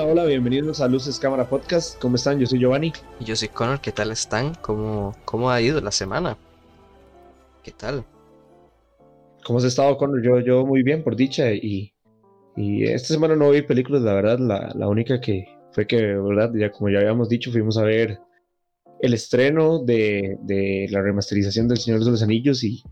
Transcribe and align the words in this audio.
Hola, 0.00 0.26
bienvenidos 0.26 0.80
a 0.80 0.86
Luces 0.86 1.18
Cámara 1.18 1.48
Podcast. 1.48 2.00
¿Cómo 2.00 2.14
están? 2.14 2.38
Yo 2.38 2.46
soy 2.46 2.60
Giovanni. 2.60 2.92
Y 3.18 3.24
yo 3.24 3.34
soy 3.34 3.48
Connor. 3.48 3.80
¿Qué 3.80 3.90
tal 3.90 4.12
están? 4.12 4.54
¿Cómo, 4.54 5.16
cómo 5.24 5.50
ha 5.50 5.60
ido 5.60 5.80
la 5.80 5.90
semana? 5.90 6.38
¿Qué 7.64 7.72
tal? 7.72 8.04
¿Cómo 9.44 9.58
has 9.58 9.64
estado, 9.64 9.96
Connor? 9.96 10.22
Yo, 10.22 10.38
yo 10.38 10.64
muy 10.64 10.84
bien, 10.84 11.02
por 11.02 11.16
dicha. 11.16 11.50
Y, 11.52 11.92
y 12.56 12.84
esta 12.84 13.08
semana 13.08 13.34
no 13.34 13.50
vi 13.50 13.62
películas, 13.62 14.02
la 14.02 14.14
verdad. 14.14 14.38
La, 14.38 14.72
la 14.76 14.86
única 14.86 15.20
que 15.20 15.46
fue 15.72 15.86
que, 15.86 15.96
¿verdad? 15.96 16.52
Ya 16.54 16.70
como 16.70 16.90
ya 16.90 17.00
habíamos 17.00 17.28
dicho, 17.28 17.50
fuimos 17.50 17.76
a 17.76 17.82
ver 17.82 18.20
el 19.00 19.14
estreno 19.14 19.82
de, 19.82 20.36
de 20.42 20.86
la 20.90 21.02
remasterización 21.02 21.66
del 21.66 21.78
Señor 21.78 22.04
de 22.04 22.10
los 22.12 22.22
Anillos 22.22 22.62
y, 22.62 22.84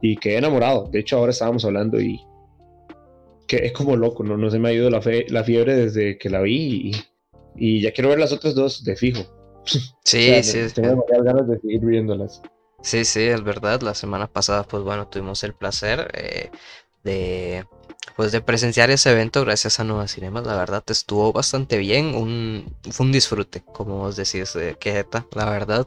y 0.00 0.16
quedé 0.16 0.38
enamorado. 0.38 0.88
De 0.90 0.98
hecho, 0.98 1.16
ahora 1.16 1.30
estábamos 1.30 1.64
hablando 1.64 2.00
y 2.00 2.20
que 3.50 3.66
es 3.66 3.72
como 3.72 3.96
loco, 3.96 4.22
¿no? 4.22 4.36
No 4.36 4.48
se 4.48 4.60
me 4.60 4.68
ha 4.68 4.72
ido 4.72 4.88
la, 4.90 5.02
fe, 5.02 5.26
la 5.28 5.42
fiebre 5.42 5.74
desde 5.74 6.18
que 6.18 6.30
la 6.30 6.40
vi 6.40 6.92
y, 6.92 7.78
y, 7.78 7.80
ya 7.80 7.92
quiero 7.92 8.10
ver 8.10 8.20
las 8.20 8.32
otras 8.32 8.54
dos 8.54 8.84
de 8.84 8.96
fijo. 8.96 9.24
Sí, 10.04 10.42
sí. 10.42 10.60
Tengo 10.74 11.04
ganas 11.22 11.48
de 11.48 11.58
seguir 11.60 11.80
viéndolas. 11.80 12.42
Sí, 12.82 13.04
sí, 13.04 13.22
es 13.22 13.42
verdad. 13.42 13.80
La 13.82 13.94
semana 13.94 14.28
pasada, 14.28 14.62
pues 14.62 14.82
bueno, 14.82 15.08
tuvimos 15.08 15.42
el 15.44 15.54
placer 15.54 16.10
eh, 16.14 16.50
de 17.04 17.66
pues 18.16 18.32
de 18.32 18.40
presenciar 18.40 18.90
ese 18.90 19.10
evento 19.10 19.44
gracias 19.44 19.80
a 19.80 19.84
Nueva 19.84 20.08
Cinemas, 20.08 20.46
la 20.46 20.56
verdad 20.56 20.82
estuvo 20.88 21.32
bastante 21.32 21.78
bien, 21.78 22.14
un, 22.14 22.76
fue 22.90 23.06
un 23.06 23.12
disfrute, 23.12 23.62
como 23.72 23.98
vos 23.98 24.16
decís, 24.16 24.52
de 24.54 24.76
Quejeta, 24.78 25.26
la 25.34 25.50
verdad. 25.50 25.86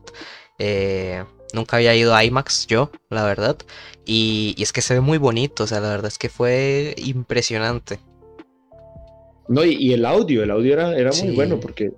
Eh, 0.60 1.24
nunca 1.54 1.78
había 1.78 1.96
ido 1.96 2.14
a 2.14 2.26
IMAX 2.26 2.68
yo, 2.68 2.92
la 3.10 3.24
verdad, 3.24 3.58
y, 4.06 4.56
es 4.58 4.74
que 4.74 4.82
se 4.82 4.96
ve 4.96 5.00
muy 5.00 5.18
bonito, 5.18 5.64
o 5.64 5.68
sea, 5.68 5.80
la 5.80 5.90
verdad 5.90 6.08
es 6.08 6.18
que 6.18 6.30
fue 6.30 6.94
impresionante. 6.98 8.00
No, 9.48 9.64
y, 9.64 9.94
el 9.94 10.06
audio, 10.06 10.44
el 10.44 10.52
audio 10.52 10.74
era, 10.74 10.98
era 10.98 11.12
muy 11.22 11.36
bueno 11.36 11.60
porque 11.60 11.92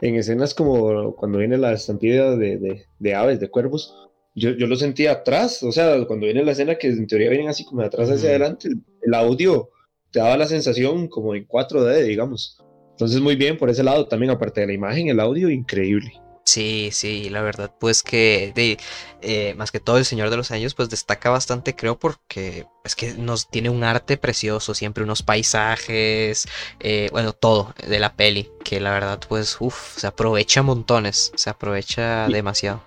en 0.00 0.16
escenas 0.16 0.54
como 0.54 1.14
cuando 1.14 1.38
viene 1.38 1.56
la 1.56 1.72
estampida 1.72 2.36
de, 2.36 2.84
de, 2.98 3.14
aves, 3.14 3.40
de 3.40 3.48
cuervos, 3.48 3.94
yo, 4.34 4.50
yo, 4.50 4.66
lo 4.66 4.76
sentía 4.76 5.12
atrás, 5.12 5.62
o 5.62 5.72
sea, 5.72 6.04
cuando 6.06 6.26
viene 6.26 6.44
la 6.44 6.52
escena 6.52 6.76
que 6.76 6.88
en 6.88 7.06
teoría 7.06 7.28
vienen 7.28 7.48
así 7.48 7.64
como 7.64 7.82
de 7.82 7.88
atrás 7.88 8.10
hacia 8.10 8.30
adelante, 8.30 8.68
el, 9.02 9.14
audio 9.14 9.70
te 10.10 10.20
daba 10.20 10.36
la 10.36 10.46
sensación 10.46 11.08
como 11.08 11.34
en 11.34 11.46
4D, 11.46 12.04
digamos. 12.04 12.58
Entonces 12.92 13.20
muy 13.20 13.36
bien 13.36 13.58
por 13.58 13.68
ese 13.68 13.82
lado, 13.82 14.06
también 14.06 14.30
aparte 14.30 14.62
de 14.62 14.68
la 14.68 14.72
imagen, 14.74 15.08
el 15.08 15.20
audio 15.20 15.50
increíble. 15.50 16.12
Sí, 16.44 16.90
sí, 16.92 17.30
la 17.30 17.40
verdad, 17.40 17.72
pues 17.78 18.02
que 18.02 18.52
de, 18.54 18.76
eh, 19.20 19.54
más 19.54 19.70
que 19.70 19.78
todo 19.78 19.98
el 19.98 20.04
Señor 20.04 20.28
de 20.28 20.36
los 20.36 20.50
Años, 20.50 20.74
pues 20.74 20.90
destaca 20.90 21.30
bastante, 21.30 21.76
creo, 21.76 21.98
porque 21.98 22.66
es 22.84 22.96
que 22.96 23.14
nos 23.14 23.48
tiene 23.48 23.70
un 23.70 23.84
arte 23.84 24.16
precioso, 24.16 24.74
siempre 24.74 25.04
unos 25.04 25.22
paisajes, 25.22 26.48
eh, 26.80 27.08
bueno, 27.12 27.32
todo 27.32 27.74
de 27.88 28.00
la 28.00 28.16
peli, 28.16 28.48
que 28.64 28.80
la 28.80 28.90
verdad, 28.90 29.20
pues, 29.28 29.56
uff, 29.60 29.96
se 29.96 30.06
aprovecha 30.08 30.62
montones, 30.62 31.32
se 31.36 31.48
aprovecha 31.48 32.26
demasiado. 32.26 32.82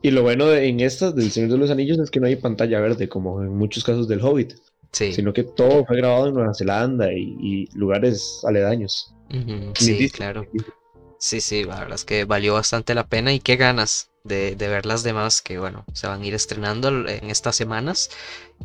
Y 0.00 0.10
lo 0.10 0.22
bueno 0.22 0.50
en 0.52 0.80
estas 0.80 1.14
del 1.14 1.30
Señor 1.30 1.50
de 1.50 1.58
los 1.58 1.70
Anillos 1.70 1.98
es 1.98 2.10
que 2.10 2.20
no 2.20 2.26
hay 2.26 2.36
pantalla 2.36 2.80
verde, 2.80 3.08
como 3.08 3.42
en 3.42 3.54
muchos 3.54 3.84
casos 3.84 4.08
del 4.08 4.22
Hobbit, 4.22 4.54
sí. 4.92 5.12
sino 5.12 5.34
que 5.34 5.42
todo 5.42 5.84
fue 5.84 5.98
grabado 5.98 6.28
en 6.28 6.34
Nueva 6.34 6.54
Zelanda 6.54 7.12
y, 7.12 7.68
lugares 7.74 8.40
aledaños. 8.44 9.12
sí, 9.74 10.08
claro. 10.08 10.46
Sí, 11.18 11.40
sí, 11.40 11.64
la 11.64 11.80
verdad 11.80 11.94
es 11.94 12.04
que 12.04 12.24
valió 12.24 12.54
bastante 12.54 12.94
la 12.94 13.06
pena 13.06 13.32
y 13.32 13.40
qué 13.40 13.56
ganas 13.56 14.10
de, 14.24 14.54
ver 14.54 14.86
las 14.86 15.02
demás 15.02 15.40
que, 15.40 15.58
bueno, 15.58 15.84
se 15.92 16.06
van 16.06 16.22
a 16.22 16.26
ir 16.26 16.34
estrenando 16.34 16.88
en 16.88 17.30
estas 17.30 17.56
semanas. 17.56 18.10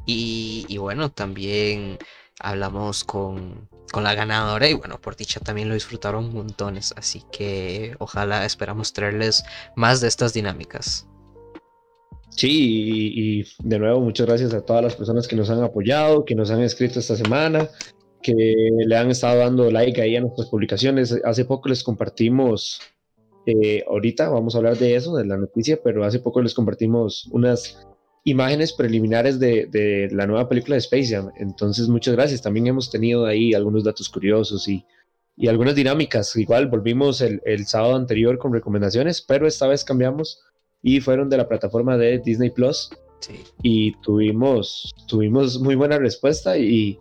Y, 0.05 0.77
bueno, 0.77 1.11
también 1.11 1.97
hablamos 2.39 3.03
con, 3.03 3.69
con, 3.91 4.03
la 4.03 4.15
ganadora 4.15 4.67
y 4.67 4.73
bueno, 4.73 4.99
por 4.99 5.15
dicha 5.15 5.39
también 5.39 5.69
lo 5.69 5.75
disfrutaron 5.75 6.33
montones. 6.33 6.93
Así 6.97 7.23
que 7.31 7.95
ojalá 7.99 8.45
esperamos 8.45 8.93
traerles 8.93 9.43
más 9.75 10.01
de 10.01 10.07
estas 10.07 10.33
dinámicas. 10.33 11.07
Sí, 12.29 12.49
y, 12.49 13.41
y, 13.41 13.47
de 13.59 13.79
nuevo 13.79 13.99
muchas 13.99 14.25
gracias 14.25 14.53
a 14.53 14.61
todas 14.61 14.83
las 14.83 14.95
personas 14.95 15.27
que 15.27 15.35
nos 15.35 15.49
han 15.49 15.61
apoyado, 15.63 16.25
que 16.25 16.33
nos 16.33 16.49
han 16.49 16.61
escrito 16.61 16.99
esta 16.99 17.15
semana, 17.15 17.69
que 18.21 18.69
le 18.85 18.95
han 18.95 19.11
estado 19.11 19.39
dando 19.39 19.69
like 19.71 20.01
ahí 20.01 20.15
a 20.15 20.21
nuestras 20.21 20.49
publicaciones. 20.49 21.19
Hace 21.23 21.45
poco 21.45 21.69
les 21.69 21.83
compartimos, 21.83 22.79
eh, 23.45 23.83
ahorita 23.87 24.29
vamos 24.29 24.55
a 24.55 24.59
hablar 24.59 24.77
de 24.77 24.95
eso, 24.95 25.15
de 25.15 25.25
la 25.25 25.37
noticia, 25.37 25.79
pero 25.83 26.03
hace 26.03 26.19
poco 26.19 26.41
les 26.41 26.53
compartimos 26.53 27.27
unas 27.31 27.87
imágenes 28.23 28.73
preliminares 28.73 29.39
de, 29.39 29.65
de 29.65 30.09
la 30.11 30.27
nueva 30.27 30.47
película 30.47 30.75
de 30.75 30.79
Space 30.79 31.07
Jam. 31.07 31.31
Entonces, 31.37 31.87
muchas 31.87 32.15
gracias. 32.15 32.41
También 32.41 32.67
hemos 32.67 32.91
tenido 32.91 33.25
ahí 33.25 33.53
algunos 33.53 33.83
datos 33.83 34.09
curiosos 34.09 34.67
y, 34.67 34.85
y 35.35 35.47
algunas 35.47 35.75
dinámicas. 35.75 36.35
Igual 36.35 36.67
volvimos 36.67 37.21
el, 37.21 37.41
el 37.45 37.65
sábado 37.65 37.95
anterior 37.95 38.37
con 38.37 38.53
recomendaciones, 38.53 39.21
pero 39.21 39.47
esta 39.47 39.67
vez 39.67 39.83
cambiamos 39.83 40.39
y 40.83 40.99
fueron 40.99 41.29
de 41.29 41.37
la 41.37 41.47
plataforma 41.47 41.97
de 41.97 42.19
Disney 42.19 42.51
Plus. 42.51 42.91
Sí. 43.21 43.33
Y 43.61 43.95
tuvimos, 44.01 44.91
tuvimos 45.07 45.59
muy 45.59 45.75
buena 45.75 45.97
respuesta 45.99 46.57
y 46.57 46.97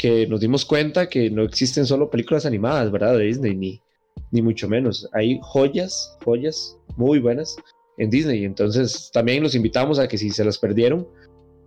que 0.00 0.26
nos 0.26 0.40
dimos 0.40 0.64
cuenta 0.64 1.10
que 1.10 1.28
no 1.28 1.42
existen 1.42 1.84
solo 1.84 2.08
películas 2.08 2.46
animadas, 2.46 2.90
¿verdad? 2.90 3.18
De 3.18 3.24
Disney, 3.24 3.54
ni, 3.54 3.82
ni 4.30 4.40
mucho 4.40 4.66
menos. 4.66 5.06
Hay 5.12 5.38
joyas, 5.42 6.16
joyas 6.24 6.78
muy 6.96 7.18
buenas 7.18 7.54
en 7.98 8.08
Disney. 8.08 8.46
Entonces 8.46 9.10
también 9.12 9.42
los 9.42 9.54
invitamos 9.54 9.98
a 9.98 10.08
que 10.08 10.16
si 10.16 10.30
se 10.30 10.42
las 10.42 10.56
perdieron 10.56 11.06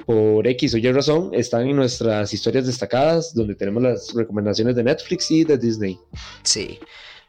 por 0.07 0.47
X 0.47 0.73
o 0.73 0.77
Y 0.79 0.91
razón, 0.91 1.29
están 1.33 1.67
en 1.67 1.75
nuestras 1.75 2.33
historias 2.33 2.65
destacadas, 2.65 3.35
donde 3.35 3.53
tenemos 3.53 3.83
las 3.83 4.11
recomendaciones 4.15 4.75
de 4.75 4.83
Netflix 4.83 5.29
y 5.29 5.43
de 5.43 5.55
Disney. 5.59 5.99
Sí. 6.41 6.79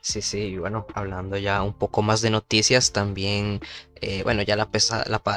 Sí, 0.00 0.22
sí, 0.22 0.58
bueno, 0.58 0.86
hablando 0.94 1.36
ya 1.38 1.62
un 1.62 1.72
poco 1.72 2.02
más 2.02 2.20
de 2.20 2.28
noticias, 2.28 2.92
también 2.92 3.60
eh, 4.06 4.22
bueno, 4.22 4.42
ya 4.42 4.54
la, 4.54 4.68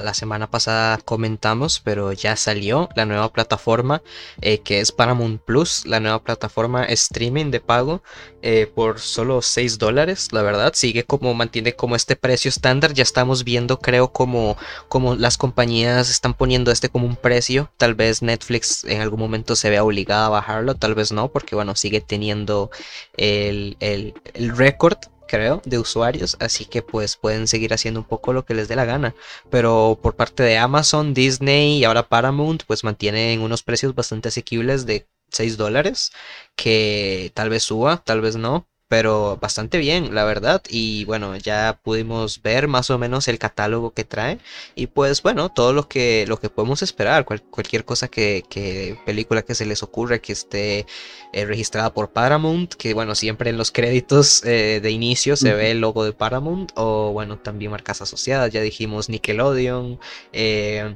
la, 0.03 0.13
semana 0.13 0.51
pasada 0.51 0.97
comentamos, 0.97 1.79
pero 1.79 2.11
ya 2.11 2.35
salió 2.35 2.89
la 2.97 3.05
nueva 3.05 3.31
plataforma 3.31 4.01
eh, 4.41 4.59
que 4.59 4.81
es 4.81 4.91
Paramount 4.91 5.41
Plus, 5.41 5.85
la 5.85 6.01
nueva 6.01 6.21
plataforma 6.21 6.83
streaming 6.83 7.49
de 7.49 7.61
pago 7.61 8.03
eh, 8.41 8.69
por 8.75 8.99
solo 8.99 9.41
6 9.41 9.77
dólares, 9.77 10.29
la 10.33 10.41
verdad, 10.41 10.73
sigue 10.75 11.05
como, 11.05 11.33
mantiene 11.33 11.75
como 11.75 11.95
este 11.95 12.17
precio 12.17 12.49
estándar, 12.49 12.93
ya 12.93 13.03
estamos 13.03 13.45
viendo 13.45 13.79
creo 13.79 14.11
como, 14.11 14.57
como 14.89 15.15
las 15.15 15.37
compañías 15.37 16.09
están 16.09 16.33
poniendo 16.33 16.69
este 16.71 16.89
como 16.89 17.07
un 17.07 17.15
precio, 17.15 17.71
tal 17.77 17.95
vez 17.95 18.21
Netflix 18.21 18.83
en 18.83 18.99
algún 18.99 19.21
momento 19.21 19.55
se 19.55 19.69
vea 19.69 19.83
obligada 19.83 20.25
a 20.25 20.29
bajarlo, 20.29 20.75
tal 20.75 20.93
vez 20.93 21.13
no, 21.13 21.29
porque 21.29 21.55
bueno, 21.55 21.73
sigue 21.75 22.01
teniendo 22.01 22.69
el, 23.15 23.77
el, 23.79 24.13
el 24.33 24.57
récord 24.57 24.97
creo, 25.27 25.61
de 25.65 25.79
usuarios, 25.79 26.37
así 26.39 26.65
que 26.65 26.81
pues 26.81 27.17
pueden 27.17 27.47
seguir 27.47 27.73
haciendo 27.73 27.99
un 27.99 28.05
poco 28.07 28.33
lo 28.33 28.45
que 28.45 28.53
les 28.53 28.67
dé 28.67 28.75
la 28.75 28.85
gana. 28.85 29.15
Pero 29.49 29.99
por 30.01 30.15
parte 30.15 30.43
de 30.43 30.57
Amazon, 30.57 31.13
Disney 31.13 31.77
y 31.79 31.83
ahora 31.85 32.09
Paramount, 32.09 32.63
pues 32.65 32.83
mantienen 32.83 33.41
unos 33.41 33.63
precios 33.63 33.95
bastante 33.95 34.29
asequibles 34.29 34.85
de 34.85 35.07
6 35.29 35.57
dólares, 35.57 36.11
que 36.55 37.31
tal 37.35 37.49
vez 37.49 37.63
suba, 37.63 37.97
tal 38.03 38.21
vez 38.21 38.35
no, 38.37 38.67
pero 38.87 39.37
bastante 39.41 39.77
bien, 39.77 40.15
la 40.15 40.23
verdad. 40.23 40.61
Y 40.69 41.05
bueno, 41.05 41.35
ya 41.37 41.79
pudimos 41.83 42.41
ver 42.41 42.67
más 42.67 42.89
o 42.89 42.97
menos 42.97 43.27
el 43.27 43.39
catálogo 43.39 43.91
que 43.91 44.03
trae. 44.03 44.39
Y 44.75 44.87
pues 44.87 45.21
bueno, 45.21 45.49
todo 45.49 45.73
lo 45.73 45.87
que, 45.87 46.25
lo 46.27 46.39
que 46.39 46.49
podemos 46.49 46.81
esperar, 46.81 47.25
cualquier 47.25 47.85
cosa 47.85 48.07
que, 48.07 48.43
que, 48.49 48.97
película 49.05 49.41
que 49.41 49.55
se 49.55 49.65
les 49.65 49.83
ocurra 49.83 50.19
que 50.19 50.33
esté 50.33 50.85
eh, 51.33 51.45
registrada 51.45 51.93
por 51.93 52.11
Paramount, 52.11 52.73
que 52.73 52.93
bueno, 52.93 53.15
siempre 53.15 53.49
en 53.49 53.57
los 53.57 53.71
créditos 53.71 54.43
eh, 54.45 54.79
de 54.81 54.91
inicio 54.91 55.35
se 55.35 55.53
ve 55.53 55.71
el 55.71 55.81
logo 55.81 56.05
de 56.05 56.13
Paramount. 56.13 56.71
O 56.75 57.11
bueno, 57.11 57.39
también 57.39 57.71
marcas 57.71 58.01
asociadas, 58.01 58.51
ya 58.51 58.61
dijimos 58.61 59.09
Nickelodeon. 59.09 59.99
Eh, 60.33 60.95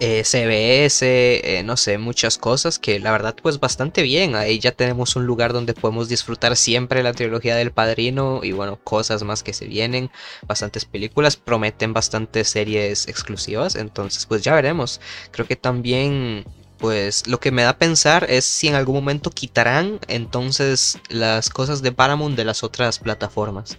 eh, 0.00 0.22
CBS, 0.24 1.02
eh, 1.02 1.62
no 1.64 1.76
sé, 1.76 1.98
muchas 1.98 2.38
cosas 2.38 2.78
que 2.78 3.00
la 3.00 3.10
verdad 3.10 3.34
pues 3.42 3.58
bastante 3.58 4.02
bien. 4.02 4.36
Ahí 4.36 4.58
ya 4.60 4.72
tenemos 4.72 5.16
un 5.16 5.26
lugar 5.26 5.52
donde 5.52 5.74
podemos 5.74 6.08
disfrutar 6.08 6.56
siempre 6.56 7.02
la 7.02 7.12
trilogía 7.12 7.56
del 7.56 7.72
padrino 7.72 8.40
y 8.42 8.52
bueno, 8.52 8.78
cosas 8.82 9.22
más 9.24 9.42
que 9.42 9.52
se 9.52 9.66
vienen. 9.66 10.10
Bastantes 10.46 10.84
películas, 10.84 11.36
prometen 11.36 11.92
bastantes 11.92 12.48
series 12.48 13.08
exclusivas, 13.08 13.74
entonces 13.74 14.26
pues 14.26 14.42
ya 14.42 14.54
veremos. 14.54 15.00
Creo 15.32 15.46
que 15.46 15.56
también 15.56 16.44
pues 16.78 17.26
lo 17.26 17.40
que 17.40 17.50
me 17.50 17.62
da 17.62 17.70
a 17.70 17.78
pensar 17.78 18.26
es 18.30 18.44
si 18.44 18.68
en 18.68 18.76
algún 18.76 18.94
momento 18.94 19.30
quitarán 19.30 19.98
entonces 20.06 20.98
las 21.08 21.50
cosas 21.50 21.82
de 21.82 21.92
Paramount 21.92 22.36
de 22.36 22.44
las 22.44 22.62
otras 22.62 23.00
plataformas. 23.00 23.76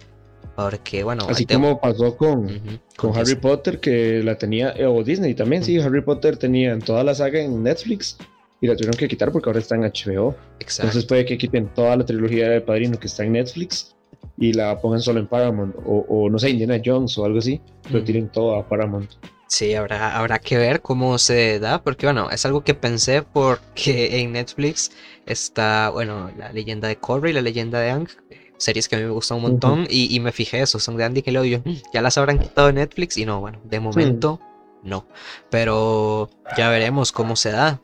Porque, 0.68 1.02
bueno. 1.04 1.26
Así 1.28 1.46
como 1.46 1.80
pasó 1.80 2.16
con, 2.16 2.80
con 2.96 3.16
Harry 3.16 3.36
Potter, 3.36 3.80
que 3.80 4.22
la 4.22 4.36
tenía, 4.36 4.72
eh, 4.76 4.86
o 4.86 5.02
Disney 5.02 5.34
también, 5.34 5.64
sí, 5.64 5.78
Harry 5.78 6.02
Potter 6.02 6.36
tenía 6.36 6.72
en 6.72 6.80
toda 6.80 7.04
la 7.04 7.14
saga 7.14 7.40
en 7.40 7.62
Netflix 7.62 8.18
y 8.60 8.66
la 8.66 8.76
tuvieron 8.76 8.96
que 8.96 9.08
quitar 9.08 9.32
porque 9.32 9.48
ahora 9.48 9.60
está 9.60 9.74
en 9.74 9.82
HBO. 9.82 10.34
Exacto. 10.58 10.88
Entonces 10.88 11.04
puede 11.06 11.24
que 11.24 11.38
quiten 11.38 11.68
toda 11.68 11.96
la 11.96 12.04
trilogía 12.04 12.48
de 12.48 12.60
Padrino 12.60 12.98
que 12.98 13.06
está 13.06 13.24
en 13.24 13.32
Netflix 13.32 13.94
y 14.36 14.52
la 14.52 14.80
pongan 14.80 15.00
solo 15.00 15.20
en 15.20 15.26
Paramount, 15.26 15.74
o, 15.84 16.28
no 16.30 16.38
sé, 16.38 16.50
Indiana 16.50 16.80
Jones 16.84 17.16
o 17.18 17.24
algo 17.24 17.38
así, 17.38 17.60
pero 17.84 18.02
tiren 18.02 18.28
todo 18.28 18.56
a 18.56 18.68
Paramount. 18.68 19.10
Sí, 19.46 19.74
habrá, 19.74 20.16
habrá 20.16 20.38
que 20.38 20.56
ver 20.56 20.80
cómo 20.80 21.18
se 21.18 21.58
da, 21.58 21.82
porque 21.82 22.06
bueno, 22.06 22.30
es 22.30 22.46
algo 22.46 22.62
que 22.62 22.74
pensé 22.74 23.22
porque 23.22 24.20
en 24.20 24.32
Netflix 24.32 24.92
está, 25.26 25.90
bueno, 25.90 26.30
la 26.38 26.52
leyenda 26.52 26.88
de 26.88 26.96
Korra 26.96 27.30
y 27.30 27.32
la 27.32 27.42
leyenda 27.42 27.80
de 27.80 27.90
Ang, 27.90 28.08
series 28.60 28.88
que 28.88 28.96
a 28.96 28.98
mí 28.98 29.04
me 29.04 29.10
gustan 29.10 29.38
un 29.38 29.42
montón, 29.42 29.86
y, 29.90 30.20
me 30.20 30.32
fijé 30.32 30.60
eso, 30.60 30.78
son 30.78 30.96
de 30.96 31.04
Andy 31.04 31.22
que 31.22 31.32
yo, 31.32 31.42
ya 31.92 32.02
las 32.02 32.18
habrán 32.18 32.38
quitado 32.38 32.68
de 32.68 32.74
Netflix, 32.74 33.16
y 33.16 33.24
no, 33.24 33.40
bueno, 33.40 33.58
de 33.64 33.80
momento 33.80 34.38
no, 34.82 35.06
pero 35.50 36.30
ya 36.56 36.70
veremos 36.70 37.12
cómo 37.12 37.36
se 37.36 37.50
da. 37.50 37.80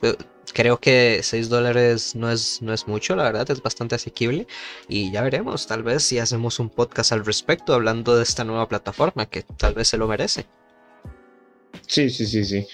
Creo 0.55 0.78
que 0.78 1.20
6 1.23 1.49
dólares 1.49 2.14
no 2.14 2.31
es, 2.31 2.62
no 2.62 2.73
es 2.73 2.87
mucho, 2.87 3.17
la 3.17 3.25
verdad, 3.25 3.50
es 3.50 3.62
bastante 3.62 3.96
asequible. 3.96 4.46
Y 4.88 5.12
ya 5.12 5.23
veremos, 5.23 5.67
tal 5.67 5.82
vez 5.82 6.05
si 6.05 6.19
hacemos 6.19 6.58
un 6.61 6.70
podcast 6.70 7.12
al 7.12 7.25
respecto, 7.25 7.75
hablando 7.75 8.17
de 8.17 8.22
esta 8.22 8.44
nueva 8.44 8.69
plataforma, 8.69 9.26
que 9.26 9.43
tal 9.43 9.75
vez 9.75 9.88
se 9.88 9.99
lo 9.99 10.06
merece. 10.06 10.46
Sí, 11.87 12.08
sí, 12.08 12.26
sí, 12.26 12.44
sí. 12.44 12.67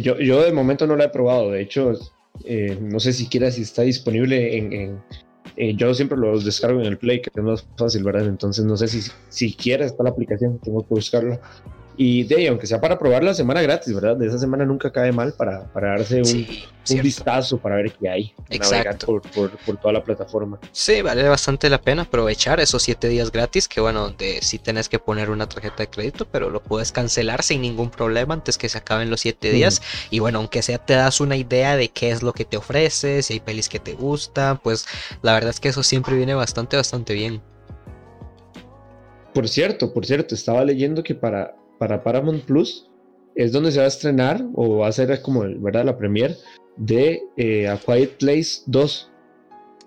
Yo, 0.00 0.18
yo 0.18 0.42
de 0.42 0.52
momento 0.52 0.86
no 0.86 0.96
la 0.96 1.04
he 1.04 1.08
probado. 1.10 1.52
De 1.52 1.62
hecho, 1.62 1.92
eh, 2.44 2.76
no 2.80 2.98
sé 2.98 3.12
siquiera 3.12 3.50
si 3.50 3.62
está 3.62 3.82
disponible 3.82 4.56
en, 4.56 5.00
eh, 5.58 5.74
yo 5.74 5.92
siempre 5.92 6.16
los 6.16 6.44
descargo 6.44 6.80
en 6.80 6.86
el 6.86 6.98
Play, 6.98 7.20
que 7.20 7.30
es 7.34 7.42
más 7.42 7.66
fácil, 7.76 8.04
¿verdad? 8.04 8.26
Entonces 8.26 8.64
no 8.64 8.76
sé 8.76 8.86
si 8.86 9.02
siquiera 9.28 9.84
está 9.84 10.04
la 10.04 10.10
aplicación, 10.10 10.60
tengo 10.60 10.82
que 10.82 10.94
buscarla. 10.94 11.40
Y 12.00 12.22
de 12.22 12.36
ahí, 12.36 12.46
aunque 12.46 12.68
sea 12.68 12.80
para 12.80 12.96
probar 12.96 13.24
la 13.24 13.34
semana 13.34 13.60
gratis, 13.60 13.92
¿verdad? 13.92 14.16
De 14.16 14.28
esa 14.28 14.38
semana 14.38 14.64
nunca 14.64 14.92
cae 14.92 15.10
mal 15.10 15.32
para, 15.32 15.64
para 15.72 15.88
darse 15.88 16.22
un, 16.22 16.46
un 16.96 17.02
vistazo 17.02 17.58
para 17.58 17.74
ver 17.74 17.90
qué 17.90 18.08
hay. 18.08 18.32
Exacto. 18.50 19.06
Por, 19.06 19.22
por, 19.22 19.50
por, 19.58 19.76
toda 19.78 19.94
la 19.94 20.04
plataforma. 20.04 20.60
Sí, 20.70 21.02
vale 21.02 21.24
bastante 21.28 21.68
la 21.68 21.80
pena 21.80 22.02
aprovechar 22.02 22.60
esos 22.60 22.84
siete 22.84 23.08
días 23.08 23.32
gratis. 23.32 23.66
Que 23.66 23.80
bueno, 23.80 24.10
de, 24.10 24.38
sí 24.42 24.60
tenés 24.60 24.88
que 24.88 25.00
poner 25.00 25.28
una 25.28 25.48
tarjeta 25.48 25.78
de 25.78 25.90
crédito, 25.90 26.24
pero 26.24 26.50
lo 26.50 26.62
puedes 26.62 26.92
cancelar 26.92 27.42
sin 27.42 27.62
ningún 27.62 27.90
problema 27.90 28.32
antes 28.32 28.58
que 28.58 28.68
se 28.68 28.78
acaben 28.78 29.10
los 29.10 29.18
siete 29.18 29.50
días. 29.50 29.82
Y 30.10 30.20
bueno, 30.20 30.38
aunque 30.38 30.62
sea 30.62 30.78
te 30.78 30.94
das 30.94 31.20
una 31.20 31.36
idea 31.36 31.76
de 31.76 31.88
qué 31.88 32.10
es 32.10 32.22
lo 32.22 32.32
que 32.32 32.44
te 32.44 32.56
ofrece, 32.56 33.24
si 33.24 33.32
hay 33.32 33.40
pelis 33.40 33.68
que 33.68 33.80
te 33.80 33.94
gustan, 33.94 34.58
pues 34.58 34.86
la 35.22 35.32
verdad 35.32 35.50
es 35.50 35.58
que 35.58 35.70
eso 35.70 35.82
siempre 35.82 36.14
viene 36.14 36.34
bastante, 36.34 36.76
bastante 36.76 37.14
bien. 37.14 37.42
Por 39.34 39.48
cierto, 39.48 39.92
por 39.92 40.06
cierto, 40.06 40.36
estaba 40.36 40.64
leyendo 40.64 41.02
que 41.02 41.16
para 41.16 41.56
para 41.78 42.02
Paramount 42.02 42.44
Plus 42.44 42.88
es 43.34 43.52
donde 43.52 43.70
se 43.70 43.78
va 43.78 43.84
a 43.84 43.88
estrenar 43.88 44.44
o 44.54 44.78
va 44.78 44.88
a 44.88 44.92
ser 44.92 45.22
como 45.22 45.44
¿verdad? 45.60 45.84
la 45.84 45.96
premier 45.96 46.36
de 46.76 47.22
eh, 47.36 47.68
A 47.68 47.76
Quiet 47.78 48.18
Place 48.18 48.62
2. 48.66 49.10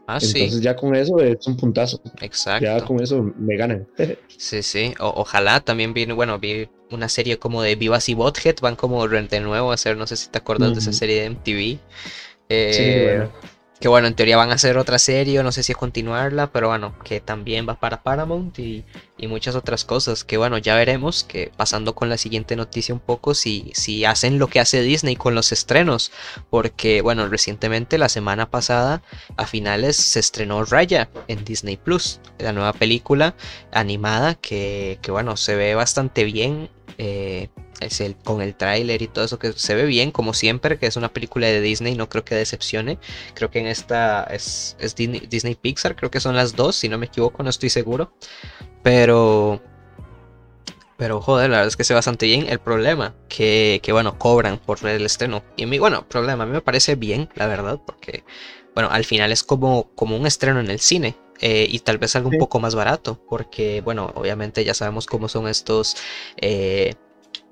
Ah, 0.07 0.19
Entonces 0.21 0.61
ya 0.61 0.75
con 0.75 0.95
eso 0.95 1.19
es 1.19 1.45
un 1.47 1.55
puntazo. 1.57 2.01
Exacto. 2.21 2.65
Ya 2.65 2.81
con 2.83 3.01
eso 3.01 3.21
me 3.37 3.55
ganan. 3.55 3.87
sí, 4.37 4.61
sí. 4.63 4.93
ojalá 4.99 5.59
también 5.59 5.93
viene, 5.93 6.13
bueno, 6.13 6.39
vi 6.39 6.69
una 6.89 7.07
serie 7.07 7.39
como 7.39 7.61
de 7.61 7.75
Vivas 7.75 8.09
y 8.09 8.13
Bothead, 8.13 8.55
van 8.61 8.75
como 8.75 9.07
de 9.07 9.39
nuevo 9.39 9.71
a 9.71 9.75
hacer, 9.75 9.95
no 9.97 10.07
sé 10.07 10.17
si 10.17 10.29
te 10.29 10.37
acuerdas 10.37 10.73
de 10.73 10.79
esa 10.79 10.93
serie 10.93 11.21
de 11.21 11.29
MTV. 11.29 11.79
Eh, 12.49 12.71
sí, 12.73 13.03
bueno. 13.05 13.31
Que 13.81 13.87
bueno, 13.87 14.07
en 14.07 14.13
teoría 14.13 14.37
van 14.37 14.51
a 14.51 14.53
hacer 14.53 14.77
otra 14.77 14.99
serie, 14.99 15.41
no 15.41 15.51
sé 15.51 15.63
si 15.63 15.71
es 15.71 15.77
continuarla, 15.77 16.51
pero 16.51 16.67
bueno, 16.67 16.93
que 17.03 17.19
también 17.19 17.67
va 17.67 17.79
para 17.79 18.03
Paramount 18.03 18.59
y, 18.59 18.85
muchas 19.27 19.55
otras 19.55 19.85
cosas. 19.85 20.23
Que 20.23 20.37
bueno, 20.37 20.59
ya 20.59 20.75
veremos, 20.75 21.23
que 21.23 21.51
pasando 21.57 21.95
con 21.95 22.07
la 22.07 22.17
siguiente 22.17 22.55
noticia 22.55 22.93
un 22.93 22.99
poco, 22.99 23.33
si, 23.33 23.71
si 23.73 24.05
hacen 24.05 24.37
lo 24.37 24.47
que 24.47 24.59
hace 24.59 24.83
Disney 24.83 25.15
con 25.15 25.33
los 25.33 25.51
estrenos. 25.51 26.11
Porque 26.51 27.01
bueno, 27.01 27.27
recientemente, 27.27 27.97
la 27.97 28.09
semana 28.09 28.51
pasada, 28.51 29.01
a 29.35 29.47
finales, 29.47 29.95
se 29.95 30.19
estrenó 30.19 30.63
Raya 30.63 31.09
en 31.27 31.43
Disney 31.43 31.77
Plus, 31.77 32.19
la 32.37 32.53
nueva 32.53 32.73
película 32.73 33.35
animada 33.71 34.35
que, 34.35 34.99
que 35.01 35.09
bueno, 35.09 35.37
se 35.37 35.55
ve 35.55 35.73
bastante 35.73 36.23
bien. 36.23 36.69
Eh, 36.99 37.49
es 37.81 38.01
el, 38.01 38.15
con 38.15 38.41
el 38.41 38.55
tráiler 38.55 39.01
y 39.01 39.07
todo 39.07 39.25
eso 39.25 39.39
que 39.39 39.53
se 39.53 39.75
ve 39.75 39.85
bien, 39.85 40.11
como 40.11 40.33
siempre, 40.33 40.77
que 40.77 40.87
es 40.87 40.95
una 40.95 41.11
película 41.11 41.47
de 41.47 41.61
Disney, 41.61 41.95
no 41.95 42.09
creo 42.09 42.23
que 42.23 42.35
decepcione. 42.35 42.99
Creo 43.33 43.49
que 43.49 43.59
en 43.59 43.67
esta 43.67 44.23
es, 44.23 44.77
Disney, 44.95 45.55
Pixar, 45.55 45.95
creo 45.95 46.11
que 46.11 46.19
son 46.19 46.35
las 46.35 46.55
dos, 46.55 46.75
si 46.75 46.89
no 46.89 46.97
me 46.97 47.07
equivoco, 47.07 47.43
no 47.43 47.49
estoy 47.49 47.69
seguro. 47.69 48.13
Pero... 48.83 49.61
Pero 50.97 51.19
joder, 51.19 51.49
la 51.49 51.57
verdad 51.57 51.69
es 51.69 51.77
que 51.77 51.83
se 51.83 51.93
ve 51.93 51.97
bastante 51.97 52.27
bien. 52.27 52.45
El 52.47 52.59
problema, 52.59 53.15
que, 53.27 53.79
que 53.81 53.91
bueno, 53.91 54.19
cobran 54.19 54.59
por 54.59 54.85
el 54.87 55.03
estreno. 55.03 55.43
Y 55.55 55.63
a 55.63 55.67
mí, 55.67 55.79
bueno, 55.79 56.07
problema, 56.07 56.43
a 56.43 56.45
mí 56.45 56.51
me 56.53 56.61
parece 56.61 56.93
bien, 56.93 57.27
la 57.33 57.47
verdad, 57.47 57.79
porque, 57.83 58.23
bueno, 58.75 58.89
al 58.91 59.03
final 59.03 59.31
es 59.31 59.43
como, 59.43 59.89
como 59.95 60.15
un 60.15 60.27
estreno 60.27 60.59
en 60.59 60.69
el 60.69 60.79
cine. 60.79 61.15
Eh, 61.41 61.65
y 61.67 61.79
tal 61.79 61.97
vez 61.97 62.15
algo 62.15 62.29
un 62.29 62.37
poco 62.37 62.59
más 62.59 62.75
barato, 62.75 63.19
porque 63.27 63.81
bueno, 63.81 64.11
obviamente 64.13 64.63
ya 64.63 64.75
sabemos 64.75 65.07
cómo 65.07 65.27
son 65.27 65.47
estos 65.47 65.97
eh, 66.37 66.93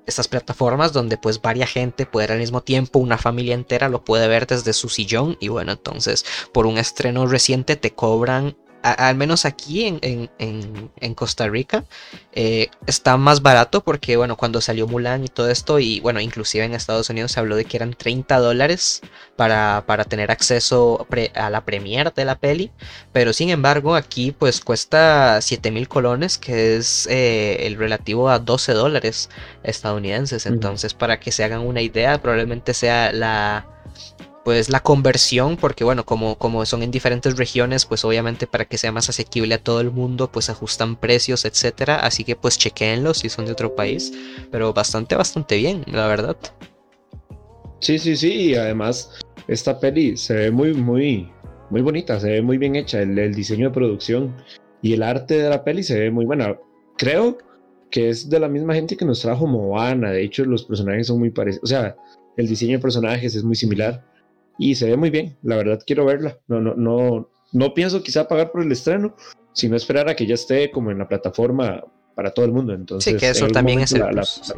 estas 0.06 0.28
plataformas 0.28 0.92
donde 0.92 1.16
pues 1.16 1.40
varia 1.40 1.66
gente 1.66 2.06
puede 2.06 2.32
al 2.32 2.38
mismo 2.38 2.62
tiempo, 2.62 2.98
una 2.98 3.18
familia 3.18 3.54
entera 3.54 3.88
lo 3.88 4.04
puede 4.04 4.28
ver 4.28 4.46
desde 4.46 4.72
su 4.72 4.88
sillón 4.88 5.36
y 5.40 5.48
bueno, 5.48 5.72
entonces 5.72 6.24
por 6.52 6.66
un 6.66 6.78
estreno 6.78 7.26
reciente 7.26 7.76
te 7.76 7.92
cobran 7.92 8.56
al 8.82 9.14
menos 9.16 9.44
aquí 9.44 9.86
en, 9.86 11.14
Costa 11.14 11.48
Rica, 11.48 11.84
eh, 12.32 12.68
está 12.86 13.16
más 13.16 13.42
barato 13.42 13.82
porque, 13.82 14.16
bueno, 14.16 14.36
cuando 14.36 14.60
salió 14.60 14.86
Mulan 14.86 15.24
y 15.24 15.28
todo 15.28 15.50
esto, 15.50 15.78
y 15.78 16.00
bueno, 16.00 16.20
inclusive 16.20 16.64
en 16.64 16.74
Estados 16.74 17.10
Unidos 17.10 17.32
se 17.32 17.40
habló 17.40 17.56
de 17.56 17.64
que 17.64 17.76
eran 17.76 17.92
30 17.92 18.38
dólares 18.38 19.02
para, 19.36 19.84
tener 20.08 20.30
acceso 20.30 21.06
a 21.34 21.50
la 21.50 21.64
premiere 21.64 22.10
de 22.14 22.24
la 22.24 22.38
peli, 22.38 22.70
pero 23.12 23.32
sin 23.32 23.50
embargo 23.50 23.94
aquí 23.94 24.32
pues 24.32 24.60
cuesta 24.60 25.40
7 25.40 25.70
mil 25.70 25.88
colones, 25.88 26.38
que 26.38 26.76
es 26.76 27.06
eh, 27.10 27.66
el 27.66 27.76
relativo 27.76 28.30
a 28.30 28.38
12 28.38 28.72
dólares 28.72 29.30
estadounidenses, 29.62 30.46
entonces 30.46 30.94
para 30.94 31.20
que 31.20 31.32
se 31.32 31.44
hagan 31.44 31.60
una 31.60 31.82
idea, 31.82 32.20
probablemente 32.20 32.74
sea 32.74 33.12
la 33.12 33.66
pues 34.44 34.70
la 34.70 34.80
conversión, 34.80 35.56
porque 35.56 35.84
bueno, 35.84 36.04
como, 36.04 36.36
como 36.36 36.64
son 36.64 36.82
en 36.82 36.90
diferentes 36.90 37.36
regiones, 37.36 37.84
pues 37.84 38.04
obviamente 38.04 38.46
para 38.46 38.64
que 38.64 38.78
sea 38.78 38.92
más 38.92 39.08
asequible 39.08 39.54
a 39.54 39.62
todo 39.62 39.80
el 39.80 39.90
mundo, 39.90 40.30
pues 40.32 40.48
ajustan 40.48 40.96
precios, 40.96 41.44
etcétera. 41.44 41.96
Así 41.96 42.24
que 42.24 42.36
pues 42.36 42.58
chequenlos 42.58 43.18
si 43.18 43.28
son 43.28 43.46
de 43.46 43.52
otro 43.52 43.74
país. 43.74 44.12
Pero 44.50 44.72
bastante, 44.72 45.14
bastante 45.14 45.56
bien, 45.56 45.84
la 45.86 46.06
verdad. 46.06 46.36
Sí, 47.80 47.98
sí, 47.98 48.16
sí. 48.16 48.32
Y 48.32 48.54
además, 48.54 49.10
esta 49.46 49.78
peli 49.78 50.16
se 50.16 50.34
ve 50.34 50.50
muy, 50.50 50.72
muy, 50.72 51.30
muy 51.68 51.82
bonita, 51.82 52.18
se 52.18 52.30
ve 52.30 52.42
muy 52.42 52.56
bien 52.56 52.76
hecha. 52.76 53.02
El, 53.02 53.18
el 53.18 53.34
diseño 53.34 53.68
de 53.68 53.74
producción 53.74 54.34
y 54.80 54.94
el 54.94 55.02
arte 55.02 55.36
de 55.42 55.50
la 55.50 55.64
peli 55.64 55.82
se 55.82 55.98
ve 55.98 56.10
muy 56.10 56.24
buena. 56.24 56.56
Creo 56.96 57.36
que 57.90 58.08
es 58.08 58.30
de 58.30 58.40
la 58.40 58.48
misma 58.48 58.74
gente 58.74 58.96
que 58.96 59.04
nos 59.04 59.20
trajo 59.20 59.46
Moana. 59.46 60.12
De 60.12 60.22
hecho, 60.22 60.44
los 60.46 60.64
personajes 60.64 61.08
son 61.08 61.18
muy 61.18 61.30
parecidos. 61.30 61.64
O 61.64 61.66
sea, 61.66 61.96
el 62.36 62.48
diseño 62.48 62.78
de 62.78 62.82
personajes 62.82 63.34
es 63.34 63.44
muy 63.44 63.56
similar 63.56 64.09
y 64.60 64.74
se 64.74 64.86
ve 64.86 64.96
muy 64.96 65.08
bien. 65.08 65.38
La 65.42 65.56
verdad 65.56 65.80
quiero 65.84 66.04
verla. 66.04 66.38
No, 66.46 66.60
no, 66.60 66.74
no, 66.74 67.30
no 67.52 67.74
pienso 67.74 68.02
quizá 68.02 68.28
pagar 68.28 68.52
por 68.52 68.62
el 68.62 68.70
estreno, 68.70 69.16
sino 69.54 69.74
esperar 69.74 70.08
a 70.10 70.14
que 70.14 70.26
ya 70.26 70.34
esté 70.34 70.70
como 70.70 70.90
en 70.90 70.98
la 70.98 71.08
plataforma 71.08 71.82
para 72.14 72.30
todo 72.32 72.44
el 72.44 72.52
mundo. 72.52 72.74
Entonces, 72.74 73.14
sí, 73.14 73.18
que 73.18 73.30
eso 73.30 73.48
también 73.48 73.80
es 73.80 73.92
el 73.92 74.06
plus. 74.08 74.52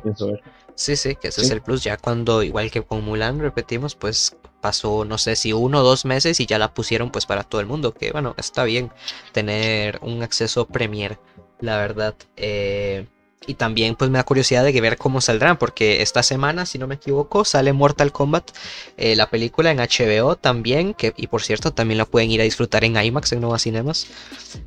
Sí, 0.75 0.97
sí, 0.97 1.15
que 1.15 1.29
ese 1.29 1.43
es 1.43 1.51
el 1.51 1.63
plus. 1.63 1.85
Ya 1.85 1.97
cuando, 1.97 2.43
igual 2.43 2.73
que 2.73 2.83
con 2.83 3.05
Mulan, 3.05 3.39
repetimos, 3.39 3.95
pues 3.95 4.37
pasó, 4.61 5.05
no 5.05 5.19
sé 5.19 5.37
si 5.37 5.53
uno 5.53 5.81
o 5.81 5.83
dos 5.85 6.05
meses 6.05 6.41
y 6.41 6.47
ya 6.47 6.59
la 6.59 6.75
pusieron 6.75 7.13
pues 7.13 7.25
para 7.25 7.45
todo 7.45 7.61
el 7.61 7.69
mundo. 7.69 7.95
Que 7.95 8.11
bueno, 8.11 8.35
está 8.39 8.65
bien 8.65 8.91
tener 9.31 10.01
un 10.03 10.25
acceso 10.25 10.67
premier, 10.67 11.21
la 11.61 11.77
verdad. 11.77 12.17
Eh, 12.37 13.07
y 13.47 13.55
también 13.55 13.97
pues 13.97 14.11
me 14.11 14.19
da 14.19 14.25
curiosidad 14.25 14.65
de 14.65 14.81
ver 14.81 14.97
cómo 14.97 15.21
saldrán, 15.21 15.59
porque 15.59 16.03
esta 16.03 16.23
semana, 16.23 16.67
si 16.67 16.79
no 16.79 16.87
me 16.87 16.97
equivoco, 16.97 17.45
sale 17.45 17.73
Mortal 17.73 18.13
Kombat, 18.13 18.51
eh, 18.97 19.17
la 19.17 19.31
película 19.31 19.71
en 19.71 19.79
HBO 19.79 20.37
también, 20.37 20.95
que, 20.95 21.13
y 21.17 21.27
por 21.27 21.43
cierto 21.43 21.73
también 21.73 21.99
la 21.99 22.05
pueden 22.05 22.31
ir 22.31 22.41
a 22.41 22.45
disfrutar 22.45 22.85
en 22.85 22.97
IMAX, 22.97 23.33
en 23.33 23.41
Nova 23.41 23.59
Cinemas. 23.59 24.07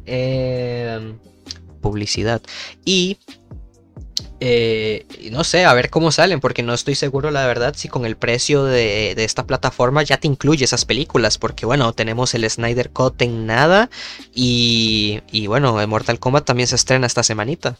Em, 0.05 1.17
publicidad. 1.81 2.41
Y 2.83 3.17
eh, 4.39 5.05
no 5.31 5.43
sé, 5.43 5.65
a 5.65 5.73
ver 5.73 5.89
cómo 5.89 6.11
salen, 6.11 6.39
porque 6.39 6.63
no 6.63 6.73
estoy 6.73 6.95
seguro, 6.95 7.31
la 7.31 7.47
verdad, 7.47 7.73
si 7.77 7.87
con 7.87 8.05
el 8.05 8.17
precio 8.17 8.63
de, 8.63 9.11
esta 9.17 9.45
plataforma 9.45 10.03
ya 10.03 10.17
te 10.17 10.27
incluye 10.27 10.65
esas 10.65 10.85
películas, 10.85 11.37
porque 11.37 11.65
bueno, 11.65 11.93
tenemos 11.93 12.33
el 12.33 12.49
Snyder 12.49 12.89
Cut 12.89 13.21
en 13.21 13.45
nada 13.45 13.89
y, 14.33 15.21
y 15.31 15.47
bueno, 15.47 15.75
Mortal 15.87 16.19
Kombat 16.19 16.45
también 16.45 16.67
se 16.67 16.75
estrena 16.75 17.07
esta 17.07 17.23
semanita. 17.23 17.77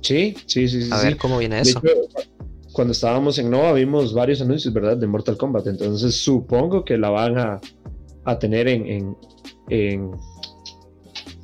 Sí, 0.00 0.36
sí, 0.46 0.68
sí. 0.68 0.88
A 0.92 1.02
ver 1.02 1.16
cómo 1.16 1.38
viene 1.38 1.60
eso. 1.60 1.80
cuando 2.72 2.92
estábamos 2.92 3.38
en 3.38 3.50
Nova 3.50 3.72
vimos 3.72 4.12
varios 4.14 4.40
anuncios, 4.40 4.72
¿verdad? 4.72 4.96
De 4.96 5.06
Mortal 5.06 5.36
Kombat. 5.36 5.66
Entonces 5.66 6.14
supongo 6.16 6.84
que 6.84 6.96
la 6.98 7.10
van 7.10 7.38
a, 7.38 7.60
a 8.24 8.38
tener 8.38 8.68
en, 8.68 9.16
en, 9.68 10.10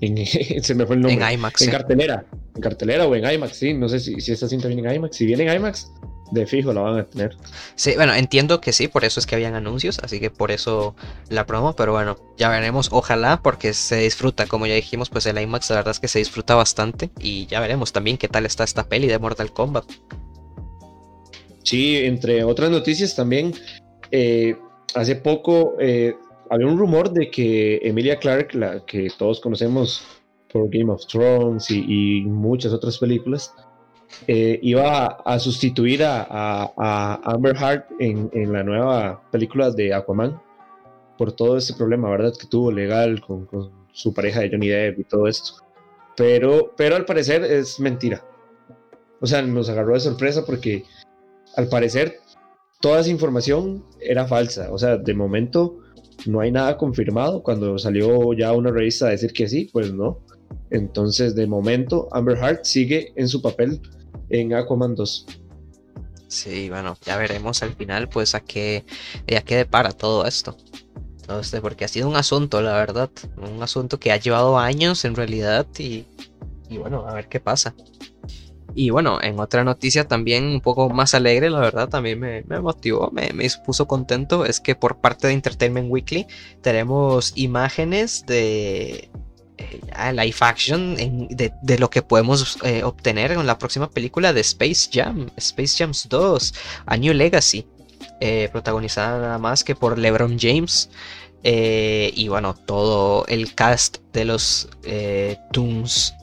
en, 0.01 0.27
se 0.63 0.75
me 0.75 0.87
fue 0.87 0.97
el 0.97 1.03
nombre. 1.03 1.25
En 1.25 1.33
IMAX. 1.35 1.63
En 1.63 1.71
cartelera. 1.71 2.27
En 2.55 2.61
cartelera 2.61 3.07
o 3.07 3.15
en 3.15 3.31
IMAX, 3.33 3.57
sí. 3.57 3.75
No 3.75 3.89
sé 3.89 4.01
si, 4.01 4.21
si 4.21 4.33
esta 4.33 4.49
cinta 4.49 4.69
viene 4.69 4.89
en 4.89 4.97
IMAX. 4.97 5.17
Si 5.17 5.27
viene 5.27 5.45
en 5.45 5.57
IMAX, 5.57 5.91
de 6.33 6.47
fijo 6.47 6.73
la 6.73 6.81
van 6.81 6.99
a 6.99 7.05
tener. 7.05 7.37
Sí, 7.77 7.93
bueno, 7.95 8.15
entiendo 8.15 8.61
que 8.61 8.73
sí, 8.73 8.89
por 8.89 9.05
eso 9.05 9.21
es 9.21 9.27
que 9.27 9.35
habían 9.35 9.55
anuncios, 9.55 9.99
así 10.03 10.19
que 10.19 10.31
por 10.31 10.51
eso 10.51 10.97
la 11.29 11.47
promo, 11.47 11.75
pero 11.75 11.93
bueno, 11.93 12.17
ya 12.37 12.49
veremos, 12.49 12.89
ojalá, 12.91 13.41
porque 13.43 13.75
se 13.75 13.97
disfruta, 13.97 14.47
como 14.47 14.67
ya 14.67 14.75
dijimos, 14.75 15.11
pues 15.11 15.27
el 15.27 15.39
IMAX 15.39 15.71
la 15.71 15.77
verdad 15.77 15.93
es 15.93 16.01
que 16.01 16.09
se 16.09 16.19
disfruta 16.19 16.55
bastante 16.55 17.11
y 17.21 17.47
ya 17.47 17.61
veremos 17.61 17.93
también 17.93 18.17
qué 18.17 18.29
tal 18.29 18.47
está 18.47 18.65
esta 18.65 18.89
peli 18.89 19.07
de 19.07 19.19
Mortal 19.19 19.53
Kombat. 19.53 19.85
Sí, 21.63 21.99
entre 21.99 22.43
otras 22.43 22.71
noticias 22.71 23.15
también, 23.15 23.55
eh, 24.11 24.57
hace 24.95 25.17
poco 25.17 25.75
eh, 25.79 26.15
había 26.51 26.67
un 26.67 26.79
rumor 26.79 27.13
de 27.13 27.31
que 27.31 27.79
Emilia 27.83 28.19
Clarke, 28.19 28.55
la 28.55 28.85
que 28.85 29.09
todos 29.17 29.41
conocemos 29.41 30.05
por 30.53 30.69
Game 30.71 30.93
of 30.93 31.07
Thrones 31.07 31.71
y, 31.71 32.23
muchas 32.23 32.73
otras 32.73 32.99
películas, 32.99 33.55
eh, 34.27 34.59
iba 34.63 35.07
a, 35.07 35.39
sustituir 35.39 36.03
a, 36.05 37.21
Amber 37.25 37.57
Heard 37.57 37.85
en, 37.99 38.53
la 38.53 38.63
nueva 38.63 39.23
película 39.31 39.71
de 39.71 39.93
Aquaman 39.93 40.41
por 41.19 41.33
todo 41.33 41.57
ese 41.57 41.75
problema, 41.75 42.11
¿verdad? 42.11 42.33
Que 42.39 42.47
tuvo 42.47 42.71
legal 42.71 43.21
con, 43.21 43.49
su 43.93 44.15
pareja 44.15 44.41
de 44.41 44.51
Johnny 44.51 44.69
Depp 44.69 45.01
y 45.01 45.05
todo 45.05 45.27
esto. 45.27 45.55
Pero, 46.17 46.73
pero 46.77 46.97
al 46.97 47.05
parecer 47.05 47.45
es 47.45 47.79
mentira. 47.79 48.25
O 49.21 49.27
sea, 49.27 49.43
nos 49.43 49.69
agarró 49.69 49.95
de 49.95 50.01
sorpresa 50.01 50.45
porque 50.45 50.85
al 51.57 51.69
parecer 51.69 52.19
toda 52.81 53.01
esa 53.01 53.11
información 53.11 53.85
era 54.01 54.27
falsa. 54.27 54.73
O 54.73 54.79
sea, 54.79 54.97
de 54.97 55.15
momento 55.15 55.79
no 56.27 56.41
hay 56.41 56.51
nada 56.51 56.77
confirmado. 56.77 57.43
Cuando 57.43 57.79
salió 57.79 58.33
ya 58.33 58.53
una 58.53 58.71
revista 58.71 59.07
a 59.07 59.11
decir 59.11 59.33
que 59.33 59.49
sí, 59.49 59.69
pues 59.73 59.93
no. 59.93 60.21
Entonces, 60.71 61.35
de 61.35 61.47
momento, 61.47 62.09
Amber 62.13 62.39
Heard 62.39 62.61
sigue 62.65 63.13
en 63.17 63.29
su 63.29 63.43
papel 63.43 63.81
en 64.33 64.55
Aquaman 64.55 64.95
2. 64.95 65.27
Sí, 66.27 66.71
bueno, 66.71 66.97
ya 67.05 67.19
veremos 67.19 67.63
al 67.63 67.75
final, 67.75 68.09
pues, 68.09 68.35
a 68.35 68.41
qué, 68.41 68.85
a 69.37 69.43
qué 69.43 69.57
depara 69.57 69.93
todo 69.93 70.27
esto. 70.27 70.57
Entonces, 71.21 71.61
porque 71.61 71.85
ha 71.85 71.89
sido 71.89 72.09
un 72.09 72.17
asunto, 72.17 72.63
la 72.63 72.73
verdad. 72.73 73.11
Un 73.37 73.63
asunto 73.63 74.01
que 74.01 74.11
ha 74.11 74.17
llevado 74.17 74.59
años 74.59 75.05
en 75.05 75.15
realidad 75.15 75.67
y, 75.79 76.07
y 76.69 76.79
bueno, 76.79 77.07
a 77.07 77.15
ver 77.15 77.29
qué 77.29 77.39
pasa. 77.39 77.75
Y 78.75 78.89
bueno, 78.89 79.19
en 79.23 79.39
otra 79.39 79.65
noticia 79.65 80.09
también 80.09 80.45
un 80.45 80.61
poco 80.63 80.89
más 80.89 81.15
alegre, 81.15 81.51
la 81.51 81.61
verdad, 81.61 81.89
también 81.91 82.19
me, 82.19 82.43
motivó, 82.61 83.11
me, 83.13 83.31
me, 83.35 83.47
puso 83.67 83.87
contento, 83.87 84.47
es 84.47 84.61
que 84.61 84.75
por 84.75 84.99
parte 85.01 85.27
de 85.27 85.35
Entertainment 85.35 85.91
Weekly 85.91 86.27
tenemos 86.63 87.33
imágenes 87.37 88.25
de 88.27 89.11
eh, 89.71 90.13
live 90.13 90.37
action 90.41 90.97
de, 90.97 91.79
lo 91.79 91.91
que 91.91 92.03
podemos 92.03 92.59
eh, 92.63 92.83
obtener 92.83 93.33
en 93.33 93.47
la 93.47 93.59
próxima 93.59 93.91
película 93.91 94.33
de 94.33 94.41
Space 94.41 94.91
Jam, 94.93 95.31
Space 95.37 95.77
Jams 95.79 96.09
2, 96.09 96.55
A 96.87 96.97
New 96.97 97.15
Legacy, 97.15 97.67
eh, 98.21 98.49
protagonizada 98.53 99.21
nada 99.21 99.39
más 99.39 99.65
que 99.65 99.75
por 99.75 99.99
LeBron 99.99 100.39
James. 100.39 100.91
y 101.45 102.29
bueno, 102.29 102.55
todo 102.55 103.27
el 103.27 103.55
cast 103.55 103.99
de 104.13 104.25
los 104.25 104.69
Toons 105.53 106.15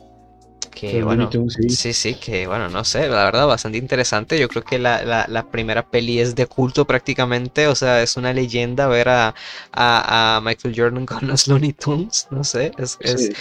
que 0.69 1.03
bueno, 1.03 1.29
sí. 1.69 1.93
sí. 1.93 2.15
que 2.15 2.47
bueno, 2.47 2.69
no 2.69 2.83
sé, 2.83 3.07
la 3.07 3.25
verdad, 3.25 3.47
bastante 3.47 3.77
interesante. 3.77 4.39
Yo 4.39 4.47
creo 4.47 4.63
que 4.63 4.79
la, 4.79 5.45
primera 5.51 5.85
peli 5.89 6.19
es 6.19 6.35
de 6.35 6.45
culto 6.45 6.85
prácticamente, 6.85 7.67
o 7.67 7.75
sea, 7.75 8.01
es 8.01 8.17
una 8.17 8.33
leyenda 8.33 8.88
ver 8.88 9.09
a, 9.09 9.35
a, 9.73 10.41
Michael 10.43 10.73
Jordan 10.75 11.05
con 11.07 11.27
los 11.27 11.47
Looney 11.47 11.73
Tunes, 11.73 12.27
no 12.31 12.43
sé, 12.43 12.71
es, 12.77 12.97
es 13.01 13.31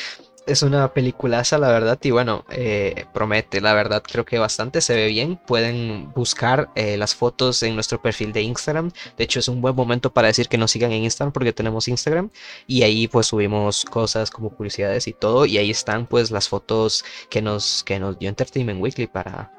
una 0.62 0.92
peliculaza, 0.92 1.58
la 1.58 1.68
verdad, 1.68 1.98
y 2.02 2.10
bueno, 2.10 2.44
eh, 2.50 3.04
promete, 3.12 3.60
la 3.60 3.74
verdad, 3.74 4.02
creo 4.02 4.24
que 4.24 4.38
bastante 4.38 4.80
se 4.80 4.94
ve 4.94 5.06
bien. 5.08 5.38
Pueden 5.46 6.12
buscar 6.14 6.70
eh, 6.74 6.96
las 6.96 7.14
fotos 7.14 7.62
en 7.62 7.74
nuestro 7.74 8.00
perfil 8.00 8.32
de 8.32 8.42
Instagram. 8.42 8.90
De 9.16 9.24
hecho, 9.24 9.40
es 9.40 9.48
un 9.48 9.60
buen 9.60 9.74
momento 9.74 10.12
para 10.12 10.28
decir 10.28 10.48
que 10.48 10.58
nos 10.58 10.70
sigan 10.70 10.92
en 10.92 11.04
Instagram 11.04 11.32
porque 11.32 11.52
tenemos 11.52 11.88
Instagram 11.88 12.30
y 12.66 12.82
ahí 12.82 13.08
pues 13.08 13.26
subimos 13.26 13.84
cosas 13.84 14.30
como 14.30 14.50
publicidades 14.50 15.06
y 15.06 15.12
todo. 15.12 15.46
Y 15.46 15.58
ahí 15.58 15.70
están 15.70 16.06
pues 16.06 16.30
las 16.30 16.48
fotos 16.48 17.04
que 17.28 17.42
nos, 17.42 17.84
que 17.84 17.98
nos 17.98 18.18
dio 18.18 18.28
Entertainment 18.28 18.80
Weekly 18.80 19.06
para 19.06 19.52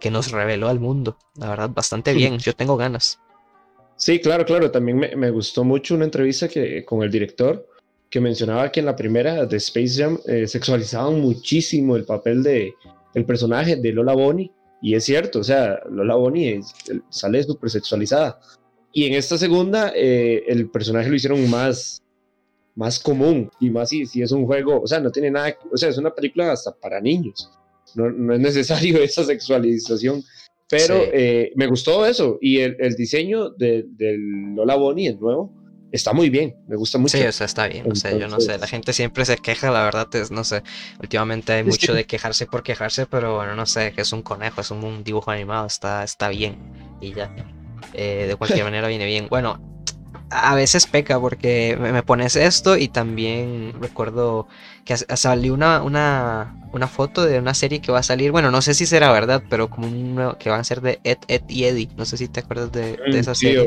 que 0.00 0.10
nos 0.10 0.30
reveló 0.30 0.68
al 0.68 0.80
mundo. 0.80 1.18
La 1.36 1.50
verdad, 1.50 1.70
bastante 1.70 2.14
bien. 2.14 2.38
Yo 2.38 2.54
tengo 2.54 2.76
ganas. 2.76 3.20
Sí, 3.96 4.20
claro, 4.20 4.44
claro. 4.44 4.70
También 4.70 4.98
me, 4.98 5.16
me 5.16 5.30
gustó 5.30 5.64
mucho 5.64 5.94
una 5.94 6.04
entrevista 6.04 6.48
que, 6.48 6.84
con 6.84 7.02
el 7.02 7.10
director 7.10 7.73
que 8.14 8.20
mencionaba 8.20 8.70
que 8.70 8.78
en 8.78 8.86
la 8.86 8.94
primera 8.94 9.44
de 9.44 9.56
Space 9.56 10.00
Jam 10.00 10.20
eh, 10.28 10.46
sexualizaban 10.46 11.20
muchísimo 11.20 11.96
el 11.96 12.04
papel 12.04 12.44
de 12.44 12.72
el 13.12 13.24
personaje 13.24 13.74
de 13.74 13.92
Lola 13.92 14.14
Bonnie. 14.14 14.52
Y 14.80 14.94
es 14.94 15.02
cierto, 15.02 15.40
o 15.40 15.42
sea, 15.42 15.80
Lola 15.90 16.14
Bonnie 16.14 16.60
sale 17.08 17.42
súper 17.42 17.70
sexualizada. 17.70 18.38
Y 18.92 19.06
en 19.06 19.14
esta 19.14 19.36
segunda 19.36 19.92
eh, 19.96 20.44
el 20.46 20.70
personaje 20.70 21.08
lo 21.08 21.16
hicieron 21.16 21.50
más 21.50 22.04
más 22.76 23.00
común 23.00 23.50
y 23.58 23.68
más 23.70 23.88
si, 23.88 24.06
si 24.06 24.22
es 24.22 24.30
un 24.30 24.46
juego, 24.46 24.82
o 24.82 24.86
sea, 24.86 25.00
no 25.00 25.10
tiene 25.10 25.32
nada, 25.32 25.52
o 25.72 25.76
sea, 25.76 25.88
es 25.88 25.98
una 25.98 26.14
película 26.14 26.52
hasta 26.52 26.72
para 26.72 27.00
niños, 27.00 27.50
no, 27.96 28.10
no 28.10 28.32
es 28.32 28.40
necesario 28.40 28.98
esa 29.02 29.24
sexualización, 29.24 30.22
pero 30.70 31.02
eh, 31.12 31.52
me 31.56 31.66
gustó 31.66 32.06
eso. 32.06 32.38
Y 32.40 32.58
el, 32.60 32.76
el 32.78 32.94
diseño 32.94 33.50
de, 33.50 33.86
de 33.88 34.16
Lola 34.54 34.76
Bonnie, 34.76 35.08
el 35.08 35.18
nuevo, 35.18 35.52
está 35.96 36.12
muy 36.12 36.30
bien, 36.30 36.56
me 36.66 36.76
gusta 36.76 36.98
mucho. 36.98 37.16
Sí, 37.16 37.24
o 37.24 37.32
sea, 37.32 37.46
está 37.46 37.68
bien, 37.68 37.90
o 37.90 37.94
sea, 37.94 38.16
yo 38.16 38.28
no 38.28 38.40
sé, 38.40 38.58
la 38.58 38.66
gente 38.66 38.92
siempre 38.92 39.24
se 39.24 39.36
queja, 39.36 39.70
la 39.70 39.84
verdad 39.84 40.08
es, 40.14 40.30
no 40.30 40.44
sé, 40.44 40.62
últimamente 41.00 41.52
hay 41.52 41.64
mucho 41.64 41.94
de 41.94 42.04
quejarse 42.04 42.46
por 42.46 42.62
quejarse, 42.62 43.06
pero 43.06 43.36
bueno, 43.36 43.54
no 43.54 43.66
sé, 43.66 43.92
que 43.92 44.02
es 44.02 44.12
un 44.12 44.22
conejo, 44.22 44.60
es 44.60 44.70
un, 44.70 45.04
dibujo 45.04 45.30
animado, 45.30 45.66
está, 45.66 46.02
está 46.04 46.28
bien 46.28 46.58
y 47.00 47.14
ya. 47.14 47.34
Eh, 47.92 48.26
de 48.28 48.36
cualquier 48.36 48.64
manera 48.64 48.88
viene 48.88 49.06
bien. 49.06 49.28
Bueno, 49.28 49.73
a 50.30 50.54
veces 50.54 50.86
peca 50.86 51.20
porque 51.20 51.76
me 51.78 52.02
pones 52.02 52.36
esto 52.36 52.76
y 52.76 52.88
también 52.88 53.74
recuerdo 53.80 54.48
que 54.84 54.96
salió 54.96 55.54
una, 55.54 55.82
una, 55.82 56.68
una, 56.72 56.88
foto 56.88 57.24
de 57.24 57.38
una 57.38 57.54
serie 57.54 57.80
que 57.80 57.90
va 57.90 58.00
a 58.00 58.02
salir, 58.02 58.32
bueno, 58.32 58.50
no 58.50 58.60
sé 58.60 58.74
si 58.74 58.84
será 58.84 59.10
verdad, 59.12 59.42
pero 59.48 59.70
como 59.70 59.86
un 59.86 60.34
que 60.38 60.50
van 60.50 60.60
a 60.60 60.64
ser 60.64 60.82
de 60.82 61.00
Ed, 61.04 61.18
Ed 61.28 61.42
y 61.48 61.64
Eddie, 61.64 61.88
no 61.96 62.04
sé 62.04 62.18
si 62.18 62.28
te 62.28 62.40
acuerdas 62.40 62.70
de, 62.72 62.98
mm, 63.06 63.16
esa 63.16 63.34
serie, 63.34 63.66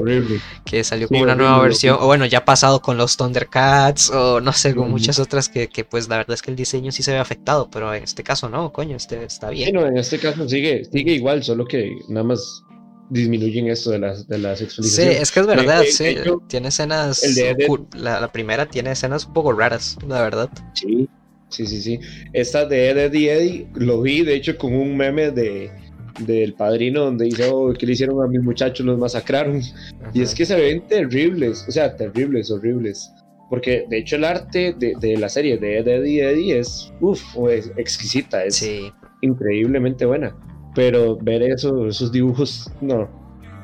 que 0.63 0.83
salió 0.83 1.07
como 1.07 1.23
una 1.23 1.35
nueva 1.35 1.59
versión, 1.59 1.97
o 1.99 2.05
bueno, 2.05 2.25
ya 2.25 2.39
ha 2.39 2.45
pasado 2.45 2.81
con 2.81 2.97
los 2.97 3.17
Thundercats, 3.17 4.11
o 4.11 4.41
no 4.41 4.53
sé, 4.53 4.75
con 4.75 4.91
muchas 4.91 5.17
otras 5.17 5.49
que, 5.49 5.69
que, 5.69 5.83
pues 5.83 6.07
la 6.07 6.17
verdad 6.17 6.35
es 6.35 6.41
que 6.43 6.51
el 6.51 6.57
diseño 6.57 6.91
sí 6.91 7.01
se 7.01 7.13
ve 7.13 7.17
afectado, 7.17 7.67
pero 7.71 7.93
en 7.93 8.03
este 8.03 8.23
caso 8.23 8.47
no, 8.49 8.71
coño, 8.71 8.95
este 8.95 9.23
está 9.23 9.49
bien. 9.49 9.73
Bueno, 9.73 9.87
en 9.87 9.97
este 9.97 10.19
caso 10.19 10.47
sigue, 10.47 10.85
sigue 10.85 11.13
igual, 11.13 11.43
solo 11.43 11.65
que 11.65 11.97
nada 12.09 12.25
más 12.25 12.63
disminuyen 13.09 13.67
esto 13.67 13.91
de 13.91 13.99
la, 13.99 14.13
de 14.13 14.37
la 14.37 14.55
sexualización. 14.55 15.13
Sí, 15.13 15.17
es 15.21 15.31
que 15.31 15.39
es 15.39 15.47
verdad, 15.47 15.83
sí. 15.89 16.15
tiene 16.47 16.69
escenas. 16.69 17.23
la, 17.95 18.31
primera 18.31 18.65
tiene 18.65 18.91
escenas 18.91 19.25
un 19.25 19.33
poco 19.33 19.53
raras, 19.53 19.97
la 20.07 20.21
verdad. 20.21 20.49
Sí, 20.73 21.07
sí, 21.49 21.65
sí, 21.65 21.81
sí. 21.81 21.99
Esta 22.33 22.65
de 22.65 22.89
Ed, 22.89 22.97
Eddie 22.97 23.33
Eddie 23.33 23.67
lo 23.75 24.01
vi, 24.01 24.23
de 24.23 24.35
hecho, 24.35 24.57
con 24.57 24.73
un 24.73 24.95
meme 24.95 25.31
de 25.31 25.71
del 26.19 26.55
padrino 26.55 27.01
donde 27.01 27.25
dice 27.25 27.47
oh, 27.47 27.71
que 27.73 27.85
le 27.85 27.91
hicieron 27.91 28.23
a 28.23 28.27
mis 28.27 28.41
muchachos, 28.41 28.83
los 28.83 28.97
masacraron. 28.97 29.61
Y 30.15 30.21
es 30.23 30.33
que 30.33 30.45
se 30.45 30.55
ven 30.55 30.81
terribles, 30.87 31.63
o 31.67 31.71
sea, 31.71 31.95
terribles, 31.95 32.49
horribles. 32.49 33.11
Porque 33.51 33.85
de 33.87 33.99
hecho 33.99 34.15
el 34.15 34.23
arte 34.23 34.73
de, 34.77 34.95
de 34.99 35.15
la 35.17 35.29
serie 35.29 35.59
de 35.59 35.77
Ed, 35.77 35.87
Eddie 35.87 36.27
Eddie 36.27 36.59
es, 36.59 36.91
uff, 37.01 37.21
es 37.49 37.71
exquisita, 37.77 38.43
es 38.43 38.67
increíblemente 39.21 40.05
buena 40.05 40.35
pero 40.77 41.17
ver 41.17 41.41
eso, 41.41 41.87
esos 41.87 42.11
dibujos, 42.11 42.69
no, 42.81 43.09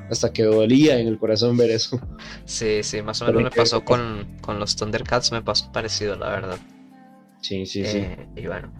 hasta 0.09 0.33
que 0.33 0.41
dolía 0.41 0.97
en 0.97 1.07
el 1.07 1.19
corazón 1.19 1.55
ver 1.55 1.69
eso. 1.69 1.99
Sí, 2.45 2.81
sí, 2.81 3.03
más 3.03 3.21
o 3.21 3.27
menos 3.27 3.43
me 3.43 3.51
pasó 3.51 3.85
con, 3.85 4.35
con, 4.41 4.57
los 4.57 4.75
Thundercats, 4.75 5.31
me 5.31 5.43
pasó 5.43 5.71
parecido, 5.71 6.15
la 6.15 6.29
verdad. 6.29 6.57
Sí, 7.39 7.67
sí, 7.67 7.85
sí. 7.85 7.99
Eh, 7.99 8.27
y 8.35 8.47
bueno, 8.47 8.73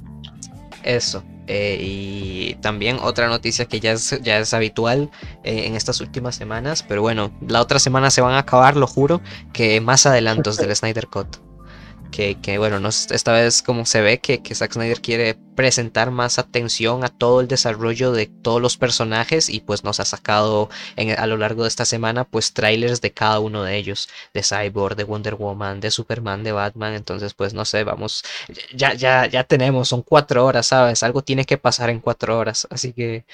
eso. 0.82 1.24
Eh, 1.46 1.78
y 1.80 2.56
también 2.56 2.98
otra 3.04 3.28
noticia 3.28 3.66
que 3.66 3.80
ya 3.80 3.92
es, 3.92 4.20
ya 4.24 4.40
es 4.40 4.52
habitual 4.56 5.12
eh, 5.44 5.68
en 5.68 5.76
estas 5.76 6.02
últimas 6.02 6.36
semanas, 6.36 6.82
pero 6.82 7.04
bueno, 7.04 7.32
la 7.48 7.62
otra 7.62 7.78
semana 7.78 8.10
se 8.10 8.22
van 8.22 8.34
a 8.34 8.40
acabar, 8.40 8.78
lo 8.78 8.88
juro, 8.88 9.22
que 9.54 9.80
más 9.80 10.08
adelantos 10.08 10.58
del 10.58 10.76
Snyder 10.76 11.06
Cut 11.06 11.38
que, 12.14 12.58
bueno, 12.60 12.80
no, 12.80 12.90
esta 12.90 13.34
vez 13.34 13.64
como 13.64 13.88
se 13.88 14.02
ve 14.02 14.20
que, 14.20 14.44
que 14.44 14.54
Zack 14.54 14.74
Snyder 14.74 15.02
quiere 15.02 15.34
presentar 15.56 16.12
más 16.12 16.38
atención 16.38 17.04
a 17.04 17.10
todo 17.10 17.42
el 17.42 17.48
desarrollo 17.48 18.12
de 18.12 18.28
todos 18.28 18.62
los 18.62 18.78
personajes 18.78 19.50
y 19.50 19.62
pues 19.62 19.84
nos 19.84 20.00
ha 20.00 20.06
sacado 20.06 20.70
a 21.18 21.28
lo 21.28 21.38
largo 21.38 21.64
de 21.64 21.70
esta 21.70 21.86
semana 21.86 22.24
pues 22.24 22.54
trailers 22.54 23.02
de 23.02 23.14
cada 23.14 23.40
uno 23.40 23.64
de 23.64 23.78
ellos, 23.78 24.10
de 24.34 24.44
Cyborg, 24.44 24.96
de 24.96 25.06
Wonder 25.06 25.36
Woman, 25.36 25.80
de 25.80 25.90
Superman, 25.90 26.44
de 26.44 26.52
Batman, 26.52 26.94
entonces 26.94 27.34
pues 27.34 27.56
no 27.56 27.66
sé, 27.66 27.84
vamos, 27.84 28.24
ya, 28.76 28.94
ya, 28.94 29.26
ya 29.26 29.44
tenemos, 29.44 29.88
son 29.88 30.04
cuatro 30.04 30.46
horas, 30.46 30.68
¿sabes? 30.68 31.02
Algo 31.02 31.24
tiene 31.24 31.46
que 31.46 31.58
pasar 31.58 31.90
en 31.90 32.00
cuatro 32.00 32.38
horas, 32.38 32.68
así 32.70 32.94
que, 32.94 33.26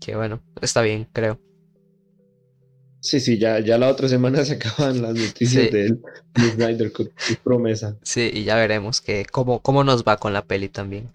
que 0.00 0.16
bueno, 0.16 0.42
está 0.60 0.82
bien, 0.82 1.08
creo. 1.12 1.45
Sí, 3.00 3.20
sí, 3.20 3.38
ya, 3.38 3.60
ya 3.60 3.78
la 3.78 3.88
otra 3.88 4.08
semana 4.08 4.44
se 4.44 4.54
acaban 4.54 5.02
las 5.02 5.14
noticias 5.14 5.70
de 5.70 5.86
él, 5.86 6.02
de 6.34 6.50
Snyder 6.50 6.92
con 6.92 7.10
promesa. 7.44 7.96
Sí, 8.02 8.30
y 8.32 8.44
ya 8.44 8.56
veremos 8.56 9.00
que 9.00 9.26
cómo, 9.30 9.60
cómo 9.60 9.84
nos 9.84 10.04
va 10.04 10.16
con 10.16 10.32
la 10.32 10.44
peli 10.44 10.68
también. 10.68 11.10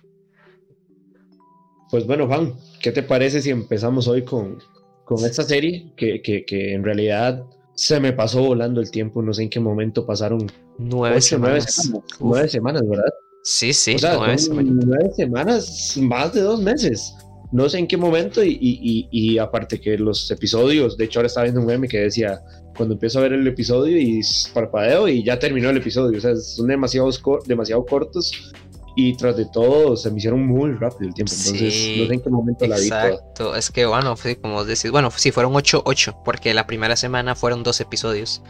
Pues 1.89 2.07
bueno, 2.07 2.25
Juan, 2.27 2.55
¿qué 2.81 2.91
te 2.91 3.03
parece 3.03 3.41
si 3.41 3.49
empezamos 3.49 4.07
hoy 4.07 4.23
con, 4.23 4.59
con 5.03 5.25
esta 5.25 5.43
serie? 5.43 5.91
Que, 5.97 6.21
que, 6.21 6.45
que, 6.45 6.73
en 6.73 6.85
realidad 6.85 7.43
se 7.75 7.99
me 7.99 8.13
pasó 8.13 8.41
volando 8.41 8.79
el 8.79 8.89
tiempo, 8.89 9.21
no 9.21 9.33
sé 9.33 9.43
en 9.43 9.49
qué 9.49 9.59
momento 9.59 10.05
pasaron. 10.05 10.49
Nueve 10.77 11.19
semanas. 11.19 11.91
Nueve 12.19 12.47
semanas, 12.47 12.83
¿verdad? 12.87 13.11
Sí, 13.43 13.73
sí, 13.73 13.97
nueve, 14.01 14.37
semanas. 14.37 14.73
nueve 14.85 15.11
semanas, 15.15 15.97
más 15.97 16.33
de 16.33 16.41
dos 16.41 16.61
meses. 16.61 17.13
No 17.51 17.67
sé 17.69 17.79
en 17.79 17.87
qué 17.87 17.97
momento 17.97 18.43
y, 18.43 18.57
y, 18.59 19.07
y, 19.11 19.37
aparte 19.37 19.79
que 19.79 19.97
los 19.97 20.29
episodios, 20.31 20.97
de 20.97 21.05
hecho 21.05 21.19
ahora 21.19 21.27
estaba 21.27 21.43
viendo 21.43 21.61
un 21.61 21.67
meme 21.67 21.87
que 21.87 21.99
decía, 21.99 22.41
cuando 22.75 22.93
empiezo 22.93 23.19
a 23.19 23.23
ver 23.23 23.33
el 23.33 23.45
episodio 23.45 23.97
y 23.99 24.21
parpadeo 24.53 25.07
y 25.07 25.23
ya 25.23 25.37
terminó 25.37 25.69
el 25.69 25.77
episodio, 25.77 26.17
o 26.17 26.21
sea, 26.21 26.35
son 26.35 26.67
demasiado, 26.67 27.09
demasiado 27.45 27.85
cortos 27.85 28.53
y 28.95 29.15
tras 29.15 29.37
de 29.37 29.45
todo 29.45 29.95
se 29.95 30.11
me 30.11 30.17
hicieron 30.17 30.45
muy 30.45 30.71
rápido 30.73 31.07
el 31.09 31.13
tiempo, 31.13 31.33
entonces 31.33 31.97
no 31.97 32.07
sé 32.07 32.13
en 32.13 32.21
qué 32.21 32.29
momento 32.29 32.67
la 32.67 32.77
vi. 32.77 32.83
Exacto, 32.83 33.55
es 33.55 33.71
que 33.71 33.85
bueno, 33.85 34.15
como 34.41 34.55
vos 34.55 34.67
decís, 34.67 34.91
bueno, 34.91 35.09
sí, 35.15 35.31
fueron 35.31 35.55
8, 35.55 35.83
8, 35.85 36.17
porque 36.25 36.53
la 36.53 36.67
primera 36.67 36.95
semana 36.95 37.35
fueron 37.35 37.63
dos 37.63 37.79
episodios. 37.79 38.41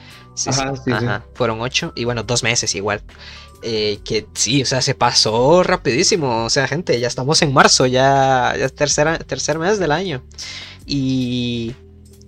ajá, 0.48 0.76
sí, 0.76 0.92
ajá, 0.92 1.26
fueron 1.34 1.62
8 1.62 1.94
y 1.96 2.06
bueno, 2.06 2.24
dos 2.24 2.44
meses 2.44 2.74
igual. 2.76 3.02
Eh, 3.64 4.00
que 4.04 4.26
sí, 4.34 4.64
o 4.64 4.66
sea, 4.66 4.82
se 4.82 4.96
pasó 4.96 5.64
rapidísimo. 5.64 6.46
O 6.46 6.50
sea, 6.50 6.68
gente, 6.68 7.00
ya 7.00 7.08
estamos 7.08 7.42
en 7.42 7.54
marzo, 7.54 7.86
ya, 7.86 8.56
ya 8.58 8.66
es 8.66 8.74
tercera, 8.74 9.20
tercer 9.20 9.60
mes 9.60 9.80
del 9.80 9.92
año. 9.92 10.24
Y 10.86 11.76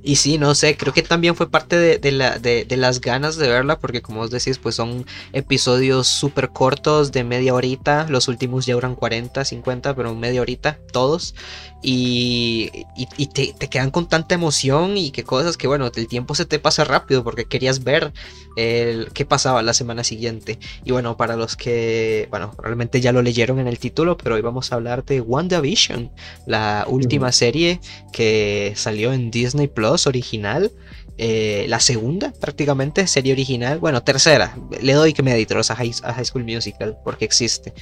y 0.03 0.17
sí, 0.17 0.37
no 0.37 0.53
sé, 0.53 0.75
creo 0.75 0.93
que 0.93 1.01
también 1.01 1.33
fue 1.33 1.49
parte 1.49 1.77
de, 1.77 2.11
la, 2.11 2.37
de, 2.37 2.65
las 2.75 2.99
ganas 2.99 3.37
de 3.37 3.47
verla, 3.47 3.79
porque 3.79 4.01
como 4.01 4.19
os 4.19 4.31
decís, 4.31 4.57
pues 4.57 4.75
son 4.75 5.05
episodios 5.31 6.07
súper 6.07 6.49
cortos 6.49 7.13
de 7.13 7.23
media 7.23 7.53
horita, 7.53 8.05
los 8.09 8.27
últimos 8.27 8.65
ya 8.65 8.73
duran 8.73 8.95
40, 8.95 9.45
50, 9.45 9.95
pero 9.95 10.13
media 10.13 10.41
horita, 10.41 10.77
todos, 10.91 11.35
y, 11.81 12.69
y, 12.97 13.27
te, 13.27 13.53
quedan 13.69 13.91
con 13.91 14.07
tanta 14.09 14.35
emoción 14.35 14.97
y 14.97 15.11
qué 15.11 15.23
cosas 15.23 15.55
que, 15.55 15.67
bueno, 15.67 15.89
el 15.93 16.07
tiempo 16.07 16.35
se 16.35 16.45
te 16.45 16.59
pasa 16.59 16.83
rápido 16.83 17.23
porque 17.23 17.45
querías 17.45 17.83
ver 17.83 18.11
el, 18.55 19.09
qué 19.13 19.25
pasaba 19.25 19.61
la 19.61 19.73
semana 19.73 20.03
siguiente. 20.03 20.59
Y 20.85 20.91
bueno, 20.91 21.17
para 21.17 21.35
los 21.35 21.55
que, 21.57 22.27
bueno, 22.29 22.55
realmente 22.57 23.01
ya 23.01 23.11
lo 23.11 23.21
leyeron 23.21 23.59
en 23.59 23.67
el 23.67 23.79
título, 23.79 24.17
pero 24.17 24.35
hoy 24.35 24.41
vamos 24.41 24.71
a 24.71 24.75
hablar 24.75 25.03
de 25.05 25.21
WandaVision, 25.21 26.11
la 26.45 26.85
última 26.87 27.31
serie 27.31 27.81
que 28.13 28.73
salió 28.75 29.11
en 29.11 29.29
Disney 29.29 29.67
Plus 29.67 29.92
original. 30.07 30.71
Eh, 31.17 31.65
la 31.69 31.79
segunda 31.79 32.33
prácticamente 32.41 33.05
serie 33.05 33.33
original, 33.33 33.77
bueno, 33.77 34.01
tercera, 34.01 34.57
le 34.81 34.93
doy 34.93 35.13
que 35.13 35.21
me 35.21 35.31
editros 35.31 35.69
a 35.69 35.75
High, 35.75 35.93
a 36.03 36.13
High 36.13 36.25
School 36.25 36.43
Musical 36.43 36.97
porque 37.03 37.25
existe. 37.25 37.73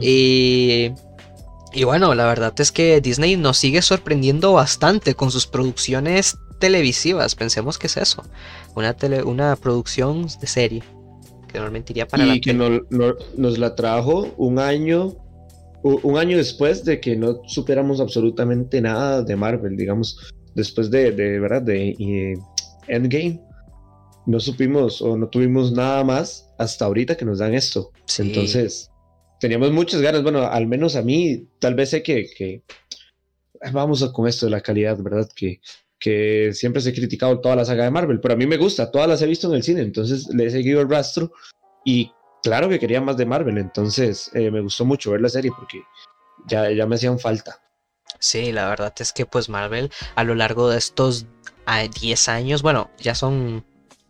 Y 0.00 0.92
y 1.74 1.82
bueno, 1.82 2.14
la 2.14 2.24
verdad 2.26 2.54
es 2.58 2.70
que 2.70 3.00
Disney 3.00 3.36
nos 3.36 3.58
sigue 3.58 3.82
sorprendiendo 3.82 4.52
bastante 4.52 5.14
con 5.14 5.32
sus 5.32 5.46
producciones 5.48 6.38
televisivas. 6.60 7.34
Pensemos 7.34 7.78
que 7.78 7.88
es 7.88 7.96
eso. 7.96 8.22
Una, 8.76 8.96
una 9.24 9.56
producción 9.56 10.26
de 10.40 10.46
serie. 10.46 10.82
Que 11.48 11.54
normalmente 11.54 11.92
iría 11.92 12.06
para 12.06 12.26
y 12.26 12.40
que 12.40 12.54
nos 12.54 13.58
la 13.58 13.74
trajo 13.74 14.32
un 14.36 14.60
año. 14.60 15.16
Un 15.82 16.16
año 16.16 16.36
después 16.36 16.84
de 16.84 17.00
que 17.00 17.16
no 17.16 17.40
superamos 17.46 18.00
absolutamente 18.00 18.80
nada 18.80 19.22
de 19.22 19.36
Marvel, 19.36 19.76
digamos, 19.76 20.32
después 20.54 20.90
de, 20.90 21.12
de 21.12 21.40
verdad, 21.40 21.62
de 21.62 22.36
Endgame, 22.88 23.40
no 24.26 24.40
supimos 24.40 25.02
o 25.02 25.16
no 25.16 25.28
tuvimos 25.28 25.72
nada 25.72 26.02
más 26.04 26.50
hasta 26.58 26.86
ahorita 26.86 27.16
que 27.16 27.24
nos 27.24 27.38
dan 27.38 27.54
esto. 27.54 27.92
Entonces, 28.18 28.90
teníamos 29.40 29.72
muchas 29.72 30.00
ganas, 30.00 30.22
bueno, 30.22 30.42
al 30.42 30.66
menos 30.66 30.96
a 30.96 31.02
mí, 31.02 31.48
tal 31.58 31.74
vez 31.74 31.90
sé 31.90 32.02
que, 32.02 32.62
vamos 33.72 34.04
con 34.12 34.26
esto 34.26 34.46
de 34.46 34.50
la 34.50 34.60
calidad, 34.60 34.98
¿verdad? 34.98 35.28
Que, 35.34 35.60
que 35.98 36.50
siempre 36.52 36.80
se 36.80 36.90
ha 36.90 36.94
criticado 36.94 37.40
toda 37.40 37.56
la 37.56 37.64
saga 37.64 37.84
de 37.84 37.90
Marvel, 37.90 38.20
pero 38.20 38.34
a 38.34 38.36
mí 38.36 38.46
me 38.46 38.56
gusta, 38.56 38.90
todas 38.90 39.08
las 39.08 39.22
he 39.22 39.26
visto 39.26 39.48
en 39.48 39.54
el 39.54 39.62
cine, 39.62 39.82
entonces 39.82 40.28
le 40.28 40.46
he 40.46 40.50
seguido 40.50 40.80
el 40.80 40.88
rastro 40.88 41.32
y 41.84 42.10
claro 42.42 42.68
que 42.68 42.78
quería 42.78 43.00
más 43.00 43.16
de 43.16 43.26
Marvel, 43.26 43.58
entonces 43.58 44.30
eh, 44.34 44.50
me 44.50 44.60
gustó 44.60 44.84
mucho 44.84 45.10
ver 45.10 45.20
la 45.20 45.28
serie 45.28 45.50
porque 45.56 45.82
ya, 46.46 46.70
ya 46.70 46.86
me 46.86 46.96
hacían 46.96 47.18
falta. 47.18 47.60
Sí, 48.24 48.52
la 48.52 48.66
verdad 48.70 48.94
es 49.00 49.12
que 49.12 49.26
pues 49.26 49.50
Marvel 49.50 49.92
a 50.14 50.24
lo 50.24 50.34
largo 50.34 50.70
de 50.70 50.78
estos 50.78 51.26
10 52.00 52.28
años, 52.30 52.62
bueno, 52.62 52.90
ya 52.98 53.14
son 53.14 53.66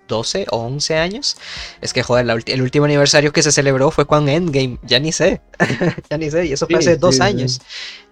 12 0.07 0.46
o 0.53 0.59
11 0.59 0.96
años. 0.98 1.37
Es 1.81 1.92
que, 1.92 2.05
joder, 2.05 2.24
el 2.46 2.62
último 2.62 2.85
aniversario 2.85 3.33
que 3.33 3.42
se 3.42 3.50
celebró 3.50 3.90
fue 3.90 4.07
con 4.07 4.29
Endgame. 4.29 4.79
Ya 4.85 5.00
ni 5.00 5.11
sé. 5.11 5.40
ya 6.11 6.16
ni 6.16 6.31
sé. 6.31 6.46
Y 6.46 6.53
eso 6.53 6.68
fue 6.68 6.79
hace 6.79 6.96
dos 6.96 7.20
años. 7.20 7.61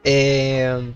Eh, 0.03 0.93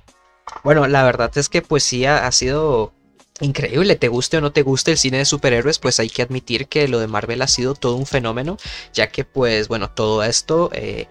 bueno, 0.64 0.88
la 0.88 1.04
verdad 1.04 1.30
es 1.38 1.48
que 1.48 1.62
pues 1.62 1.84
sí 1.84 2.04
ha, 2.04 2.28
sido 2.32 2.92
increíble, 3.40 3.96
te 3.96 4.08
guste 4.08 4.38
o 4.38 4.40
no 4.40 4.52
te 4.52 4.62
guste 4.62 4.92
el 4.92 4.98
cine 4.98 5.18
de 5.18 5.24
superhéroes, 5.24 5.78
pues 5.78 6.00
hay 6.00 6.08
que 6.08 6.22
admitir 6.22 6.68
que 6.68 6.88
lo 6.88 6.98
de 6.98 7.06
Marvel 7.06 7.42
ha 7.42 7.48
sido 7.48 7.74
todo 7.74 7.96
un 7.96 8.06
fenómeno, 8.06 8.56
ya 8.92 9.08
que 9.08 9.24
pues 9.24 9.68
bueno, 9.68 9.90
todo 9.90 10.22
esto 10.22 10.70
eh, 10.72 11.08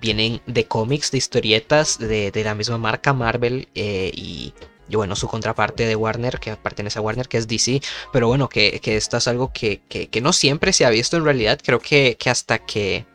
vienen 0.00 0.40
de 0.46 0.66
cómics, 0.66 1.10
de 1.10 1.18
historietas 1.18 1.98
de, 1.98 2.32
la 2.44 2.54
misma 2.54 2.78
marca 2.78 3.12
Marvel 3.12 3.68
eh, 3.74 4.10
y 4.14 4.54
y 4.90 4.96
bueno, 4.96 5.14
su 5.14 5.28
contraparte 5.28 5.86
de 5.86 5.94
Warner, 5.94 6.40
que 6.40 6.56
pertenece 6.56 6.98
a 6.98 7.02
Warner, 7.02 7.28
que 7.28 7.38
es 7.38 7.46
DC, 7.46 7.80
pero 8.12 8.26
bueno, 8.26 8.48
que, 8.48 8.80
esto 8.84 9.16
es 9.16 9.28
algo 9.28 9.52
que, 9.52 9.80
no 10.20 10.32
siempre 10.32 10.72
se 10.72 10.84
ha 10.84 10.90
visto 10.90 11.16
en 11.16 11.24
realidad, 11.24 11.60
creo 11.64 11.78
que, 11.78 12.16
hasta 12.26 12.58
que 12.58 13.06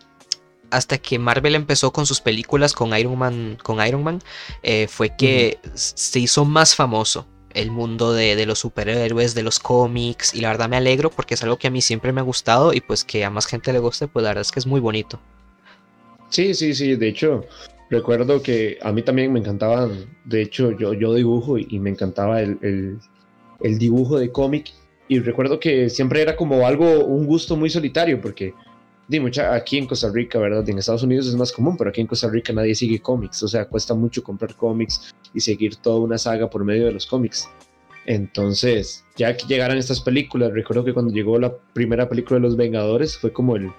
hasta 0.72 0.98
que 0.98 1.20
Marvel 1.20 1.56
empezó 1.56 1.94
con 1.94 2.06
sus 2.06 2.22
películas 2.22 2.74
con 2.74 2.98
Iron 2.98 3.18
Man, 3.18 3.58
con 3.62 3.86
Iron 3.86 4.04
Man 4.04 4.22
eh, 4.64 4.88
fue 4.90 5.16
que 5.16 5.60
se 5.76 6.20
hizo 6.20 6.44
más 6.44 6.76
famoso 6.76 7.28
el 7.56 7.72
mundo 7.72 8.14
de, 8.14 8.36
de, 8.36 8.46
los 8.46 8.60
superhéroes, 8.60 9.34
de 9.34 9.44
los 9.44 9.60
cómics, 9.60 10.36
y 10.36 10.42
la 10.42 10.50
verdad 10.50 10.70
me 10.70 10.78
alegro 10.78 11.10
porque 11.10 11.34
es 11.34 11.44
algo 11.44 11.58
que 11.58 11.68
a 11.68 11.72
mí 11.72 11.82
siempre 11.82 12.12
me 12.12 12.22
ha 12.22 12.24
gustado 12.24 12.74
y 12.74 12.82
pues 12.82 13.04
que 13.04 13.26
a 13.26 13.30
más 13.30 13.48
gente 13.48 13.74
le 13.74 13.80
guste, 13.80 14.08
pues 14.08 14.24
la 14.24 14.30
verdad 14.30 14.42
es 14.42 14.52
que 14.52 14.60
es 14.60 14.68
muy 14.68 14.80
bonito. 14.80 15.20
Sí, 16.30 16.54
sí, 16.54 16.74
sí, 16.74 16.96
de 16.96 17.08
hecho, 17.08 17.46
recuerdo 17.90 18.42
que 18.42 18.78
a 18.82 18.92
mí 18.92 19.02
también 19.02 19.32
me 19.32 19.40
encantaban, 19.40 20.06
de 20.26 20.42
hecho 20.42 20.72
yo, 20.72 20.94
yo 20.94 21.14
dibujo 21.14 21.58
y, 21.58 21.80
me 21.80 21.90
encantaba 21.90 22.42
el, 22.42 23.00
el, 23.62 23.78
dibujo 23.78 24.20
de 24.20 24.32
cómic 24.32 24.74
y 25.08 25.20
recuerdo 25.20 25.60
que 25.60 25.90
siempre 25.90 26.22
era 26.22 26.36
como 26.36 26.66
algo, 26.66 27.06
un 27.06 27.26
gusto 27.26 27.56
muy 27.56 27.70
solitario 27.70 28.20
porque 28.20 28.54
aquí 29.52 29.78
en 29.78 29.88
Costa 29.88 30.10
Rica, 30.12 30.40
¿verdad? 30.40 30.68
En 30.68 30.78
Estados 30.78 31.04
Unidos 31.04 31.28
es 31.28 31.36
más 31.36 31.52
común, 31.52 31.78
pero 31.78 31.90
aquí 31.90 32.02
en 32.02 32.08
Costa 32.08 32.30
Rica 32.30 32.54
nadie 32.54 32.76
sigue 32.76 33.00
cómics, 33.00 33.44
o 33.44 33.48
sea, 33.48 33.66
cuesta 33.66 33.94
mucho 33.94 34.24
comprar 34.24 34.56
cómics 34.56 35.14
y 35.34 35.40
seguir 35.40 35.76
toda 35.78 36.00
una 36.00 36.18
saga 36.18 36.50
por 36.50 36.64
medio 36.64 36.86
de 36.86 36.92
los 36.92 37.06
cómics. 37.06 37.48
Entonces, 38.06 39.04
ya 39.16 39.36
que 39.36 39.48
llegaran 39.48 39.78
estas 39.78 40.00
películas, 40.00 40.54
recuerdo 40.54 40.86
que 40.86 40.94
cuando 40.94 41.14
llegó 41.14 41.40
la 41.40 41.56
primera 41.74 42.08
película 42.08 42.40
de 42.40 42.42
Los 42.42 42.56
Vengadores 42.56 43.18
fue 43.18 43.34
como 43.34 43.56
el, 43.56 43.72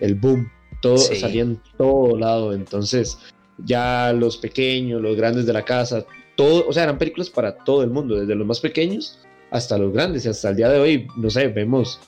el 0.00 0.14
boom, 0.14 0.50
todo 0.80 0.98
salía 0.98 1.42
en 1.42 1.60
todo 1.76 2.16
lado, 2.18 2.52
entonces 2.52 3.18
ya 3.58 4.12
los 4.12 4.36
pequeños, 4.36 5.00
los 5.00 5.16
grandes 5.16 5.46
de 5.46 5.52
la 5.52 5.64
casa, 5.64 6.04
todo, 6.36 6.66
o 6.68 6.72
sea, 6.72 6.84
eran 6.84 6.98
películas 6.98 7.30
para 7.30 7.56
todo 7.64 7.82
el 7.82 7.90
mundo, 7.90 8.16
desde 8.18 8.34
los 8.34 8.46
más 8.46 8.60
pequeños 8.60 9.20
hasta 9.50 9.78
los 9.78 9.92
grandes, 9.92 10.24
y 10.24 10.28
hasta 10.28 10.50
el 10.50 10.56
día 10.56 10.68
de 10.68 10.78
hoy, 10.78 11.08
no 11.16 11.30
sé, 11.30 11.48
vemos 11.48 12.00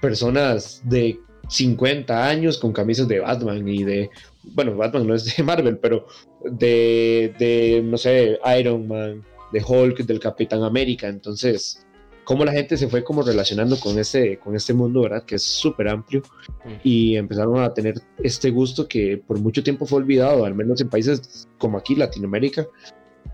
personas 0.00 0.82
de 0.84 1.18
50 1.48 2.26
años 2.26 2.58
con 2.58 2.72
camisas 2.72 3.08
de 3.08 3.20
Batman 3.20 3.66
y 3.68 3.84
de, 3.84 4.10
bueno, 4.42 4.76
Batman 4.76 5.06
no 5.06 5.14
es 5.14 5.36
de 5.36 5.42
Marvel, 5.42 5.78
pero 5.78 6.06
de, 6.44 7.34
de 7.38 7.82
no 7.84 7.96
sé, 7.96 8.38
Iron 8.58 8.88
Man, 8.88 9.24
de 9.52 9.64
Hulk, 9.66 9.98
del 9.98 10.20
Capitán 10.20 10.62
América, 10.62 11.08
entonces 11.08 11.84
cómo 12.24 12.44
la 12.44 12.52
gente 12.52 12.76
se 12.76 12.88
fue 12.88 13.04
como 13.04 13.22
relacionando 13.22 13.78
con 13.78 13.98
este, 13.98 14.38
con 14.38 14.56
este 14.56 14.74
mundo, 14.74 15.02
¿verdad? 15.02 15.24
Que 15.24 15.36
es 15.36 15.42
súper 15.42 15.88
amplio. 15.88 16.22
Y 16.82 17.16
empezaron 17.16 17.58
a 17.60 17.72
tener 17.72 18.00
este 18.22 18.50
gusto 18.50 18.88
que 18.88 19.18
por 19.18 19.38
mucho 19.38 19.62
tiempo 19.62 19.86
fue 19.86 19.98
olvidado, 19.98 20.44
al 20.44 20.54
menos 20.54 20.80
en 20.80 20.88
países 20.88 21.46
como 21.58 21.78
aquí, 21.78 21.94
Latinoamérica, 21.94 22.66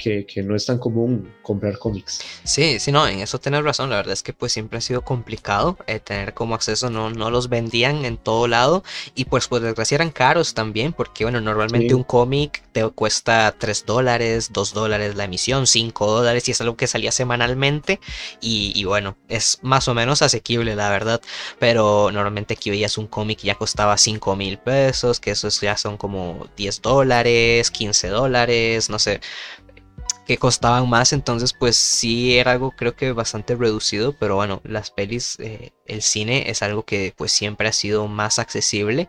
que, 0.01 0.43
no 0.43 0.57
es 0.57 0.67
tan 0.67 0.79
común 0.79 1.33
comprar 1.43 1.79
cómics. 1.79 2.21
Sí, 2.45 2.79
sí, 2.79 2.91
no, 2.91 3.07
en 3.07 3.21
eso 3.21 3.39
tienes 3.39 3.63
razón. 3.63 3.91
La 3.91 3.97
verdad 3.97 4.15
es 4.15 4.23
que 4.23 4.33
pues 4.33 4.53
siempre 4.53 4.79
ha 4.79 4.81
sido 4.81 5.03
complicado 5.03 5.77
eh, 5.87 6.01
tener 6.01 6.35
como 6.35 6.55
acceso, 6.55 6.91
no, 6.91 7.11
no 7.11 7.31
los 7.31 7.49
vendían 7.49 8.05
en 8.05 8.17
todo 8.17 8.49
lado. 8.49 8.83
Y 9.15 9.27
pues 9.27 9.49
por 9.49 9.61
desgracia 9.61 9.97
eran 9.97 10.11
caros 10.11 10.55
también 10.55 10.93
porque 10.93 11.25
bueno, 11.25 11.41
normalmente 11.41 11.95
un 11.95 12.05
cómic 12.05 12.63
te 12.73 12.89
cuesta 12.89 13.55
3 13.59 13.85
dólares, 13.87 14.51
2 14.53 14.73
dólares 14.73 15.17
la 15.17 15.25
emisión, 15.25 15.67
5 15.67 16.11
dólares 16.11 16.49
y 16.49 16.53
es 16.53 16.61
algo 16.61 16.77
que 16.77 16.87
salía 16.87 17.13
semanalmente. 17.13 18.01
Y, 18.41 18.85
bueno, 18.85 19.17
es 19.29 19.59
más 19.63 19.89
o 19.89 19.95
menos 19.95 20.23
asequible 20.23 20.75
la 20.77 20.91
verdad, 20.91 21.21
pero 21.59 22.11
normalmente 22.13 22.55
aquí 22.55 22.71
veías 22.71 22.99
un 22.99 23.07
cómic 23.07 23.41
ya 23.41 23.55
costaba 23.55 23.97
5 23.97 24.37
mil 24.37 24.59
pesos, 24.59 25.21
que 25.21 25.33
esos 25.33 25.61
ya 25.61 25.77
son 25.77 25.97
como 25.97 26.47
10 26.57 26.83
dólares, 26.83 27.71
15 27.71 28.09
dólares, 28.09 28.89
no 28.91 28.99
sé, 28.99 29.21
que 30.31 30.39
costaban 30.39 30.89
más, 30.89 31.13
entonces 31.13 31.53
pues 31.53 31.75
sí 31.75 32.39
era 32.39 32.53
algo 32.53 32.71
creo 32.71 32.95
que 32.95 33.11
bastante 33.11 33.57
reducido, 33.57 34.13
pero 34.13 34.37
bueno, 34.37 34.61
las 34.63 34.93
pelis, 34.93 35.37
eh, 35.41 35.73
el 35.87 36.03
cine 36.03 36.49
es 36.49 36.63
algo 36.63 36.85
que 36.85 37.13
pues 37.17 37.33
siempre 37.33 37.67
ha 37.67 37.73
sido 37.73 38.07
más 38.07 38.39
accesible 38.39 39.09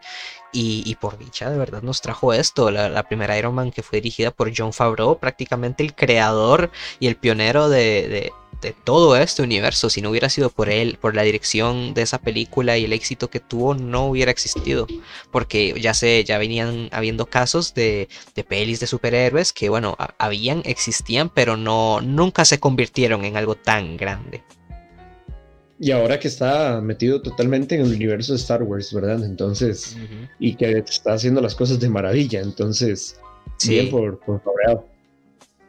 y, 0.51 0.95
por 0.95 1.19
dicha 1.19 1.51
de 1.51 1.59
verdad 1.59 1.83
nos 1.83 2.01
trajo 2.01 2.33
esto, 2.33 2.71
la, 2.71 3.03
primera 3.03 3.37
Iron 3.37 3.53
Man 3.53 3.71
que 3.71 3.83
fue 3.83 4.01
dirigida 4.01 4.31
por 4.31 4.51
John 4.57 4.73
Favreau, 4.73 5.19
prácticamente 5.19 5.83
el 5.83 5.93
creador 5.93 6.71
y 6.99 7.05
el 7.05 7.17
pionero 7.17 7.69
de, 7.69 8.07
de 8.09 8.33
todo 8.83 9.17
este 9.17 9.41
universo. 9.41 9.89
Si 9.89 10.01
no 10.01 10.11
hubiera 10.11 10.29
sido 10.29 10.49
por 10.49 10.69
él, 10.69 10.97
por 11.01 11.15
la 11.15 11.23
dirección 11.23 11.93
de 11.93 12.03
esa 12.03 12.19
película 12.19 12.77
y 12.77 12.85
el 12.85 12.93
éxito 12.93 13.29
que 13.29 13.39
tuvo, 13.39 13.73
no 13.73 14.05
hubiera 14.05 14.31
existido. 14.31 14.87
Porque 15.31 15.75
ya 15.81 15.93
sé, 15.93 16.23
ya 16.23 16.37
venían 16.37 16.89
habiendo 16.91 17.25
casos 17.25 17.73
de, 17.73 18.07
de 18.35 18.43
pelis 18.43 18.79
de 18.79 18.87
superhéroes 18.87 19.51
que, 19.51 19.69
bueno, 19.69 19.97
habían, 20.17 20.61
existían, 20.65 21.29
pero 21.29 21.57
no, 21.57 21.99
nunca 22.01 22.45
se 22.45 22.59
convirtieron 22.59 23.25
en 23.25 23.37
algo 23.37 23.55
tan 23.55 23.97
grande. 23.97 24.43
Y 25.79 25.89
ahora 25.89 26.19
que 26.19 26.27
está 26.27 26.79
metido 26.79 27.23
totalmente 27.23 27.73
en 27.73 27.81
el 27.81 27.93
universo 27.93 28.33
de 28.33 28.37
Star 28.37 28.61
Wars, 28.61 28.93
¿verdad? 28.93 29.25
Entonces, 29.25 29.97
y 30.39 30.53
que 30.53 30.77
está 30.77 31.13
haciendo 31.13 31.41
las 31.41 31.55
cosas 31.55 31.79
de 31.79 31.89
maravilla, 31.89 32.39
entonces, 32.39 33.19
bien 33.67 33.89
por, 33.89 34.19
por 34.19 34.43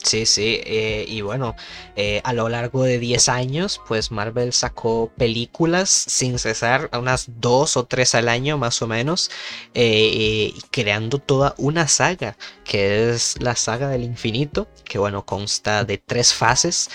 Sí, 0.03 0.27
sí, 0.27 0.61
eh, 0.65 1.05
y 1.07 1.21
bueno, 1.21 1.55
eh, 1.95 2.21
a 2.25 2.33
lo 2.33 2.49
largo 2.49 2.83
de 2.83 2.99
10 2.99 3.29
años, 3.29 3.81
pues 3.87 4.11
Marvel 4.11 4.53
sacó 4.53 5.13
películas 5.17 5.91
sin 5.91 6.41
cesar, 6.41 6.91
unas 6.93 7.27
dos 7.41 7.77
o 7.77 7.85
tres 7.85 8.15
al 8.17 8.29
año 8.29 8.59
más 8.59 8.83
o 8.83 8.89
menos, 8.89 9.31
eh, 9.75 10.53
creando 10.73 11.19
toda 11.19 11.55
una 11.57 11.87
saga, 11.87 12.37
que 12.65 13.11
es 13.11 13.41
la 13.41 13.55
saga 13.55 13.89
del 13.89 14.03
infinito, 14.03 14.67
que 14.85 14.99
bueno, 14.99 15.25
consta 15.25 15.85
de 15.85 15.99
tres 15.99 16.35
fases 16.35 16.91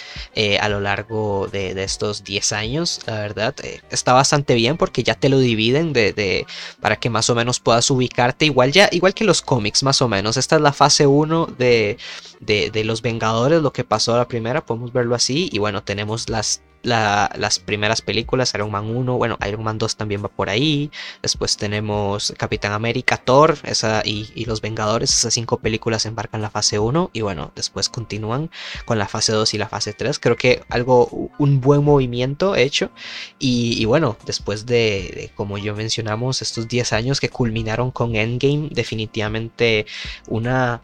a 0.59 0.69
lo 0.69 0.79
largo 0.81 1.47
de, 1.47 1.81
estos 1.83 2.23
10 2.23 2.51
años, 2.51 2.99
la 3.05 3.19
verdad, 3.19 3.55
está 3.89 4.13
bastante 4.13 4.55
bien 4.55 4.77
porque 4.77 5.03
ya 5.03 5.15
te 5.15 5.29
lo 5.29 5.39
dividen 5.39 5.93
de, 5.93 6.45
para 6.81 6.97
que 6.97 7.09
más 7.09 7.29
o 7.29 7.35
menos 7.35 7.59
puedas 7.59 7.89
ubicarte, 7.89 8.45
igual, 8.45 8.71
ya, 8.71 8.89
igual 8.91 9.13
que 9.13 9.23
los 9.23 9.41
cómics 9.41 9.83
más 9.83 10.01
o 10.01 10.07
menos, 10.07 10.37
esta 10.37 10.57
es 10.57 10.61
la 10.61 10.73
fase 10.73 11.07
1 11.07 11.47
de, 11.57 11.97
de 12.39 12.83
los 12.83 13.01
Vengadores, 13.01 13.61
lo 13.61 13.73
que 13.73 13.83
pasó 13.83 14.13
a 14.15 14.17
la 14.17 14.27
primera, 14.27 14.65
podemos 14.65 14.93
verlo 14.93 15.15
así. 15.15 15.49
Y 15.51 15.59
bueno, 15.59 15.83
tenemos 15.83 16.29
las, 16.29 16.61
las 16.83 17.59
primeras 17.59 18.01
películas, 18.01 18.53
Iron 18.53 18.71
Man 18.71 18.85
1, 18.95 19.17
bueno, 19.17 19.37
Iron 19.47 19.63
Man 19.63 19.77
2 19.77 19.97
también 19.97 20.23
va 20.23 20.29
por 20.29 20.49
ahí. 20.49 20.89
Después 21.21 21.57
tenemos 21.57 22.33
Capitán 22.37 22.71
América, 22.71 23.17
Thor 23.17 23.57
esa, 23.63 24.01
y, 24.05 24.45
Los 24.45 24.61
Vengadores, 24.61 25.11
esas 25.11 25.33
cinco 25.33 25.57
películas 25.59 26.05
embarcan 26.05 26.41
la 26.41 26.49
fase 26.49 26.79
1 26.79 27.09
y 27.13 27.21
bueno, 27.21 27.51
después 27.55 27.89
continúan 27.89 28.49
con 28.85 28.97
la 28.97 29.07
fase 29.07 29.33
2 29.33 29.53
y 29.53 29.57
la 29.57 29.67
fase 29.67 29.93
3. 29.93 30.19
Creo 30.19 30.37
que 30.37 30.63
algo, 30.69 31.29
un 31.37 31.59
buen 31.61 31.83
movimiento 31.83 32.55
hecho. 32.55 32.91
Y, 33.39 33.83
bueno, 33.85 34.17
después 34.25 34.65
de, 34.65 35.11
de, 35.15 35.31
como 35.35 35.57
yo 35.57 35.75
mencionamos, 35.75 36.41
estos 36.41 36.67
10 36.67 36.93
años 36.93 37.19
que 37.19 37.29
culminaron 37.29 37.91
con 37.91 38.15
Endgame, 38.15 38.69
definitivamente 38.71 39.85
una 40.27 40.81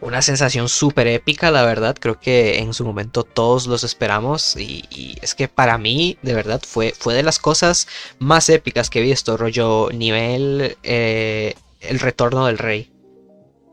una 0.00 0.22
sensación 0.22 0.68
súper 0.68 1.06
épica, 1.06 1.50
la 1.50 1.64
verdad. 1.64 1.96
Creo 1.98 2.20
que 2.20 2.58
en 2.58 2.74
su 2.74 2.84
momento 2.84 3.24
todos 3.24 3.66
los 3.66 3.84
esperamos. 3.84 4.56
Y, 4.56 5.16
es 5.22 5.34
que 5.34 5.48
para 5.48 5.78
mí, 5.78 6.18
de 6.22 6.34
verdad, 6.34 6.60
fue, 6.66 6.94
fue 6.98 7.14
de 7.14 7.22
las 7.22 7.38
cosas 7.38 7.88
más 8.18 8.48
épicas 8.48 8.90
que 8.90 9.00
he 9.00 9.02
visto. 9.02 9.36
Rollo 9.36 9.88
nivel 9.92 10.76
eh, 10.82 11.54
El 11.80 12.00
retorno 12.00 12.46
del 12.46 12.58
rey. 12.58 12.90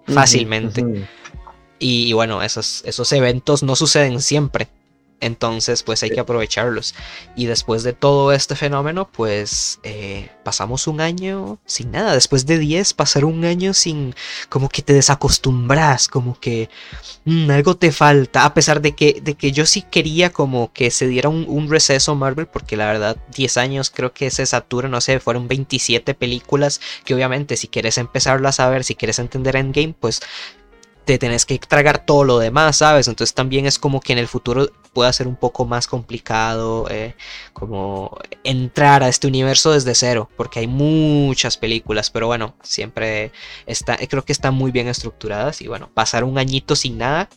Fácilmente. 0.08 1.08
y, 1.80 2.10
y, 2.10 2.14
bueno, 2.14 2.42
esos, 2.42 2.84
esos 2.86 3.12
eventos 3.14 3.64
no 3.64 3.76
suceden 3.76 4.22
siempre. 4.22 4.70
Entonces, 5.22 5.84
pues 5.84 6.02
hay 6.02 6.10
que 6.10 6.20
aprovecharlos. 6.20 6.96
Y 7.36 7.46
después 7.46 7.84
de 7.84 7.94
todo 7.94 8.32
este 8.32 8.56
fenómeno, 8.56 9.08
pues 9.10 9.80
eh, 9.84 10.30
pasamos 10.44 10.88
un 10.88 11.00
año 11.00 11.60
sin 11.66 11.92
nada. 11.92 12.14
Después 12.14 12.48
de 12.48 12.58
10, 12.58 12.94
pasar 12.96 13.24
un 13.26 13.46
año 13.46 13.76
sin 13.76 14.16
como 14.50 14.68
que 14.68 14.82
te 14.82 14.94
desacostumbras, 14.94 16.08
como 16.08 16.40
que 16.40 16.70
mm, 17.26 17.52
algo 17.52 17.78
te 17.78 17.92
falta. 17.92 18.46
A 18.46 18.54
pesar 18.56 18.82
de 18.82 18.94
que, 18.94 19.22
de 19.22 19.36
que 19.36 19.52
yo 19.52 19.68
sí 19.68 19.84
quería 19.84 20.32
como 20.32 20.74
que 20.74 20.90
se 20.90 21.08
diera 21.08 21.30
un, 21.30 21.70
receso 21.70 22.16
Marvel, 22.16 22.48
porque 22.48 22.76
la 22.76 22.88
verdad, 22.88 23.18
10 23.36 23.58
años 23.58 23.92
creo 23.92 24.14
que 24.14 24.32
se 24.32 24.46
satura, 24.48 24.90
no 24.90 25.00
sé, 25.00 25.20
fueron 25.20 25.48
27 25.48 26.16
películas 26.16 26.82
que 27.06 27.14
obviamente 27.14 27.56
si 27.58 27.68
quieres 27.68 28.00
empezarlas 28.00 28.60
a 28.60 28.70
ver, 28.70 28.84
si 28.84 28.96
quieres 28.96 29.20
entender 29.20 29.56
Endgame, 29.56 29.94
pues 30.00 30.22
te 31.06 31.18
tenés 31.18 31.46
que 31.46 31.60
tragar 31.60 32.06
todo 32.06 32.24
lo 32.24 32.40
demás, 32.40 32.78
¿sabes? 32.78 33.08
Entonces 33.08 33.34
también 33.34 33.66
es 33.66 33.80
como 33.80 34.02
que 34.02 34.14
en 34.14 34.20
el 34.20 34.28
futuro 34.28 34.70
pueda 34.94 35.12
ser 35.14 35.28
un 35.28 35.36
poco 35.36 35.66
más 35.66 35.88
complicado 35.88 36.88
eh, 36.90 37.16
como 37.54 38.18
entrar 38.44 39.04
a 39.04 39.10
este 39.10 39.28
universo 39.28 39.72
desde 39.72 39.96
cero, 39.96 40.30
porque 40.38 40.60
hay 40.60 40.68
muchas 40.68 41.58
películas, 41.58 42.10
pero 42.10 42.28
bueno, 42.28 42.56
siempre 42.62 43.32
está, 43.66 43.98
creo 43.98 44.24
que 44.24 44.34
están 44.34 44.54
muy 44.54 44.72
bien 44.72 44.88
estructuradas 44.88 45.62
y 45.62 45.68
bueno, 45.68 45.90
pasar 45.94 46.24
un 46.24 46.38
añito 46.38 46.76
sin 46.76 46.98
nada, 46.98 47.30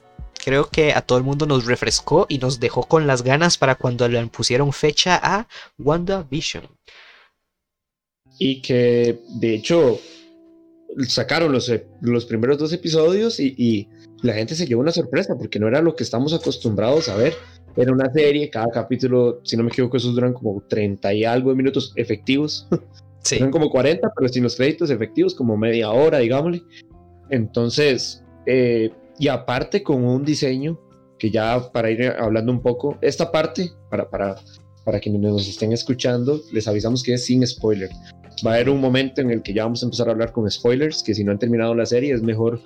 creo 0.44 0.68
que 0.68 0.92
a 0.92 1.00
todo 1.00 1.18
el 1.18 1.24
mundo 1.24 1.46
nos 1.46 1.64
refrescó 1.64 2.26
y 2.28 2.38
nos 2.38 2.60
dejó 2.60 2.82
con 2.84 3.06
las 3.06 3.22
ganas 3.22 3.56
para 3.56 3.76
cuando 3.76 4.08
le 4.08 4.24
pusieron 4.26 4.72
fecha 4.72 5.18
a 5.22 5.48
WandaVision. 5.78 6.68
Y 8.38 8.60
que 8.62 9.20
de 9.28 9.54
hecho 9.54 10.00
sacaron 11.06 11.52
los, 11.52 11.72
los 12.00 12.26
primeros 12.26 12.58
dos 12.58 12.72
episodios 12.72 13.40
y, 13.40 13.88
la 14.22 14.32
gente 14.32 14.54
se 14.54 14.66
llevó 14.66 14.80
una 14.80 14.90
sorpresa 14.90 15.36
porque 15.36 15.58
no 15.58 15.68
era 15.68 15.82
lo 15.82 15.94
que 15.94 16.02
estamos 16.02 16.32
acostumbrados 16.32 17.10
a 17.10 17.16
ver. 17.16 17.34
Era 17.76 17.92
una 17.92 18.10
serie, 18.10 18.48
cada 18.48 18.70
capítulo, 18.70 19.40
si 19.44 19.54
no 19.54 19.64
me 19.64 19.68
equivoco, 19.68 19.98
esos 19.98 20.14
duran 20.14 20.32
como 20.32 20.62
30 20.66 21.12
y 21.12 21.24
algo 21.26 21.50
de 21.50 21.56
minutos 21.56 21.92
efectivos. 21.96 22.66
Sí. 23.24 23.38
Son 23.38 23.50
como 23.50 23.70
40, 23.70 24.12
pero 24.14 24.28
sin 24.28 24.42
los 24.42 24.54
créditos 24.54 24.90
efectivos, 24.90 25.34
como 25.34 25.56
media 25.56 25.90
hora, 25.90 26.18
digámosle. 26.18 26.62
Entonces, 27.30 28.22
eh, 28.44 28.90
y 29.18 29.28
aparte 29.28 29.82
con 29.82 30.04
un 30.04 30.26
diseño 30.26 30.78
que 31.18 31.30
ya 31.30 31.72
para 31.72 31.90
ir 31.90 32.04
hablando 32.18 32.52
un 32.52 32.60
poco, 32.60 32.98
esta 33.00 33.32
parte, 33.32 33.70
para, 33.88 34.10
para, 34.10 34.36
para 34.84 35.00
quienes 35.00 35.22
nos 35.22 35.48
estén 35.48 35.72
escuchando, 35.72 36.38
les 36.52 36.68
avisamos 36.68 37.02
que 37.02 37.14
es 37.14 37.24
sin 37.24 37.46
spoiler 37.46 37.88
va 38.44 38.52
a 38.52 38.54
haber 38.54 38.70
un 38.70 38.80
momento 38.80 39.20
en 39.20 39.30
el 39.30 39.42
que 39.42 39.52
ya 39.52 39.64
vamos 39.64 39.82
a 39.82 39.86
empezar 39.86 40.08
a 40.08 40.12
hablar 40.12 40.32
con 40.32 40.50
spoilers, 40.50 41.02
que 41.02 41.14
si 41.14 41.24
no 41.24 41.32
han 41.32 41.38
terminado 41.38 41.74
la 41.74 41.86
serie 41.86 42.12
es 42.12 42.22
mejor 42.22 42.60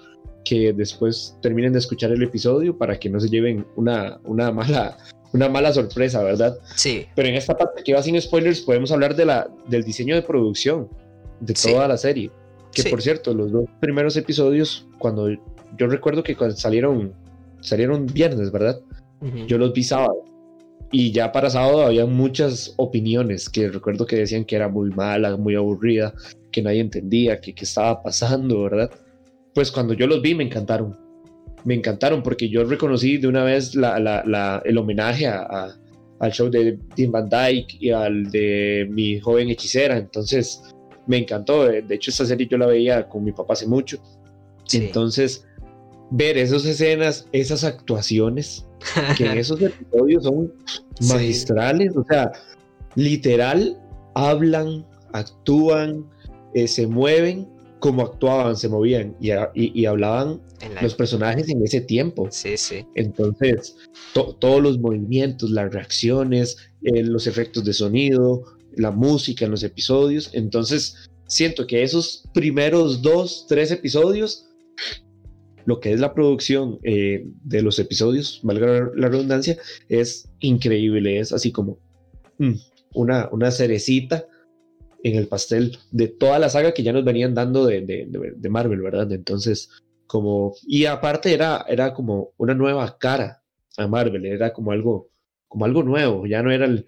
que 0.45 0.73
después 0.73 1.37
terminen 1.43 1.73
de 1.73 1.79
escuchar 1.79 2.11
el 2.11 2.23
episodio 2.23 2.77
para 2.77 2.99
que 2.99 3.11
no 3.11 3.21
se 3.21 3.29
lleven 3.29 3.67
una, 3.77 4.19
una, 4.25 4.51
mala, 4.51 4.97
una 5.33 5.49
mala 5.49 5.73
sorpresa, 5.73 6.23
¿verdad? 6.23 6.59
Sí. 6.75 7.07
Pero 7.15 7.29
en 7.29 7.35
esta 7.35 7.57
parte 7.57 7.83
que 7.83 7.93
va 7.93 8.03
sin 8.03 8.21
spoilers 8.21 8.61
podemos 8.63 8.91
hablar 8.93 9.15
de 9.15 9.27
la, 9.27 9.49
del 9.69 9.85
diseño 9.85 10.15
de 10.15 10.23
producción 10.23 10.89
de 11.41 11.55
toda 11.55 11.87
la 11.89 11.97
serie. 11.97 12.31
Que 12.73 12.85
por 12.85 13.03
cierto, 13.03 13.35
los 13.35 13.51
dos 13.51 13.65
primeros 13.81 14.17
episodios, 14.17 14.87
cuando 14.99 15.29
yo 15.31 15.87
recuerdo 15.87 16.23
que 16.23 16.37
cuando 16.37 16.57
salieron, 16.57 17.13
salieron 17.61 18.07
viernes, 18.07 18.53
¿verdad? 18.53 18.81
Yo 19.49 19.59
los 19.59 19.73
vi 19.73 19.83
sábado 19.83 20.28
y 20.91 21.13
ya 21.13 21.33
para 21.33 21.51
sábado 21.51 21.83
había 21.83 22.07
muchas 22.07 22.75
opiniones 22.77 23.49
que 23.49 23.69
recuerdo 23.69 24.07
que 24.07 24.17
decían 24.17 24.45
que 24.45 24.57
era 24.57 24.69
muy 24.69 24.91
mala, 24.91 25.37
muy 25.37 25.55
aburrida, 25.55 26.15
que 26.51 26.63
nadie 26.63 26.81
entendía, 26.81 27.41
que 27.41 27.55
qué 27.55 27.65
estaba 27.65 28.03
pasando, 28.03 28.63
¿verdad? 28.63 28.91
Pues 29.55 29.71
cuando 29.71 29.93
yo 29.93 30.07
los 30.07 30.23
vi 30.23 30.35
me 30.35 30.45
encantaron. 30.45 30.97
Me 31.65 31.75
encantaron 31.75 32.23
porque 32.23 32.49
yo 32.49 32.65
reconocí 32.65 33.19
de 33.19 33.29
una 33.29 33.45
vez 33.45 33.73
el 33.75 34.79
homenaje 34.79 35.27
a, 35.27 35.77
al 36.21 36.33
show 36.33 36.49
de 36.49 36.79
Tim 36.95 37.11
Van 37.13 37.29
Dyke 37.29 37.77
y 37.81 37.91
al 37.91 38.31
de 38.31 38.87
mi 38.91 39.19
joven 39.21 39.51
hechicera. 39.51 39.99
Entonces 39.99 40.63
me 41.07 41.19
encantó. 41.19 41.65
De 41.67 41.95
hecho, 41.95 42.11
esta 42.11 42.25
serie 42.25 42.47
yo 42.49 42.57
la 42.57 42.67
veía 42.67 43.09
con 43.09 43.25
mi 43.25 43.33
papá 43.33 43.55
hace 43.55 43.67
mucho. 43.67 43.99
Entonces, 44.73 45.47
ver 46.11 46.39
esas 46.39 46.65
escenas, 46.65 47.29
esas 47.33 47.65
actuaciones, 47.65 48.68
que 49.17 49.25
esos 49.39 49.61
episodios 49.61 50.25
son 50.25 50.53
magistrales, 51.09 51.97
o 51.97 52.05
sea, 52.05 52.33
literal, 52.95 53.79
hablan, 54.15 54.87
actúan, 55.13 56.05
eh, 56.55 56.69
se 56.69 56.87
mueven 56.87 57.49
como 57.81 58.03
actuaban, 58.03 58.57
se 58.57 58.69
movían 58.69 59.17
y, 59.21 59.85
hablaban 59.87 60.41
los 60.83 60.95
personajes 60.95 61.49
en 61.49 61.63
ese 61.63 61.81
tiempo. 61.81 62.27
Sí, 62.31 62.57
sí. 62.57 62.85
Entonces, 62.97 63.77
todos 64.13 64.61
los 64.61 64.79
movimientos, 64.81 65.51
las 65.51 65.73
reacciones, 65.73 66.57
eh, 66.83 67.05
los 67.05 67.29
efectos 67.29 67.65
de 67.65 67.73
sonido, 67.73 68.43
la 68.75 68.91
música 68.91 69.45
en 69.45 69.53
los 69.53 69.63
episodios. 69.63 70.31
Entonces, 70.33 71.09
siento 71.27 71.67
que 71.67 71.83
esos 71.83 72.25
primeros 72.35 73.03
dos, 73.03 73.47
tres 73.49 73.71
episodios 73.71 74.48
lo 75.69 75.81
que 75.81 75.93
es 75.93 76.01
la 76.01 76.15
producción 76.15 76.79
eh, 76.83 77.27
de 77.45 77.61
los 77.61 77.79
episodios, 77.79 78.41
valga 78.43 78.91
la 78.97 79.09
redundancia, 79.09 79.59
es 79.91 80.27
increíble, 80.41 81.19
es 81.19 81.31
así 81.31 81.53
como 81.53 81.79
mm, 82.39 82.55
una, 82.95 83.29
una 83.33 83.51
cerecita 83.51 84.27
en 85.03 85.17
el 85.17 85.29
pastel 85.29 85.77
de 85.91 86.09
toda 86.09 86.39
la 86.39 86.49
saga 86.49 86.73
que 86.73 86.83
ya 86.83 86.95
nos 86.95 87.05
venían 87.05 87.35
dando 87.35 87.67
de, 87.67 87.83
de, 87.83 88.49
Marvel, 88.49 88.81
¿verdad? 88.81 89.13
Entonces, 89.13 89.69
como, 90.07 90.55
y 90.67 90.87
aparte 90.87 91.35
era, 91.35 91.67
era 91.69 91.93
como 91.93 92.33
una 92.39 92.55
nueva 92.55 92.97
cara 92.97 93.43
a 93.77 93.87
Marvel, 93.87 94.25
era 94.25 94.55
como 94.55 94.73
algo, 94.73 95.11
como 95.49 95.67
algo 95.67 95.83
nuevo, 95.83 96.27
ya 96.27 96.43
no 96.43 96.51
era 96.51 96.65
el, 96.65 96.87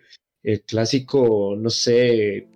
clásico, 0.65 1.55
no 1.55 1.69
sé, 1.69 2.49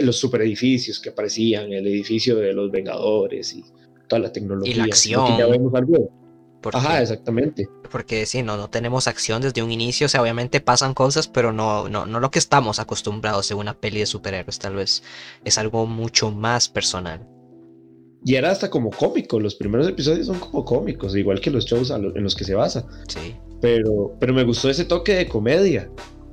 los 0.00 0.16
super 0.16 0.42
edificios 0.42 1.00
que 1.00 1.08
aparecían, 1.08 1.72
el 1.72 1.88
edificio 1.88 2.36
de 2.36 2.52
los 2.52 2.70
Vengadores 2.70 3.52
y 3.52 3.64
toda 4.08 4.20
la 4.20 4.32
tecnología. 4.32 4.74
Y 4.74 4.76
la 4.76 4.84
acción. 4.84 5.26
Ajá, 6.72 7.00
exactamente. 7.00 7.68
Porque 7.90 8.26
sí, 8.26 8.42
no, 8.42 8.56
no 8.56 8.68
tenemos 8.68 9.06
acción 9.06 9.40
desde 9.40 9.62
un 9.62 9.70
inicio, 9.70 10.06
o 10.06 10.08
sea, 10.08 10.22
obviamente 10.22 10.60
pasan 10.60 10.92
cosas, 10.92 11.28
pero 11.28 11.52
no, 11.52 11.88
no, 11.88 12.04
no 12.06 12.20
lo 12.20 12.30
que 12.30 12.38
estamos 12.38 12.78
acostumbrados 12.80 13.50
en 13.50 13.58
una 13.58 13.74
peli 13.74 14.00
de 14.00 14.06
superhéroes, 14.06 14.58
tal 14.58 14.74
vez 14.74 15.02
es 15.44 15.58
algo 15.58 15.86
mucho 15.86 16.30
más 16.30 16.68
personal. 16.68 17.26
Y 18.24 18.34
era 18.34 18.50
hasta 18.50 18.68
como 18.68 18.90
cómico, 18.90 19.38
los 19.38 19.54
primeros 19.54 19.86
episodios 19.88 20.26
son 20.26 20.40
como 20.40 20.64
cómicos, 20.64 21.14
igual 21.14 21.40
que 21.40 21.50
los 21.50 21.64
shows 21.64 21.90
en 21.90 22.22
los 22.22 22.34
que 22.34 22.44
se 22.44 22.54
basa. 22.54 22.84
Sí. 23.06 23.36
Pero, 23.60 24.16
pero 24.18 24.34
me 24.34 24.42
gustó 24.42 24.68
ese 24.68 24.84
toque 24.84 25.14
de 25.14 25.28
comedia, 25.28 25.88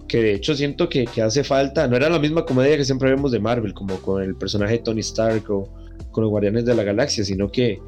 que 0.08 0.18
de 0.18 0.34
hecho 0.34 0.56
siento 0.56 0.90
que, 0.90 1.06
que 1.06 1.22
hace 1.22 1.44
falta, 1.44 1.88
no 1.88 1.96
era 1.96 2.10
la 2.10 2.20
misma 2.20 2.46
comedia 2.46 2.78
que 2.78 2.86
siempre 2.86 3.12
vemos 3.12 3.32
de 3.32 3.40
Marvel, 3.40 3.74
como 3.76 3.98
con 3.98 4.24
el 4.24 4.36
personaje 4.36 4.74
de 4.74 4.80
Tony 4.80 5.02
Stark 5.02 5.50
o 5.52 5.70
con 6.12 6.24
los 6.24 6.32
Guardianes 6.32 6.66
de 6.66 6.76
la 6.76 6.84
Galaxia, 6.84 7.24
sino 7.24 7.52
que 7.52 7.80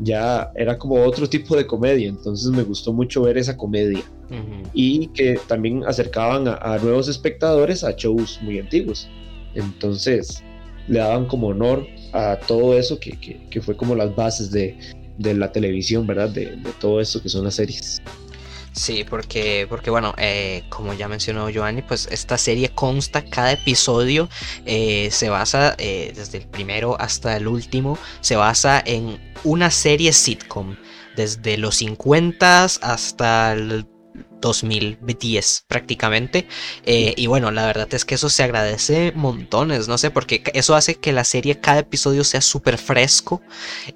ya 0.00 0.50
era 0.54 0.78
como 0.78 1.02
otro 1.02 1.28
tipo 1.28 1.56
de 1.56 1.66
comedia, 1.66 2.08
entonces 2.08 2.50
me 2.50 2.62
gustó 2.62 2.92
mucho 2.92 3.22
ver 3.22 3.38
esa 3.38 3.56
comedia 3.56 4.02
y 4.72 5.06
que 5.08 5.38
también 5.46 5.84
acercaban 5.84 6.48
a, 6.48 6.78
nuevos 6.78 7.08
espectadores 7.08 7.84
a 7.84 7.92
shows 7.92 8.40
muy 8.42 8.58
antiguos, 8.58 9.08
entonces 9.54 10.42
le 10.88 10.98
daban 10.98 11.26
como 11.26 11.48
honor 11.48 11.86
a 12.12 12.38
todo 12.46 12.76
eso 12.76 12.98
que, 12.98 13.12
que, 13.48 13.60
fue 13.62 13.76
como 13.76 13.94
las 13.94 14.14
bases 14.14 14.50
de, 14.50 14.76
de 15.18 15.34
la 15.34 15.52
televisión, 15.52 16.06
¿verdad? 16.06 16.30
De, 16.30 16.56
de, 16.56 16.70
todo 16.80 17.00
eso 17.00 17.22
que 17.22 17.28
son 17.28 17.44
las 17.44 17.54
series. 17.54 18.02
Sí, 18.74 19.04
porque, 19.08 19.66
porque 19.68 19.88
bueno, 19.88 20.14
eh, 20.18 20.64
como 20.68 20.94
ya 20.94 21.06
mencionó 21.06 21.48
Giovanni, 21.48 21.82
pues 21.82 22.08
esta 22.10 22.36
serie 22.36 22.70
consta, 22.70 23.24
cada 23.24 23.52
episodio 23.52 24.28
eh, 24.66 25.10
se 25.12 25.28
basa, 25.28 25.76
eh, 25.78 26.12
desde 26.14 26.38
el 26.38 26.48
primero 26.48 26.96
hasta 27.00 27.36
el 27.36 27.46
último, 27.46 27.96
se 28.20 28.34
basa 28.34 28.82
en 28.84 29.20
una 29.44 29.70
serie 29.70 30.12
sitcom, 30.12 30.74
desde 31.14 31.56
los 31.56 31.76
50 31.76 32.64
hasta 32.64 33.52
el 33.52 33.86
2010 34.44 35.64
prácticamente. 35.68 36.46
Eh, 36.84 37.14
y 37.16 37.26
bueno, 37.26 37.50
la 37.50 37.64
verdad 37.66 37.88
es 37.92 38.04
que 38.04 38.14
eso 38.14 38.28
se 38.28 38.42
agradece 38.42 39.12
montones, 39.16 39.88
no 39.88 39.96
sé, 39.96 40.10
porque 40.10 40.42
eso 40.52 40.74
hace 40.74 40.96
que 40.96 41.12
la 41.12 41.24
serie, 41.24 41.60
cada 41.60 41.80
episodio 41.80 42.24
sea 42.24 42.42
súper 42.42 42.76
fresco, 42.76 43.40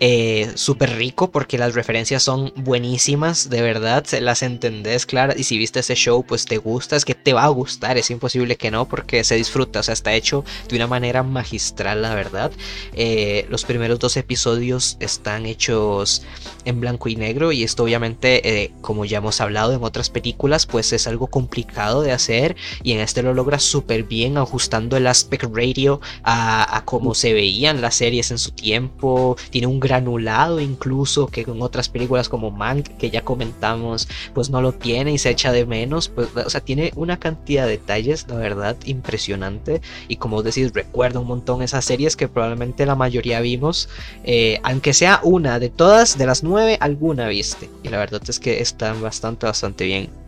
eh, 0.00 0.50
súper 0.54 0.96
rico, 0.96 1.30
porque 1.30 1.58
las 1.58 1.74
referencias 1.74 2.22
son 2.22 2.52
buenísimas, 2.56 3.50
de 3.50 3.60
verdad, 3.60 4.04
las 4.20 4.42
entendés, 4.42 5.04
claro, 5.04 5.34
y 5.36 5.44
si 5.44 5.58
viste 5.58 5.80
ese 5.80 5.94
show, 5.94 6.24
pues 6.24 6.46
te 6.46 6.56
gusta, 6.56 6.96
es 6.96 7.04
que 7.04 7.14
te 7.14 7.34
va 7.34 7.44
a 7.44 7.48
gustar, 7.48 7.98
es 7.98 8.10
imposible 8.10 8.56
que 8.56 8.70
no, 8.70 8.88
porque 8.88 9.24
se 9.24 9.34
disfruta, 9.34 9.80
o 9.80 9.82
sea, 9.82 9.92
está 9.92 10.14
hecho 10.14 10.44
de 10.68 10.76
una 10.76 10.86
manera 10.86 11.22
magistral, 11.22 12.00
la 12.00 12.14
verdad. 12.14 12.50
Eh, 12.94 13.46
los 13.50 13.64
primeros 13.64 13.98
dos 13.98 14.16
episodios 14.16 14.96
están 15.00 15.44
hechos 15.44 16.22
en 16.64 16.80
blanco 16.80 17.10
y 17.10 17.16
negro, 17.16 17.52
y 17.52 17.64
esto 17.64 17.84
obviamente, 17.84 18.72
como 18.80 19.04
ya 19.04 19.18
hemos 19.18 19.40
hablado 19.42 19.74
en 19.74 19.84
otras 19.84 20.08
películas, 20.08 20.37
pues 20.66 20.92
es 20.92 21.06
algo 21.06 21.26
complicado 21.26 22.02
de 22.02 22.12
hacer 22.12 22.56
y 22.82 22.92
en 22.92 23.00
este 23.00 23.22
lo 23.22 23.34
logra 23.34 23.58
súper 23.58 24.04
bien 24.04 24.38
ajustando 24.38 24.96
el 24.96 25.06
aspect 25.06 25.44
radio 25.52 26.00
a, 26.22 26.76
a 26.76 26.84
cómo 26.84 27.14
se 27.14 27.32
veían 27.32 27.80
las 27.80 27.96
series 27.96 28.30
en 28.30 28.38
su 28.38 28.52
tiempo, 28.52 29.36
tiene 29.50 29.66
un 29.66 29.80
granulado 29.80 30.60
incluso 30.60 31.26
que 31.26 31.42
en 31.42 31.62
otras 31.62 31.88
películas 31.88 32.28
como 32.28 32.50
Mank 32.50 32.96
que 32.98 33.10
ya 33.10 33.22
comentamos 33.22 34.08
pues 34.34 34.50
no 34.50 34.62
lo 34.62 34.72
tiene 34.72 35.12
y 35.12 35.18
se 35.18 35.30
echa 35.30 35.52
de 35.52 35.66
menos, 35.66 36.08
pues 36.08 36.28
o 36.34 36.50
sea 36.50 36.60
tiene 36.60 36.92
una 36.96 37.18
cantidad 37.18 37.66
de 37.66 37.72
detalles 37.72 38.26
la 38.28 38.36
verdad 38.36 38.76
impresionante. 38.84 39.80
Y 40.08 40.16
como 40.16 40.42
decís 40.42 40.72
recuerdo 40.72 41.20
un 41.20 41.28
montón 41.28 41.62
esas 41.62 41.84
series 41.84 42.16
que 42.16 42.28
probablemente 42.28 42.86
la 42.86 42.94
mayoría 42.94 43.40
vimos, 43.40 43.88
eh, 44.24 44.60
aunque 44.62 44.92
sea 44.92 45.20
una 45.22 45.58
de 45.58 45.70
todas 45.70 46.18
de 46.18 46.26
las 46.26 46.42
nueve 46.42 46.76
alguna 46.80 47.28
viste. 47.28 47.70
Y 47.82 47.88
la 47.88 47.98
verdad 47.98 48.22
es 48.28 48.38
que 48.38 48.60
están 48.60 49.00
bastante 49.02 49.46
bastante 49.46 49.84
bien. 49.84 50.27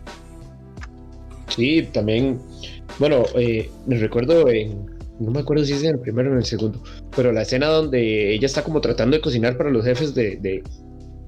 Sí, 1.55 1.87
también, 1.91 2.39
bueno, 2.99 3.23
eh, 3.35 3.69
me 3.87 3.97
recuerdo 3.97 4.47
en, 4.49 4.85
no 5.19 5.31
me 5.31 5.39
acuerdo 5.39 5.65
si 5.65 5.73
es 5.73 5.83
en 5.83 5.95
el 5.95 5.99
primero 5.99 6.29
o 6.29 6.33
en 6.33 6.39
el 6.39 6.45
segundo, 6.45 6.81
pero 7.15 7.31
la 7.31 7.41
escena 7.43 7.67
donde 7.67 8.33
ella 8.33 8.45
está 8.45 8.63
como 8.63 8.81
tratando 8.81 9.17
de 9.17 9.21
cocinar 9.21 9.57
para 9.57 9.69
los 9.69 9.85
jefes 9.85 10.15
de, 10.15 10.37
de, 10.37 10.63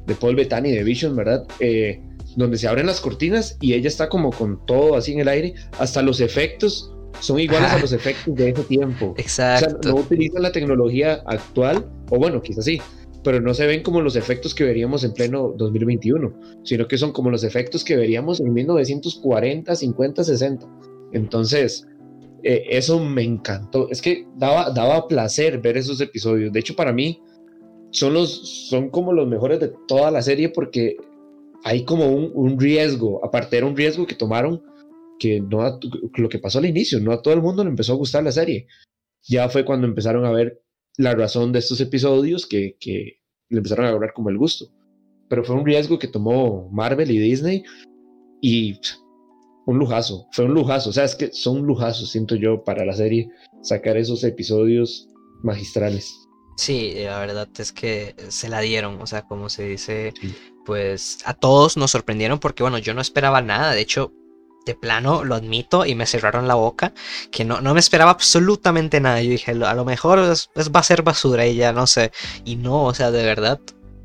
de 0.05 0.15
Paul 0.15 0.35
Bettany, 0.35 0.71
de 0.71 0.83
Vision, 0.83 1.15
¿verdad? 1.15 1.45
Eh, 1.59 2.01
donde 2.35 2.57
se 2.57 2.67
abren 2.67 2.87
las 2.87 2.99
cortinas 2.99 3.57
y 3.61 3.73
ella 3.73 3.87
está 3.87 4.09
como 4.09 4.31
con 4.31 4.65
todo 4.65 4.95
así 4.95 5.13
en 5.13 5.19
el 5.19 5.27
aire, 5.27 5.53
hasta 5.77 6.01
los 6.01 6.19
efectos 6.19 6.91
son 7.19 7.39
iguales 7.39 7.69
a 7.69 7.79
los 7.79 7.93
efectos 7.93 8.35
de 8.35 8.49
ese 8.49 8.63
tiempo. 8.63 9.13
Exacto. 9.17 9.77
O 9.79 9.83
sea, 9.83 9.91
no 9.91 9.97
utilizan 9.99 10.41
la 10.41 10.51
tecnología 10.51 11.21
actual, 11.25 11.85
o 12.09 12.17
bueno, 12.17 12.41
quizás 12.41 12.65
sí, 12.65 12.81
pero 13.23 13.39
no 13.39 13.53
se 13.53 13.65
ven 13.67 13.83
como 13.83 14.01
los 14.01 14.15
efectos 14.15 14.53
que 14.53 14.63
veríamos 14.63 15.03
en 15.03 15.13
pleno 15.13 15.53
2021, 15.57 16.61
sino 16.63 16.87
que 16.87 16.97
son 16.97 17.11
como 17.11 17.29
los 17.29 17.43
efectos 17.43 17.83
que 17.83 17.95
veríamos 17.95 18.39
en 18.39 18.53
1940, 18.53 19.75
50, 19.75 20.23
60. 20.23 20.67
Entonces, 21.13 21.87
eh, 22.43 22.65
eso 22.69 22.99
me 22.99 23.23
encantó. 23.23 23.89
Es 23.89 24.01
que 24.01 24.27
daba, 24.35 24.71
daba 24.71 25.07
placer 25.07 25.61
ver 25.61 25.77
esos 25.77 26.01
episodios. 26.01 26.51
De 26.51 26.59
hecho, 26.59 26.75
para 26.75 26.91
mí, 26.91 27.21
son, 27.93 28.13
los, 28.13 28.67
son 28.69 28.89
como 28.89 29.13
los 29.13 29.27
mejores 29.27 29.59
de 29.59 29.71
toda 29.87 30.11
la 30.11 30.21
serie 30.21 30.49
porque 30.49 30.97
hay 31.63 31.85
como 31.85 32.07
un, 32.11 32.59
riesgo, 32.59 33.23
aparte 33.23 33.57
era 33.57 33.65
un 33.65 33.77
riesgo 33.77 34.05
que 34.05 34.15
tomaron 34.15 34.61
que 35.17 35.39
no 35.39 35.79
lo 36.15 36.27
que 36.27 36.39
pasó 36.39 36.59
al 36.59 36.65
inicio, 36.65 36.99
no 36.99 37.13
a 37.13 37.21
todo 37.21 37.33
el 37.33 37.41
mundo 37.41 37.63
le 37.63 37.69
empezó 37.69 37.93
a 37.93 37.97
gustar 37.97 38.23
la 38.23 38.31
serie. 38.31 38.67
Ya 39.21 39.47
fue 39.47 39.63
cuando 39.63 39.87
empezaron 39.87 40.25
a 40.25 40.31
ver 40.31 40.61
la 40.97 41.15
razón 41.15 41.51
de 41.51 41.59
estos 41.59 41.81
episodios 41.81 42.45
que, 42.45 42.77
que 42.79 43.19
le 43.49 43.57
empezaron 43.57 43.85
a 43.85 43.89
agarrar 43.89 44.13
como 44.13 44.29
el 44.29 44.37
gusto. 44.37 44.67
Pero 45.29 45.43
fue 45.43 45.55
un 45.55 45.65
riesgo 45.65 45.97
que 45.97 46.07
tomó 46.07 46.69
Marvel 46.71 47.09
y 47.09 47.19
Disney 47.19 47.63
y 48.41 48.79
un 49.65 49.79
lujazo, 49.79 50.27
fue 50.31 50.45
un 50.45 50.53
lujazo, 50.53 50.89
o 50.89 50.93
sea, 50.93 51.05
es 51.05 51.15
que 51.15 51.31
son 51.31 51.61
lujazos, 51.61 52.11
siento 52.11 52.35
yo, 52.35 52.63
para 52.63 52.85
la 52.85 52.93
serie 52.93 53.29
sacar 53.61 53.97
esos 53.97 54.23
episodios 54.23 55.07
magistrales. 55.41 56.13
Sí, 56.57 56.93
la 56.95 57.19
verdad 57.19 57.47
es 57.57 57.71
que 57.71 58.15
se 58.27 58.49
la 58.49 58.59
dieron, 58.59 59.01
o 59.01 59.07
sea, 59.07 59.23
como 59.23 59.49
se 59.49 59.67
dice, 59.69 60.13
pues 60.65 61.19
a 61.25 61.33
todos 61.33 61.77
nos 61.77 61.91
sorprendieron 61.91 62.39
porque, 62.39 62.63
bueno, 62.63 62.77
yo 62.77 62.93
no 62.93 63.01
esperaba 63.01 63.41
nada, 63.41 63.73
de 63.73 63.81
hecho, 63.81 64.13
de 64.65 64.75
plano, 64.75 65.23
lo 65.23 65.35
admito, 65.35 65.85
y 65.85 65.95
me 65.95 66.05
cerraron 66.05 66.47
la 66.47 66.55
boca, 66.55 66.93
que 67.31 67.45
no, 67.45 67.61
no 67.61 67.73
me 67.73 67.79
esperaba 67.79 68.11
absolutamente 68.11 68.99
nada. 68.99 69.21
Yo 69.21 69.31
dije, 69.31 69.51
a 69.51 69.73
lo 69.73 69.85
mejor 69.85 70.19
va 70.19 70.79
a 70.79 70.83
ser 70.83 71.03
basura 71.03 71.45
y 71.45 71.55
ya 71.55 71.73
no 71.73 71.87
sé. 71.87 72.11
Y 72.45 72.55
no, 72.55 72.83
o 72.83 72.93
sea, 72.93 73.11
de 73.11 73.23
verdad, 73.23 73.59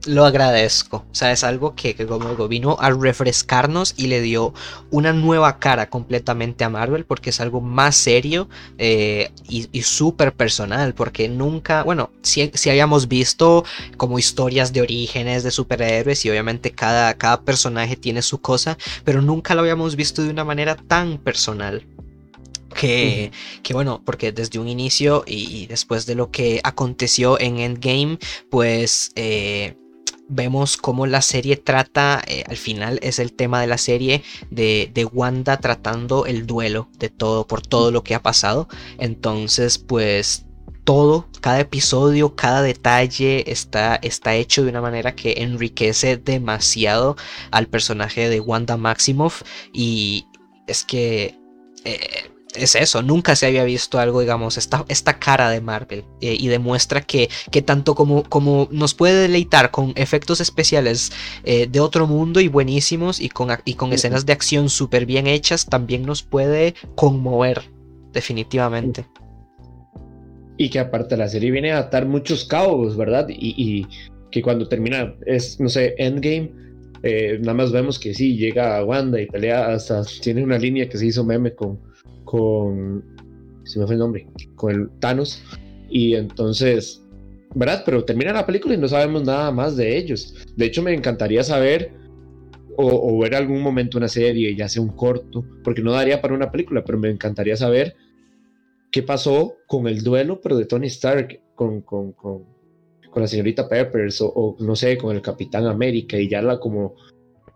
lo 0.06 0.24
agradezco. 0.24 1.04
O 1.10 1.14
sea, 1.14 1.32
es 1.32 1.44
algo 1.44 1.74
que, 1.74 1.94
como 2.06 2.30
digo, 2.30 2.48
vino 2.48 2.76
a 2.80 2.90
refrescarnos 2.90 3.94
y 3.96 4.06
le 4.06 4.20
dio 4.20 4.54
una 4.90 5.12
nueva 5.12 5.58
cara 5.58 5.90
completamente 5.90 6.64
a 6.64 6.68
Marvel 6.68 7.04
porque 7.04 7.30
es 7.30 7.40
algo 7.40 7.60
más 7.60 7.96
serio 7.96 8.48
eh, 8.78 9.30
y, 9.48 9.82
súper 9.82 10.32
personal. 10.32 10.94
Porque 10.94 11.28
nunca, 11.28 11.82
bueno, 11.82 12.10
si, 12.22 12.50
si, 12.54 12.70
habíamos 12.70 13.08
visto 13.08 13.64
como 13.96 14.18
historias 14.18 14.72
de 14.72 14.82
orígenes 14.82 15.42
de 15.42 15.50
superhéroes 15.50 16.24
y 16.24 16.30
obviamente 16.30 16.70
cada, 16.70 17.14
cada 17.14 17.42
personaje 17.42 17.96
tiene 17.96 18.22
su 18.22 18.40
cosa, 18.40 18.78
pero 19.04 19.20
nunca 19.20 19.54
lo 19.54 19.60
habíamos 19.60 19.96
visto 19.96 20.22
de 20.22 20.30
una 20.30 20.44
manera 20.44 20.76
tan 20.76 21.18
personal. 21.18 21.84
Que, 22.74 23.32
que, 23.62 23.74
bueno, 23.74 24.02
porque 24.04 24.30
desde 24.30 24.58
un 24.60 24.68
inicio 24.68 25.24
y, 25.26 25.66
después 25.66 26.06
de 26.06 26.14
lo 26.14 26.30
que 26.30 26.60
aconteció 26.62 27.40
en 27.40 27.58
Endgame, 27.58 28.18
pues 28.50 29.10
eh, 29.16 29.74
vemos 30.28 30.76
cómo 30.76 31.06
la 31.06 31.22
serie 31.22 31.56
trata, 31.56 32.22
eh, 32.26 32.44
al 32.46 32.56
final 32.56 32.98
es 33.02 33.18
el 33.18 33.32
tema 33.32 33.60
de 33.60 33.66
la 33.66 33.78
serie 33.78 34.22
de, 34.50 34.90
de, 34.92 35.04
Wanda 35.04 35.58
tratando 35.58 36.26
el 36.26 36.46
duelo 36.46 36.88
de 36.98 37.08
todo, 37.08 37.46
por 37.46 37.62
todo 37.62 37.90
lo 37.90 38.04
que 38.04 38.14
ha 38.14 38.22
pasado. 38.22 38.68
Entonces, 38.98 39.78
pues 39.78 40.46
todo, 40.84 41.28
cada 41.40 41.60
episodio, 41.60 42.34
cada 42.34 42.62
detalle 42.62 43.50
está, 43.50 43.96
está 43.96 44.34
hecho 44.34 44.62
de 44.62 44.70
una 44.70 44.80
manera 44.80 45.14
que 45.14 45.34
enriquece 45.38 46.16
demasiado 46.16 47.16
al 47.50 47.66
personaje 47.66 48.28
de 48.28 48.40
Wanda 48.40 48.76
Maximoff 48.76 49.42
y 49.72 50.26
es 50.66 50.84
que... 50.84 51.38
Eh, 51.84 52.30
es 52.54 52.74
eso, 52.74 53.02
nunca 53.02 53.36
se 53.36 53.46
había 53.46 53.64
visto 53.64 53.98
algo, 53.98 54.20
digamos, 54.20 54.56
esta, 54.56 54.84
esta 54.88 55.18
cara 55.18 55.50
de 55.50 55.60
Marvel 55.60 56.04
eh, 56.20 56.36
y 56.38 56.48
demuestra 56.48 57.02
que, 57.02 57.28
que 57.50 57.62
tanto 57.62 57.94
como, 57.94 58.22
como, 58.24 58.68
nos 58.70 58.94
puede 58.94 59.22
deleitar 59.22 59.70
con 59.70 59.92
efectos 59.96 60.40
especiales 60.40 61.12
eh, 61.44 61.66
de 61.66 61.80
otro 61.80 62.06
mundo 62.06 62.40
y 62.40 62.48
buenísimos 62.48 63.20
y 63.20 63.28
con, 63.28 63.50
y 63.64 63.74
con 63.74 63.92
escenas 63.92 64.24
de 64.26 64.32
acción 64.32 64.68
súper 64.68 65.06
bien 65.06 65.26
hechas, 65.26 65.66
también 65.66 66.06
nos 66.06 66.22
puede 66.22 66.74
conmover, 66.94 67.62
definitivamente. 68.12 69.04
Y 70.56 70.70
que 70.70 70.78
aparte 70.78 71.16
la 71.16 71.28
serie 71.28 71.50
viene 71.50 71.72
a 71.72 71.78
atar 71.78 72.06
muchos 72.06 72.44
cabos, 72.44 72.96
¿verdad? 72.96 73.26
Y, 73.28 73.86
que 74.30 74.42
cuando 74.42 74.68
termina, 74.68 75.14
es, 75.24 75.58
no 75.58 75.70
sé, 75.70 75.94
Endgame, 75.96 76.52
eh, 77.02 77.38
nada 77.40 77.54
más 77.54 77.72
vemos 77.72 77.98
que 77.98 78.12
sí, 78.12 78.36
llega 78.36 78.76
a 78.76 78.84
Wanda 78.84 79.18
y 79.18 79.26
pelea 79.26 79.68
hasta, 79.68 80.02
tiene 80.20 80.44
una 80.44 80.58
línea 80.58 80.86
que 80.86 80.98
se 80.98 81.06
hizo 81.06 81.24
meme 81.24 81.54
con 81.54 81.80
con, 82.28 83.02
se 83.64 83.78
me 83.78 83.86
fue 83.86 83.94
el 83.94 84.00
nombre, 84.00 84.26
con 84.54 84.70
el 84.70 84.90
Thanos. 85.00 85.42
Y 85.88 86.14
entonces, 86.14 87.02
¿verdad? 87.54 87.82
Pero 87.86 88.04
termina 88.04 88.34
la 88.34 88.44
película 88.44 88.74
y 88.74 88.76
no 88.76 88.86
sabemos 88.86 89.24
nada 89.24 89.50
más 89.50 89.78
de 89.78 89.96
ellos. 89.96 90.34
De 90.54 90.66
hecho, 90.66 90.82
me 90.82 90.92
encantaría 90.92 91.42
saber 91.42 91.90
o, 92.76 93.18
ver 93.18 93.34
algún 93.34 93.62
momento 93.62 93.96
una 93.96 94.08
serie, 94.08 94.54
ya 94.54 94.68
sea 94.68 94.82
un 94.82 94.90
corto, 94.90 95.42
porque 95.64 95.82
no 95.82 95.92
daría 95.92 96.20
para 96.20 96.34
una 96.34 96.50
película, 96.50 96.84
pero 96.84 96.98
me 96.98 97.10
encantaría 97.10 97.56
saber 97.56 97.96
qué 98.92 99.02
pasó 99.02 99.54
con 99.66 99.88
el 99.88 100.02
duelo, 100.02 100.40
pero 100.42 100.56
de 100.56 100.66
Tony 100.66 100.86
Stark 100.88 101.40
con, 101.54 101.80
con, 101.80 102.12
con, 102.12 102.44
con 103.10 103.22
la 103.22 103.26
señorita 103.26 103.68
Peppers 103.68 104.20
o, 104.20 104.54
no 104.60 104.76
sé, 104.76 104.98
con 104.98 105.16
el 105.16 105.22
Capitán 105.22 105.66
América 105.66 106.18
y 106.18 106.28
ya 106.28 106.42
la 106.42 106.60
como 106.60 106.94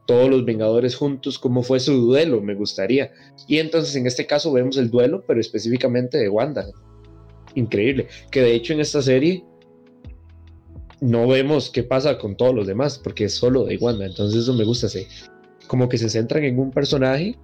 todos 0.06 0.28
los 0.28 0.44
Vengadores 0.44 0.96
juntos, 0.96 1.38
cómo 1.38 1.62
fue 1.62 1.80
su 1.80 1.94
duelo, 1.94 2.40
me 2.40 2.54
gustaría. 2.54 3.12
Y 3.46 3.58
entonces 3.58 3.94
en 3.96 4.06
este 4.06 4.26
caso 4.26 4.52
vemos 4.52 4.76
el 4.76 4.90
duelo, 4.90 5.24
pero 5.26 5.40
específicamente 5.40 6.18
de 6.18 6.28
Wanda. 6.28 6.66
Increíble. 7.54 8.08
Que 8.30 8.42
de 8.42 8.54
hecho 8.54 8.72
en 8.72 8.80
esta 8.80 9.02
serie 9.02 9.44
no 11.00 11.26
vemos 11.26 11.70
qué 11.70 11.82
pasa 11.82 12.18
con 12.18 12.36
todos 12.36 12.54
los 12.54 12.66
demás, 12.66 12.98
porque 13.02 13.24
es 13.24 13.34
solo 13.34 13.64
de 13.64 13.76
Wanda. 13.76 14.06
Entonces 14.06 14.42
eso 14.42 14.54
me 14.54 14.64
gusta, 14.64 14.88
sí. 14.88 15.06
como 15.66 15.88
que 15.88 15.98
se 15.98 16.08
centran 16.08 16.44
en 16.44 16.58
un 16.58 16.70
personaje 16.70 17.36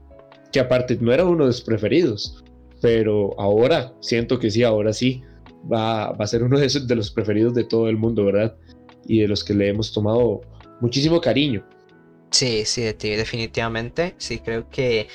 que 0.53 0.61
aparte 0.61 0.97
no 1.01 1.13
era 1.13 1.25
uno 1.25 1.47
de 1.47 1.53
sus 1.53 1.63
preferidos, 1.63 2.43
pero 2.81 3.39
ahora 3.39 3.93
siento 4.01 4.39
que 4.39 4.51
sí, 4.51 4.63
ahora 4.63 4.93
sí, 4.93 5.23
va, 5.71 6.07
a 6.07 6.27
ser 6.27 6.43
uno 6.43 6.59
de 6.59 6.95
los 6.95 7.11
preferidos 7.11 7.55
de 7.55 7.65
todo 7.65 7.89
el 7.89 7.97
mundo, 7.97 8.25
¿verdad? 8.25 8.57
Y 9.07 9.21
de 9.21 9.29
los 9.29 9.45
que 9.45 9.55
le 9.55 9.69
hemos 9.69 9.93
tomado 9.93 10.41
muchísimo 10.81 11.21
cariño. 11.21 11.65
Sí, 12.31 12.65
sí, 12.67 12.83
definitivamente. 12.83 14.15
Sí, 14.19 14.41
creo 14.41 14.69
que 14.71 15.09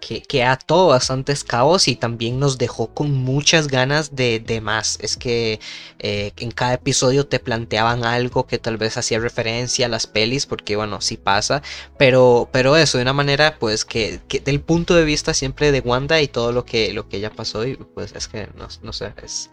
que, 0.00 0.22
que 0.22 0.42
ató 0.42 0.88
bastantes 0.88 1.44
cabos 1.44 1.86
y 1.86 1.94
también 1.94 2.40
nos 2.40 2.58
dejó 2.58 2.92
con 2.92 3.12
muchas 3.12 3.68
ganas 3.68 4.16
de, 4.16 4.40
de 4.40 4.60
más. 4.60 4.98
Es 5.00 5.16
que 5.16 5.60
eh, 5.98 6.32
en 6.38 6.50
cada 6.50 6.74
episodio 6.74 7.26
te 7.26 7.38
planteaban 7.38 8.04
algo 8.04 8.46
que 8.46 8.58
tal 8.58 8.78
vez 8.78 8.96
hacía 8.96 9.20
referencia 9.20 9.86
a 9.86 9.88
las 9.88 10.06
pelis, 10.06 10.46
porque 10.46 10.76
bueno, 10.76 11.00
sí 11.00 11.16
pasa, 11.16 11.62
pero, 11.98 12.48
pero 12.50 12.76
eso 12.76 12.98
de 12.98 13.02
una 13.02 13.12
manera 13.12 13.58
pues 13.58 13.84
que, 13.84 14.20
del 14.44 14.60
punto 14.60 14.94
de 14.94 15.04
vista 15.04 15.34
siempre 15.34 15.70
de 15.70 15.80
Wanda 15.80 16.20
y 16.20 16.28
todo 16.28 16.52
lo 16.52 16.64
que, 16.64 16.92
lo 16.92 17.08
que 17.08 17.18
ella 17.18 17.30
pasó 17.30 17.66
y 17.66 17.76
pues 17.76 18.12
es 18.14 18.26
que 18.26 18.48
no, 18.56 18.68
no 18.82 18.92
sé, 18.92 19.12
es, 19.22 19.50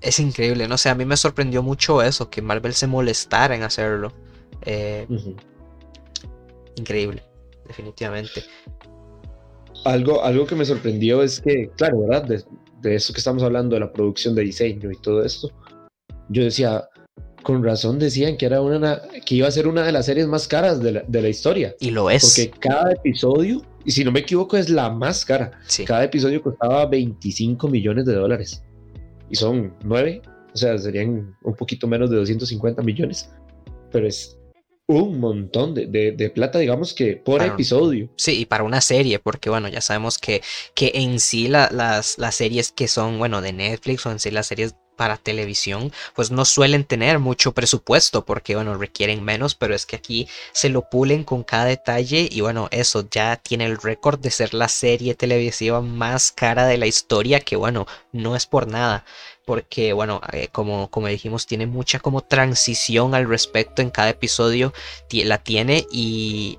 es 0.00 0.18
increíble, 0.18 0.66
no 0.68 0.78
sé, 0.78 0.88
a 0.88 0.94
mí 0.94 1.04
me 1.04 1.16
sorprendió 1.16 1.62
mucho 1.62 2.02
eso, 2.02 2.30
que 2.30 2.40
Marvel 2.40 2.74
se 2.74 2.86
molestara 2.86 3.54
en 3.54 3.62
hacerlo. 3.62 4.12
Eh, 4.62 5.06
increíble, 6.76 7.22
definitivamente 7.66 8.42
algo, 9.84 10.22
algo 10.22 10.46
que 10.46 10.54
me 10.54 10.64
sorprendió 10.64 11.22
es 11.22 11.40
que, 11.40 11.70
claro, 11.76 12.00
¿verdad? 12.00 12.24
De, 12.82 12.94
eso 12.94 13.12
que 13.12 13.18
estamos 13.18 13.42
hablando, 13.42 13.74
de 13.74 13.80
la 13.80 13.92
producción 13.92 14.34
de 14.34 14.42
diseño 14.42 14.90
y 14.90 14.96
todo 14.96 15.22
esto, 15.22 15.50
yo 16.28 16.44
decía, 16.44 16.88
con 17.42 17.62
razón 17.62 17.98
decían 17.98 18.36
que, 18.36 18.46
era 18.46 18.60
una, 18.62 19.02
que 19.26 19.34
iba 19.34 19.48
a 19.48 19.50
ser 19.50 19.66
una 19.66 19.82
de 19.82 19.92
las 19.92 20.06
series 20.06 20.26
más 20.26 20.48
caras 20.48 20.80
de 20.82 20.92
la, 20.92 21.28
historia. 21.28 21.74
Y 21.80 21.90
lo 21.90 22.10
es. 22.10 22.22
Porque 22.22 22.50
cada 22.58 22.92
episodio, 22.92 23.62
y 23.84 23.90
si 23.90 24.04
no 24.04 24.12
me 24.12 24.20
equivoco, 24.20 24.56
es 24.56 24.70
la 24.70 24.90
más 24.90 25.24
cara. 25.24 25.52
Cada 25.86 26.04
episodio 26.04 26.42
costaba 26.42 26.86
25 26.86 27.68
millones 27.68 28.06
de 28.06 28.14
dólares. 28.14 28.62
Y 29.28 29.36
son 29.36 29.74
nueve, 29.84 30.22
o 30.52 30.56
sea, 30.56 30.76
serían 30.78 31.36
un 31.42 31.54
poquito 31.54 31.86
menos 31.86 32.10
de 32.10 32.16
250 32.16 32.82
millones. 32.82 33.30
Pero 33.92 34.06
es 34.06 34.38
un 34.98 35.20
montón 35.20 35.74
de, 35.74 36.32
plata, 36.34 36.58
digamos 36.58 36.94
que 36.94 37.16
por 37.16 37.42
episodio. 37.42 38.08
Sí, 38.16 38.40
y 38.40 38.46
para 38.46 38.64
una 38.64 38.80
serie, 38.80 39.18
porque 39.18 39.50
bueno, 39.50 39.68
ya 39.68 39.80
sabemos 39.80 40.18
que, 40.18 40.42
que 40.74 40.92
en 40.94 41.20
sí 41.20 41.48
las, 41.48 42.18
las 42.18 42.34
series 42.34 42.72
que 42.72 42.88
son, 42.88 43.18
bueno, 43.18 43.40
de 43.40 43.52
Netflix 43.52 44.06
o 44.06 44.10
en 44.10 44.18
sí 44.18 44.30
las 44.30 44.46
series 44.46 44.74
para 45.00 45.16
televisión, 45.16 45.90
pues 46.14 46.30
no 46.30 46.44
suelen 46.44 46.84
tener 46.84 47.20
mucho 47.20 47.52
presupuesto 47.52 48.26
porque, 48.26 48.54
bueno, 48.54 48.76
requieren 48.76 49.24
menos, 49.24 49.54
pero 49.54 49.74
es 49.74 49.86
que 49.86 49.96
aquí 49.96 50.28
se 50.52 50.68
lo 50.68 50.90
pulen 50.90 51.24
con 51.24 51.42
cada 51.42 51.64
detalle 51.64 52.28
y, 52.30 52.42
bueno, 52.42 52.68
eso 52.70 53.08
ya 53.10 53.36
tiene 53.36 53.64
el 53.64 53.78
récord 53.78 54.20
de 54.20 54.30
ser 54.30 54.52
la 54.52 54.68
serie 54.68 55.14
televisiva 55.14 55.80
más 55.80 56.32
cara 56.32 56.66
de 56.66 56.76
la 56.76 56.86
historia, 56.86 57.40
que, 57.40 57.56
bueno, 57.56 57.86
no 58.12 58.36
es 58.36 58.44
por 58.44 58.68
nada 58.68 59.06
porque 59.44 59.92
bueno, 59.92 60.20
eh, 60.32 60.48
como, 60.52 60.90
como 60.90 61.08
dijimos, 61.08 61.46
tiene 61.46 61.66
mucha 61.66 61.98
como 61.98 62.20
transición 62.20 63.14
al 63.14 63.28
respecto 63.28 63.82
en 63.82 63.90
cada 63.90 64.10
episodio, 64.10 64.72
la 65.10 65.38
tiene 65.38 65.86
y, 65.90 66.58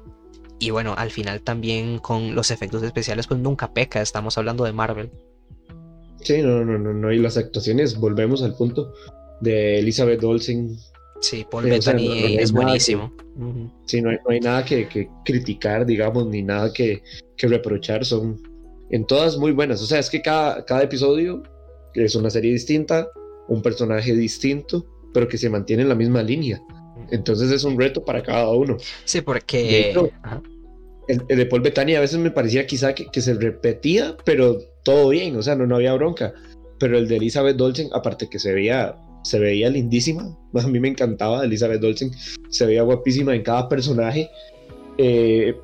y 0.59 0.69
bueno, 0.71 0.93
al 0.97 1.11
final 1.11 1.41
también 1.41 1.99
con 1.99 2.35
los 2.35 2.51
efectos 2.51 2.83
especiales 2.83 3.27
pues 3.27 3.39
nunca 3.39 3.73
peca, 3.73 4.01
estamos 4.01 4.37
hablando 4.37 4.63
de 4.63 4.73
Marvel. 4.73 5.11
Sí, 6.21 6.41
no, 6.41 6.63
no, 6.63 6.77
no, 6.77 6.93
no, 6.93 7.11
y 7.11 7.17
las 7.17 7.37
actuaciones, 7.37 7.97
volvemos 7.97 8.43
al 8.43 8.55
punto 8.55 8.93
de 9.41 9.79
Elizabeth 9.79 10.23
Olsen. 10.23 10.77
Sí, 11.19 11.45
Paul 11.49 11.65
Bettany 11.65 12.37
es 12.37 12.51
buenísimo. 12.51 13.11
Sí, 13.85 14.01
no 14.01 14.09
hay, 14.09 14.17
no 14.17 14.31
hay 14.31 14.39
nada 14.39 14.65
que, 14.65 14.87
que, 14.87 15.09
criticar, 15.25 15.85
digamos, 15.85 16.27
ni 16.27 16.43
nada 16.43 16.71
que, 16.73 17.01
que, 17.37 17.47
reprochar, 17.47 18.05
son 18.05 18.39
en 18.89 19.05
todas 19.05 19.37
muy 19.37 19.51
buenas, 19.51 19.81
o 19.81 19.85
sea, 19.85 19.99
es 19.99 20.09
que 20.09 20.21
cada, 20.21 20.65
cada 20.65 20.83
episodio 20.83 21.41
es 21.93 22.15
una 22.15 22.29
serie 22.29 22.51
distinta, 22.51 23.09
un 23.47 23.61
personaje 23.61 24.13
distinto, 24.15 24.85
pero 25.13 25.27
que 25.27 25.37
se 25.37 25.49
mantiene 25.49 25.83
en 25.83 25.89
la 25.89 25.95
misma 25.95 26.23
línea. 26.23 26.61
Entonces 27.11 27.51
es 27.51 27.63
un 27.63 27.79
reto 27.79 28.03
para 28.03 28.23
cada 28.23 28.49
uno. 28.49 28.77
Sí, 29.05 29.21
porque... 29.21 29.93
el, 31.07 31.27
de 31.27 31.45
Paul 31.45 31.61
Bettany 31.61 31.95
a 31.95 31.99
veces 31.99 32.19
me 32.19 32.31
parecía 32.31 32.65
quizá 32.65 32.93
que, 32.93 33.21
se 33.21 33.33
repetía, 33.33 34.15
pero 34.23 34.59
todo 34.83 35.09
bien, 35.09 35.35
o 35.35 35.41
sea, 35.41 35.55
no, 35.55 35.65
no 35.65 35.75
había 35.75 35.93
bronca. 35.93 36.33
Pero 36.79 36.97
el 36.97 37.07
de 37.07 37.17
Elizabeth 37.17 37.57
Dolcen, 37.57 37.89
aparte 37.93 38.29
que 38.29 38.39
se 38.39 38.53
veía, 38.53 38.95
se 39.23 39.39
veía 39.39 39.69
lindísima, 39.69 40.37
a 40.53 40.67
mí 40.67 40.79
me 40.79 40.87
encantaba 40.87 41.43
Elizabeth 41.43 41.81
Dolcen, 41.81 42.11
se 42.49 42.65
veía 42.65 42.83
guapísima 42.83 43.35
en 43.35 43.43
cada 43.43 43.67
personaje. 43.67 44.29
Eh, 44.97 45.55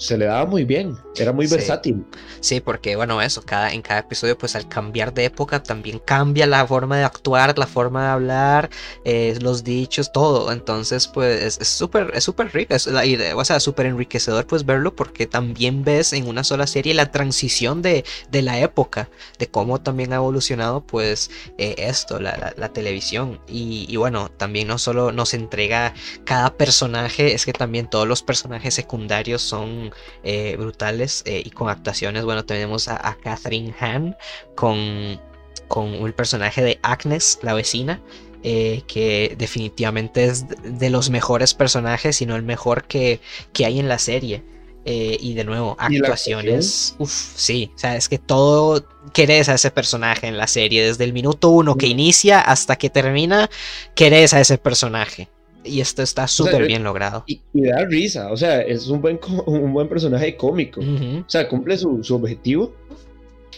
se 0.00 0.16
le 0.16 0.24
daba 0.24 0.46
muy 0.46 0.64
bien, 0.64 0.96
era 1.14 1.30
muy 1.30 1.46
versátil. 1.46 2.06
Sí, 2.40 2.60
porque 2.60 2.96
bueno, 2.96 3.20
eso, 3.20 3.42
cada, 3.42 3.70
en 3.70 3.82
cada 3.82 4.00
episodio, 4.00 4.36
pues 4.38 4.56
al 4.56 4.66
cambiar 4.66 5.12
de 5.12 5.26
época 5.26 5.62
también 5.62 5.98
cambia 5.98 6.46
la 6.46 6.66
forma 6.66 6.96
de 6.96 7.04
actuar, 7.04 7.58
la 7.58 7.66
forma 7.66 8.04
de 8.04 8.08
hablar, 8.08 8.70
eh, 9.04 9.36
los 9.42 9.62
dichos, 9.62 10.10
todo. 10.10 10.52
Entonces, 10.52 11.06
pues 11.06 11.58
es 11.60 11.68
súper, 11.68 12.12
es 12.14 12.24
súper 12.24 12.50
rico, 12.50 12.74
es, 12.74 12.86
o 12.86 13.44
sea, 13.44 13.60
súper 13.60 13.86
enriquecedor 13.86 14.46
pues 14.46 14.64
verlo 14.64 14.96
porque 14.96 15.26
también 15.26 15.84
ves 15.84 16.14
en 16.14 16.26
una 16.26 16.44
sola 16.44 16.66
serie 16.66 16.94
la 16.94 17.10
transición 17.12 17.82
de, 17.82 18.02
de 18.30 18.40
la 18.40 18.58
época, 18.58 19.10
de 19.38 19.48
cómo 19.48 19.82
también 19.82 20.14
ha 20.14 20.16
evolucionado 20.16 20.80
pues 20.80 21.30
eh, 21.58 21.74
esto, 21.76 22.18
la, 22.18 22.54
la, 22.56 22.72
televisión. 22.72 23.38
Y, 23.46 23.84
y 23.86 23.96
bueno, 23.96 24.30
también 24.30 24.68
no 24.68 24.78
solo 24.78 25.12
nos 25.12 25.34
entrega 25.34 25.92
cada 26.24 26.56
personaje, 26.56 27.34
es 27.34 27.44
que 27.44 27.52
también 27.52 27.90
todos 27.90 28.08
los 28.08 28.22
personajes 28.22 28.72
secundarios 28.72 29.42
son 29.42 29.89
eh, 30.22 30.56
brutales 30.58 31.22
eh, 31.26 31.42
y 31.44 31.50
con 31.50 31.68
actuaciones. 31.68 32.24
Bueno, 32.24 32.44
tenemos 32.44 32.88
a, 32.88 33.16
Catherine 33.22 33.74
Han 33.80 34.16
con, 34.54 35.20
con 35.68 35.94
el 35.94 36.14
personaje 36.14 36.62
de 36.62 36.78
Agnes, 36.82 37.38
la 37.42 37.54
vecina. 37.54 38.00
Eh, 38.42 38.84
que 38.86 39.36
definitivamente 39.36 40.24
es 40.24 40.46
de 40.62 40.88
los 40.88 41.10
mejores 41.10 41.52
personajes, 41.52 42.16
sino 42.16 42.36
el 42.36 42.42
mejor 42.42 42.84
que, 42.84 43.20
que 43.52 43.66
hay 43.66 43.78
en 43.78 43.86
la 43.86 43.98
serie. 43.98 44.42
y 44.86 45.34
de 45.34 45.44
nuevo, 45.44 45.76
actuaciones. 45.78 46.94
Uf, 46.98 47.12
sí. 47.12 47.70
O 47.76 47.78
sea, 47.78 47.96
es 47.96 48.08
que 48.08 48.18
todo 48.18 48.82
querés 49.12 49.50
a 49.50 49.54
ese 49.54 49.70
personaje 49.70 50.26
en 50.26 50.38
la 50.38 50.46
serie. 50.46 50.82
Desde 50.82 51.04
el 51.04 51.12
minuto 51.12 51.50
uno 51.50 51.76
que 51.76 51.86
inicia 51.86 52.40
hasta 52.40 52.76
que 52.76 52.88
termina, 52.88 53.50
querés 53.94 54.32
a 54.32 54.40
ese 54.40 54.56
personaje. 54.56 55.28
Y 55.64 55.80
esto 55.80 56.02
está 56.02 56.26
súper 56.26 56.66
bien 56.66 56.82
logrado. 56.82 57.24
Y, 57.26 57.40
da 57.52 57.84
risa, 57.84 58.32
o 58.32 58.36
sea, 58.36 58.60
es 58.62 58.88
un 58.88 59.00
buen, 59.00 59.18
un 59.46 59.72
buen 59.72 59.88
personaje 59.88 60.36
cómico. 60.36 60.80
O 60.80 61.28
sea, 61.28 61.48
cumple 61.48 61.76
su, 61.76 62.02
su 62.02 62.14
objetivo. 62.14 62.74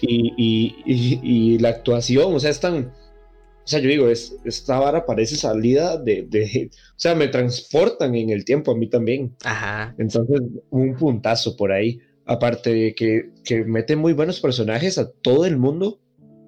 Y, 0.01 0.75
y, 0.85 1.59
la 1.59 1.71
actuación, 1.71 2.35
o 2.35 2.41
sea, 2.41 2.51
es 2.51 2.61
tan. 2.61 2.93
O 3.65 3.69
sea, 3.69 3.79
yo 3.79 3.89
digo, 3.89 4.09
es, 4.09 4.35
esta 4.45 4.81
vara 4.81 5.07
parece 5.07 5.37
salida 5.37 5.97
de, 5.97 6.27
de, 6.29 6.71
O 6.73 6.99
sea, 6.99 7.15
me 7.15 7.29
transportan 7.29 8.17
en 8.17 8.31
el 8.31 8.45
tiempo 8.45 8.73
a 8.73 8.77
mí 8.77 8.89
también. 8.89 9.37
Ajá. 9.45 9.95
Entonces, 9.99 10.41
un 10.71 10.97
puntazo 10.97 11.57
por 11.57 11.71
ahí. 11.71 12.01
Aparte 12.25 12.73
de 12.73 12.95
que, 12.95 13.31
que 13.45 13.65
mete 13.65 13.97
muy 13.97 14.13
buenos 14.13 14.41
personajes 14.41 14.97
a 14.97 15.11
todo 15.11 15.45
el 15.45 15.57
mundo 15.57 16.01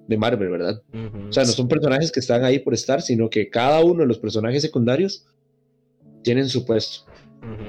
de 0.07 0.17
Marvel, 0.17 0.51
¿verdad? 0.51 0.83
O 1.29 1.33
sea, 1.33 1.45
no 1.45 1.51
son 1.51 1.69
personajes 1.69 2.13
que 2.13 2.21
están 2.21 2.45
ahí 2.45 2.59
por 2.59 2.75
estar, 2.75 3.03
sino 3.03 3.31
que 3.31 3.49
cada 3.49 3.81
uno 3.81 4.03
de 4.03 4.07
los 4.07 4.19
personajes 4.19 4.63
secundarios 4.63 5.27
tienen 6.25 6.49
su 6.49 6.67
puesto. 6.67 7.05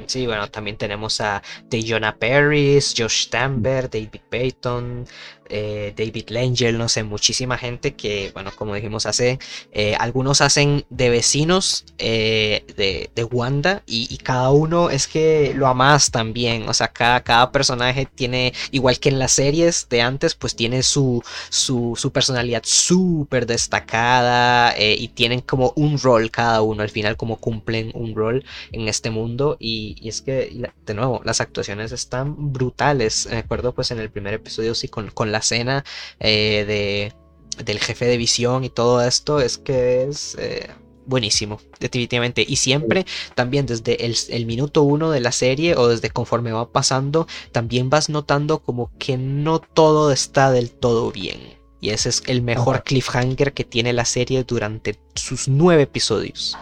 Sí, 0.07 0.25
bueno, 0.25 0.49
también 0.49 0.77
tenemos 0.77 1.19
a 1.21 1.41
Dejona 1.69 2.15
Paris, 2.17 2.93
Josh 2.97 3.25
Stamber, 3.25 3.89
David 3.89 4.21
Payton, 4.29 5.05
eh, 5.49 5.93
David 5.95 6.29
Langell, 6.29 6.77
no 6.77 6.89
sé, 6.89 7.03
muchísima 7.03 7.57
gente 7.57 7.93
que, 7.95 8.31
bueno, 8.33 8.51
como 8.55 8.73
dijimos, 8.73 9.05
hace, 9.05 9.37
eh, 9.71 9.95
algunos 9.99 10.41
hacen 10.41 10.85
de 10.89 11.09
vecinos 11.09 11.85
eh, 11.99 12.65
de, 12.75 13.11
de, 13.13 13.23
Wanda 13.25 13.83
y, 13.85 14.17
cada 14.17 14.49
uno 14.49 14.89
es 14.89 15.07
que 15.07 15.53
lo 15.55 15.67
amas 15.67 16.09
también, 16.09 16.67
o 16.67 16.73
sea, 16.73 16.87
cada, 16.87 17.21
cada 17.23 17.51
personaje 17.51 18.07
tiene, 18.07 18.53
igual 18.71 18.99
que 18.99 19.09
en 19.09 19.19
las 19.19 19.33
series 19.33 19.87
de 19.89 20.01
antes, 20.01 20.33
pues 20.33 20.55
tiene 20.55 20.81
su, 20.81 21.21
su, 21.49 21.93
su 21.95 22.11
personalidad 22.11 22.63
súper 22.65 23.45
destacada 23.45 24.73
y 24.79 25.09
tienen 25.09 25.41
como 25.41 25.73
un 25.75 25.99
rol 25.99 26.31
cada 26.31 26.61
uno, 26.61 26.81
al 26.81 26.89
final 26.89 27.17
como 27.17 27.37
cumplen 27.37 27.91
un 27.93 28.15
rol 28.15 28.43
en 28.71 28.87
este 28.87 29.11
mundo 29.11 29.57
Y, 29.67 30.07
es 30.07 30.21
que, 30.21 30.69
de 30.85 30.93
nuevo, 30.93 31.21
las 31.25 31.41
actuaciones 31.41 31.91
están 31.91 32.53
brutales. 32.53 33.27
Me 33.31 33.37
acuerdo, 33.37 33.73
pues, 33.73 33.89
en 33.89 33.97
el 33.97 34.11
primer 34.11 34.35
episodio, 34.35 34.75
sí, 34.75 34.89
con, 34.89 35.09
con 35.09 35.31
la 35.31 35.41
cena 35.41 35.83
eh, 36.19 36.65
de, 36.67 37.63
del 37.63 37.79
jefe 37.79 38.05
de 38.05 38.17
visión 38.17 38.63
y 38.63 38.69
todo 38.69 39.01
esto, 39.01 39.41
es 39.41 39.57
que 39.57 40.03
es. 40.03 40.35
Eh, 40.39 40.69
buenísimo, 41.07 41.59
definitivamente. 41.79 42.45
Y 42.47 42.57
siempre, 42.57 43.07
también 43.33 43.65
desde 43.65 44.05
el, 44.05 44.15
el, 44.29 44.45
minuto 44.45 44.83
uno 44.83 45.09
de 45.09 45.19
la 45.19 45.31
serie 45.31 45.75
o 45.75 45.87
desde 45.87 46.11
conforme 46.11 46.51
va 46.51 46.71
pasando, 46.71 47.27
también 47.51 47.89
vas 47.89 48.09
notando 48.09 48.59
como 48.59 48.91
que 48.99 49.17
no 49.17 49.59
todo 49.59 50.11
está 50.11 50.51
del 50.51 50.69
todo 50.69 51.11
bien. 51.11 51.57
Y 51.81 51.89
ese 51.89 52.09
es 52.09 52.23
el 52.27 52.43
mejor 52.43 52.83
cliffhanger 52.83 53.53
que 53.53 53.63
tiene 53.63 53.93
la 53.93 54.05
serie 54.05 54.43
durante 54.43 54.99
sus 55.15 55.47
nueve 55.47 55.83
episodios. 55.83 56.55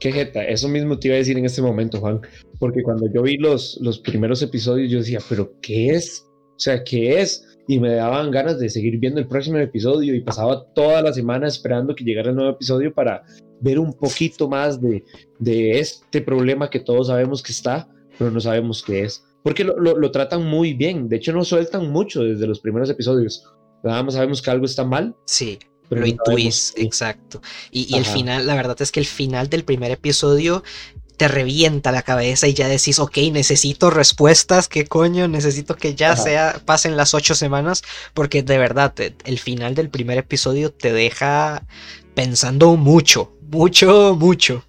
Qué 0.00 0.12
jeta, 0.12 0.42
eso 0.42 0.66
mismo 0.66 0.98
te 0.98 1.08
iba 1.08 1.14
a 1.14 1.18
decir 1.18 1.36
en 1.36 1.44
este 1.44 1.60
momento, 1.60 2.00
Juan, 2.00 2.22
porque 2.58 2.82
cuando 2.82 3.06
yo 3.12 3.22
vi 3.22 3.36
los, 3.36 3.78
los 3.82 3.98
primeros 3.98 4.40
episodios, 4.40 4.90
yo 4.90 4.98
decía, 4.98 5.18
pero 5.28 5.52
¿qué 5.60 5.90
es? 5.90 6.26
O 6.56 6.58
sea, 6.58 6.82
¿qué 6.82 7.20
es? 7.20 7.46
Y 7.68 7.78
me 7.78 7.94
daban 7.94 8.30
ganas 8.30 8.58
de 8.58 8.70
seguir 8.70 8.98
viendo 8.98 9.20
el 9.20 9.28
próximo 9.28 9.58
episodio 9.58 10.14
y 10.14 10.22
pasaba 10.22 10.64
toda 10.72 11.02
la 11.02 11.12
semana 11.12 11.46
esperando 11.46 11.94
que 11.94 12.04
llegara 12.04 12.30
el 12.30 12.36
nuevo 12.36 12.52
episodio 12.52 12.94
para 12.94 13.22
ver 13.60 13.78
un 13.78 13.92
poquito 13.92 14.48
más 14.48 14.80
de, 14.80 15.04
de 15.38 15.78
este 15.78 16.22
problema 16.22 16.70
que 16.70 16.80
todos 16.80 17.08
sabemos 17.08 17.42
que 17.42 17.52
está, 17.52 17.86
pero 18.18 18.30
no 18.30 18.40
sabemos 18.40 18.82
qué 18.82 19.02
es. 19.02 19.22
Porque 19.42 19.64
lo, 19.64 19.78
lo, 19.78 19.98
lo 19.98 20.10
tratan 20.10 20.46
muy 20.46 20.72
bien, 20.72 21.10
de 21.10 21.16
hecho 21.16 21.34
no 21.34 21.44
sueltan 21.44 21.90
mucho 21.90 22.22
desde 22.22 22.46
los 22.46 22.60
primeros 22.60 22.88
episodios. 22.88 23.44
Nada 23.84 24.02
más 24.02 24.14
sabemos 24.14 24.40
que 24.40 24.50
algo 24.50 24.64
está 24.64 24.82
mal. 24.82 25.14
Sí 25.26 25.58
lo 25.90 26.06
intuís, 26.06 26.72
exacto. 26.76 27.42
Y, 27.70 27.96
el 27.96 28.04
final, 28.04 28.46
la 28.46 28.54
verdad 28.54 28.80
es 28.80 28.92
que 28.92 29.00
el 29.00 29.06
final 29.06 29.48
del 29.48 29.64
primer 29.64 29.90
episodio 29.90 30.62
te 31.16 31.28
revienta 31.28 31.92
la 31.92 32.00
cabeza 32.00 32.48
y 32.48 32.54
ya 32.54 32.66
decís, 32.66 32.98
ok, 32.98 33.18
necesito 33.30 33.90
respuestas, 33.90 34.68
¿qué 34.68 34.86
coño? 34.86 35.28
Necesito 35.28 35.76
que 35.76 35.94
ya 35.94 36.16
sea, 36.16 36.62
pasen 36.64 36.96
las 36.96 37.12
ocho 37.12 37.34
semanas, 37.34 37.82
porque 38.14 38.42
de 38.42 38.56
verdad, 38.56 38.94
el 39.26 39.38
final 39.38 39.74
del 39.74 39.90
primer 39.90 40.16
episodio 40.16 40.72
te 40.72 40.94
deja 40.94 41.66
pensando 42.14 42.76
mucho, 42.76 43.32
mucho, 43.50 44.16
mucho. 44.18 44.64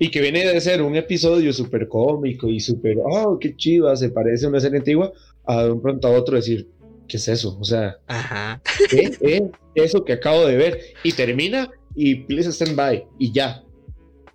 Y 0.00 0.10
que 0.10 0.20
viene 0.20 0.44
de 0.44 0.60
ser 0.60 0.82
un 0.82 0.96
episodio 0.96 1.52
súper 1.52 1.86
cómico 1.86 2.48
y 2.48 2.58
súper, 2.58 2.96
oh, 3.04 3.38
qué 3.38 3.54
chiva, 3.54 3.94
se 3.94 4.08
parece 4.08 4.46
a 4.46 4.48
una 4.48 4.58
serie 4.58 4.78
antigua, 4.78 5.12
a 5.44 5.64
de 5.64 5.70
un 5.70 5.80
pronto 5.80 6.08
a 6.08 6.12
otro 6.12 6.36
decir, 6.36 6.66
¿qué 7.10 7.16
es 7.16 7.28
eso? 7.28 7.58
O 7.60 7.64
sea, 7.64 7.98
Ajá. 8.06 8.62
¿qué 8.88 9.16
es 9.20 9.42
eso 9.74 10.04
que 10.04 10.12
acabo 10.14 10.46
de 10.46 10.56
ver? 10.56 10.80
Y 11.02 11.12
termina 11.12 11.70
y 11.94 12.14
please 12.26 12.50
stand 12.52 12.76
by 12.76 13.04
y 13.18 13.32
ya. 13.32 13.62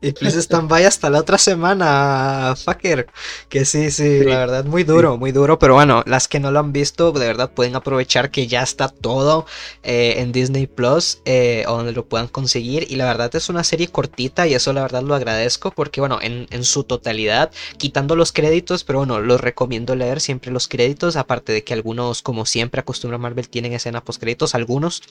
Y 0.02 0.12
pues 0.12 0.36
están 0.36 0.68
by 0.68 0.86
hasta 0.86 1.10
la 1.10 1.20
otra 1.20 1.38
semana, 1.38 2.56
fucker. 2.56 3.08
Que 3.50 3.66
sí, 3.66 3.92
sí, 3.92 4.24
la 4.24 4.40
verdad, 4.40 4.66
muy 4.66 4.84
duro, 4.84 5.18
muy 5.18 5.32
duro. 5.32 5.58
Pero 5.58 5.76
bueno, 5.76 6.04
las 6.06 6.28
que 6.28 6.40
no 6.40 6.52
lo 6.52 6.60
han 6.60 6.74
visto, 6.74 7.12
de 7.12 7.26
verdad 7.26 7.52
pueden 7.52 7.76
aprovechar 7.76 8.30
que 8.30 8.48
ya 8.48 8.62
está 8.62 8.90
todo 8.90 9.46
eh, 9.84 10.16
en 10.18 10.32
Disney 10.32 10.68
Plus, 10.68 11.20
eh, 11.26 11.64
donde 11.66 11.94
lo 11.94 12.06
puedan 12.06 12.28
conseguir. 12.28 12.86
Y 12.90 12.96
la 12.98 13.06
verdad 13.06 13.34
es 13.36 13.50
una 13.50 13.64
serie 13.64 13.88
cortita 13.88 14.48
y 14.48 14.54
eso 14.54 14.74
la 14.74 14.82
verdad 14.82 15.02
lo 15.02 15.16
agradezco 15.16 15.72
porque, 15.72 16.02
bueno, 16.02 16.20
en, 16.22 16.46
su 16.66 16.84
totalidad, 16.84 17.52
quitando 17.78 18.16
los 18.16 18.32
créditos, 18.32 18.84
pero 18.84 19.00
bueno, 19.00 19.20
los 19.20 19.40
recomiendo 19.40 19.96
leer 19.96 20.20
siempre 20.20 20.52
los 20.52 20.68
créditos. 20.68 21.16
Aparte 21.16 21.54
de 21.54 21.64
que 21.64 21.74
algunos, 21.74 22.22
como 22.22 22.46
siempre 22.46 22.82
acostumbra 22.82 23.18
Marvel, 23.18 23.50
tienen 23.50 23.74
escena 23.74 24.04
post 24.04 24.20
créditos, 24.20 24.56
algunos. 24.56 25.04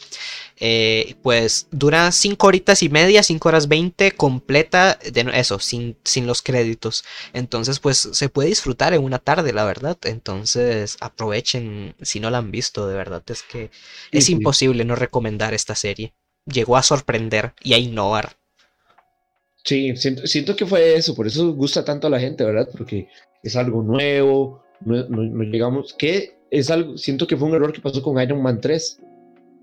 Eh, 0.58 1.14
pues 1.22 1.68
dura 1.70 2.12
5 2.12 2.46
horitas 2.46 2.82
y 2.82 2.88
media, 2.88 3.22
5 3.22 3.48
horas 3.48 3.68
20 3.68 4.12
completa 4.12 4.73
de 4.74 5.30
eso, 5.34 5.58
sin, 5.58 5.96
sin 6.04 6.26
los 6.26 6.42
créditos. 6.42 7.04
Entonces, 7.32 7.78
pues 7.78 7.98
se 8.12 8.28
puede 8.28 8.48
disfrutar 8.48 8.94
en 8.94 9.02
una 9.02 9.18
tarde, 9.18 9.52
la 9.52 9.64
verdad. 9.64 9.96
Entonces, 10.04 10.96
aprovechen 11.00 11.94
si 12.02 12.20
no 12.20 12.30
la 12.30 12.38
han 12.38 12.50
visto, 12.50 12.86
de 12.86 12.96
verdad. 12.96 13.22
Es 13.28 13.42
que 13.42 13.70
es 14.10 14.28
imposible 14.28 14.84
no 14.84 14.96
recomendar 14.96 15.54
esta 15.54 15.74
serie. 15.74 16.12
Llegó 16.46 16.76
a 16.76 16.82
sorprender 16.82 17.54
y 17.62 17.74
a 17.74 17.78
innovar. 17.78 18.36
Sí, 19.64 19.94
siento, 19.96 20.54
que 20.54 20.66
fue 20.66 20.94
eso, 20.94 21.14
por 21.14 21.26
eso 21.26 21.54
gusta 21.54 21.84
tanto 21.84 22.06
a 22.06 22.10
la 22.10 22.20
gente, 22.20 22.44
¿verdad? 22.44 22.68
Porque 22.70 23.08
es 23.42 23.56
algo 23.56 23.82
nuevo, 23.82 24.62
no, 24.84 25.42
llegamos, 25.44 25.94
que 25.94 26.36
es 26.50 26.70
algo, 26.70 26.98
siento 26.98 27.26
que 27.26 27.36
fue 27.36 27.48
un 27.48 27.54
error 27.54 27.72
que 27.72 27.80
pasó 27.80 28.02
con 28.02 28.20
Iron 28.20 28.42
Man 28.42 28.60
3. 28.60 29.00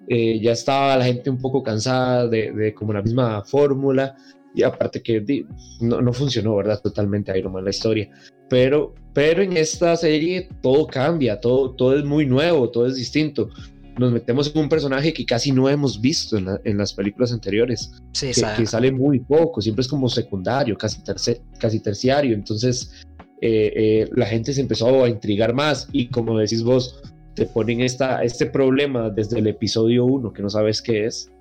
Eh, 0.07 0.39
ya 0.41 0.53
estaba 0.53 0.97
la 0.97 1.05
gente 1.05 1.29
un 1.29 1.39
poco 1.39 1.61
cansada 1.61 2.27
de, 2.27 2.51
de 2.51 2.73
como 2.73 2.93
la 2.93 3.03
misma 3.03 3.43
fórmula 3.43 4.17
y 4.53 4.63
aparte 4.63 5.01
que 5.01 5.45
no, 5.79 6.01
no, 6.01 6.13
funcionó, 6.13 6.55
¿verdad? 6.55 6.81
Totalmente 6.81 7.37
Iron 7.37 7.53
Man 7.53 7.63
la 7.63 7.69
historia. 7.69 8.09
Pero, 8.49 8.93
pero 9.13 9.41
en 9.41 9.55
esta 9.55 9.95
serie 9.95 10.49
todo 10.61 10.87
cambia, 10.87 11.39
todo, 11.39 11.71
todo 11.75 11.97
es 11.97 12.03
muy 12.03 12.25
nuevo, 12.25 12.69
todo 12.69 12.87
es 12.87 12.95
distinto. 12.95 13.49
Nos 13.97 14.11
metemos 14.11 14.53
en 14.53 14.61
un 14.61 14.69
personaje 14.69 15.13
que 15.13 15.25
casi 15.25 15.51
no 15.51 15.69
hemos 15.69 15.99
visto 15.99 16.37
en, 16.37 16.47
en 16.63 16.77
las 16.77 16.93
películas 16.93 17.31
anteriores, 17.31 17.91
sí, 18.13 18.31
que, 18.57 18.65
sale 18.65 18.91
muy 18.91 19.19
poco, 19.19 19.61
siempre 19.61 19.81
es 19.81 19.87
como 19.87 20.09
secundario, 20.09 20.77
casi, 20.77 21.03
tercer, 21.03 21.41
casi 21.59 21.79
terciario. 21.79 22.33
Entonces 22.33 23.05
eh, 23.41 23.73
eh, 23.75 24.09
la 24.13 24.25
gente 24.25 24.53
se 24.53 24.61
empezó 24.61 25.03
a 25.03 25.09
intrigar 25.09 25.53
más 25.53 25.87
y 25.91 26.07
como 26.07 26.37
decís 26.37 26.63
vos, 26.63 27.01
te 27.35 27.45
ponen 27.45 27.81
esta, 27.81 28.23
este 28.23 28.45
problema 28.45 29.09
desde 29.09 29.39
el 29.39 29.47
episodio 29.47 30.05
1 30.05 30.33
que 30.33 30.41
no 30.41 30.49
sabes 30.49 30.81
qué 30.81 31.05
es 31.05 31.31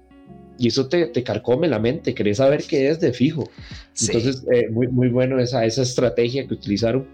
y 0.60 0.68
eso 0.68 0.88
te, 0.88 1.06
te, 1.06 1.24
carcome 1.24 1.68
la 1.68 1.78
mente, 1.78 2.14
querés 2.14 2.36
saber 2.36 2.64
qué 2.68 2.90
es 2.90 3.00
de 3.00 3.14
fijo. 3.14 3.48
Entonces, 3.98 4.44
eh, 4.52 4.68
muy, 4.68 4.88
muy 4.88 5.08
bueno 5.08 5.38
esa, 5.38 5.64
esa 5.64 5.80
estrategia 5.80 6.46
que 6.46 6.52
utilizaron, 6.52 7.08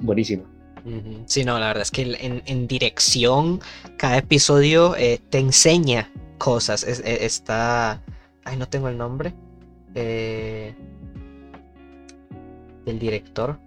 buenísimo. 0.00 0.44
Sí, 1.26 1.44
no, 1.44 1.60
la 1.60 1.68
verdad 1.68 1.82
es 1.82 1.92
que 1.92 2.02
en, 2.02 2.42
en 2.44 2.66
dirección, 2.66 3.60
cada 3.96 4.18
episodio 4.18 4.96
eh, 4.96 5.20
te 5.30 5.38
enseña 5.38 6.10
cosas. 6.38 6.82
E, 6.84 7.24
está. 7.24 8.02
Ay, 8.44 8.56
no 8.56 8.68
tengo 8.68 8.88
el 8.88 8.98
nombre. 8.98 9.32
Eh, 9.94 10.74
del 12.84 12.98
director. 12.98 13.58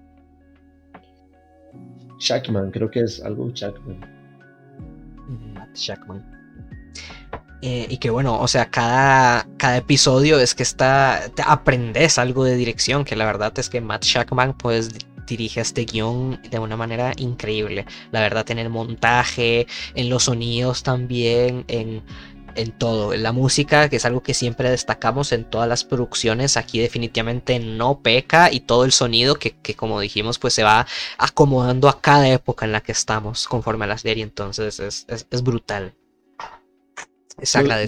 Shackman, 2.20 2.72
creo 2.72 2.92
que 2.92 3.02
es 3.02 3.22
algo 3.22 3.50
Shackman. 3.50 4.00
Shackman. 5.74 6.39
Eh, 7.62 7.88
y 7.90 7.98
que 7.98 8.10
bueno, 8.10 8.40
o 8.40 8.48
sea, 8.48 8.70
cada, 8.70 9.46
cada 9.58 9.78
episodio 9.78 10.40
es 10.40 10.56
que 10.56 10.64
está, 10.64 11.30
te 11.36 11.44
aprendes 11.46 12.18
algo 12.18 12.46
de 12.46 12.56
dirección, 12.56 13.04
que 13.04 13.16
la 13.18 13.26
verdad 13.26 13.58
es 13.60 13.70
que 13.70 13.82
Matt 13.82 14.06
Shackman 14.06 14.54
pues 14.54 14.90
dirige 15.28 15.62
este 15.62 15.86
guion 15.86 16.42
de 16.50 16.60
una 16.60 16.78
manera 16.78 17.14
increíble. 17.18 17.86
La 18.12 18.22
verdad 18.22 18.50
en 18.52 18.60
el 18.60 18.70
montaje, 18.70 19.68
en 19.94 20.10
los 20.10 20.24
sonidos 20.24 20.84
también, 20.84 21.66
en, 21.68 22.04
en 22.56 22.72
todo. 22.72 23.14
En 23.14 23.24
la 23.24 23.32
música, 23.32 23.90
que 23.90 23.98
es 23.98 24.06
algo 24.06 24.24
que 24.24 24.34
siempre 24.34 24.70
destacamos 24.70 25.32
en 25.32 25.46
todas 25.46 25.68
las 25.68 25.84
producciones, 25.84 26.58
aquí 26.58 26.80
definitivamente 26.80 27.60
no 27.60 28.02
peca 28.02 28.52
y 28.52 28.62
todo 28.62 28.86
el 28.86 28.92
sonido 28.92 29.36
que, 29.36 29.52
que, 29.52 29.76
como 29.76 30.00
dijimos 30.00 30.40
pues 30.40 30.54
se 30.54 30.64
va 30.64 30.88
acomodando 31.18 31.90
a 31.90 32.02
cada 32.02 32.28
época 32.30 32.66
en 32.66 32.72
la 32.72 32.82
que 32.82 32.92
estamos 32.92 33.48
conforme 33.48 33.86
a 33.86 33.90
la 33.90 33.98
serie. 33.98 34.24
Entonces 34.24 34.80
es, 34.80 35.06
es, 35.10 35.28
es 35.30 35.44
brutal. 35.44 35.94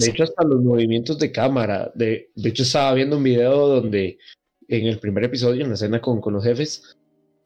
De 0.06 0.10
hecho, 0.10 0.24
hasta 0.24 0.44
los 0.44 0.62
movimientos 0.62 1.18
de 1.18 1.32
cámara. 1.32 1.90
De, 1.94 2.30
de 2.34 2.48
hecho, 2.48 2.62
estaba 2.62 2.94
viendo 2.94 3.16
un 3.16 3.22
video 3.22 3.66
donde 3.68 4.18
en 4.68 4.86
el 4.86 4.98
primer 4.98 5.24
episodio, 5.24 5.64
en 5.64 5.70
la 5.70 5.76
cena 5.76 6.00
con, 6.00 6.20
con 6.20 6.32
los 6.32 6.44
jefes, 6.44 6.96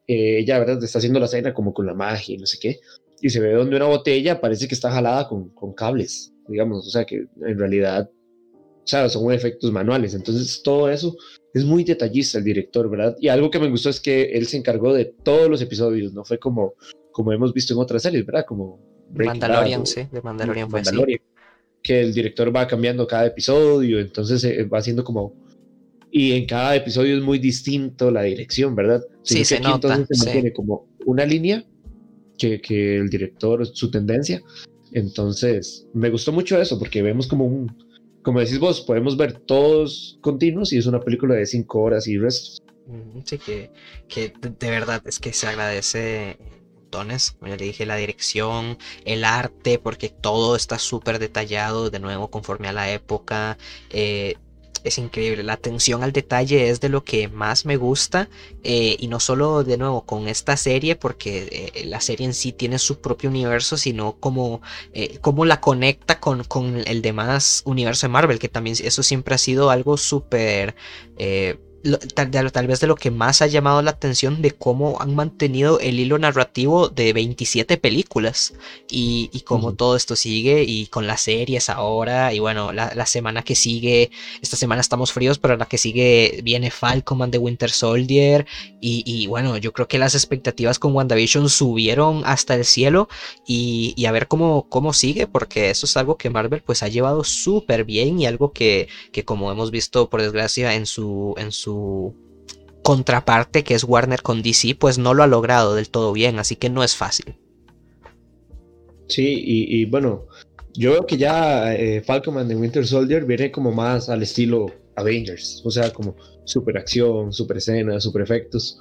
eh, 0.07 0.39
ella, 0.39 0.59
¿verdad? 0.59 0.83
Está 0.83 0.99
haciendo 0.99 1.19
la 1.19 1.29
cena 1.29 1.53
como 1.53 1.75
con 1.75 1.87
la 1.87 1.95
magia 1.95 2.35
y 2.35 2.39
no 2.39 2.47
sé 2.47 2.59
qué. 2.61 2.81
Y 3.21 3.31
se 3.31 3.41
ve 3.41 3.53
donde 3.53 3.77
una 3.77 3.87
botella 3.87 4.41
parece 4.41 4.69
que 4.69 4.75
está 4.75 4.91
jalada 4.91 5.29
con, 5.29 5.51
con 5.51 5.73
cables, 5.73 6.33
digamos. 6.49 6.87
O 6.87 6.91
sea, 6.91 7.05
que 7.05 7.27
en 7.45 7.59
realidad, 7.59 8.11
o 8.53 8.87
sea, 8.87 9.09
son 9.09 9.33
efectos 9.33 9.73
manuales. 9.73 10.15
Entonces, 10.15 10.63
todo 10.63 10.89
eso 10.91 11.17
es 11.55 11.65
muy 11.65 11.83
detallista 11.85 12.39
el 12.39 12.45
director, 12.45 12.89
¿verdad? 12.89 13.17
Y 13.19 13.29
algo 13.29 13.51
que 13.51 13.59
me 13.59 13.71
gustó 13.71 13.89
es 13.89 14.01
que 14.01 14.25
él 14.33 14.47
se 14.47 14.59
encargó 14.59 14.93
de 14.93 15.07
todos 15.07 15.49
los 15.49 15.63
episodios, 15.63 16.13
no 16.13 16.25
fue 16.25 16.39
como, 16.39 16.75
como 17.11 17.33
hemos 17.33 17.53
visto 17.53 17.73
en 17.73 17.81
otras 17.81 18.03
series, 18.03 18.27
¿verdad? 18.27 18.45
Como 18.47 18.79
Mandalorian, 19.13 19.87
sí, 19.87 20.07
de 20.13 20.21
Mandalorian 20.21 20.69
fue 20.69 20.81
Mandalorian 20.81 21.21
que 21.87 22.01
el 22.01 22.13
director 22.13 22.55
va 22.55 22.67
cambiando 22.67 23.07
cada 23.07 23.27
episodio, 23.27 24.01
entonces 24.01 24.43
eh, 24.43 24.65
va 24.65 24.79
haciendo 24.79 25.05
como... 25.05 25.33
Y 26.11 26.33
en 26.33 26.45
cada 26.45 26.75
episodio 26.75 27.17
es 27.17 27.23
muy 27.23 27.39
distinto 27.39 28.11
la 28.11 28.23
dirección, 28.23 28.75
¿verdad? 28.75 29.05
Sí, 29.23 29.45
se 29.45 29.61
nota. 29.61 29.95
Entonces 29.95 30.19
se 30.19 30.25
mantiene 30.25 30.53
como 30.53 30.89
una 31.05 31.25
línea 31.25 31.65
que, 32.39 32.61
que 32.61 32.97
el 32.97 33.09
director, 33.09 33.65
su 33.67 33.89
tendencia. 33.89 34.43
Entonces, 34.91 35.87
me 35.95 36.11
gustó 36.11 36.33
mucho 36.33 36.61
eso 36.61 36.77
porque 36.77 37.03
vemos 37.03 37.29
como 37.29 37.45
un, 37.45 37.73
como 38.23 38.41
decís 38.41 38.59
vos, 38.59 38.81
podemos 38.81 39.17
ver 39.17 39.35
todos 39.35 40.19
continuos 40.21 40.73
y 40.73 40.79
es 40.79 40.87
una 40.87 40.99
película 40.99 41.37
de 41.37 41.47
cinco 41.47 41.83
horas 41.83 42.09
y 42.09 42.19
restos. 42.19 42.61
Sí, 43.25 43.39
que, 43.39 43.71
que 44.09 44.33
de 44.59 44.71
verdad 44.71 45.03
es 45.07 45.21
que 45.21 45.33
se 45.33 45.47
agradece 45.47 46.37
como 46.91 47.51
ya 47.51 47.57
le 47.57 47.65
dije, 47.65 47.87
la 47.87 47.97
dirección, 47.97 48.79
el 49.05 49.25
arte, 49.25 49.79
porque 49.79 50.09
todo 50.09 50.57
está 50.57 50.79
súper 50.79 51.19
detallado, 51.19 51.91
de 51.91 52.01
nuevo, 52.01 52.31
conforme 52.31 52.69
a 52.69 52.73
la 52.73 52.91
época. 52.91 53.59
Eh, 53.91 54.37
es 54.87 54.99
increíble. 54.99 55.43
La 55.43 55.55
atención 55.55 56.03
al 56.03 56.13
detalle 56.13 56.69
es 56.71 56.81
de 56.81 56.89
lo 56.89 57.05
que 57.05 57.29
más 57.29 57.65
me 57.67 57.77
gusta. 57.77 58.29
Eh, 58.63 58.97
y 58.99 59.09
no 59.09 59.21
solo 59.21 59.65
de 59.65 59.77
nuevo 59.77 60.07
con 60.07 60.29
esta 60.29 60.57
serie, 60.57 60.97
porque 60.97 61.73
eh, 61.75 61.85
la 61.87 62.01
serie 62.01 62.27
en 62.27 62.35
sí 62.35 62.53
tiene 62.53 62.79
su 62.79 63.01
propio 63.01 63.31
universo, 63.31 63.77
sino 63.77 64.17
como, 64.19 64.63
eh, 64.93 65.19
la 65.45 65.61
conecta 65.61 66.21
con, 66.21 66.45
con, 66.45 66.83
el 66.87 67.03
demás 67.03 67.63
universo 67.65 68.07
de 68.07 68.13
Marvel, 68.13 68.39
que 68.39 68.49
también 68.49 68.77
eso 68.83 69.03
siempre 69.03 69.35
ha 69.35 69.39
sido 69.39 69.71
algo 69.71 69.97
súper 69.97 70.75
tal, 72.15 72.67
vez 72.67 72.81
de 72.81 72.87
lo 72.87 72.97
que 72.97 73.11
más 73.11 73.43
ha 73.43 73.47
llamado 73.47 73.83
la 73.83 73.91
atención 73.93 74.43
de 74.43 74.53
cómo 74.53 75.01
han 75.01 75.15
mantenido 75.15 75.81
el 75.81 76.01
hilo 76.01 76.19
narrativo 76.19 76.89
de 76.89 77.13
27 77.13 77.77
películas 77.77 78.55
y, 78.91 79.31
cómo 79.47 79.75
todo 79.75 79.97
esto 79.97 80.17
sigue 80.17 80.65
y 80.65 80.87
con 80.87 81.07
las 81.07 81.23
series 81.23 81.69
ahora 81.69 82.33
y 82.33 82.41
bueno, 82.41 82.73
la, 82.73 83.07
semana 83.07 83.43
que 83.43 83.55
sigue, 83.55 84.11
esta 84.43 84.57
semana 84.57 84.81
estamos 84.81 85.13
fríos, 85.13 85.39
pero 85.39 85.57
la 85.57 85.67
que 85.67 85.79
sigue 85.79 86.41
viene 86.43 86.71
Falcon 86.71 87.23
and 87.23 87.33
the 87.33 87.39
Winter 87.39 87.71
Soldier 87.71 88.47
y, 88.81 89.27
bueno, 89.27 89.57
yo 89.57 89.73
creo 89.73 89.89
que 89.89 89.99
las 89.99 90.15
expectativas 90.15 90.79
con 90.79 90.95
WandaVision 90.95 91.49
subieron 91.49 92.23
hasta 92.25 92.55
el 92.55 92.65
cielo 92.65 93.09
y, 93.47 94.05
a 94.07 94.13
ver 94.13 94.29
cómo, 94.29 94.67
cómo 94.69 94.93
sigue 94.93 95.27
porque 95.27 95.71
eso 95.71 95.87
es 95.87 95.97
algo 95.97 96.17
que 96.17 96.31
Marvel 96.31 96.63
pues 96.63 96.83
ha 96.83 96.89
llevado 96.89 97.25
súper 97.25 97.85
bien 97.85 98.21
y 98.21 98.27
algo 98.27 98.53
que, 98.53 98.89
que 99.13 99.25
como 99.25 99.51
hemos 99.53 99.71
visto 99.71 100.09
por 100.09 100.23
desgracia 100.23 100.75
en 100.75 100.87
su, 100.87 101.35
en 101.39 101.53
su 101.53 101.76
contraparte, 102.83 103.65
que 103.65 103.75
es 103.75 103.85
Warner 103.85 104.23
con 104.23 104.43
DC, 104.43 104.77
pues 104.77 104.99
no 104.99 105.13
lo 105.13 105.23
ha 105.23 105.27
logrado 105.27 105.75
del 105.75 105.89
todo 105.89 106.13
bien, 106.13 106.39
así 106.39 106.57
que 106.57 106.71
no 106.71 106.85
es 106.85 106.95
fácil. 106.95 107.37
Sí, 109.09 109.43
y, 109.45 109.85
bueno, 109.87 110.27
yo 110.75 110.93
veo 110.93 111.07
que 111.07 111.17
ya 111.17 111.75
eh, 111.75 112.03
Falcon 112.03 112.39
and 112.39 112.49
the 112.49 112.57
Winter 112.57 112.87
Soldier 112.87 113.25
viene 113.25 113.51
como 113.51 113.73
más 113.73 114.09
al 114.09 114.23
estilo 114.23 114.67
Avengers, 114.97 115.63
o 115.65 115.71
sea, 115.71 115.93
como 115.93 116.17
super 116.45 116.77
acción, 116.77 117.33
super 117.33 117.57
escenas, 117.57 118.03
super 118.03 118.23
efectos. 118.23 118.81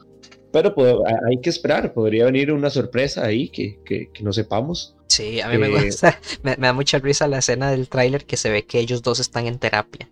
Pero 0.52 0.74
hay 1.28 1.42
que 1.42 1.50
esperar, 1.50 1.94
podría 1.94 2.26
venir 2.26 2.52
una 2.52 2.70
sorpresa 2.70 3.26
ahí 3.26 3.50
que, 3.50 3.80
que, 3.84 4.10
no 4.22 4.32
sepamos. 4.32 4.96
Sí, 5.08 5.42
a 5.42 5.50
mí 5.50 5.58
me 5.58 5.68
eh, 5.68 5.86
gusta, 5.86 6.18
me, 6.44 6.56
da 6.56 6.72
mucha 6.72 7.00
risa 7.00 7.28
la 7.28 7.40
escena 7.40 7.72
del 7.72 7.90
tráiler 7.90 8.26
que 8.26 8.38
se 8.38 8.50
ve 8.50 8.66
que 8.66 8.80
ellos 8.80 9.02
dos 9.02 9.20
están 9.20 9.48
en 9.48 9.60
terapia. 9.60 10.10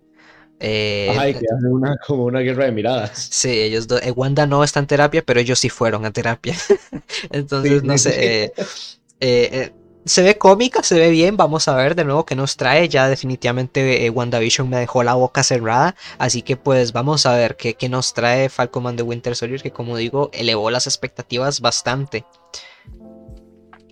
Eh, 0.60 1.16
Ay, 1.18 1.34
que 1.34 1.46
una, 1.70 1.98
como 2.08 2.26
una 2.26 2.40
guerra 2.40 2.66
de 2.66 2.72
miradas. 2.72 3.28
Sí, 3.32 3.50
ellos 3.50 3.88
dos. 3.88 4.02
Wanda 4.16 4.46
no 4.46 4.64
está 4.64 4.80
en 4.80 4.88
terapia, 4.88 5.24
pero 5.26 5.40
ellos 5.40 5.60
sí 5.60 5.70
fueron 5.70 6.06
a 6.06 6.12
terapia. 6.12 6.56
Entonces, 7.32 7.84
no 7.84 7.98
sé. 7.98 8.46
Eh, 8.46 8.54
eh, 9.20 9.74
se 10.06 10.22
ve 10.22 10.38
cómica, 10.38 10.84
se 10.84 11.00
ve 11.00 11.10
bien. 11.10 11.38
Vamos 11.38 11.68
a 11.68 11.76
ver 11.76 11.96
de 11.96 12.06
nuevo 12.06 12.26
qué 12.26 12.36
nos 12.36 12.58
trae. 12.58 12.90
Ya 12.90 13.08
definitivamente 13.08 14.10
WandaVision 14.10 14.70
me 14.70 14.78
dejó 14.78 15.04
la 15.04 15.16
boca 15.16 15.44
cerrada. 15.44 15.96
Así 16.18 16.42
que 16.42 16.58
pues 16.58 16.94
vamos 16.94 17.26
a 17.26 17.36
ver 17.36 17.56
qué, 17.56 17.74
qué 17.76 17.90
nos 17.90 18.14
trae 18.14 18.50
Falcon 18.50 18.88
and 18.88 18.98
the 18.98 19.04
Winter 19.04 19.36
Soldier, 19.36 19.62
que 19.62 19.72
como 19.72 19.98
digo, 19.98 20.30
elevó 20.34 20.70
las 20.72 20.88
expectativas 20.88 21.62
bastante. 21.62 22.26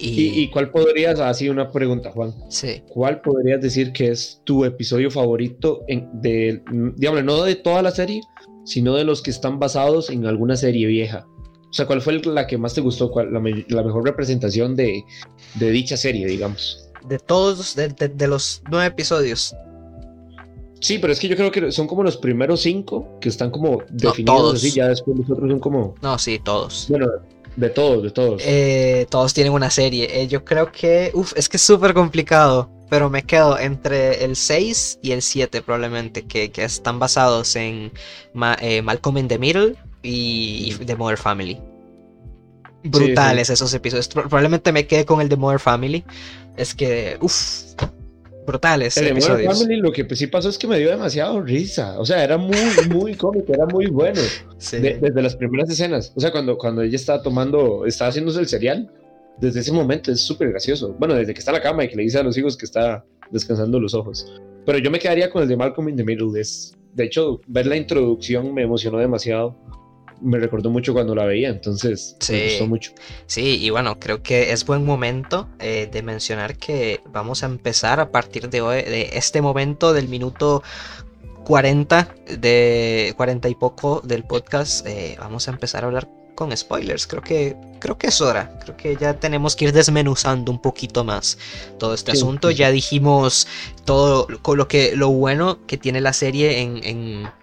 Y, 0.03 0.49
cuál 0.49 0.71
podrías, 0.71 1.19
así 1.19 1.49
una 1.49 1.71
pregunta, 1.71 2.11
Juan. 2.11 2.33
Sí. 2.49 2.81
¿Cuál 2.89 3.21
podrías 3.21 3.61
decir 3.61 3.93
que 3.93 4.09
es 4.09 4.41
tu 4.43 4.65
episodio 4.65 5.11
favorito 5.11 5.81
en, 5.87 6.09
de, 6.21 6.63
digamos, 6.95 7.23
no 7.23 7.43
de 7.43 7.55
toda 7.55 7.81
la 7.81 7.91
serie, 7.91 8.21
sino 8.65 8.95
de 8.95 9.03
los 9.03 9.21
que 9.21 9.31
están 9.31 9.59
basados 9.59 10.09
en 10.09 10.25
alguna 10.25 10.55
serie 10.55 10.87
vieja? 10.87 11.27
O 11.71 11.73
sea, 11.73 11.85
¿cuál 11.85 12.01
fue 12.01 12.19
la 12.25 12.47
que 12.47 12.57
más 12.57 12.73
te 12.73 12.81
gustó? 12.81 13.11
Cuál, 13.11 13.31
la, 13.31 13.39
mejor 13.39 14.03
representación 14.03 14.75
de, 14.75 15.05
de, 15.55 15.71
dicha 15.71 15.95
serie, 15.95 16.25
digamos? 16.25 16.89
De 17.07 17.17
todos, 17.17 17.75
de, 17.75 17.87
de, 17.89 18.27
los 18.27 18.61
nueve 18.69 18.87
episodios. 18.87 19.55
Sí, 20.81 20.97
pero 20.97 21.13
es 21.13 21.19
que 21.19 21.27
yo 21.27 21.37
creo 21.37 21.51
que 21.51 21.71
son 21.71 21.87
como 21.87 22.03
los 22.03 22.17
primeros 22.17 22.61
cinco 22.61 23.17
que 23.21 23.29
están 23.29 23.51
como 23.51 23.83
definidos 23.89 24.25
todos. 24.25 24.55
así, 24.55 24.71
ya 24.71 24.87
después 24.87 25.17
los 25.17 25.29
otros 25.29 25.49
son 25.49 25.59
como... 25.59 25.95
No, 26.01 26.17
sí, 26.17 26.39
todos. 26.43 26.87
Bueno, 26.89 27.07
de 27.55 27.69
todos, 27.69 28.03
de 28.03 28.11
todos. 28.11 28.41
Eh, 28.45 29.05
todos 29.09 29.33
tienen 29.33 29.53
una 29.53 29.69
serie. 29.69 30.21
Eh, 30.21 30.27
yo 30.27 30.43
creo 30.45 30.71
que. 30.71 31.11
Uf, 31.13 31.33
es 31.35 31.49
que 31.49 31.57
es 31.57 31.63
súper 31.63 31.93
complicado. 31.93 32.69
Pero 32.89 33.09
me 33.09 33.23
quedo 33.23 33.57
entre 33.57 34.25
el 34.25 34.35
6 34.35 34.99
y 35.01 35.11
el 35.11 35.21
7, 35.21 35.61
probablemente. 35.61 36.23
Que, 36.23 36.51
están 36.57 36.99
basados 36.99 37.55
en 37.55 37.91
eh, 38.59 38.81
Malcolm 38.81 39.17
in 39.17 39.27
the 39.27 39.39
Middle 39.39 39.75
y, 40.03 40.75
The 40.85 40.95
Mother 40.95 41.17
Family. 41.17 41.59
Brutales 42.83 43.49
esos 43.49 43.73
episodios. 43.73 44.07
Probablemente 44.07 44.71
me 44.71 44.87
quede 44.87 45.05
con 45.05 45.21
el 45.21 45.29
de 45.29 45.37
Mother 45.37 45.59
Family. 45.59 46.03
Es 46.57 46.75
que. 46.75 47.17
Uf 47.21 47.75
brutales. 48.45 48.97
El 48.97 49.07
episodios. 49.07 49.59
Family 49.59 49.79
lo 49.79 49.91
que 49.91 50.07
sí 50.15 50.27
pasó 50.27 50.49
es 50.49 50.57
que 50.57 50.67
me 50.67 50.77
dio 50.79 50.89
demasiado 50.89 51.41
risa. 51.41 51.99
O 51.99 52.05
sea, 52.05 52.23
era 52.23 52.37
muy, 52.37 52.57
muy 52.89 53.15
cómico, 53.15 53.53
era 53.53 53.65
muy 53.65 53.87
bueno. 53.87 54.21
desde 54.59 55.21
las 55.21 55.35
primeras 55.35 55.69
escenas. 55.69 56.13
O 56.15 56.19
sea, 56.19 56.31
cuando, 56.31 56.57
cuando 56.57 56.81
ella 56.81 56.95
estaba 56.95 57.21
tomando, 57.21 57.85
estaba 57.85 58.09
haciéndose 58.09 58.39
el 58.39 58.47
cereal, 58.47 58.91
desde 59.39 59.61
ese 59.61 59.71
momento 59.71 60.11
es 60.11 60.21
súper 60.21 60.49
gracioso. 60.49 60.95
Bueno, 60.99 61.15
desde 61.15 61.33
que 61.33 61.39
está 61.39 61.51
en 61.51 61.55
la 61.57 61.63
cama 61.63 61.83
y 61.83 61.89
que 61.89 61.95
le 61.95 62.03
dice 62.03 62.19
a 62.19 62.23
los 62.23 62.37
hijos 62.37 62.57
que 62.57 62.65
está 62.65 63.03
descansando 63.31 63.79
los 63.79 63.93
ojos. 63.93 64.31
Pero 64.65 64.77
yo 64.77 64.91
me 64.91 64.99
quedaría 64.99 65.29
con 65.29 65.41
el 65.41 65.49
de 65.49 65.57
Malcolm 65.57 65.89
in 65.89 65.95
the 65.95 66.03
Middle. 66.03 66.39
Es, 66.39 66.77
de 66.93 67.05
hecho, 67.05 67.41
ver 67.47 67.65
la 67.65 67.75
introducción 67.75 68.53
me 68.53 68.63
emocionó 68.63 68.99
demasiado 68.99 69.55
me 70.21 70.39
recordó 70.39 70.69
mucho 70.69 70.93
cuando 70.93 71.15
la 71.15 71.25
veía, 71.25 71.49
entonces 71.49 72.17
me 72.29 72.45
gustó 72.45 72.67
mucho. 72.67 72.91
Sí, 73.25 73.59
y 73.61 73.69
bueno, 73.69 73.99
creo 73.99 74.21
que 74.21 74.51
es 74.51 74.65
buen 74.65 74.85
momento 74.85 75.49
eh, 75.59 75.89
de 75.91 76.03
mencionar 76.03 76.57
que 76.57 77.01
vamos 77.11 77.43
a 77.43 77.47
empezar 77.47 77.99
a 77.99 78.11
partir 78.11 78.49
de 78.49 78.61
hoy, 78.61 78.83
de 78.83 79.09
este 79.13 79.41
momento 79.41 79.93
del 79.93 80.07
minuto 80.07 80.63
40 81.45 82.15
de 82.39 83.13
40 83.17 83.49
y 83.49 83.55
poco 83.55 84.01
del 84.03 84.23
podcast, 84.23 84.85
eh, 84.87 85.17
vamos 85.19 85.47
a 85.47 85.51
empezar 85.51 85.83
a 85.83 85.87
hablar 85.87 86.07
con 86.35 86.55
spoilers. 86.55 87.07
Creo 87.07 87.21
que 87.21 87.57
creo 87.79 87.97
que 87.97 88.07
es 88.07 88.21
hora. 88.21 88.57
Creo 88.63 88.77
que 88.77 88.95
ya 88.95 89.19
tenemos 89.19 89.55
que 89.55 89.65
ir 89.65 89.73
desmenuzando 89.73 90.51
un 90.51 90.61
poquito 90.61 91.03
más 91.03 91.37
todo 91.77 91.93
este 91.93 92.11
asunto. 92.11 92.51
Ya 92.51 92.71
dijimos 92.71 93.47
todo 93.85 94.27
lo 94.29 94.67
que 94.67 94.95
lo 94.95 95.09
bueno 95.09 95.65
que 95.67 95.77
tiene 95.77 96.01
la 96.01 96.13
serie 96.13 96.61
en 96.61 96.79
en, 96.83 97.40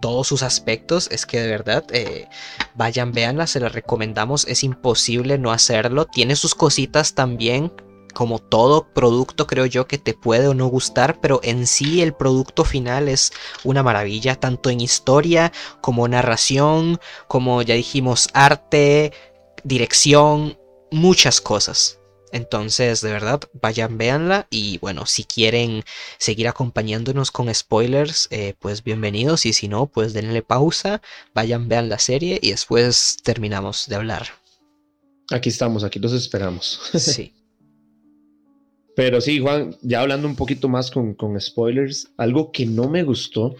todos 0.00 0.26
sus 0.26 0.42
aspectos. 0.42 1.08
Es 1.10 1.26
que 1.26 1.40
de 1.40 1.48
verdad, 1.48 1.84
eh, 1.92 2.28
vayan, 2.74 3.12
véanla, 3.12 3.46
se 3.46 3.60
la 3.60 3.68
recomendamos. 3.68 4.46
Es 4.46 4.64
imposible 4.64 5.38
no 5.38 5.52
hacerlo. 5.52 6.06
Tiene 6.06 6.36
sus 6.36 6.54
cositas 6.54 7.14
también. 7.14 7.72
Como 8.14 8.38
todo 8.38 8.94
producto, 8.94 9.46
creo 9.46 9.66
yo 9.66 9.86
que 9.86 9.98
te 9.98 10.14
puede 10.14 10.48
o 10.48 10.54
no 10.54 10.68
gustar, 10.68 11.20
pero 11.20 11.38
en 11.42 11.66
sí 11.66 12.00
el 12.00 12.14
producto 12.14 12.64
final 12.64 13.08
es 13.08 13.30
una 13.62 13.82
maravilla, 13.82 14.36
tanto 14.36 14.70
en 14.70 14.80
historia 14.80 15.52
como 15.82 16.08
narración, 16.08 16.98
como 17.28 17.60
ya 17.60 17.74
dijimos, 17.74 18.30
arte, 18.32 19.12
dirección, 19.64 20.58
muchas 20.90 21.42
cosas. 21.42 21.98
Entonces, 22.32 23.00
de 23.00 23.12
verdad, 23.12 23.40
vayan, 23.60 23.98
véanla. 23.98 24.46
Y 24.50 24.78
bueno, 24.78 25.06
si 25.06 25.24
quieren 25.24 25.82
seguir 26.18 26.48
acompañándonos 26.48 27.30
con 27.30 27.52
spoilers, 27.54 28.28
eh, 28.30 28.54
pues 28.58 28.82
bienvenidos. 28.82 29.46
Y 29.46 29.52
si 29.52 29.68
no, 29.68 29.86
pues 29.86 30.12
denle 30.12 30.42
pausa, 30.42 31.02
vayan, 31.34 31.68
vean 31.68 31.88
la 31.88 31.98
serie 31.98 32.38
y 32.42 32.50
después 32.50 33.18
terminamos 33.22 33.86
de 33.88 33.96
hablar. 33.96 34.26
Aquí 35.30 35.48
estamos, 35.48 35.84
aquí 35.84 35.98
los 35.98 36.12
esperamos. 36.12 36.80
Sí. 36.98 37.32
Pero 38.94 39.20
sí, 39.20 39.40
Juan, 39.40 39.76
ya 39.82 40.00
hablando 40.00 40.26
un 40.26 40.36
poquito 40.36 40.70
más 40.70 40.90
con, 40.90 41.12
con 41.14 41.38
spoilers, 41.38 42.08
algo 42.16 42.50
que 42.50 42.64
no 42.64 42.88
me 42.88 43.02
gustó, 43.02 43.54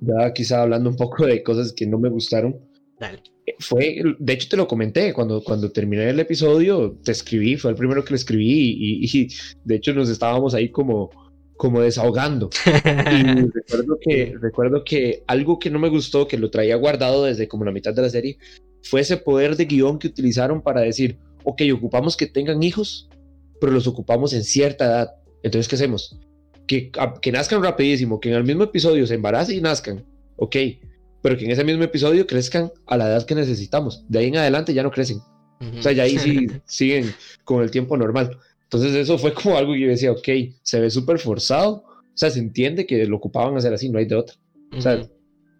ya 0.00 0.32
quizá 0.32 0.62
hablando 0.62 0.88
un 0.88 0.96
poco 0.96 1.26
de 1.26 1.42
cosas 1.42 1.74
que 1.74 1.86
no 1.86 1.98
me 1.98 2.08
gustaron. 2.08 2.58
Dale 2.98 3.22
fue, 3.58 4.02
de 4.18 4.32
hecho 4.32 4.48
te 4.48 4.56
lo 4.56 4.66
comenté, 4.68 5.12
cuando, 5.12 5.42
cuando 5.42 5.70
terminé 5.70 6.08
el 6.08 6.20
episodio, 6.20 6.98
te 7.02 7.12
escribí, 7.12 7.56
fue 7.56 7.70
el 7.70 7.76
primero 7.76 8.04
que 8.04 8.10
le 8.10 8.16
escribí 8.16 8.76
y, 8.78 9.28
de 9.64 9.74
hecho 9.74 9.92
nos 9.94 10.08
estábamos 10.08 10.54
ahí 10.54 10.70
como, 10.70 11.10
como 11.56 11.80
desahogando. 11.80 12.50
y 12.66 13.22
recuerdo 13.50 13.98
que, 14.00 14.34
recuerdo 14.40 14.84
que 14.84 15.22
algo 15.26 15.58
que 15.58 15.70
no 15.70 15.78
me 15.78 15.88
gustó, 15.88 16.26
que 16.26 16.38
lo 16.38 16.50
traía 16.50 16.76
guardado 16.76 17.24
desde 17.24 17.48
como 17.48 17.64
la 17.64 17.72
mitad 17.72 17.94
de 17.94 18.02
la 18.02 18.10
serie, 18.10 18.38
fue 18.82 19.00
ese 19.00 19.16
poder 19.16 19.56
de 19.56 19.66
guion 19.66 19.98
que 19.98 20.08
utilizaron 20.08 20.62
para 20.62 20.80
decir, 20.80 21.18
ok, 21.44 21.62
ocupamos 21.74 22.16
que 22.16 22.26
tengan 22.26 22.62
hijos, 22.62 23.08
pero 23.60 23.72
los 23.72 23.86
ocupamos 23.86 24.32
en 24.32 24.44
cierta 24.44 24.84
edad. 24.84 25.10
Entonces, 25.42 25.68
¿qué 25.68 25.76
hacemos? 25.76 26.18
Que, 26.66 26.90
que 27.22 27.32
nazcan 27.32 27.62
rapidísimo, 27.62 28.20
que 28.20 28.28
en 28.30 28.36
el 28.36 28.44
mismo 28.44 28.64
episodio 28.64 29.06
se 29.06 29.14
embaracen 29.14 29.56
y 29.56 29.60
nazcan. 29.60 30.04
Ok, 30.36 30.56
pero 31.22 31.36
que 31.36 31.44
en 31.44 31.50
ese 31.50 31.64
mismo 31.64 31.84
episodio 31.84 32.26
crezcan 32.26 32.70
a 32.86 32.96
la 32.96 33.08
edad 33.08 33.26
que 33.26 33.34
necesitamos. 33.34 34.04
De 34.08 34.20
ahí 34.20 34.26
en 34.26 34.36
adelante 34.36 34.74
ya 34.74 34.82
no 34.82 34.90
crecen. 34.90 35.20
O 35.60 35.82
sea, 35.82 35.92
ya 35.92 36.04
ahí 36.04 36.18
sí 36.18 36.46
siguen 36.66 37.12
con 37.44 37.62
el 37.62 37.70
tiempo 37.70 37.96
normal. 37.96 38.38
Entonces 38.64 38.94
eso 38.94 39.18
fue 39.18 39.32
como 39.32 39.56
algo 39.56 39.72
que 39.72 39.80
yo 39.80 39.88
decía, 39.88 40.12
ok, 40.12 40.28
se 40.62 40.80
ve 40.80 40.90
súper 40.90 41.18
forzado. 41.18 41.84
O 41.84 42.20
sea, 42.20 42.30
se 42.30 42.38
entiende 42.38 42.86
que 42.86 43.06
lo 43.06 43.16
ocupaban 43.16 43.56
hacer 43.56 43.72
así, 43.72 43.88
no 43.88 43.98
hay 43.98 44.06
de 44.06 44.16
otra. 44.16 44.36
O 44.76 44.80
sea, 44.80 45.00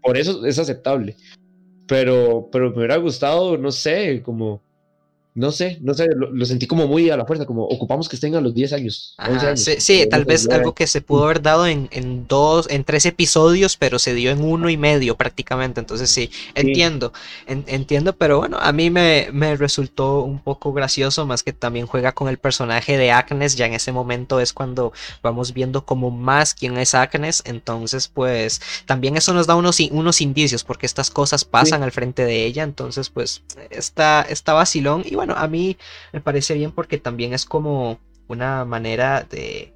por 0.03 0.17
eso 0.17 0.45
es 0.45 0.59
aceptable. 0.59 1.17
Pero, 1.87 2.49
pero 2.53 2.71
me 2.71 2.79
hubiera 2.79 2.97
gustado, 2.97 3.57
no 3.57 3.73
sé, 3.73 4.23
como 4.23 4.63
no 5.39 5.53
sé, 5.53 5.79
no 5.83 5.95
sé, 5.95 6.09
lo, 6.17 6.45
sentí 6.45 6.67
como 6.67 6.89
muy 6.89 7.11
a 7.11 7.17
la 7.17 7.25
fuerza, 7.25 7.47
como 7.47 7.63
ocupamos 7.63 8.09
que 8.09 8.17
estén 8.17 8.35
a 8.35 8.41
los 8.41 8.55
10 8.55 8.73
años. 8.73 9.15
Sí, 9.55 10.05
tal 10.11 10.25
vez 10.25 10.49
algo 10.49 10.75
que 10.75 10.89
se 10.89 11.01
pudo 11.01 11.25
haber 11.25 11.43
dado 11.43 11.69
en, 11.69 12.27
dos, 12.27 12.67
en 12.69 12.83
tres 12.83 13.07
episodios, 13.07 13.77
pero 13.77 14.01
se 14.01 14.15
dio 14.15 14.33
en 14.33 14.43
uno 14.43 14.69
y 14.69 14.77
medio 14.77 15.17
prácticamente. 15.17 15.79
Entonces 15.79 16.11
sí, 16.11 16.29
entiendo, 16.57 17.13
entiendo, 17.47 18.17
pero 18.17 18.39
bueno, 18.39 18.59
a 18.61 18.73
mí 18.73 18.91
me, 18.91 19.29
me, 19.33 19.55
resultó 19.55 20.23
un 20.23 20.41
poco 20.41 20.73
gracioso, 20.73 21.25
más 21.25 21.45
que 21.45 21.53
también 21.53 21.87
juega 21.87 22.11
con 22.11 22.29
el 22.29 22.39
personaje 22.39 22.97
de 22.97 23.13
Agnes, 23.13 23.55
ya 23.55 23.67
en 23.67 23.75
ese 23.75 23.93
momento 23.93 24.41
es 24.41 24.53
cuando 24.53 24.93
vamos 25.23 25.55
viendo 25.55 25.85
como 25.85 26.11
más 26.11 26.53
quién 26.53 26.77
es 26.79 26.97
Agnes, 26.97 27.45
entonces 27.47 28.09
pues 28.09 28.61
también 28.87 29.17
eso 29.17 29.33
nos 29.35 29.47
da 29.47 29.55
unos, 29.55 29.79
unos 29.93 30.21
indicios, 30.21 30.65
porque 30.65 30.87
estas 30.87 31.13
cosas 31.13 31.45
pasan 31.45 31.85
al 31.85 31.93
frente 31.93 32.25
de 32.25 32.45
ella, 32.45 32.65
entonces 32.65 33.09
pues 33.09 33.43
está, 33.71 34.23
está 34.23 34.53
vacilón. 34.53 35.05
Y 35.05 35.15
bueno 35.15 35.28
a 35.37 35.49
mí 35.49 35.77
me 36.13 36.21
parece 36.21 36.55
bien 36.55 36.73
porque 36.73 36.99
también 36.99 37.33
es 37.33 37.45
como 37.45 37.99
una 38.29 38.65
manera 38.65 39.27
de, 39.29 39.73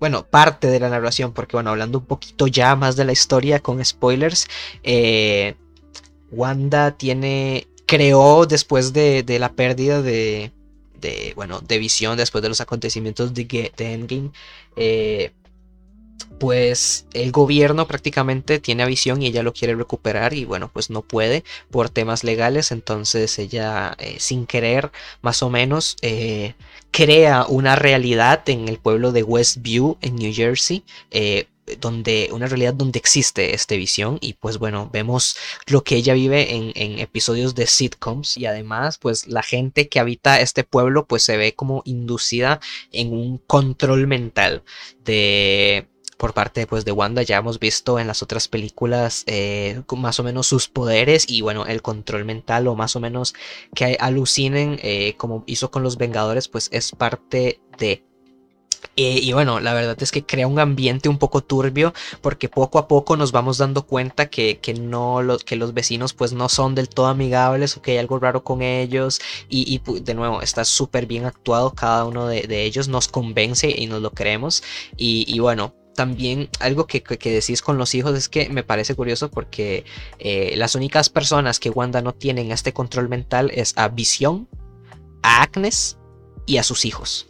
bueno, 0.00 0.26
parte 0.26 0.68
de 0.68 0.80
la 0.80 0.88
narración, 0.88 1.32
porque 1.32 1.56
bueno, 1.56 1.70
hablando 1.70 1.98
un 1.98 2.06
poquito 2.06 2.46
ya 2.46 2.74
más 2.76 2.96
de 2.96 3.04
la 3.04 3.12
historia 3.12 3.60
con 3.60 3.84
spoilers, 3.84 4.48
eh, 4.82 5.54
Wanda 6.30 6.96
tiene, 6.96 7.68
creó 7.86 8.46
después 8.46 8.92
de, 8.92 9.24
la 9.38 9.52
pérdida 9.52 10.02
de, 10.02 10.52
de, 11.00 11.32
bueno, 11.36 11.60
de 11.60 11.78
visión, 11.78 12.16
después 12.16 12.42
de 12.42 12.48
los 12.48 12.60
acontecimientos 12.60 13.32
de, 13.34 13.72
de 13.76 13.92
Endgame, 13.92 14.30
eh, 14.76 15.32
pues 16.38 17.06
el 17.12 17.32
gobierno 17.32 17.86
prácticamente 17.86 18.58
tiene 18.58 18.82
a 18.82 18.86
visión 18.86 19.22
y 19.22 19.26
ella 19.26 19.42
lo 19.42 19.52
quiere 19.52 19.74
recuperar 19.74 20.34
y 20.34 20.44
bueno, 20.44 20.70
pues 20.72 20.90
no 20.90 21.02
puede 21.02 21.44
por 21.70 21.90
temas 21.90 22.24
legales, 22.24 22.72
entonces 22.72 23.38
ella 23.38 23.96
eh, 23.98 24.16
sin 24.18 24.46
querer 24.46 24.92
más 25.22 25.42
o 25.42 25.50
menos 25.50 25.96
eh, 26.02 26.54
crea 26.90 27.46
una 27.48 27.76
realidad 27.76 28.48
en 28.48 28.68
el 28.68 28.78
pueblo 28.78 29.12
de 29.12 29.22
Westview 29.22 29.96
en 30.00 30.16
New 30.16 30.32
Jersey. 30.32 30.84
Eh, 31.10 31.46
donde 31.80 32.28
una 32.30 32.46
realidad 32.46 32.74
donde 32.74 33.00
existe 33.00 33.52
esta 33.52 33.74
visión 33.74 34.18
y 34.20 34.34
pues 34.34 34.56
bueno 34.58 34.88
vemos 34.92 35.36
lo 35.66 35.82
que 35.82 35.96
ella 35.96 36.14
vive 36.14 36.54
en, 36.54 36.70
en, 36.76 37.00
episodios 37.00 37.56
de 37.56 37.66
sitcoms 37.66 38.36
y 38.36 38.46
además 38.46 38.98
pues 38.98 39.26
la 39.26 39.42
gente 39.42 39.88
que 39.88 39.98
habita 39.98 40.40
este 40.40 40.62
pueblo 40.62 41.06
pues 41.06 41.24
se 41.24 41.36
ve 41.36 41.56
como 41.56 41.82
inducida 41.84 42.60
en 42.92 43.12
un 43.12 43.38
control 43.38 44.06
mental 44.06 44.62
de 45.04 45.88
por 46.16 46.34
parte 46.34 46.66
pues, 46.66 46.84
de 46.84 46.92
Wanda. 46.92 47.22
Ya 47.22 47.38
hemos 47.38 47.58
visto 47.58 47.98
en 47.98 48.06
las 48.06 48.22
otras 48.22 48.48
películas 48.48 49.24
eh, 49.26 49.82
más 49.96 50.20
o 50.20 50.24
menos 50.24 50.46
sus 50.46 50.68
poderes 50.68 51.26
y 51.28 51.42
bueno, 51.42 51.66
el 51.66 51.82
control 51.82 52.24
mental 52.24 52.66
o 52.68 52.74
más 52.74 52.96
o 52.96 53.00
menos 53.00 53.34
que 53.74 53.96
alucinen 54.00 54.78
eh, 54.82 55.14
como 55.16 55.44
hizo 55.46 55.70
con 55.70 55.82
los 55.82 55.96
Vengadores, 55.96 56.48
pues 56.48 56.68
es 56.72 56.92
parte 56.92 57.60
de. 57.78 58.04
Y 58.94 59.32
bueno, 59.32 59.60
la 59.60 59.74
verdad 59.74 59.96
es 60.00 60.10
que 60.10 60.24
crea 60.24 60.46
un 60.46 60.58
ambiente 60.58 61.08
un 61.08 61.18
poco 61.18 61.42
turbio 61.42 61.92
porque 62.22 62.48
poco 62.48 62.78
a 62.78 62.88
poco 62.88 63.16
nos 63.16 63.32
vamos 63.32 63.58
dando 63.58 63.86
cuenta 63.86 64.30
que, 64.30 64.58
no 64.80 65.22
los, 65.22 65.44
que 65.44 65.56
los 65.56 65.74
vecinos 65.74 66.14
pues 66.14 66.32
no 66.32 66.48
son 66.48 66.74
del 66.74 66.88
todo 66.88 67.06
amigables 67.06 67.76
o 67.76 67.82
que 67.82 67.92
hay 67.92 67.98
algo 67.98 68.18
raro 68.18 68.44
con 68.44 68.62
ellos. 68.62 69.20
Y, 69.48 69.80
de 70.00 70.14
nuevo 70.14 70.40
está 70.40 70.64
súper 70.64 71.06
bien 71.06 71.26
actuado 71.26 71.74
cada 71.74 72.04
uno 72.04 72.26
de, 72.26 72.64
ellos, 72.64 72.88
nos 72.88 73.08
convence 73.08 73.68
y 73.76 73.86
nos 73.86 74.00
lo 74.00 74.12
creemos. 74.12 74.62
Y 74.96 75.38
bueno, 75.40 75.74
también 75.96 76.48
algo 76.60 76.86
que, 76.86 77.02
decís 77.02 77.62
con 77.62 77.78
los 77.78 77.94
hijos 77.94 78.16
es 78.16 78.28
que 78.28 78.48
me 78.48 78.62
parece 78.62 78.94
curioso 78.94 79.30
porque 79.30 79.84
eh, 80.18 80.54
las 80.56 80.76
únicas 80.76 81.08
personas 81.08 81.58
que 81.58 81.70
Wanda 81.70 82.02
no 82.02 82.12
tienen 82.12 82.52
este 82.52 82.72
control 82.72 83.08
mental 83.08 83.50
es 83.52 83.72
a 83.76 83.88
Visión, 83.88 84.48
a 85.22 85.42
Agnes 85.42 85.98
y 86.46 86.58
a 86.58 86.62
sus 86.62 86.84
hijos. 86.84 87.26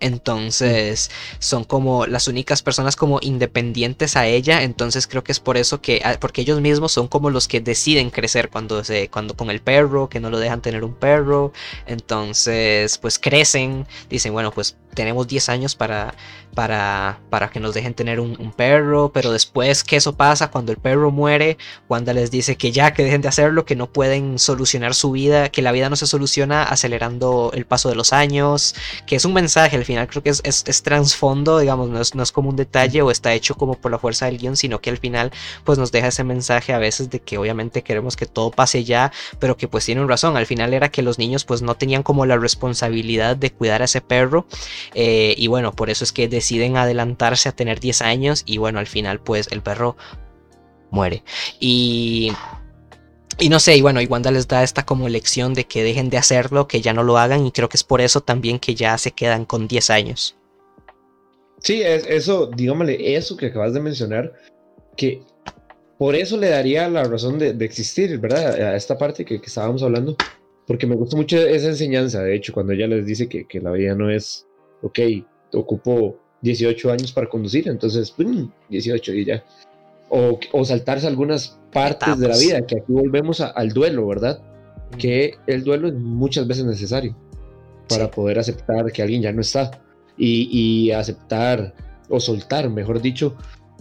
Entonces 0.00 1.10
son 1.38 1.64
como 1.64 2.06
las 2.06 2.28
únicas 2.28 2.62
personas 2.62 2.96
como 2.96 3.18
independientes 3.22 4.16
a 4.16 4.26
ella. 4.26 4.62
Entonces 4.62 5.06
creo 5.06 5.24
que 5.24 5.32
es 5.32 5.40
por 5.40 5.56
eso 5.56 5.80
que, 5.80 6.02
ah, 6.04 6.16
porque 6.20 6.42
ellos 6.42 6.60
mismos 6.60 6.92
son 6.92 7.08
como 7.08 7.30
los 7.30 7.48
que 7.48 7.60
deciden 7.60 8.10
crecer 8.10 8.50
cuando 8.50 8.84
se, 8.84 9.08
cuando 9.08 9.36
con 9.36 9.50
el 9.50 9.60
perro, 9.60 10.08
que 10.08 10.20
no 10.20 10.30
lo 10.30 10.38
dejan 10.38 10.62
tener 10.62 10.84
un 10.84 10.94
perro. 10.94 11.52
Entonces 11.86 12.98
pues 12.98 13.18
crecen, 13.18 13.86
dicen 14.08 14.32
bueno 14.32 14.52
pues 14.52 14.76
tenemos 14.96 15.28
10 15.28 15.48
años 15.50 15.76
para, 15.76 16.14
para, 16.54 17.20
para 17.30 17.50
que 17.50 17.60
nos 17.60 17.74
dejen 17.74 17.94
tener 17.94 18.18
un, 18.18 18.36
perro, 18.56 19.12
pero 19.12 19.30
después 19.30 19.84
que 19.84 19.96
eso 19.96 20.16
pasa 20.16 20.50
cuando 20.50 20.72
el 20.72 20.78
perro 20.78 21.10
muere, 21.10 21.58
Wanda 21.88 22.14
les 22.14 22.30
dice 22.30 22.56
que 22.56 22.72
ya 22.72 22.94
que 22.94 23.04
dejen 23.04 23.20
de 23.20 23.28
hacerlo, 23.28 23.66
que 23.66 23.76
no 23.76 23.92
pueden 23.92 24.38
solucionar 24.38 24.94
su 24.94 25.12
vida, 25.12 25.50
que 25.50 25.60
la 25.60 25.72
vida 25.72 25.90
no 25.90 25.96
se 25.96 26.06
soluciona 26.06 26.62
acelerando 26.62 27.52
el 27.54 27.66
paso 27.66 27.90
de 27.90 27.94
los 27.94 28.14
años, 28.14 28.74
que 29.06 29.16
es 29.16 29.26
un 29.26 29.34
mensaje 29.34 29.76
final, 29.86 30.06
creo 30.08 30.22
que 30.22 30.30
es, 30.30 30.42
es, 30.44 30.82
trasfondo, 30.82 31.58
digamos, 31.58 31.88
no 31.88 32.00
es, 32.00 32.14
no 32.14 32.22
es, 32.22 32.32
como 32.32 32.50
un 32.50 32.56
detalle 32.56 33.00
o 33.02 33.10
está 33.10 33.32
hecho 33.32 33.54
como 33.54 33.74
por 33.74 33.90
la 33.90 33.98
fuerza 33.98 34.26
del 34.26 34.38
guion, 34.38 34.56
sino 34.56 34.80
que 34.80 34.90
al 34.90 34.98
final 34.98 35.32
pues 35.64 35.78
nos 35.78 35.92
deja 35.92 36.08
ese 36.08 36.24
mensaje 36.24 36.74
a 36.74 36.78
veces 36.78 37.08
de 37.08 37.20
que 37.20 37.38
obviamente 37.38 37.82
queremos 37.82 38.16
que 38.16 38.26
todo 38.26 38.50
pase 38.50 38.84
ya, 38.84 39.12
pero 39.38 39.56
que 39.56 39.68
pues 39.68 39.86
tienen 39.86 40.08
razón, 40.08 40.36
al 40.36 40.46
final 40.46 40.74
era 40.74 40.90
que 40.90 41.02
los 41.02 41.18
niños 41.18 41.44
pues 41.44 41.62
no 41.62 41.76
tenían 41.76 42.02
como 42.02 42.26
la 42.26 42.36
responsabilidad 42.36 43.36
de 43.36 43.52
cuidar 43.52 43.82
a 43.82 43.86
ese 43.86 44.00
perro 44.00 44.46
eh, 44.94 45.34
y 45.38 45.46
bueno, 45.46 45.72
por 45.72 45.88
eso 45.88 46.04
es 46.04 46.12
que 46.12 46.28
deciden 46.28 46.76
adelantarse 46.76 47.48
a 47.48 47.52
tener 47.52 47.80
10 47.80 48.02
años 48.02 48.42
y 48.44 48.58
bueno, 48.58 48.78
al 48.78 48.86
final 48.86 49.20
pues 49.20 49.48
el 49.50 49.62
perro 49.62 49.96
muere. 50.90 51.22
Y... 51.60 52.32
Y 53.38 53.50
no 53.50 53.60
sé, 53.60 53.76
y 53.76 53.82
bueno, 53.82 54.00
Wanda 54.08 54.30
les 54.30 54.48
da 54.48 54.62
esta 54.62 54.86
como 54.86 55.08
lección 55.08 55.52
de 55.52 55.64
que 55.64 55.84
dejen 55.84 56.08
de 56.08 56.16
hacerlo, 56.16 56.66
que 56.66 56.80
ya 56.80 56.94
no 56.94 57.02
lo 57.02 57.18
hagan, 57.18 57.46
y 57.46 57.52
creo 57.52 57.68
que 57.68 57.76
es 57.76 57.84
por 57.84 58.00
eso 58.00 58.22
también 58.22 58.58
que 58.58 58.74
ya 58.74 58.96
se 58.96 59.10
quedan 59.10 59.44
con 59.44 59.68
10 59.68 59.90
años. 59.90 60.36
Sí, 61.58 61.82
es, 61.82 62.06
eso, 62.06 62.46
dígamele, 62.46 63.14
eso 63.14 63.36
que 63.36 63.46
acabas 63.46 63.74
de 63.74 63.80
mencionar, 63.80 64.32
que 64.96 65.20
por 65.98 66.14
eso 66.14 66.38
le 66.38 66.48
daría 66.48 66.88
la 66.88 67.04
razón 67.04 67.38
de, 67.38 67.50
existir, 67.64 68.18
¿verdad? 68.18 68.54
A 68.54 68.76
esta 68.76 68.96
parte 68.96 69.24
que, 69.24 69.38
que, 69.38 69.46
estábamos 69.46 69.82
hablando, 69.82 70.16
porque 70.66 70.86
me 70.86 70.94
gusta 70.94 71.16
mucho 71.16 71.36
esa 71.36 71.68
enseñanza, 71.68 72.22
de 72.22 72.34
hecho, 72.34 72.54
cuando 72.54 72.72
ella 72.72 72.86
les 72.86 73.04
dice 73.04 73.28
que, 73.28 73.46
que 73.46 73.60
la 73.60 73.72
vida 73.72 73.94
no 73.94 74.10
es 74.10 74.46
ok, 74.82 74.98
ocupo 75.52 76.18
18 76.42 76.90
años 76.90 77.12
para 77.12 77.28
conducir, 77.28 77.68
entonces, 77.68 78.14
18 78.70 79.12
y 79.12 79.24
ya. 79.24 79.44
O, 80.08 80.38
o, 80.52 80.64
saltarse 80.64 81.06
algunas 81.06 81.58
partes 81.72 82.18
de 82.18 82.28
la 82.28 82.36
vida, 82.36 82.64
que 82.64 82.76
aquí 82.76 82.92
volvemos 82.92 83.40
al 83.40 83.70
duelo, 83.70 84.06
¿verdad? 84.06 84.40
Que 84.98 85.34
el 85.46 85.64
duelo 85.64 85.88
es 85.88 85.94
muchas 85.94 86.46
veces 86.46 86.64
necesario 86.64 87.16
para 87.88 88.10
poder 88.10 88.38
aceptar 88.38 88.92
que 88.92 89.02
alguien 89.02 89.22
ya 89.22 89.32
no 89.32 89.40
está 89.40 89.70
y, 90.16 90.48
y, 90.52 90.92
aceptar 90.92 91.74
o 92.08 92.20
soltar, 92.20 92.70
mejor 92.70 93.02
dicho, 93.02 93.36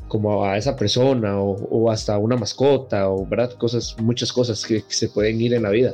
como 0.07 0.43
a 0.43 0.57
esa 0.57 0.75
persona 0.75 1.39
o, 1.39 1.51
o, 1.69 1.91
hasta 1.91 2.17
una 2.17 2.37
mascota 2.37 3.09
o 3.09 3.25
¿verdad? 3.27 3.53
cosas, 3.53 3.95
muchas 4.01 4.33
cosas 4.33 4.65
que 4.65 4.83
se 4.87 5.09
pueden 5.09 5.39
ir 5.39 5.53
en 5.53 5.63
la 5.63 5.69
vida. 5.69 5.93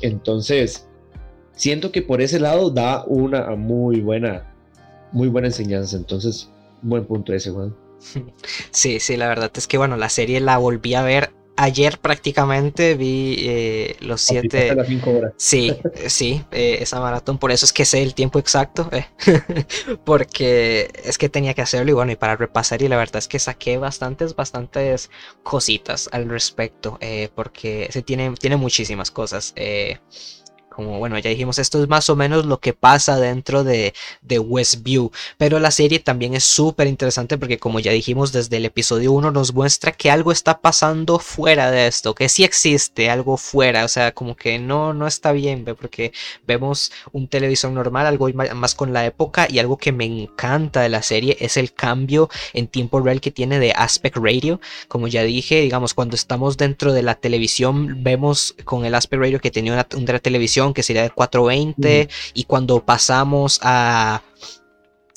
Entonces, 0.00 0.86
siento 1.52 1.90
que 1.90 2.02
por 2.02 2.20
ese 2.20 2.38
lado 2.38 2.70
da 2.70 3.04
una 3.06 3.56
muy 3.56 4.00
buena 4.00 4.52
muy 5.12 5.28
buena 5.28 5.48
enseñanza. 5.48 5.96
Entonces, 5.96 6.50
buen 6.82 7.04
punto 7.04 7.32
ese, 7.32 7.50
Juan. 7.50 7.74
Sí, 8.70 9.00
sí, 9.00 9.16
la 9.16 9.28
verdad 9.28 9.50
es 9.54 9.66
que, 9.66 9.78
bueno, 9.78 9.96
la 9.96 10.08
serie 10.08 10.40
la 10.40 10.58
volví 10.58 10.94
a 10.94 11.02
ver 11.02 11.32
ayer 11.56 11.98
prácticamente 11.98 12.94
vi 12.94 13.36
eh, 13.40 13.96
los 14.00 14.20
siete. 14.20 14.74
Sí, 15.36 15.76
sí, 16.06 16.44
eh, 16.50 16.78
esa 16.80 17.00
maratón. 17.00 17.38
Por 17.38 17.52
eso 17.52 17.64
es 17.64 17.72
que 17.72 17.84
sé 17.84 18.02
el 18.02 18.14
tiempo 18.14 18.38
exacto. 18.38 18.88
Eh, 18.92 19.06
porque 20.04 20.90
es 21.04 21.18
que 21.18 21.28
tenía 21.28 21.54
que 21.54 21.62
hacerlo 21.62 21.90
y 21.90 21.94
bueno, 21.94 22.12
y 22.12 22.16
para 22.16 22.36
repasar. 22.36 22.82
Y 22.82 22.88
la 22.88 22.96
verdad 22.96 23.16
es 23.16 23.28
que 23.28 23.38
saqué 23.38 23.78
bastantes, 23.78 24.34
bastantes 24.34 25.10
cositas 25.42 26.08
al 26.12 26.28
respecto. 26.28 26.98
porque 27.34 27.88
se 27.90 28.02
tiene, 28.02 28.32
tiene 28.38 28.56
muchísimas 28.56 29.10
cosas 29.10 29.54
como 30.74 30.98
bueno, 30.98 31.18
ya 31.18 31.30
dijimos, 31.30 31.58
esto 31.58 31.82
es 31.82 31.88
más 31.88 32.08
o 32.10 32.16
menos 32.16 32.46
lo 32.46 32.58
que 32.60 32.72
pasa 32.72 33.18
dentro 33.18 33.64
de, 33.64 33.94
de 34.22 34.38
Westview, 34.38 35.10
pero 35.38 35.58
la 35.58 35.70
serie 35.70 35.98
también 36.00 36.34
es 36.34 36.44
súper 36.44 36.86
interesante 36.86 37.38
porque 37.38 37.58
como 37.58 37.80
ya 37.80 37.92
dijimos 37.92 38.32
desde 38.32 38.56
el 38.56 38.64
episodio 38.64 39.12
1 39.12 39.30
nos 39.30 39.54
muestra 39.54 39.92
que 39.92 40.10
algo 40.10 40.32
está 40.32 40.60
pasando 40.60 41.18
fuera 41.18 41.70
de 41.70 41.86
esto, 41.86 42.14
que 42.14 42.28
sí 42.28 42.44
existe 42.44 43.10
algo 43.10 43.36
fuera, 43.36 43.84
o 43.84 43.88
sea, 43.88 44.12
como 44.12 44.36
que 44.36 44.58
no, 44.58 44.94
no 44.94 45.06
está 45.06 45.32
bien, 45.32 45.64
porque 45.64 46.12
vemos 46.46 46.92
un 47.12 47.28
televisor 47.28 47.70
normal, 47.72 48.06
algo 48.06 48.28
más 48.54 48.74
con 48.74 48.92
la 48.92 49.04
época 49.06 49.46
y 49.48 49.58
algo 49.58 49.76
que 49.76 49.92
me 49.92 50.04
encanta 50.04 50.80
de 50.80 50.88
la 50.88 51.02
serie 51.02 51.36
es 51.40 51.56
el 51.56 51.72
cambio 51.72 52.28
en 52.52 52.66
tiempo 52.68 53.00
real 53.00 53.20
que 53.20 53.30
tiene 53.30 53.58
de 53.58 53.72
aspect 53.72 54.16
radio, 54.16 54.60
como 54.88 55.08
ya 55.08 55.22
dije, 55.22 55.60
digamos, 55.60 55.94
cuando 55.94 56.16
estamos 56.16 56.56
dentro 56.56 56.92
de 56.92 57.02
la 57.02 57.14
televisión 57.14 58.02
vemos 58.02 58.54
con 58.64 58.84
el 58.84 58.94
aspect 58.94 59.20
radio 59.20 59.40
que 59.40 59.50
tenía 59.50 59.72
una, 59.72 59.86
una 59.96 60.18
televisión 60.18 60.61
que 60.74 60.82
sería 60.82 61.02
de 61.02 61.10
420 61.10 62.08
y 62.34 62.44
cuando 62.44 62.84
pasamos 62.84 63.58
a, 63.62 64.22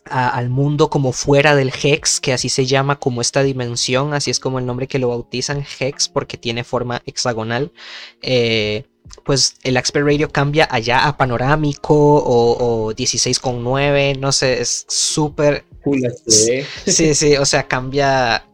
al 0.06 0.50
mundo 0.50 0.90
como 0.90 1.12
fuera 1.12 1.56
del 1.56 1.72
Hex, 1.72 2.20
que 2.20 2.34
así 2.34 2.50
se 2.50 2.66
llama 2.66 3.00
como 3.00 3.22
esta 3.22 3.44
dimensión, 3.44 4.14
así 4.14 4.32
es 4.32 4.40
como 4.40 4.60
el 4.60 4.66
nombre 4.66 4.88
que 4.88 5.00
lo 5.00 5.10
bautizan 5.10 5.66
Hex 5.80 6.10
porque 6.10 6.38
tiene 6.38 6.64
forma 6.64 7.02
hexagonal. 7.06 7.72
Eh, 8.22 8.86
pues 9.24 9.56
el 9.64 9.78
Expert 9.78 10.06
Radio 10.06 10.30
cambia 10.30 10.68
allá 10.70 11.08
a 11.08 11.18
panorámico 11.18 11.94
o, 11.96 12.88
o 12.88 12.94
16,9, 12.94 14.20
no 14.20 14.32
sé, 14.32 14.62
es 14.62 14.86
súper... 14.88 15.66
Sí, 16.28 17.14
sí, 17.14 17.38
o 17.38 17.46
sea, 17.46 17.68
cambia, 17.68 18.48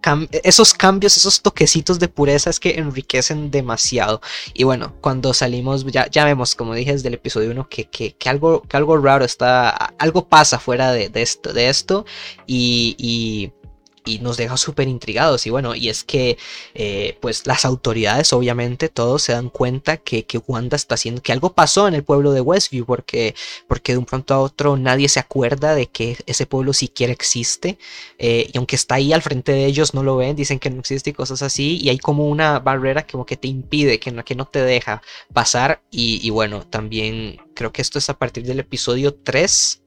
esos 0.44 0.74
cambios, 0.74 1.16
esos 1.16 1.42
toquecitos 1.42 1.98
de 1.98 2.10
pureza 2.10 2.50
es 2.50 2.60
que 2.60 2.78
enriquecen 2.78 3.52
demasiado. 3.52 4.22
Y 4.54 4.66
bueno, 4.66 4.96
cuando 5.00 5.34
salimos, 5.34 5.86
ya, 5.86 6.10
ya 6.10 6.26
vemos, 6.26 6.56
como 6.56 6.74
dije 6.74 6.92
desde 6.92 7.08
el 7.08 7.14
episodio 7.14 7.52
1, 7.52 7.70
que, 7.70 7.86
que, 7.86 8.16
que, 8.16 8.28
algo, 8.28 8.62
que 8.64 8.76
algo 8.76 8.98
raro 8.98 9.24
está, 9.24 9.70
algo 9.70 10.28
pasa 10.28 10.60
fuera 10.60 10.92
de, 10.92 11.08
de 11.08 11.22
esto, 11.22 11.54
de 11.54 11.70
esto 11.70 12.06
y, 12.46 12.96
y 12.98 13.54
y 14.06 14.20
nos 14.20 14.38
deja 14.38 14.58
súper 14.58 14.88
intrigados. 14.88 15.46
Y 15.46 15.50
bueno, 15.50 15.76
y 15.76 15.90
es 15.90 16.04
que 16.04 16.38
eh, 16.74 17.18
pues 17.22 17.46
las 17.46 17.66
autoridades 17.66 18.34
obviamente 18.34 18.90
todos 18.90 19.24
se 19.24 19.34
dan 19.34 19.50
cuenta 19.50 19.98
que, 19.98 20.24
que, 20.26 20.40
Wanda 20.40 20.76
está 20.76 20.96
haciendo, 20.96 21.22
que 21.22 21.32
algo 21.32 21.54
pasó 21.54 21.88
en 21.88 21.94
el 21.94 22.04
pueblo 22.04 22.32
de 22.32 22.42
Westview, 22.42 22.86
porque, 22.86 23.36
porque 23.68 23.94
de 23.94 24.00
un 24.00 24.06
pronto 24.06 24.34
a 24.34 24.40
otro 24.40 24.78
nadie 24.78 25.08
se 25.08 25.20
acuerda 25.20 25.76
de 25.76 25.88
que 25.88 26.18
ese 26.26 26.46
pueblo 26.46 26.74
siquiera 26.74 27.14
existe. 27.14 27.78
Eh, 28.18 28.50
y 28.52 28.58
aunque 28.58 28.76
está 28.76 28.96
ahí 28.96 29.14
al 29.14 29.22
frente 29.22 29.52
de 29.52 29.66
ellos, 29.66 29.94
no 29.94 30.04
lo 30.04 30.18
ven, 30.18 30.36
dicen 30.36 30.60
que 30.60 30.70
no 30.70 30.80
existe 30.80 31.12
y 31.12 31.14
cosas 31.14 31.42
así. 31.42 31.80
Y 31.82 31.90
hay 31.90 31.98
como 32.00 32.28
una 32.28 32.60
barrera 32.60 33.06
como 33.06 33.26
que 33.26 33.38
te 33.38 33.48
impide, 33.48 34.00
que 34.00 34.12
no, 34.12 34.24
que 34.26 34.36
no 34.36 34.46
te 34.46 34.64
deja 34.64 35.02
pasar. 35.34 35.82
Y, 35.92 36.30
bueno, 36.30 36.66
también 36.68 37.38
creo 37.56 37.72
que 37.72 37.82
esto 37.82 38.00
es 38.00 38.10
a 38.10 38.18
partir 38.18 38.46
del 38.46 38.60
episodio 38.60 39.14
3. 39.14 39.84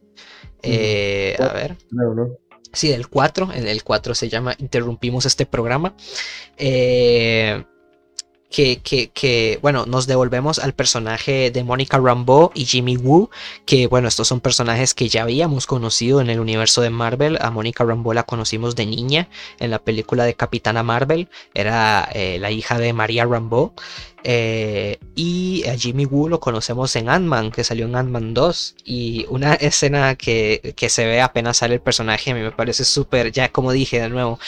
Eh, 0.62 1.36
a 1.38 1.52
ver. 1.52 1.76
No, 1.90 2.14
no. 2.14 2.38
Sí, 2.74 2.88
del 2.88 3.08
4. 3.08 3.52
En 3.54 3.66
el 3.66 3.82
4 3.84 4.14
se 4.14 4.28
llama 4.28 4.54
Interrumpimos 4.58 5.26
este 5.26 5.46
programa. 5.46 5.94
Eh, 6.56 7.64
que, 8.54 8.78
que, 8.78 9.10
que, 9.10 9.58
bueno, 9.62 9.84
nos 9.84 10.06
devolvemos 10.06 10.60
al 10.60 10.74
personaje 10.74 11.50
de 11.50 11.64
Mónica 11.64 11.98
Rambeau 11.98 12.52
y 12.54 12.66
Jimmy 12.66 12.96
Woo, 12.96 13.28
que, 13.66 13.88
bueno, 13.88 14.06
estos 14.06 14.28
son 14.28 14.38
personajes 14.38 14.94
que 14.94 15.08
ya 15.08 15.22
habíamos 15.22 15.66
conocido 15.66 16.20
en 16.20 16.30
el 16.30 16.38
universo 16.38 16.80
de 16.80 16.90
Marvel. 16.90 17.36
A 17.40 17.50
Mónica 17.50 17.82
Rambeau 17.82 18.12
la 18.12 18.22
conocimos 18.22 18.76
de 18.76 18.86
niña 18.86 19.28
en 19.58 19.72
la 19.72 19.80
película 19.80 20.24
de 20.24 20.34
Capitana 20.34 20.84
Marvel, 20.84 21.28
era 21.52 22.08
eh, 22.14 22.38
la 22.38 22.52
hija 22.52 22.78
de 22.78 22.92
María 22.92 23.24
Rambeau. 23.24 23.72
Eh, 24.24 24.98
y 25.14 25.64
a 25.68 25.76
Jimmy 25.76 26.06
Woo 26.06 26.28
lo 26.28 26.40
conocemos 26.40 26.96
en 26.96 27.08
Ant-Man, 27.08 27.52
que 27.52 27.62
salió 27.62 27.84
en 27.84 27.94
Ant-Man 27.94 28.34
2. 28.34 28.76
Y 28.84 29.26
una 29.28 29.54
escena 29.54 30.16
que, 30.16 30.74
que, 30.76 30.88
se 30.88 31.06
ve 31.06 31.20
apenas 31.20 31.58
sale 31.58 31.74
el 31.74 31.80
personaje, 31.80 32.30
a 32.30 32.34
mí 32.34 32.40
me 32.40 32.50
parece 32.50 32.84
súper, 32.84 33.30
ya 33.30 33.50
como 33.50 33.70
dije 33.72 34.00
de 34.00 34.08
nuevo, 34.08 34.38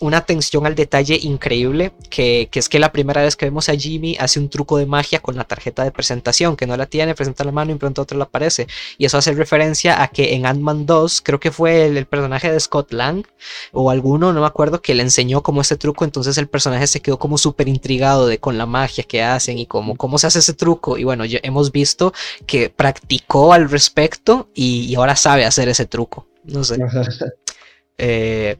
una 0.00 0.18
atención 0.18 0.66
al 0.66 0.74
detalle 0.74 1.18
increíble, 1.22 1.92
que, 2.10 2.48
que, 2.50 2.58
es 2.58 2.68
que 2.68 2.78
la 2.78 2.92
primera 2.92 3.22
vez 3.22 3.36
que 3.36 3.46
vemos 3.46 3.68
a 3.68 3.74
Jimmy 3.74 4.16
hace 4.18 4.40
un 4.40 4.48
truco 4.48 4.76
de 4.76 4.86
magia 4.86 5.20
con 5.20 5.36
la 5.36 5.44
tarjeta 5.44 5.84
de 5.84 5.92
presentación, 5.92 6.56
que 6.56 6.66
no 6.66 6.76
la 6.76 6.86
tiene, 6.86 7.14
presenta 7.14 7.44
la 7.44 7.52
mano 7.52 7.72
y 7.72 7.76
pronto 7.76 8.02
otro 8.02 8.18
la 8.18 8.24
aparece. 8.24 8.66
Y 8.98 9.06
eso 9.06 9.18
hace 9.18 9.32
referencia 9.32 10.02
a 10.02 10.08
que 10.08 10.34
en 10.34 10.46
Ant-Man 10.46 10.86
2, 10.86 11.22
creo 11.22 11.40
que 11.40 11.52
fue 11.52 11.86
el, 11.86 12.06
personaje 12.06 12.50
de 12.52 12.60
Scott 12.60 12.92
Lang, 12.92 13.24
o 13.72 13.90
alguno, 13.90 14.32
no 14.32 14.40
me 14.40 14.46
acuerdo, 14.46 14.82
que 14.82 14.94
le 14.94 15.02
enseñó 15.02 15.42
como 15.42 15.60
ese 15.60 15.76
truco, 15.76 16.04
entonces 16.04 16.38
el 16.38 16.48
personaje 16.48 16.86
se 16.86 17.00
quedó 17.00 17.18
como 17.18 17.38
súper 17.38 17.68
intrigado 17.68 18.26
de 18.26 18.38
con 18.38 18.58
la 18.58 18.66
magia 18.66 19.04
que 19.04 19.22
hacen 19.24 19.58
y 19.58 19.66
cómo, 19.66 19.96
cómo 19.96 20.18
se 20.18 20.26
hace 20.26 20.38
ese 20.38 20.54
truco. 20.54 20.98
Y 20.98 21.04
bueno, 21.04 21.24
ya 21.24 21.40
hemos 21.42 21.72
visto 21.72 22.12
que 22.46 22.70
practicó 22.70 23.52
al 23.52 23.70
respecto 23.70 24.48
y, 24.54 24.84
y 24.84 24.94
ahora 24.94 25.16
sabe 25.16 25.44
hacer 25.44 25.68
ese 25.68 25.86
truco. 25.86 26.26
No 26.44 26.64
sé. 26.64 26.78
eh, 27.98 28.56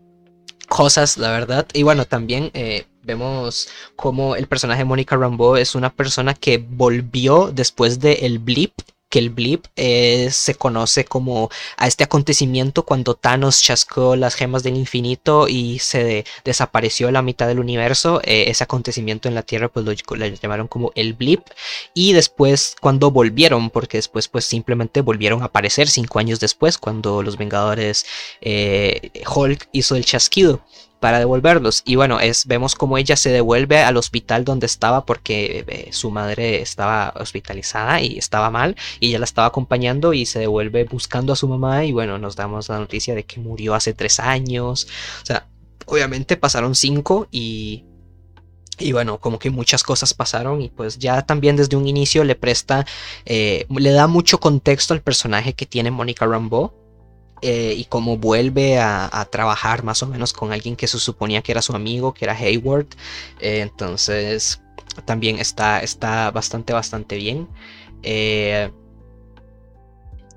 cosas, 0.69 1.17
la 1.19 1.31
verdad. 1.31 1.67
Y 1.73 1.83
bueno, 1.83 2.05
también 2.05 2.51
eh, 2.55 2.87
vemos 3.03 3.69
como 3.97 4.37
el 4.37 4.47
personaje 4.47 4.81
de 4.81 4.85
Mónica 4.87 5.17
Rambeau 5.17 5.57
es 5.57 5.75
una 5.75 5.91
persona 5.91 6.35
que 6.35 6.59
volvió 6.59 7.51
después 7.53 8.01
del 8.01 8.19
el 8.23 8.39
blip 8.39 8.73
que 9.15 9.21
el 9.21 9.31
blip 9.31 9.67
eh, 9.77 10.29
se 10.33 10.57
conoce 10.57 11.05
como 11.05 11.49
a 11.77 11.87
este 11.87 12.03
acontecimiento 12.03 12.85
cuando 12.85 13.15
Thanos 13.15 13.63
chascó 13.63 14.17
las 14.17 14.35
gemas 14.35 14.65
del 14.65 14.77
infinito 14.77 15.47
y 15.47 15.79
se 15.79 16.25
desapareció 16.45 17.13
la 17.13 17.23
mitad 17.23 17.47
del 17.47 17.61
universo. 17.61 18.21
Eh, 18.25 18.47
ese 18.49 18.65
acontecimiento 18.65 19.29
en 19.29 19.37
la 19.37 19.45
Tierra 19.45 19.69
pues 19.69 19.87
lo, 19.87 19.93
llamaron 19.93 20.67
como 20.67 20.91
el 20.97 21.13
blip 21.13 21.43
y 21.95 22.13
después 22.13 22.75
cuando 22.81 23.13
volvieron, 23.13 23.71
porque 23.71 23.99
después 23.99 24.27
pues 24.27 24.47
simplemente 24.47 25.01
volvieron 25.01 25.43
a 25.43 25.45
aparecer 25.45 25.89
cinco 25.89 26.19
años 26.19 26.41
después 26.41 26.77
cuando 26.77 27.23
los 27.23 27.37
Vengadores 27.37 28.07
Hulk 28.43 29.69
hizo 29.71 29.95
el 29.95 30.05
chasquido 30.05 30.61
para 31.05 31.19
devolverlos. 31.19 31.83
Y 31.85 31.97
bueno, 31.97 32.19
es, 32.19 32.47
vemos 32.47 32.75
como 32.75 32.97
ella 32.97 33.15
se 33.15 33.29
devuelve 33.29 33.81
al 33.81 33.99
hospital 33.99 34.43
donde 34.43 34.65
estaba 34.65 35.05
porque 35.05 35.63
eh, 35.69 35.89
su 35.93 36.11
madre 36.11 36.63
estaba 36.63 37.13
hospitalizada 37.21 38.01
y 38.01 38.17
estaba 38.17 38.49
mal 38.49 38.75
y 39.01 39.09
ella 39.09 39.19
la 39.19 39.27
estaba 39.27 39.49
acompañando 39.49 40.15
y 40.15 40.25
se 40.25 40.39
devuelve 40.39 40.85
buscando 40.85 41.35
a 41.35 41.37
su 41.37 41.47
mamá 41.47 41.85
y 41.85 41.93
bueno, 41.93 42.17
nos 42.17 42.37
damos 42.37 42.71
la 42.71 42.79
noticia 42.79 43.15
de 43.15 43.25
que 43.25 43.39
murió 43.39 43.75
hace 43.75 43.93
tres 43.93 44.19
años. 44.19 44.89
O 45.23 45.27
sea, 45.27 45.47
obviamente 45.85 46.39
pasaron 46.39 46.75
cinco 46.75 47.29
y 47.31 47.85
y 48.79 48.93
bueno, 48.93 49.19
como 49.19 49.39
que 49.39 49.51
muchas 49.51 49.83
cosas 49.83 50.15
pasaron 50.15 50.63
y 50.63 50.71
pues 50.71 50.99
ya 50.99 51.21
también 51.21 51.57
desde 51.57 51.77
un 51.77 51.87
inicio 51.87 52.25
le 52.25 52.35
presta, 52.35 52.87
eh, 53.27 53.67
le 53.69 53.91
da 53.91 54.07
mucho 54.07 54.41
contexto 54.41 54.95
al 54.95 55.03
personaje 55.03 55.53
que 55.53 55.67
tiene 55.67 55.91
Mónica 55.91 56.25
Rambeau 56.25 56.73
eh, 57.47 57.75
y 57.77 57.85
cómo 57.85 58.17
vuelve 58.17 58.79
a, 58.79 59.29
trabajar 59.31 59.83
más 59.85 60.03
o 60.03 60.07
menos 60.07 60.33
con 60.33 60.51
alguien 60.51 60.77
que 60.77 60.87
se 60.87 60.99
suponía 60.99 61.43
que 61.43 61.53
era 61.53 61.61
su 61.61 61.77
amigo, 61.77 62.15
que 62.15 62.25
era 62.25 62.33
Hayward. 62.33 62.87
Eh, 63.39 63.61
entonces 63.61 64.63
también 65.05 65.39
está, 65.39 65.81
está 65.81 66.31
bastante, 66.31 66.73
bastante 66.73 67.17
bien. 67.17 67.47
Eh, 68.03 68.71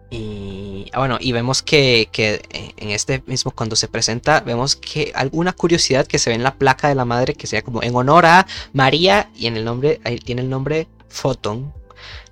y 0.09 0.89
ah, 0.91 0.99
bueno, 0.99 1.17
y 1.21 1.31
vemos 1.31 1.61
que, 1.61 2.09
que, 2.11 2.41
en 2.75 2.89
este 2.89 3.23
mismo, 3.25 3.51
cuando 3.51 3.77
se 3.77 3.87
presenta, 3.87 4.41
vemos 4.41 4.75
que 4.75 5.13
alguna 5.15 5.53
curiosidad 5.53 6.07
que 6.07 6.19
se 6.19 6.29
ve 6.29 6.35
en 6.35 6.43
la 6.43 6.55
placa 6.55 6.89
de 6.89 6.95
la 6.95 7.05
madre, 7.05 7.35
que 7.35 7.47
sea 7.47 7.61
como 7.61 7.83
en 7.83 7.95
honor 7.95 8.25
a 8.25 8.47
María, 8.73 9.29
y 9.33 9.47
en 9.47 9.55
el 9.55 9.63
nombre, 9.63 10.01
ahí 10.03 10.17
tiene 10.19 10.41
el 10.41 10.49
nombre 10.49 10.89
Photon, 11.07 11.73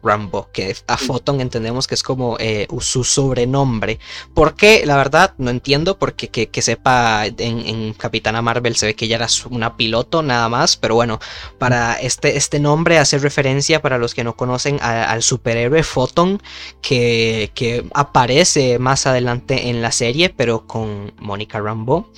Rambo, 0.05 0.49
que 0.53 0.75
a 0.87 0.97
Photon 0.97 1.41
entendemos 1.41 1.87
que 1.87 1.95
es 1.95 2.03
como 2.03 2.37
eh, 2.39 2.67
su 2.79 3.03
sobrenombre. 3.03 3.99
¿Por 4.33 4.55
qué? 4.55 4.85
La 4.85 4.95
verdad 4.95 5.33
no 5.37 5.49
entiendo, 5.49 5.97
porque 5.97 6.29
que, 6.29 6.61
sepa 6.61 7.25
en, 7.25 7.93
Capitana 7.93 8.41
Marvel 8.41 8.75
se 8.75 8.85
ve 8.85 8.95
que 8.95 9.05
ella 9.05 9.17
era 9.17 9.27
una 9.49 9.75
piloto 9.75 10.21
nada 10.21 10.47
más, 10.49 10.77
pero 10.77 10.95
bueno, 10.95 11.19
para 11.57 11.93
este, 11.95 12.37
este 12.37 12.59
nombre 12.59 12.97
hace 12.97 13.17
referencia 13.17 13.81
para 13.81 13.97
los 13.97 14.13
que 14.13 14.23
no 14.23 14.35
conocen 14.35 14.79
al 14.81 15.23
superhéroe 15.23 15.83
Photon 15.83 16.41
que, 16.81 17.51
que 17.55 17.85
aparece 17.93 18.79
más 18.79 19.07
adelante 19.07 19.69
en 19.69 19.81
la 19.81 19.91
serie, 19.91 20.29
pero 20.29 20.67
con 20.67 21.13
Mónica 21.17 21.59
Rambo. 21.59 22.11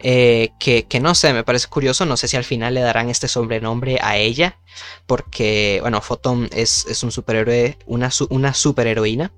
Eh, 0.00 0.50
que, 0.60 1.00
no 1.00 1.14
sé, 1.14 1.32
me 1.32 1.42
parece 1.42 1.68
curioso, 1.68 2.06
no 2.06 2.16
sé 2.16 2.28
si 2.28 2.36
al 2.36 2.44
final 2.44 2.74
le 2.74 2.80
darán 2.80 3.10
este 3.10 3.26
sobrenombre 3.26 3.98
a 4.00 4.16
ella, 4.16 4.58
porque, 5.06 5.78
bueno, 5.80 6.00
Photon 6.00 6.48
es, 6.52 7.02
un 7.02 7.10
una, 7.86 8.10
una 8.30 8.54
superheroína, 8.54 9.32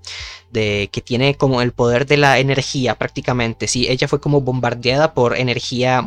de, 0.50 0.88
que 0.92 1.00
tiene 1.00 1.36
como 1.36 1.62
el 1.62 1.72
poder 1.72 2.06
de 2.06 2.16
la 2.16 2.38
energía 2.38 2.96
prácticamente, 2.96 3.68
sí, 3.68 3.86
ella 3.88 4.08
fue 4.08 4.20
como 4.20 4.40
bombardeada 4.40 5.14
por 5.14 5.36
energía 5.36 6.04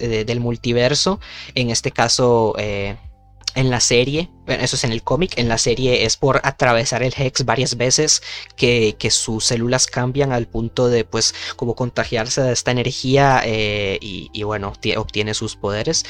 eh, 0.00 0.24
del 0.24 0.40
multiverso, 0.40 1.20
en 1.54 1.70
este 1.70 1.90
caso... 1.90 2.54
Eh, 2.58 2.96
en 3.54 3.70
la 3.70 3.80
serie, 3.80 4.30
eso 4.46 4.76
es 4.76 4.84
en 4.84 4.92
el 4.92 5.02
cómic, 5.02 5.36
en 5.36 5.48
la 5.48 5.58
serie 5.58 6.04
es 6.04 6.16
por 6.16 6.40
atravesar 6.44 7.02
el 7.02 7.12
Hex 7.16 7.44
varias 7.44 7.76
veces 7.76 8.22
que, 8.56 8.96
sus 9.10 9.46
células 9.46 9.86
cambian 9.86 10.32
al 10.32 10.46
punto 10.46 10.88
de 10.88 11.04
pues 11.04 11.34
como 11.56 11.74
contagiarse 11.74 12.40
de 12.40 12.52
esta 12.52 12.70
energía 12.70 13.42
eh, 13.44 13.98
y, 14.00 14.42
bueno, 14.44 14.72
obtiene 14.96 15.34
sus 15.34 15.56
poderes. 15.56 16.04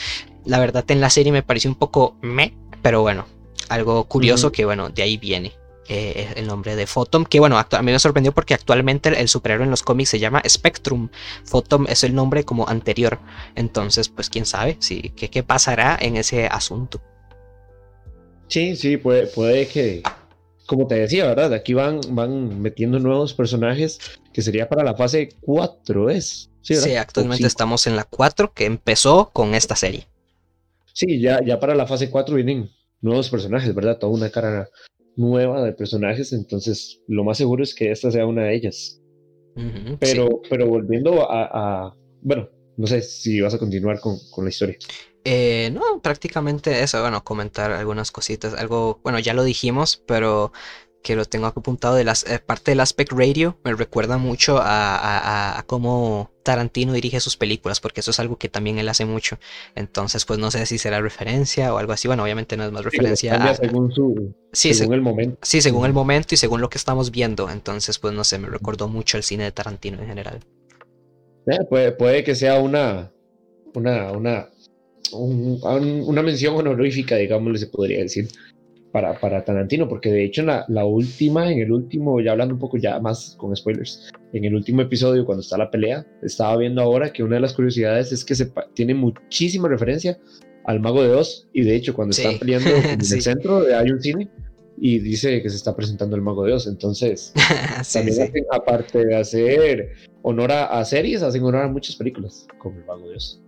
La 0.44 0.58
verdad 0.58 0.84
en 0.90 1.00
la 1.00 1.10
serie 1.10 1.32
me 1.32 1.42
pareció 1.42 1.70
un 1.70 1.76
poco 1.76 2.18
me, 2.20 2.54
pero 2.82 3.00
bueno, 3.00 3.26
algo 3.68 4.04
curioso 4.04 4.52
que 4.52 4.64
bueno, 4.64 4.88
de 4.88 5.02
ahí 5.02 5.16
viene. 5.16 5.52
Eh, 5.90 6.34
el 6.36 6.46
nombre 6.46 6.76
de 6.76 6.86
Photon, 6.86 7.24
que 7.24 7.40
bueno, 7.40 7.56
a 7.56 7.82
mí 7.82 7.92
me 7.92 7.98
sorprendió 7.98 8.32
porque 8.32 8.52
actualmente 8.52 9.08
el, 9.08 9.26
superhéroe 9.26 9.64
en 9.64 9.70
los 9.70 9.82
cómics 9.82 10.10
se 10.10 10.18
llama 10.18 10.42
Spectrum. 10.46 11.08
Photon 11.44 11.86
es 11.88 12.04
el 12.04 12.14
nombre 12.14 12.44
como 12.44 12.68
anterior. 12.68 13.18
Entonces, 13.54 14.10
pues 14.10 14.28
quién 14.28 14.44
sabe 14.44 14.76
si, 14.80 15.00
qué, 15.16 15.30
qué 15.30 15.42
pasará 15.42 15.96
en 15.98 16.16
ese 16.16 16.46
asunto. 16.46 17.00
Sí, 18.48 18.76
sí, 18.76 18.98
puede, 18.98 19.28
puede 19.28 19.66
que, 19.66 20.02
como 20.66 20.86
te 20.86 20.96
decía, 20.96 21.26
¿verdad? 21.26 21.54
Aquí 21.54 21.72
van, 21.72 22.00
van 22.10 22.60
metiendo 22.60 22.98
nuevos 22.98 23.32
personajes 23.32 23.98
que 24.32 24.42
sería 24.42 24.68
para 24.68 24.84
la 24.84 24.94
fase 24.94 25.30
4, 25.40 26.10
¿es? 26.10 26.50
Sí, 26.60 26.96
actualmente 26.96 27.46
estamos 27.46 27.86
en 27.86 27.96
la 27.96 28.04
4 28.04 28.52
que 28.52 28.66
empezó 28.66 29.30
con 29.32 29.54
esta 29.54 29.74
serie. 29.74 30.06
Sí, 30.92 31.20
ya, 31.20 31.40
ya 31.42 31.58
para 31.58 31.74
la 31.74 31.86
fase 31.86 32.10
4 32.10 32.34
vienen 32.34 32.70
nuevos 33.00 33.30
personajes, 33.30 33.74
¿verdad? 33.74 33.98
Toda 33.98 34.12
una 34.12 34.30
cara 34.30 34.68
nueva 35.16 35.62
de 35.62 35.72
personajes, 35.72 36.32
entonces 36.32 37.02
lo 37.08 37.24
más 37.24 37.38
seguro 37.38 37.62
es 37.62 37.74
que 37.74 37.90
esta 37.90 38.10
sea 38.10 38.26
una 38.26 38.44
de 38.44 38.54
ellas. 38.54 39.00
pero, 39.98 40.40
pero 40.48 40.66
volviendo 40.68 41.28
a, 41.28 41.86
a, 41.86 41.96
bueno, 42.22 42.48
no 42.76 42.86
sé 42.86 43.02
si 43.02 43.40
vas 43.40 43.54
a 43.54 43.58
continuar 43.58 43.98
con, 44.00 44.16
con 44.30 44.44
la 44.44 44.50
historia. 44.50 44.76
Eh, 45.24 45.70
no, 45.72 46.00
prácticamente 46.00 46.82
eso, 46.82 47.00
bueno, 47.02 47.24
comentar 47.24 47.72
algunas 47.72 48.12
cositas, 48.12 48.54
algo, 48.54 49.00
bueno, 49.02 49.18
ya 49.18 49.34
lo 49.34 49.42
dijimos, 49.42 50.02
pero 50.06 50.52
que 51.08 51.16
lo 51.16 51.24
tengo 51.24 51.46
apuntado 51.46 51.94
de 51.94 52.04
las 52.04 52.30
eh, 52.30 52.38
parte 52.38 52.70
del 52.70 52.80
aspect 52.80 53.12
radio 53.12 53.56
me 53.64 53.72
recuerda 53.72 54.18
mucho 54.18 54.58
a, 54.60 55.64
cómo 55.66 56.30
Tarantino 56.42 56.92
dirige 56.92 57.18
sus 57.20 57.38
películas 57.38 57.80
porque 57.80 58.00
eso 58.00 58.10
es 58.10 58.20
algo 58.20 58.36
que 58.36 58.50
también 58.50 58.78
él 58.78 58.90
hace 58.90 59.06
mucho. 59.06 59.38
Entonces 59.74 60.26
pues 60.26 60.38
no 60.38 60.50
sé 60.50 60.66
si 60.66 60.76
será 60.76 61.00
referencia 61.00 61.72
o 61.72 61.78
algo 61.78 61.94
así. 61.94 62.08
Bueno 62.08 62.24
obviamente 62.24 62.58
no 62.58 62.64
es 62.66 62.72
más 62.72 62.84
referencia 62.84 63.54
según 63.54 63.90
su 63.90 64.34
sí, 64.52 64.74
según 64.74 64.96
el 64.96 65.00
momento. 65.00 65.38
sí 65.40 65.62
según 65.62 65.86
el 65.86 65.94
momento 65.94 66.34
y 66.34 66.36
según 66.36 66.60
lo 66.60 66.68
que 66.68 66.76
estamos 66.76 67.10
viendo. 67.10 67.48
Entonces 67.48 67.98
pues 67.98 68.12
no 68.12 68.22
sé 68.22 68.38
me 68.38 68.48
recordó 68.48 68.86
mucho 68.86 69.16
el 69.16 69.22
cine 69.22 69.44
de 69.44 69.52
Tarantino 69.52 69.98
en 70.02 70.08
general. 70.08 70.40
Eh, 71.46 71.64
puede, 71.70 71.92
puede 71.92 72.22
que 72.22 72.34
sea 72.34 72.60
una 72.60 73.10
una 73.72 74.12
una 74.12 74.50
una 75.10 76.22
mención 76.22 76.54
honorífica 76.54 77.16
digamos 77.16 77.60
se 77.60 77.66
podría 77.68 78.00
decir 78.00 78.28
para, 78.92 79.18
para 79.20 79.44
Tarantino, 79.44 79.88
porque 79.88 80.10
de 80.10 80.24
hecho 80.24 80.42
en 80.42 80.48
la, 80.48 80.64
la, 80.68 80.84
última, 80.84 81.50
en 81.50 81.60
el 81.60 81.72
último, 81.72 82.20
ya 82.20 82.32
hablando 82.32 82.54
un 82.54 82.60
poco 82.60 82.78
ya 82.78 82.98
más 83.00 83.34
con 83.38 83.54
spoilers, 83.54 84.10
en 84.32 84.44
el 84.44 84.54
último 84.54 84.82
episodio 84.82 85.26
cuando 85.26 85.42
está 85.42 85.58
la 85.58 85.70
pelea, 85.70 86.06
estaba 86.22 86.56
viendo 86.56 86.82
ahora 86.82 87.12
que 87.12 87.22
una 87.22 87.36
de 87.36 87.42
las 87.42 87.52
curiosidades 87.52 88.12
es 88.12 88.24
que 88.24 88.34
se 88.34 88.50
tiene 88.74 88.94
muchísima 88.94 89.68
referencia 89.68 90.18
al 90.64 90.80
Mago 90.80 91.02
de 91.02 91.14
Oz, 91.14 91.48
y 91.52 91.62
de 91.62 91.74
hecho 91.74 91.94
cuando 91.94 92.12
están 92.12 92.38
peleando 92.38 92.70
en 92.84 93.00
el 93.00 93.22
centro 93.22 93.64
hay 93.74 93.90
un 93.90 94.00
cine 94.00 94.28
y 94.80 95.00
dice 95.00 95.42
que 95.42 95.50
se 95.50 95.56
está 95.56 95.74
presentando 95.74 96.16
el 96.16 96.22
Mago 96.22 96.44
de 96.44 96.52
Oz, 96.52 96.66
entonces 96.66 97.32
también 97.92 98.30
aparte 98.50 99.04
de 99.04 99.16
hacer 99.16 99.92
honor 100.22 100.52
a, 100.52 100.66
a, 100.66 100.84
series, 100.84 101.22
hacen 101.22 101.42
honor 101.42 101.62
a 101.62 101.68
muchas 101.68 101.96
películas 101.96 102.46
como 102.58 102.78
el 102.78 102.84
Mago 102.84 103.08
de 103.08 103.16
Oz. 103.16 103.42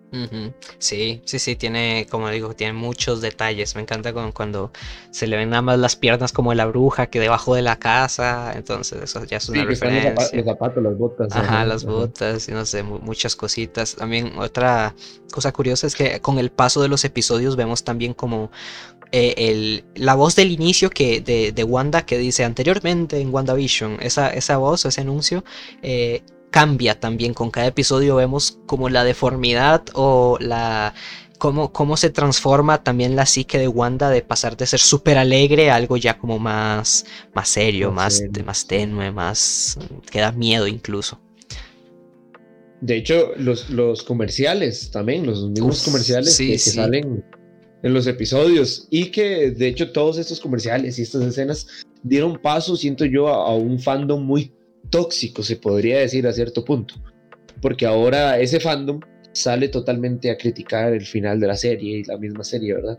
Sí, 0.78 1.22
sí, 1.24 1.38
sí, 1.38 1.56
tiene, 1.56 2.06
como 2.10 2.28
digo, 2.30 2.54
tiene 2.54 2.72
muchos 2.72 3.20
detalles. 3.20 3.74
Me 3.76 3.82
encanta 3.82 4.12
cuando 4.32 4.72
se 5.10 5.26
le 5.26 5.36
ven 5.36 5.50
nada 5.50 5.62
más 5.62 5.78
las 5.78 5.96
piernas 5.96 6.32
como 6.32 6.50
de 6.50 6.56
la 6.56 6.66
bruja 6.66 7.06
que 7.06 7.20
debajo 7.20 7.54
de 7.54 7.62
la 7.62 7.78
casa. 7.78 8.52
Entonces, 8.54 9.02
eso 9.02 9.24
ya 9.24 9.36
es 9.36 9.48
una 9.48 9.64
referencia. 9.64 10.14
Los 10.32 10.44
zapatos, 10.44 10.82
las 10.82 10.98
botas. 10.98 11.28
Ajá, 11.34 11.64
las 11.64 11.84
botas, 11.84 12.48
y 12.48 12.52
no 12.52 12.64
sé, 12.64 12.82
muchas 12.82 13.36
cositas. 13.36 13.94
También 13.94 14.32
otra 14.38 14.94
cosa 15.32 15.52
curiosa 15.52 15.86
es 15.86 15.94
que 15.94 16.20
con 16.20 16.38
el 16.38 16.50
paso 16.50 16.82
de 16.82 16.88
los 16.88 17.04
episodios 17.04 17.56
vemos 17.56 17.84
también 17.84 18.14
como 18.14 18.50
eh, 19.12 19.34
el, 19.36 19.84
la 19.96 20.14
voz 20.14 20.36
del 20.36 20.52
inicio 20.52 20.88
que, 20.88 21.20
de, 21.20 21.50
de, 21.50 21.64
Wanda 21.64 22.02
que 22.02 22.16
dice 22.16 22.44
anteriormente 22.44 23.20
en 23.20 23.34
WandaVision, 23.34 23.98
esa, 24.00 24.30
esa 24.30 24.56
voz, 24.56 24.84
ese 24.84 25.00
anuncio, 25.00 25.44
eh, 25.82 26.22
cambia 26.50 26.98
también. 26.98 27.34
Con 27.34 27.50
cada 27.50 27.66
episodio 27.68 28.16
vemos 28.16 28.58
como 28.66 28.88
la 28.88 29.04
deformidad 29.04 29.84
o 29.94 30.36
la... 30.40 30.94
Cómo, 31.38 31.72
cómo 31.72 31.96
se 31.96 32.10
transforma 32.10 32.84
también 32.84 33.16
la 33.16 33.24
psique 33.24 33.58
de 33.58 33.66
Wanda 33.66 34.10
de 34.10 34.20
pasar 34.20 34.58
de 34.58 34.66
ser 34.66 34.78
súper 34.78 35.16
alegre 35.16 35.70
a 35.70 35.76
algo 35.76 35.96
ya 35.96 36.18
como 36.18 36.38
más, 36.38 37.06
más 37.32 37.48
serio, 37.48 37.90
más, 37.92 38.22
más 38.44 38.66
tenue, 38.66 39.10
más... 39.10 39.78
que 40.10 40.20
da 40.20 40.32
miedo 40.32 40.66
incluso. 40.66 41.18
De 42.82 42.96
hecho, 42.96 43.32
los, 43.36 43.70
los 43.70 44.02
comerciales 44.02 44.90
también, 44.90 45.26
los 45.26 45.48
mismos 45.48 45.82
comerciales 45.82 46.36
que, 46.36 46.58
salen 46.58 47.24
en 47.82 47.94
los 47.94 48.06
episodios 48.06 48.86
y 48.90 49.06
que 49.06 49.50
de 49.50 49.68
hecho 49.68 49.92
todos 49.92 50.18
estos 50.18 50.40
comerciales 50.40 50.98
y 50.98 51.02
estas 51.02 51.22
escenas 51.22 51.66
dieron 52.02 52.38
paso, 52.40 52.76
siento 52.76 53.04
yo, 53.04 53.28
a 53.28 53.54
un 53.54 53.78
fandom 53.78 54.22
muy 54.24 54.52
tóxico, 54.88 55.42
se 55.42 55.56
podría 55.56 55.98
decir 55.98 56.26
a 56.26 56.32
cierto 56.32 56.64
punto, 56.64 56.94
porque 57.60 57.86
ahora 57.86 58.38
ese 58.38 58.60
fandom 58.60 59.00
sale 59.32 59.68
totalmente 59.68 60.30
a 60.30 60.36
criticar 60.36 60.92
el 60.92 61.06
final 61.06 61.38
de 61.38 61.46
la 61.46 61.56
serie 61.56 61.98
y 61.98 62.04
la 62.04 62.16
misma 62.16 62.44
serie, 62.44 62.74
¿verdad? 62.74 62.98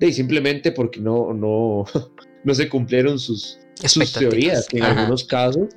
Y 0.00 0.12
simplemente 0.12 0.72
porque 0.72 1.00
no, 1.00 1.32
no, 1.32 1.84
no 2.44 2.54
se 2.54 2.68
cumplieron 2.68 3.18
sus, 3.18 3.58
sus 3.74 4.12
teorías, 4.12 4.66
que 4.68 4.78
en 4.78 4.84
algunos 4.84 5.24
casos 5.24 5.68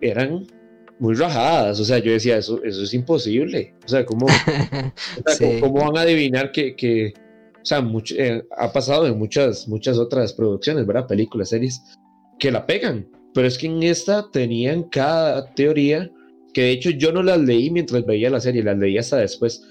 eran 0.00 0.46
muy 0.98 1.14
rajadas. 1.14 1.80
O 1.80 1.84
sea, 1.84 1.98
yo 1.98 2.12
decía, 2.12 2.36
eso, 2.36 2.62
eso 2.62 2.82
es 2.82 2.94
imposible. 2.94 3.74
O 3.84 3.88
sea, 3.88 4.04
¿cómo, 4.04 4.26
¿cómo, 5.60 5.84
van 5.84 5.96
a 5.96 6.02
adivinar 6.02 6.52
que, 6.52 6.76
que 6.76 7.14
o 7.62 7.64
sea, 7.64 7.80
mucho, 7.80 8.14
eh, 8.18 8.44
ha 8.56 8.72
pasado 8.72 9.06
en 9.06 9.18
muchas, 9.18 9.68
muchas 9.68 9.98
otras 9.98 10.32
producciones, 10.32 10.86
¿verdad? 10.86 11.06
Películas, 11.06 11.50
series, 11.50 11.82
que 12.38 12.50
la 12.50 12.66
pegan. 12.66 13.08
Pero 13.34 13.46
es 13.46 13.58
que 13.58 13.66
en 13.66 13.82
esta 13.82 14.30
tenían 14.30 14.84
cada 14.84 15.52
teoría 15.54 16.10
que 16.52 16.62
de 16.62 16.70
hecho 16.72 16.90
yo 16.90 17.12
no 17.12 17.22
las 17.22 17.40
leí 17.40 17.70
mientras 17.70 18.04
veía 18.04 18.30
la 18.30 18.40
serie, 18.40 18.62
las 18.62 18.78
leí 18.78 18.98
hasta 18.98 19.16
después. 19.16 19.62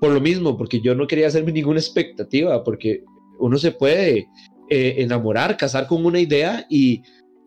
Por 0.00 0.12
lo 0.12 0.20
mismo, 0.20 0.56
porque 0.56 0.80
yo 0.80 0.94
no 0.94 1.06
quería 1.06 1.28
hacerme 1.28 1.52
ninguna 1.52 1.80
expectativa, 1.80 2.62
porque 2.64 3.04
uno 3.38 3.58
se 3.58 3.72
puede 3.72 4.28
eh, 4.70 4.94
enamorar, 4.98 5.56
casar 5.56 5.86
con 5.86 6.04
una 6.04 6.20
idea 6.20 6.66
y, 6.70 7.02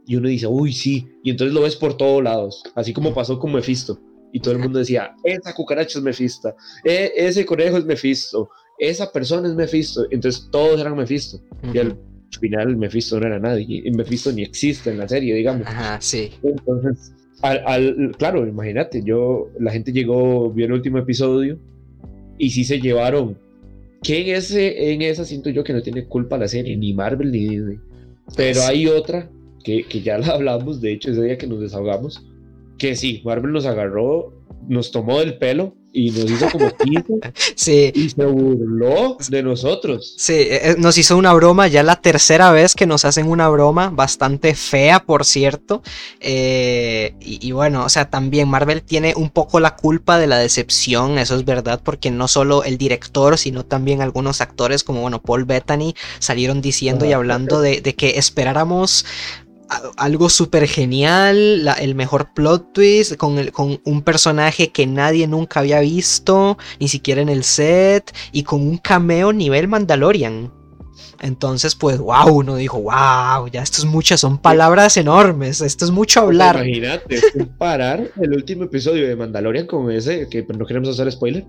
y 0.05 0.16
uno 0.16 0.30
dice, 0.30 0.47
uy, 0.47 0.74
sí, 0.74 1.08
y 1.24 1.32
entonces 1.32 1.53
lo 1.53 1.62
ves 1.62 1.76
por 1.76 1.97
todos 1.97 2.24
lados, 2.24 2.64
así 2.76 2.93
como 2.93 3.14
pasó 3.14 3.39
con 3.39 3.53
Mephisto. 3.53 3.99
Y 4.34 4.39
todo 4.39 4.53
el 4.53 4.60
mundo 4.60 4.80
decía, 4.80 5.16
esa 5.24 5.53
cucaracha 5.53 5.99
es 5.99 6.03
Mephisto, 6.03 6.53
e, 6.84 7.12
ese 7.16 7.45
conejo 7.45 7.78
es 7.78 7.86
Mephisto, 7.86 8.49
esa 8.78 9.12
persona 9.12 9.47
es 9.47 9.55
Mephisto. 9.55 10.05
Entonces 10.12 10.47
todos 10.51 10.80
eran 10.80 10.95
Mephisto. 10.95 11.39
Y 11.74 11.78
al 11.78 11.97
final 12.39 12.78
Mephisto 12.78 13.19
no 13.19 13.28
era 13.28 13.39
nadie, 13.39 13.82
y 13.86 13.91
Mephisto 13.91 14.32
ni 14.32 14.43
existe 14.43 14.91
en 14.91 14.97
la 14.97 15.07
serie, 15.07 15.36
digamos. 15.36 15.65
Ajá, 15.67 15.99
sí. 16.01 16.32
Entonces, 16.43 17.13
al, 17.41 18.15
claro, 18.17 18.47
imagínate, 18.47 19.01
yo, 19.03 19.49
la 19.59 19.71
gente 19.71 19.91
llegó, 19.91 20.51
vio 20.51 20.65
el 20.65 20.73
último 20.73 20.97
episodio 20.97 21.57
y 22.38 22.49
sí 22.49 22.63
se 22.63 22.80
llevaron. 22.80 23.38
Que 24.03 24.21
en, 24.21 24.36
ese, 24.36 24.93
en 24.93 25.01
esa 25.01 25.25
siento 25.25 25.49
yo 25.49 25.63
que 25.63 25.73
no 25.73 25.82
tiene 25.82 26.05
culpa 26.05 26.38
la 26.38 26.47
serie, 26.47 26.78
ni 26.78 26.93
Marvel 26.93 27.32
ni 27.32 27.47
Disney. 27.47 27.80
Pero 28.36 28.61
hay 28.63 28.88
otra 28.88 29.30
que, 29.63 29.84
que 29.84 30.01
ya 30.01 30.17
la 30.17 30.28
hablamos, 30.28 30.82
de 30.82 30.93
hecho, 30.93 31.11
ese 31.11 31.23
día 31.23 31.38
que 31.38 31.47
nos 31.47 31.61
desahogamos, 31.61 32.25
que 32.78 32.95
sí, 32.95 33.21
Marvel 33.25 33.53
nos 33.53 33.65
agarró, 33.65 34.34
nos 34.67 34.91
tomó 34.91 35.19
del 35.19 35.38
pelo 35.38 35.75
y 35.94 36.12
nos 36.12 36.30
hizo 36.30 36.50
como 36.50 36.68
sí. 37.56 37.92
y 37.94 38.10
se 38.10 38.26
burló 38.26 39.18
de 39.30 39.44
nosotros. 39.44 40.14
Sí, 40.18 40.34
eh, 40.34 40.72
eh, 40.72 40.76
nos 40.78 40.98
hizo 40.98 41.18
una 41.18 41.34
broma, 41.34 41.68
ya 41.68 41.84
la 41.84 41.96
tercera 41.96 42.52
vez 42.52 42.76
que 42.76 42.86
nos 42.86 43.06
hacen 43.06 43.28
una 43.28 43.50
broma, 43.50 43.90
bastante 43.90 44.54
fea, 44.54 45.04
por 45.04 45.26
cierto. 45.26 45.82
Eh, 46.20 47.16
y, 47.20 47.52
bueno, 47.52 47.86
o 47.86 47.90
sea, 47.90 48.10
también 48.10 48.48
Marvel 48.48 48.84
tiene 48.84 49.14
un 49.16 49.30
poco 49.30 49.60
la 49.60 49.76
culpa 49.76 50.20
de 50.20 50.28
la 50.28 50.38
decepción, 50.38 51.18
eso 51.18 51.36
es 51.36 51.46
verdad, 51.46 51.82
porque 51.84 52.12
no 52.12 52.28
solo 52.28 52.64
el 52.64 52.78
director, 52.78 53.38
sino 53.38 53.64
también 53.66 54.02
algunos 54.02 54.42
actores 54.42 54.84
como, 54.84 55.02
bueno, 55.02 55.22
Paul 55.22 55.46
Bettany 55.46 55.96
salieron 56.20 56.62
diciendo 56.62 57.06
y 57.06 57.14
hablando 57.14 57.62
de, 57.62 57.82
de 57.82 57.96
que 57.96 58.18
esperáramos 58.18 59.06
algo 59.97 60.30
súper 60.30 60.68
genial, 60.68 61.68
el 61.80 61.95
mejor 61.95 62.34
plot 62.34 62.74
twist 62.74 63.15
con, 63.15 63.38
el, 63.38 63.51
con 63.51 63.80
un 63.84 64.01
personaje 64.01 64.70
que 64.70 64.88
nadie 64.88 65.28
nunca 65.28 65.59
había 65.59 65.80
visto, 65.82 66.57
ni 66.80 66.88
siquiera 66.88 67.22
en 67.22 67.30
el 67.30 67.43
set, 67.43 68.15
y 68.32 68.43
con 68.43 68.61
un 68.61 68.78
cameo 68.78 69.34
nivel 69.34 69.68
Mandalorian. 69.68 70.51
Entonces, 71.20 71.76
pues, 71.76 71.97
wow, 71.97 72.32
uno 72.32 72.55
dijo, 72.55 72.80
wow, 72.80 73.47
ya 73.51 73.63
esto 73.63 73.80
es 73.80 73.86
muchas, 73.86 74.20
son 74.20 74.38
palabras 74.38 74.97
enormes, 74.97 75.61
esto 75.61 75.86
es 75.86 75.91
mucho 75.91 76.22
hablar. 76.22 76.55
Imagínate, 76.57 77.22
comparar 77.34 78.11
el 78.22 78.34
último 78.34 78.65
episodio 78.65 79.07
de 79.07 79.15
Mandalorian 79.15 79.65
con 79.65 79.91
ese, 79.91 80.28
que 80.30 80.43
no 80.43 80.65
queremos 80.65 80.89
hacer 80.89 81.11
spoiler, 81.11 81.45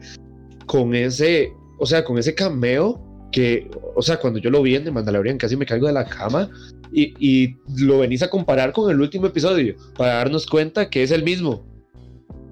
con 0.67 0.95
ese, 0.95 1.53
o 1.79 1.87
sea, 1.87 2.05
con 2.05 2.19
ese 2.19 2.35
cameo 2.35 3.01
que, 3.31 3.71
o 3.95 4.01
sea, 4.01 4.19
cuando 4.19 4.39
yo 4.39 4.51
lo 4.51 4.63
vi 4.63 4.77
en 4.77 4.85
The 4.85 4.91
Mandalorian 4.91 5.37
casi 5.37 5.57
me 5.57 5.67
caigo 5.67 5.87
de 5.87 5.93
la 5.93 6.07
cama 6.07 6.49
y, 6.93 7.57
lo 7.77 7.99
venís 7.99 8.23
a 8.23 8.31
comparar 8.31 8.73
con 8.73 8.91
el 8.91 9.01
último 9.01 9.27
episodio 9.27 9.77
para 9.97 10.15
darnos 10.15 10.47
cuenta 10.47 10.91
que 10.91 11.03
es 11.03 11.11
el 11.11 11.23
mismo. 11.23 11.65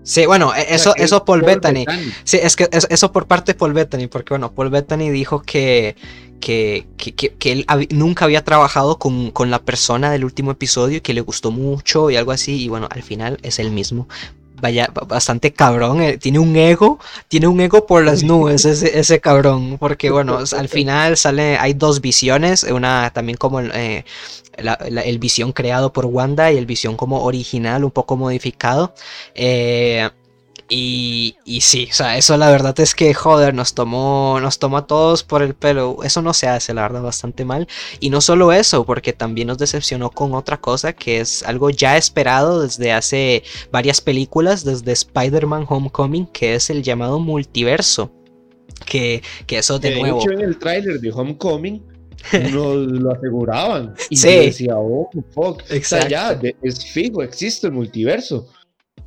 Sí, 0.03 0.25
bueno, 0.25 0.55
e, 0.55 0.75
eso, 0.75 0.95
eso 0.97 1.25
Paul, 1.25 1.43
Bettany. 1.43 1.85
Sí, 2.23 2.39
es 2.41 2.55
que 2.55 2.69
eso 2.71 3.13
por 3.13 3.27
parte 3.27 3.53
de 3.53 3.59
Paul 3.59 3.73
Bettany, 3.73 4.07
porque 4.07 4.35
bueno, 4.35 4.53
Paul 4.53 4.71
Bettany 4.71 5.11
dijo 5.11 5.43
que, 5.43 5.97
que, 6.41 6.87
que, 6.97 7.53
él 7.53 7.67
nunca 7.91 8.25
había 8.25 8.45
trabajado 8.45 8.99
con, 8.99 9.33
con, 9.33 9.51
la 9.51 9.61
persona 9.61 10.13
del 10.13 10.25
último 10.25 10.53
episodio 10.53 10.99
y 10.99 11.01
que 11.01 11.15
le 11.15 11.23
gustó 11.23 11.51
mucho 11.51 12.09
y 12.11 12.17
algo 12.17 12.31
así, 12.31 12.63
y 12.63 12.69
bueno, 12.69 12.89
al 12.91 13.03
final 13.03 13.39
es 13.43 13.59
el 13.59 13.73
mismo 13.73 14.07
vaya, 14.67 14.91
bastante 15.07 15.53
cabrón. 15.53 16.03
Eh, 16.03 16.19
tiene 16.19 16.39
un 16.39 16.57
ego, 16.57 16.99
tiene 17.29 17.47
un 17.47 17.61
ego 17.61 17.87
por 17.87 18.05
las 18.05 18.23
nubes 18.23 18.65
ese, 18.73 18.99
ese 18.99 19.21
cabrón. 19.21 19.79
Porque 19.79 20.11
bueno, 20.11 20.39
al 20.39 20.69
final 20.69 21.17
sale, 21.17 21.57
hay 21.59 21.75
dos 21.75 22.01
visiones, 22.01 22.65
una 22.65 23.11
también 23.15 23.37
como 23.37 23.61
eh, 23.61 24.05
el 24.57 25.19
visión 25.19 25.53
creado 25.53 25.93
por 25.93 26.07
Wanda 26.07 26.51
y 26.53 26.59
el 26.59 26.67
visión 26.67 26.97
como 26.97 27.23
original, 27.23 27.85
un 27.85 27.91
poco 27.91 28.17
modificado. 28.17 28.95
Eh, 29.35 30.09
Y, 30.69 31.37
y 31.45 31.61
sí, 31.61 31.87
o 31.91 31.95
sea, 31.95 32.19
eso 32.19 32.37
la 32.37 32.51
verdad 32.51 32.79
es 32.81 32.95
que, 32.95 33.15
joder, 33.15 33.55
nos 33.55 33.75
tomó, 33.75 34.41
nos 34.41 34.59
tomó 34.59 34.79
a 34.79 34.87
todos 34.87 35.23
por 35.23 35.43
el 35.43 35.55
pelo. 35.55 35.99
Eso 36.03 36.23
no 36.23 36.35
se 36.35 36.49
hace, 36.49 36.75
la 36.75 36.83
verdad, 36.83 37.03
bastante 37.03 37.45
mal. 37.45 37.69
Y 38.01 38.11
no 38.11 38.21
solo 38.21 38.53
eso, 38.53 38.85
porque 38.85 39.13
también 39.13 39.47
nos 39.49 39.59
decepcionó 39.59 40.11
con 40.11 40.35
otra 40.35 40.61
cosa 40.61 40.93
que 40.93 41.21
es 41.21 41.45
algo 41.45 41.71
ya 41.71 41.97
esperado 41.97 42.63
desde 42.63 42.93
hace 42.93 43.45
varias 43.71 44.01
películas, 44.01 44.65
desde 44.65 44.91
Spider-Man 44.93 45.67
Homecoming, 45.69 46.27
que 46.27 46.57
es 46.57 46.69
el 46.71 46.83
llamado 46.83 47.21
multiverso. 47.21 48.13
Que, 48.85 49.23
que 49.47 49.59
eso 49.59 49.79
de, 49.79 49.99
nuevo. 49.99 50.21
en 50.31 50.41
el 50.41 50.59
tráiler 50.59 51.01
de 51.01 51.11
Homecoming 51.11 51.83
nos 52.53 52.77
lo 52.77 53.13
aseguraban. 53.13 53.95
Y 54.11 54.17
sí. 54.17 54.29
decía, 54.29 54.77
oh, 54.77 55.09
fuck. 55.31 55.63
Exacto. 55.71 56.09
ya, 56.09 56.41
es 56.61 56.85
fijo, 56.85 57.23
existe 57.23 57.69
el 57.69 57.73
multiverso 57.73 58.49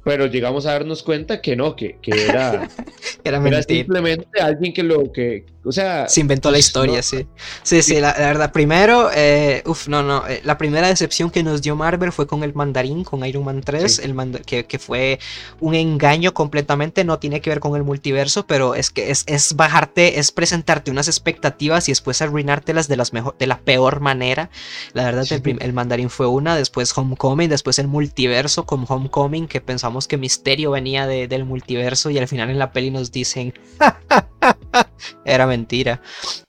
pero 0.10 0.26
llegamos 0.26 0.66
a 0.66 0.72
darnos 0.72 1.04
cuenta 1.04 1.40
que 1.40 1.56
no, 1.56 1.76
que, 1.76 2.00
que 2.02 2.10
era, 2.26 2.68
era, 3.24 3.62
simplemente 3.62 4.42
alguien 4.42 4.74
que 4.74 4.82
lo 4.82 5.12
que, 5.12 5.46
o 5.64 5.72
sea... 5.72 6.08
Se 6.10 6.20
inventó 6.20 6.50
la 6.50 6.56
pues, 6.56 6.66
historia, 6.66 7.04
sí. 7.04 7.28
Sí, 7.62 7.84
sí, 7.84 8.00
la, 8.00 8.14
verdad, 8.14 8.52
primero, 8.52 9.12
eh, 9.14 9.62
uff, 9.68 9.88
no, 9.88 10.02
no, 10.02 10.28
eh, 10.28 10.42
la 10.44 10.58
primera 10.58 10.88
decepción 10.88 11.30
que 11.30 11.44
nos 11.44 11.62
dio 11.62 11.76
Marvel 11.76 12.12
fue 12.12 12.26
con 12.26 12.44
el 12.44 12.56
mandarín, 12.56 13.04
con 13.04 13.24
Iron 13.24 13.46
Man 13.46 13.62
3, 13.62 14.00
el 14.00 14.42
que, 14.48 14.66
que, 14.66 14.80
fue 14.80 15.20
un 15.60 15.76
engaño 15.76 16.34
completamente, 16.34 17.04
no 17.04 17.20
tiene 17.20 17.40
que 17.40 17.52
ver 17.52 17.60
con 17.60 17.76
el 17.76 17.84
multiverso, 17.84 18.48
pero 18.48 18.74
es 18.74 18.90
que 18.90 19.12
es, 19.12 19.26
es 19.28 19.56
bajarte, 19.56 20.18
es 20.18 20.32
presentarte 20.32 20.90
unas 20.90 21.08
expectativas 21.08 21.88
y 21.88 21.92
después 21.92 22.20
arruinártelas 22.24 22.88
de, 22.88 22.98
las 22.98 23.14
mejor, 23.14 23.38
de 23.38 23.46
la 23.46 23.60
peor 23.60 24.00
manera. 24.00 24.50
La 24.94 25.04
verdad, 25.04 25.28
el, 25.30 25.58
el 25.62 25.74
mandarín 25.74 26.10
fue 26.10 26.26
una, 26.26 26.56
después 26.56 26.98
Homecoming, 26.98 27.48
después 27.48 27.78
el 27.78 27.88
multiverso 27.88 28.66
con 28.66 28.86
Homecoming, 28.88 29.48
que 29.48 29.62
pensamos 29.62 29.99
que 30.08 30.18
Misterio 30.18 30.72
venía 30.72 31.08
de, 31.08 31.28
del 31.28 31.46
multiverso 31.46 32.10
y 32.10 32.18
al 32.18 32.28
final 32.28 32.50
en 32.50 32.60
la 32.60 32.72
peli 32.72 32.92
nos 32.92 33.12
dicen, 33.12 33.54
era 35.26 35.48
mentira. 35.48 36.02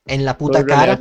En 0.06 0.24
la 0.24 0.36
puta 0.36 0.64
cara. 0.66 1.00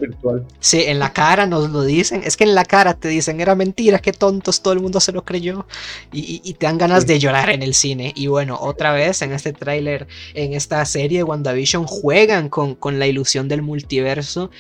Sí, 0.59 0.83
en 0.85 0.99
la 0.99 1.11
cara 1.13 1.47
nos 1.47 1.69
lo 1.71 1.83
dicen. 1.83 2.21
Es 2.23 2.37
que 2.37 2.43
en 2.43 2.53
la 2.53 2.63
cara 2.63 2.93
te 2.93 3.07
dicen, 3.07 3.41
era 3.41 3.55
mentira, 3.55 3.99
qué 3.99 4.13
tontos, 4.13 4.61
todo 4.61 4.73
el 4.73 4.81
mundo 4.81 4.99
se 4.99 5.11
lo 5.11 5.25
creyó. 5.25 5.65
Y, 6.11 6.53
te 6.53 6.65
dan 6.65 6.77
ganas 6.77 7.07
de 7.07 7.19
llorar 7.19 7.49
en 7.49 7.63
el 7.63 7.73
cine. 7.73 8.13
Y 8.15 8.27
bueno, 8.27 8.57
otra 8.59 8.91
vez 8.91 9.21
en 9.21 9.31
este 9.31 9.53
tráiler, 9.53 10.07
en 10.33 10.53
esta 10.53 10.85
serie 10.85 11.19
de 11.19 11.23
WandaVision, 11.23 11.85
juegan 11.85 12.49
con, 12.49 12.75
con 12.75 12.99
la 12.99 13.07
ilusión 13.07 13.47
del 13.47 13.61
multiverso. 13.63 14.51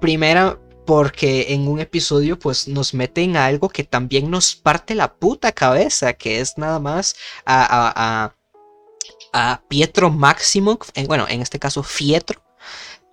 Primera, 0.00 0.58
porque 0.90 1.54
en 1.54 1.68
un 1.68 1.78
episodio 1.78 2.36
pues 2.36 2.66
nos 2.66 2.94
meten 2.94 3.36
a 3.36 3.46
algo 3.46 3.68
que 3.68 3.84
también 3.84 4.28
nos 4.28 4.56
parte 4.56 4.96
la 4.96 5.14
puta 5.14 5.52
cabeza, 5.52 6.14
que 6.14 6.40
es 6.40 6.58
nada 6.58 6.80
más 6.80 7.14
a, 7.46 8.34
a, 9.32 9.62
Pietro 9.68 10.10
Máximo, 10.10 10.80
bueno, 11.06 11.26
en 11.28 11.42
este 11.42 11.60
caso 11.60 11.84
Fietro, 11.84 12.42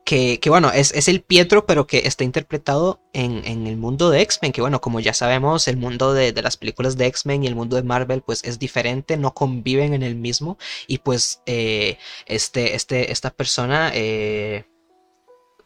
que, 0.03 0.39
bueno, 0.47 0.71
es, 0.71 1.07
el 1.07 1.21
Pietro, 1.21 1.67
pero 1.67 1.85
que 1.85 1.99
está 2.07 2.23
interpretado 2.23 2.99
en, 3.13 3.45
el 3.45 3.77
mundo 3.77 4.09
de 4.09 4.21
X-Men, 4.21 4.53
que 4.53 4.61
bueno, 4.61 4.81
como 4.81 4.99
ya 4.99 5.13
sabemos, 5.13 5.67
el 5.67 5.77
mundo 5.77 6.15
de, 6.15 6.33
las 6.41 6.57
películas 6.57 6.97
de 6.97 7.05
X-Men 7.05 7.43
y 7.43 7.47
el 7.47 7.55
mundo 7.55 7.75
de 7.75 7.83
Marvel, 7.83 8.23
pues 8.23 8.43
es 8.43 8.57
diferente, 8.57 9.17
no 9.17 9.35
conviven 9.35 9.93
en 9.93 10.01
el 10.01 10.15
mismo, 10.15 10.57
y 10.87 10.97
pues 10.97 11.43
eh, 11.45 11.99
este, 12.25 12.73
este, 12.73 13.11
esta 13.11 13.29
persona... 13.29 13.91
Eh, 13.93 14.65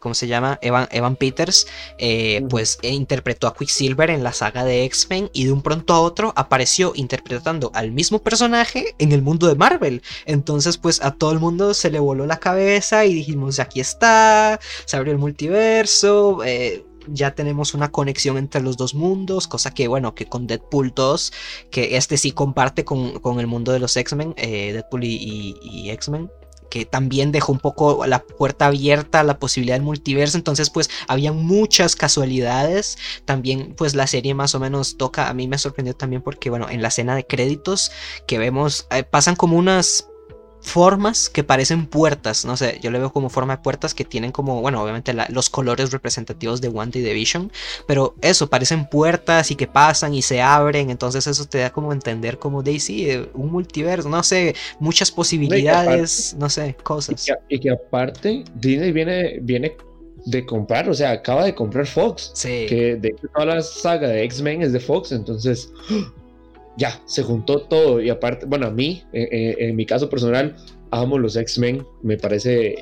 ¿cómo 0.02 0.14
se 0.14 0.26
llama? 0.26 0.58
Evan, 0.62 0.88
Evan 0.90 1.14
Peters, 1.14 1.68
eh, 1.96 2.44
pues 2.50 2.78
e 2.82 2.90
interpretó 2.90 3.46
a 3.46 3.54
Quicksilver 3.54 4.10
en 4.10 4.24
la 4.24 4.32
saga 4.32 4.64
de 4.64 4.84
X-Men 4.84 5.30
y 5.32 5.44
de 5.44 5.52
un 5.52 5.62
pronto 5.62 5.94
a 5.94 6.00
otro 6.00 6.32
apareció 6.34 6.92
interpretando 6.96 7.70
al 7.72 7.92
mismo 7.92 8.18
personaje 8.18 8.96
en 8.98 9.12
el 9.12 9.22
mundo 9.22 9.46
de 9.46 9.54
Marvel. 9.54 10.02
Entonces, 10.26 10.76
pues 10.76 11.00
a 11.02 11.12
todo 11.12 11.30
el 11.30 11.38
mundo 11.38 11.72
se 11.72 11.90
le 11.90 12.00
voló 12.00 12.26
la 12.26 12.40
cabeza 12.40 13.04
y 13.04 13.14
dijimos, 13.14 13.60
aquí 13.60 13.78
está, 13.80 14.58
se 14.84 14.96
abrió 14.96 15.12
el 15.12 15.20
multiverso. 15.20 16.42
Eh, 16.44 16.84
ya 17.06 17.34
tenemos 17.34 17.74
una 17.74 17.90
conexión 17.90 18.38
entre 18.38 18.60
los 18.60 18.76
dos 18.76 18.94
mundos, 18.94 19.46
cosa 19.46 19.72
que 19.72 19.86
bueno, 19.86 20.14
que 20.14 20.26
con 20.26 20.48
Deadpool 20.48 20.92
2, 20.94 21.32
que 21.70 21.96
este 21.96 22.16
sí 22.16 22.32
comparte 22.32 22.84
con, 22.84 23.38
el 23.38 23.46
mundo 23.46 23.72
de 23.72 23.78
los 23.78 23.96
X-Men, 23.96 24.34
eh, 24.36 24.72
Deadpool 24.72 25.04
y 25.04 25.90
X-Men, 25.90 26.28
que 26.72 26.86
también 26.86 27.32
dejó 27.32 27.52
un 27.52 27.58
poco 27.58 28.06
la 28.06 28.22
puerta 28.22 28.68
abierta 28.68 29.20
a 29.20 29.24
la 29.24 29.38
posibilidad 29.38 29.74
del 29.74 29.82
multiverso, 29.82 30.38
entonces 30.38 30.70
pues 30.70 30.88
había 31.06 31.30
muchas 31.30 31.94
casualidades, 31.94 32.96
también 33.26 33.74
pues 33.76 33.94
la 33.94 34.06
serie 34.06 34.32
más 34.32 34.54
o 34.54 34.58
menos 34.58 34.96
toca, 34.96 35.28
a 35.28 35.34
mí 35.34 35.48
me 35.48 35.58
sorprendió 35.58 35.94
también 35.94 36.22
porque 36.22 36.48
bueno, 36.48 36.70
en 36.70 36.80
la 36.80 36.88
escena 36.88 37.14
de 37.14 37.26
créditos 37.26 37.92
que 38.26 38.38
vemos, 38.38 38.86
eh, 38.90 39.02
pasan 39.02 39.36
como 39.36 39.58
unas 39.58 40.08
formas 40.62 41.28
que 41.28 41.42
parecen 41.42 41.86
puertas, 41.86 42.44
no 42.44 42.56
sé, 42.56 42.78
yo 42.80 42.90
le 42.90 42.98
veo 42.98 43.12
como 43.12 43.28
forma 43.28 43.56
de 43.56 43.62
puertas 43.62 43.94
que 43.94 44.04
tienen 44.04 44.30
como, 44.30 44.60
bueno, 44.60 44.80
obviamente 44.80 45.12
los 45.28 45.50
colores 45.50 45.90
representativos 45.90 46.60
de 46.60 46.68
Wanda 46.68 46.98
y 46.98 47.02
de 47.02 47.12
Vision, 47.12 47.50
pero 47.86 48.14
eso, 48.22 48.48
parecen 48.48 48.86
puertas 48.86 49.50
y 49.50 49.56
que 49.56 49.66
pasan 49.66 50.14
y 50.14 50.22
se 50.22 50.40
abren, 50.40 50.88
entonces 50.88 51.26
eso 51.26 51.44
te 51.46 51.58
da 51.58 51.70
como 51.70 51.92
entender 51.92 52.38
como 52.38 52.62
Daisy, 52.62 53.10
eh, 53.10 53.28
un 53.34 53.50
multiverso, 53.50 54.08
no 54.08 54.22
sé, 54.22 54.54
muchas 54.78 55.10
posibilidades, 55.10 56.34
no 56.38 56.48
sé, 56.48 56.76
cosas. 56.82 57.26
Y 57.48 57.58
que, 57.58 57.70
aparte 57.70 58.44
Disney 58.54 58.92
viene, 58.92 59.38
viene 59.42 59.76
de 60.26 60.46
comprar, 60.46 60.88
o 60.88 60.94
sea, 60.94 61.10
acaba 61.10 61.44
de 61.44 61.54
comprar 61.54 61.86
Fox, 61.86 62.30
sí. 62.34 62.66
que 62.68 62.96
de 62.96 63.08
hecho 63.08 63.26
toda 63.34 63.46
la 63.46 63.62
saga 63.62 64.08
de 64.08 64.22
X-Men 64.22 64.62
es 64.62 64.72
de 64.72 64.78
Fox, 64.78 65.10
entonces 65.10 65.72
ya, 66.76 67.00
se 67.04 67.22
juntó 67.22 67.62
todo. 67.62 68.00
Y 68.00 68.10
aparte, 68.10 68.46
bueno, 68.46 68.66
a 68.66 68.70
mí, 68.70 69.02
eh, 69.12 69.28
eh, 69.30 69.56
en 69.58 69.76
mi 69.76 69.86
caso 69.86 70.08
personal, 70.08 70.56
amo 70.90 71.18
los 71.18 71.36
X-Men. 71.36 71.84
Me 72.02 72.16
parece 72.16 72.76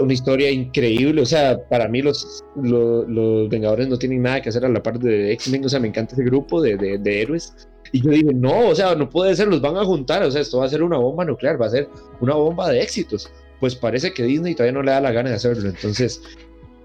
una 0.00 0.12
historia 0.12 0.50
increíble. 0.50 1.22
O 1.22 1.26
sea, 1.26 1.58
para 1.68 1.88
mí 1.88 2.02
los, 2.02 2.44
los, 2.56 3.48
Vengadores 3.48 3.88
no 3.88 3.98
tienen 3.98 4.22
nada 4.22 4.40
que 4.40 4.50
hacer 4.50 4.64
a 4.64 4.68
la 4.68 4.82
parte 4.82 5.06
de 5.06 5.32
X-Men. 5.32 5.64
O 5.64 5.68
sea, 5.68 5.80
me 5.80 5.88
encanta 5.88 6.14
ese 6.14 6.24
grupo 6.24 6.60
de, 6.60 6.76
de, 6.76 7.22
héroes. 7.22 7.54
Y 7.92 8.02
yo 8.02 8.10
dije, 8.10 8.34
no, 8.34 8.68
o 8.68 8.74
sea, 8.74 8.94
no 8.94 9.08
puede 9.08 9.34
ser, 9.34 9.48
los 9.48 9.60
van 9.60 9.76
a 9.76 9.84
juntar. 9.84 10.22
O 10.22 10.30
sea, 10.30 10.40
esto 10.40 10.58
va 10.58 10.66
a 10.66 10.68
ser 10.68 10.82
una 10.82 10.98
bomba 10.98 11.24
nuclear, 11.24 11.60
va 11.60 11.66
a 11.66 11.70
ser 11.70 11.88
una 12.20 12.34
bomba 12.34 12.70
de 12.70 12.82
éxitos. 12.82 13.30
Pues 13.60 13.74
parece 13.74 14.12
que 14.12 14.22
Disney 14.22 14.54
todavía 14.54 14.72
no 14.72 14.82
le 14.82 14.92
da 14.92 15.00
la 15.00 15.10
gana 15.10 15.30
de 15.30 15.36
hacerlo. 15.36 15.68
Entonces, 15.68 16.22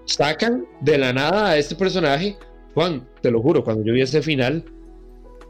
sacan 0.06 0.66
de 0.80 0.98
la 0.98 1.12
nada 1.12 1.50
a 1.50 1.58
este 1.58 1.74
personaje. 1.74 2.36
Juan, 2.74 3.08
te 3.22 3.30
lo 3.30 3.40
juro, 3.40 3.62
cuando 3.62 3.84
yo 3.84 3.92
vi 3.92 4.00
ese 4.00 4.20
final, 4.20 4.64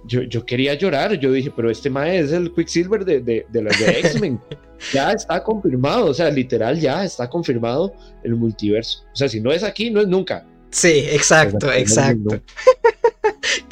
yo, 0.07 0.23
yo 0.23 0.45
quería 0.45 0.75
llorar, 0.75 1.15
yo 1.15 1.33
dije, 1.33 1.53
pero 1.55 1.71
este 1.71 1.91
mae 1.91 2.19
es 2.19 2.33
el 2.33 2.53
Quicksilver 2.53 3.05
de, 3.05 3.21
de, 3.21 3.47
de 3.51 3.63
de 3.63 4.01
X-Men. 4.01 4.41
ya 4.93 5.13
está 5.13 5.43
confirmado, 5.43 6.07
o 6.07 6.15
sea, 6.15 6.31
literal 6.31 6.79
ya 6.79 7.05
está 7.05 7.29
confirmado 7.29 7.95
el 8.23 8.35
multiverso. 8.35 9.05
O 9.13 9.17
sea, 9.17 9.29
si 9.29 9.41
no 9.41 9.53
es 9.53 9.63
aquí, 9.63 9.91
no 9.91 10.01
es 10.01 10.09
nunca. 10.09 10.47
Sí, 10.71 11.05
exacto, 11.11 11.73
exacto. 11.73 12.41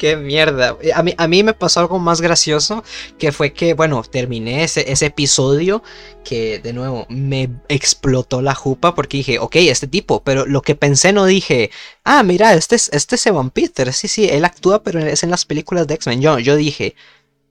Qué 0.03 0.17
mierda. 0.17 0.77
A 0.95 1.01
mí, 1.01 1.13
a 1.17 1.27
mí 1.29 1.43
me 1.43 1.53
pasó 1.53 1.79
algo 1.79 1.97
más 1.97 2.19
gracioso, 2.19 2.83
que 3.17 3.31
fue 3.31 3.53
que, 3.53 3.73
bueno, 3.73 4.03
terminé 4.03 4.65
ese, 4.65 4.91
ese 4.91 5.05
episodio 5.05 5.81
que 6.25 6.59
de 6.59 6.73
nuevo 6.73 7.05
me 7.07 7.49
explotó 7.69 8.41
la 8.41 8.53
jupa 8.53 8.95
porque 8.95 9.15
dije, 9.15 9.39
ok, 9.39 9.55
este 9.55 9.87
tipo, 9.87 10.21
pero 10.21 10.45
lo 10.45 10.61
que 10.61 10.75
pensé 10.75 11.13
no 11.13 11.23
dije, 11.25 11.71
ah, 12.03 12.21
mira, 12.21 12.53
este 12.53 12.75
es, 12.75 12.89
este 12.91 13.15
es 13.15 13.25
Evan 13.27 13.49
Peter, 13.49 13.93
sí, 13.93 14.09
sí, 14.09 14.27
él 14.29 14.43
actúa, 14.43 14.83
pero 14.83 14.99
es 14.99 15.23
en 15.23 15.29
las 15.29 15.45
películas 15.45 15.87
de 15.87 15.93
X-Men. 15.93 16.19
Yo, 16.21 16.37
yo 16.37 16.57
dije, 16.57 16.95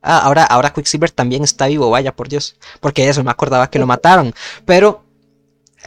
ah, 0.03 0.19
ahora, 0.19 0.45
ahora 0.45 0.75
Quicksilver 0.75 1.11
también 1.11 1.45
está 1.45 1.69
vivo, 1.69 1.89
vaya 1.89 2.15
por 2.15 2.29
Dios, 2.29 2.57
porque 2.81 3.09
eso 3.09 3.25
me 3.25 3.31
acordaba 3.31 3.71
que 3.71 3.79
lo 3.79 3.87
mataron, 3.87 4.35
pero 4.67 5.05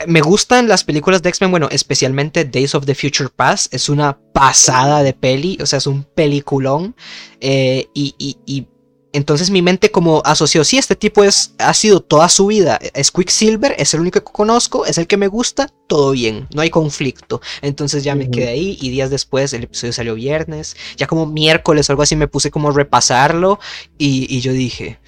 me 0.08 0.22
gustan 0.22 0.68
las 0.68 0.84
películas 0.84 1.22
de 1.22 1.30
X-Men, 1.30 1.52
bueno, 1.52 1.70
especialmente 1.72 2.46
Days 2.46 2.76
of 2.76 2.86
the 2.86 2.96
Future 2.96 3.30
Past, 3.34 3.74
es 3.74 3.90
una 3.90 4.18
pasada 4.34 5.04
de 5.04 5.14
peli, 5.14 5.58
o 5.62 5.66
sea, 5.66 5.78
es 5.78 5.88
un 5.88 6.04
peliculón. 6.04 6.96
Eh, 7.40 7.88
y, 7.94 8.68
entonces 9.14 9.50
mi 9.50 9.62
mente 9.62 9.92
como 9.92 10.22
asoció, 10.26 10.66
sí, 10.66 10.78
este 10.78 10.98
tipo 10.98 11.24
es, 11.24 11.56
ha 11.60 11.74
sido 11.74 12.02
toda 12.02 12.28
su 12.28 12.48
vida, 12.48 12.78
es 12.94 13.12
Quicksilver, 13.12 13.74
es 13.78 13.94
el 13.94 14.02
único 14.02 14.20
que 14.20 14.30
conozco, 14.30 14.86
es 14.86 14.98
el 14.98 15.08
que 15.08 15.16
me 15.16 15.28
gusta, 15.28 15.70
todo 15.88 16.12
bien, 16.12 16.50
no 16.54 16.62
hay 16.62 16.70
conflicto. 16.70 17.40
Entonces 17.62 18.04
ya 18.04 18.14
me 18.14 18.30
quedé 18.30 18.50
ahí 18.50 18.78
y 18.82 18.90
días 18.90 19.10
después, 19.10 19.54
el 19.54 19.64
episodio 19.64 19.94
salió 19.94 20.16
viernes, 20.16 20.76
ya 20.98 21.08
como 21.08 21.26
miércoles 21.28 21.90
o 21.90 21.94
algo 21.94 22.04
así 22.04 22.18
me 22.18 22.28
puse 22.28 22.52
como 22.52 22.68
a 22.68 22.74
repasarlo 22.74 23.58
y, 23.98 24.28
y 24.36 24.42
yo 24.42 24.52
dije, 24.52 25.00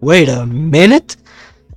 wait 0.00 0.30
a 0.30 0.46
minute 0.46 1.16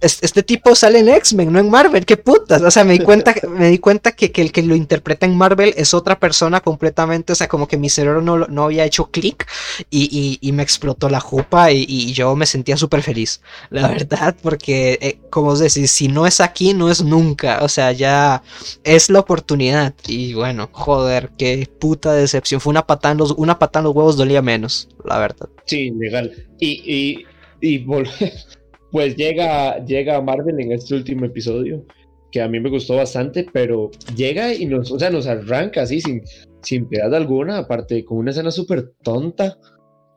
este 0.02 0.44
tipo 0.44 0.76
sale 0.76 1.00
en 1.00 1.10
X-Men, 1.10 1.52
no 1.52 1.60
en 1.60 1.70
Marvel, 1.70 2.06
qué 2.06 2.16
putas. 2.16 2.62
O 2.62 2.72
sea, 2.72 2.84
me 2.84 2.94
di 2.94 3.00
cuenta, 3.00 3.36
me 3.50 3.70
di 3.70 3.80
cuenta 3.80 4.14
que, 4.14 4.32
el 4.36 4.52
que 4.52 4.64
lo 4.64 4.76
interpreta 4.76 5.26
en 5.26 5.36
Marvel 5.36 5.74
es 5.76 5.94
otra 5.94 6.20
persona 6.20 6.62
completamente. 6.62 7.34
O 7.34 7.36
sea, 7.36 7.48
como 7.48 7.68
que 7.68 7.78
mi 7.78 7.90
cerebro 7.90 8.22
no, 8.22 8.38
no 8.48 8.64
había 8.64 8.86
hecho 8.86 9.12
clic 9.12 9.48
y, 9.90 10.40
me 10.54 10.64
explotó 10.64 11.10
la 11.10 11.20
jupa 11.20 11.72
y, 11.72 12.14
yo 12.14 12.36
me 12.36 12.46
sentía 12.46 12.76
súper 12.76 13.04
feliz, 13.04 13.42
la 13.70 13.88
verdad, 13.88 14.36
porque, 14.42 14.98
eh, 15.02 15.20
como 15.30 15.50
os 15.50 15.60
decís, 15.60 15.92
si 15.92 16.08
no 16.08 16.26
es 16.26 16.42
aquí, 16.42 16.74
no 16.74 16.90
es 16.90 17.04
nunca. 17.04 17.60
O 17.62 17.68
sea, 17.68 17.92
ya 17.92 18.42
es 18.84 19.10
la 19.10 19.20
oportunidad. 19.20 19.94
Y 20.08 20.34
bueno, 20.34 20.70
joder, 20.72 21.32
qué 21.38 21.70
puta 21.80 22.14
decepción. 22.14 22.62
Fue 22.62 22.72
una 22.72 22.88
patada 22.88 23.12
en 23.12 23.18
los, 23.20 23.32
una 23.32 23.60
patada 23.60 23.82
en 23.82 23.86
los 23.86 23.96
huevos, 23.96 24.18
dolía 24.18 24.42
menos, 24.42 24.88
la 25.04 25.18
verdad. 25.20 25.50
Sí, 25.66 25.92
legal. 25.92 26.48
Y, 26.60 26.82
y, 26.86 27.26
y 27.62 27.78
volver 27.80 28.34
pues 28.92 29.16
llega, 29.16 29.84
llega 29.86 30.22
Marvel 30.22 30.60
en 30.60 30.72
este 30.72 30.96
último 30.96 31.26
episodio, 31.26 31.86
que 32.32 32.42
a 32.42 32.48
mí 32.48 32.60
me 32.60 32.70
gustó 32.70 32.96
bastante, 32.96 33.46
pero 33.52 33.92
llega 34.16 34.54
y 34.54 34.66
nos, 34.66 34.92
o 34.92 35.00
sea, 35.00 35.10
nos 35.10 35.28
arranca 35.28 35.84
así 35.84 36.02
sin, 36.02 36.22
sin 36.62 36.88
piedad 36.88 37.14
alguna, 37.14 37.58
aparte 37.58 38.04
con 38.06 38.18
una 38.18 38.32
escena 38.32 38.52
súper 38.52 38.94
tonta, 39.04 39.58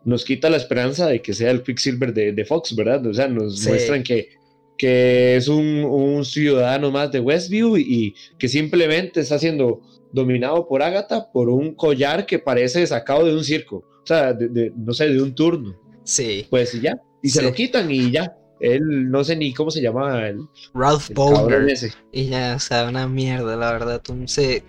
nos 0.04 0.24
quita 0.24 0.50
la 0.50 0.56
esperanza 0.56 1.06
de 1.06 1.22
que 1.22 1.32
sea 1.32 1.50
el 1.50 1.62
Quicksilver 1.62 2.12
de, 2.12 2.32
de 2.32 2.44
Fox, 2.44 2.74
¿verdad? 2.74 3.06
O 3.06 3.14
sea, 3.14 3.28
nos 3.28 3.66
muestran 3.66 4.02
que, 4.02 4.28
que 4.76 5.36
es 5.36 5.48
un, 5.48 5.84
un, 5.84 6.24
ciudadano 6.24 6.90
más 6.90 7.12
de 7.12 7.20
Westview 7.20 7.76
y, 7.76 8.14
que 8.38 8.48
simplemente 8.48 9.20
está 9.20 9.38
siendo 9.38 9.80
dominado 10.12 10.66
por 10.66 10.82
Agatha 10.82 11.30
por 11.32 11.48
un 11.48 11.74
collar 11.74 12.26
que 12.26 12.38
parece 12.38 12.86
sacado 12.86 13.24
de 13.24 13.34
un 13.34 13.44
circo, 13.44 13.76
o 13.76 14.06
sea, 14.06 14.32
de, 14.32 14.72
no 14.76 14.92
sé, 14.92 15.08
de 15.08 15.22
un 15.22 15.34
turno. 15.34 15.78
Sí. 16.04 16.46
Pues 16.50 16.80
ya, 16.80 17.00
y 17.22 17.28
se 17.28 17.42
lo 17.42 17.52
quitan 17.52 17.90
y 17.90 18.10
ya. 18.10 18.36
Él 18.62 19.10
no 19.10 19.24
sé 19.24 19.36
ni 19.36 19.52
cómo 19.52 19.70
se 19.70 19.82
llama. 19.82 20.26
El, 20.26 20.46
Ralph 20.72 21.10
Bowler. 21.12 21.66
Y 22.12 22.28
ya, 22.28 22.54
o 22.56 22.60
sea, 22.60 22.88
una 22.88 23.06
mierda, 23.08 23.56
la 23.56 23.72
verdad. 23.72 24.02
Se, 24.26 24.62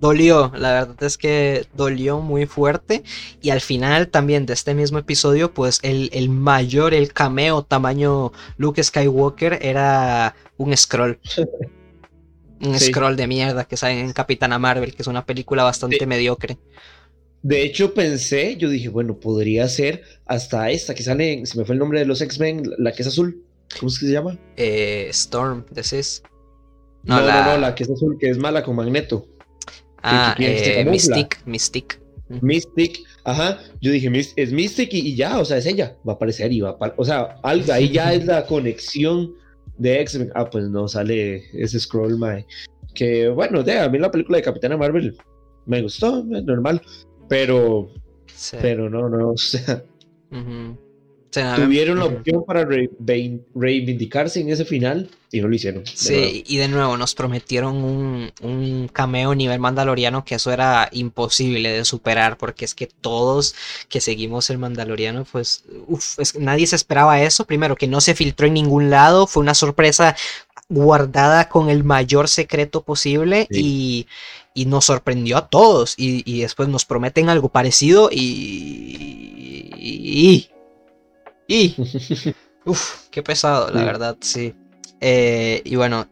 dolió, 0.00 0.52
la 0.54 0.72
verdad 0.72 1.02
es 1.02 1.16
que 1.16 1.66
dolió 1.74 2.20
muy 2.20 2.46
fuerte. 2.46 3.04
Y 3.40 3.50
al 3.50 3.60
final 3.60 4.08
también 4.08 4.46
de 4.46 4.52
este 4.52 4.74
mismo 4.74 4.98
episodio, 4.98 5.54
pues 5.54 5.78
el, 5.82 6.10
el 6.12 6.28
mayor, 6.28 6.92
el 6.92 7.12
cameo 7.12 7.62
tamaño 7.62 8.32
Luke 8.56 8.82
Skywalker 8.82 9.60
era 9.62 10.34
un 10.56 10.76
scroll. 10.76 11.18
un 12.60 12.78
scroll 12.78 13.16
de 13.16 13.26
mierda 13.26 13.64
que 13.64 13.76
sale 13.76 14.00
en 14.00 14.12
Capitana 14.12 14.58
Marvel, 14.58 14.94
que 14.94 15.02
es 15.02 15.08
una 15.08 15.24
película 15.24 15.64
bastante 15.64 16.06
mediocre. 16.06 16.58
De 17.44 17.62
hecho, 17.62 17.92
pensé, 17.92 18.56
yo 18.56 18.70
dije, 18.70 18.88
bueno, 18.88 19.20
podría 19.20 19.68
ser 19.68 20.00
hasta 20.24 20.70
esta 20.70 20.94
que 20.94 21.02
sale, 21.02 21.44
se 21.44 21.58
me 21.58 21.66
fue 21.66 21.74
el 21.74 21.78
nombre 21.78 21.98
de 21.98 22.06
los 22.06 22.22
X-Men, 22.22 22.62
la 22.78 22.92
que 22.92 23.02
es 23.02 23.08
azul. 23.08 23.44
¿Cómo 23.78 23.88
es 23.88 23.98
que 23.98 24.06
se 24.06 24.12
llama? 24.12 24.38
Eh, 24.56 25.08
Storm, 25.10 25.66
decís. 25.70 26.22
No, 27.02 27.20
no, 27.20 27.26
la... 27.26 27.44
no, 27.44 27.60
la 27.60 27.74
que 27.74 27.82
es 27.82 27.90
azul, 27.90 28.16
que 28.18 28.30
es 28.30 28.38
mala 28.38 28.62
con 28.62 28.76
Magneto. 28.76 29.28
Ah, 30.02 30.34
eh, 30.38 30.86
Mystic, 30.88 31.42
Mystic. 31.44 32.00
Mystic, 32.40 33.00
ajá. 33.24 33.60
Yo 33.82 33.92
dije, 33.92 34.10
es 34.36 34.50
Mystic 34.50 34.94
y, 34.94 35.14
ya, 35.14 35.38
o 35.38 35.44
sea, 35.44 35.58
es 35.58 35.66
ella. 35.66 35.98
Va 36.08 36.14
a 36.14 36.16
aparecer 36.16 36.50
y 36.50 36.62
va 36.62 36.78
a 36.80 36.94
O 36.96 37.04
sea, 37.04 37.36
algo, 37.42 37.70
ahí 37.74 37.90
ya 37.90 38.14
es 38.14 38.24
la 38.24 38.46
conexión 38.46 39.34
de 39.76 40.00
X-Men. 40.00 40.32
Ah, 40.34 40.48
pues 40.48 40.70
no 40.70 40.88
sale 40.88 41.44
ese 41.52 41.78
scroll, 41.78 42.16
mae. 42.16 42.46
Que 42.94 43.28
bueno, 43.28 43.62
de, 43.62 43.80
a 43.80 43.88
mí 43.90 43.98
la 43.98 44.10
película 44.10 44.38
de 44.38 44.44
Capitana 44.44 44.78
Marvel 44.78 45.14
me 45.66 45.82
gustó, 45.82 46.24
normal. 46.24 46.80
Pero, 47.28 47.90
pero 48.60 48.90
no, 48.90 49.08
no, 49.08 49.30
o 49.32 49.36
sea. 49.36 49.82
Tuvieron 51.56 51.98
la 51.98 52.04
opción 52.04 52.44
para 52.44 52.64
reivindicarse 52.64 54.40
en 54.40 54.50
ese 54.50 54.64
final 54.64 55.10
y 55.32 55.40
no 55.40 55.48
lo 55.48 55.54
hicieron. 55.56 55.84
Sí, 55.84 56.44
y 56.46 56.58
de 56.58 56.68
nuevo 56.68 56.96
nos 56.96 57.14
prometieron 57.14 57.76
un, 57.82 58.32
un, 58.40 58.88
cameo 58.92 59.34
nivel 59.34 59.58
mandaloriano 59.58 60.24
que 60.24 60.36
eso 60.36 60.52
era 60.52 60.88
imposible 60.92 61.72
de 61.72 61.84
superar 61.84 62.38
porque 62.38 62.64
es 62.64 62.74
que 62.74 62.86
todos 62.86 63.56
que 63.88 64.00
seguimos 64.00 64.48
el 64.50 64.58
mandaloriano, 64.58 65.24
pues 65.24 65.64
uf, 65.88 66.18
nadie 66.38 66.68
se 66.68 66.76
esperaba 66.76 67.20
eso. 67.20 67.46
Primero, 67.46 67.74
que 67.74 67.88
no 67.88 68.00
se 68.00 68.14
filtró 68.14 68.46
en 68.46 68.54
ningún 68.54 68.90
lado, 68.90 69.26
fue 69.26 69.42
una 69.42 69.54
sorpresa 69.54 70.14
guardada 70.68 71.48
con 71.48 71.68
el 71.68 71.84
mayor 71.84 72.28
secreto 72.28 72.82
posible 72.82 73.46
y, 73.50 74.06
y, 74.54 74.66
nos 74.66 74.86
sorprendió 74.86 75.36
a 75.36 75.48
todos 75.48 75.94
y, 75.96 76.22
y, 76.24 76.40
después 76.42 76.68
nos 76.68 76.84
prometen 76.84 77.28
algo 77.28 77.48
parecido 77.48 78.08
y, 78.10 79.70
y, 79.76 80.48
Uf, 82.64 83.08
qué 83.10 83.22
pesado, 83.22 83.70
la 83.70 83.84
verdad, 83.84 84.16
sí. 84.20 84.54
Eh, 85.00 85.60
y 85.64 85.76
bueno, 85.76 86.08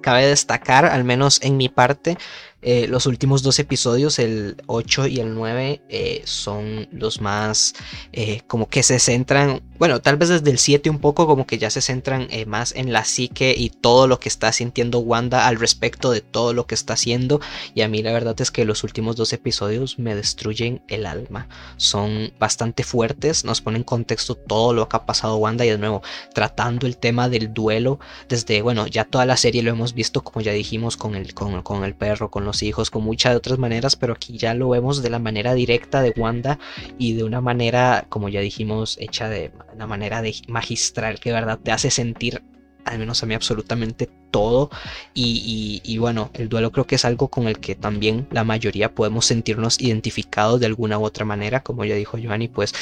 cabe 0.00 0.26
destacar, 0.26 0.86
al 0.86 1.04
menos 1.04 1.42
en 1.42 1.58
mi 1.58 1.68
parte, 1.68 2.16
eh, 2.64 2.86
los 2.88 3.04
últimos 3.04 3.42
dos 3.42 3.58
episodios, 3.58 4.18
el 4.18 4.56
8 4.66 5.06
y 5.06 5.20
el 5.20 5.34
9, 5.34 5.82
eh, 5.90 6.22
son 6.24 6.88
los 6.92 7.20
más 7.20 7.74
eh, 8.12 8.40
como 8.46 8.68
que 8.70 8.82
se 8.82 8.98
centran, 8.98 9.62
bueno, 9.78 10.00
tal 10.00 10.16
vez 10.16 10.30
desde 10.30 10.50
el 10.50 10.58
7 10.58 10.88
un 10.88 10.98
poco 10.98 11.26
como 11.26 11.46
que 11.46 11.58
ya 11.58 11.68
se 11.68 11.82
centran 11.82 12.28
más 12.46 12.74
en 12.74 12.92
la 12.92 13.04
psique 13.04 13.54
y 13.56 13.68
todo 13.68 14.06
lo 14.06 14.18
que 14.18 14.30
está 14.30 14.50
sintiendo 14.52 15.00
Wanda 15.00 15.46
al 15.46 15.60
respecto 15.60 16.10
de 16.10 16.22
todo 16.22 16.54
lo 16.54 16.66
que 16.66 16.74
está 16.74 16.94
haciendo. 16.94 17.40
Y 17.74 17.82
a 17.82 17.88
mí 17.88 18.02
la 18.02 18.12
verdad 18.12 18.40
es 18.40 18.50
que 18.50 18.64
los 18.64 18.82
últimos 18.82 19.16
dos 19.16 19.32
episodios 19.32 19.98
me 19.98 20.14
destruyen 20.14 20.82
el 20.88 21.06
alma. 21.06 21.48
Son 21.76 22.32
bastante 22.38 22.82
fuertes, 22.82 23.44
nos 23.44 23.60
ponen 23.60 23.74
en 23.74 23.84
contexto 23.84 24.36
todo 24.36 24.72
lo 24.72 24.88
que 24.88 24.96
ha 24.96 25.06
pasado 25.06 25.36
Wanda 25.36 25.66
y 25.66 25.70
de 25.70 25.78
nuevo 25.78 26.02
tratando 26.32 26.86
el 26.86 26.96
tema 26.96 27.28
del 27.28 27.52
duelo 27.52 27.98
desde, 28.28 28.62
bueno, 28.62 28.86
ya 28.86 29.04
toda 29.04 29.26
la 29.26 29.36
serie 29.36 29.62
lo 29.62 29.70
hemos 29.70 29.92
visto 29.92 30.22
como 30.22 30.42
ya 30.42 30.52
dijimos 30.52 30.96
con 30.96 31.14
el, 31.14 31.34
con, 31.34 31.62
con 31.62 31.84
el 31.84 31.94
perro, 31.94 32.30
con 32.30 32.44
los 32.44 32.53
hijos, 32.62 32.90
con 32.90 33.04
muchas 33.04 33.32
de 33.32 33.36
otras 33.36 33.58
maneras, 33.58 33.96
pero 33.96 34.12
aquí 34.12 34.38
ya 34.38 34.54
lo 34.54 34.68
vemos 34.68 35.02
de 35.02 35.10
la 35.10 35.18
manera 35.18 35.54
directa 35.54 36.02
de 36.02 36.14
Wanda 36.16 36.58
y 36.98 37.14
de 37.14 37.24
una 37.24 37.40
manera, 37.40 38.06
como 38.08 38.28
ya 38.28 38.40
dijimos, 38.40 38.96
hecha 39.00 39.28
de 39.28 39.52
una 39.74 39.86
manera 39.86 40.22
de 40.22 40.34
magistral 40.48 41.20
que 41.20 41.32
verdad 41.32 41.58
te 41.62 41.72
hace 41.72 41.90
sentir 41.90 42.42
al 42.84 42.98
menos 42.98 43.22
a 43.22 43.26
mí 43.26 43.34
absolutamente 43.34 44.10
todo. 44.30 44.70
Y, 45.14 45.80
y, 45.84 45.98
bueno 45.98 46.30
el 46.34 46.48
duelo 46.48 46.72
creo 46.72 46.86
que 46.86 46.96
es 46.96 47.04
algo 47.04 47.28
con 47.28 47.48
el 47.48 47.58
que 47.58 47.74
también 47.74 48.26
la 48.30 48.44
mayoría 48.44 48.94
podemos 48.94 49.26
sentirnos 49.26 49.80
identificados 49.80 50.60
de 50.60 50.66
alguna 50.66 50.98
u 50.98 51.04
otra 51.04 51.24
manera 51.24 51.62
como 51.62 51.84
ya 51.84 51.94
dijo 51.94 52.18
Giovanni 52.18 52.48
pues 52.48 52.74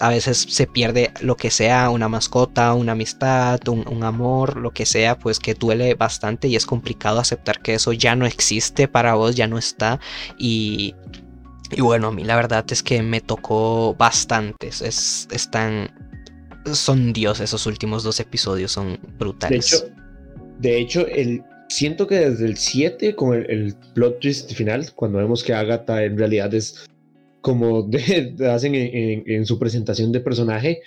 a 0.00 0.08
veces 0.08 0.46
se 0.48 0.66
pierde 0.66 1.12
lo 1.20 1.36
que 1.36 1.50
sea, 1.50 1.90
una 1.90 2.08
mascota, 2.08 2.74
una 2.74 2.92
amistad, 2.92 3.60
un, 3.68 4.04
amor, 4.04 4.56
lo 4.56 4.72
que 4.72 4.86
sea, 4.86 5.18
pues 5.18 5.38
que 5.38 5.54
duele 5.54 5.94
bastante 5.94 6.48
y 6.48 6.56
es 6.56 6.66
complicado 6.66 7.20
aceptar 7.20 7.62
que 7.62 7.74
eso 7.74 7.92
ya 7.92 8.16
no 8.16 8.26
existe 8.26 8.88
para 8.88 9.14
vos, 9.14 9.36
ya 9.36 9.46
no 9.46 9.58
está. 9.58 10.00
Y, 10.38 10.94
y 11.70 11.80
bueno, 11.80 12.08
a 12.08 12.12
mí 12.12 12.24
la 12.24 12.36
verdad 12.36 12.64
es 12.70 12.82
que 12.82 13.02
me 13.02 13.20
tocó 13.20 13.94
bastante. 13.94 14.68
Es, 14.68 15.28
están, 15.30 15.90
son 16.72 17.12
Dios 17.12 17.40
esos 17.40 17.66
últimos 17.66 18.02
dos 18.02 18.20
episodios, 18.20 18.72
son 18.72 18.98
brutales. 19.18 19.70
De 19.70 19.76
hecho, 19.76 19.94
de 20.58 20.78
hecho 20.78 21.06
el, 21.06 21.44
siento 21.68 22.06
que 22.06 22.30
desde 22.30 22.46
el 22.46 22.56
7 22.56 23.14
con 23.14 23.34
el, 23.34 23.50
el, 23.50 23.74
plot 23.94 24.20
twist 24.20 24.52
final, 24.52 24.92
cuando 24.94 25.18
vemos 25.18 25.42
que 25.42 25.54
Agatha 25.54 26.02
en 26.04 26.18
realidad 26.18 26.52
es 26.52 26.86
como 27.44 27.90
hacen 28.48 28.74
en, 28.74 29.44
su 29.44 29.58
presentación 29.58 30.10
de 30.12 30.20
personaje, 30.20 30.80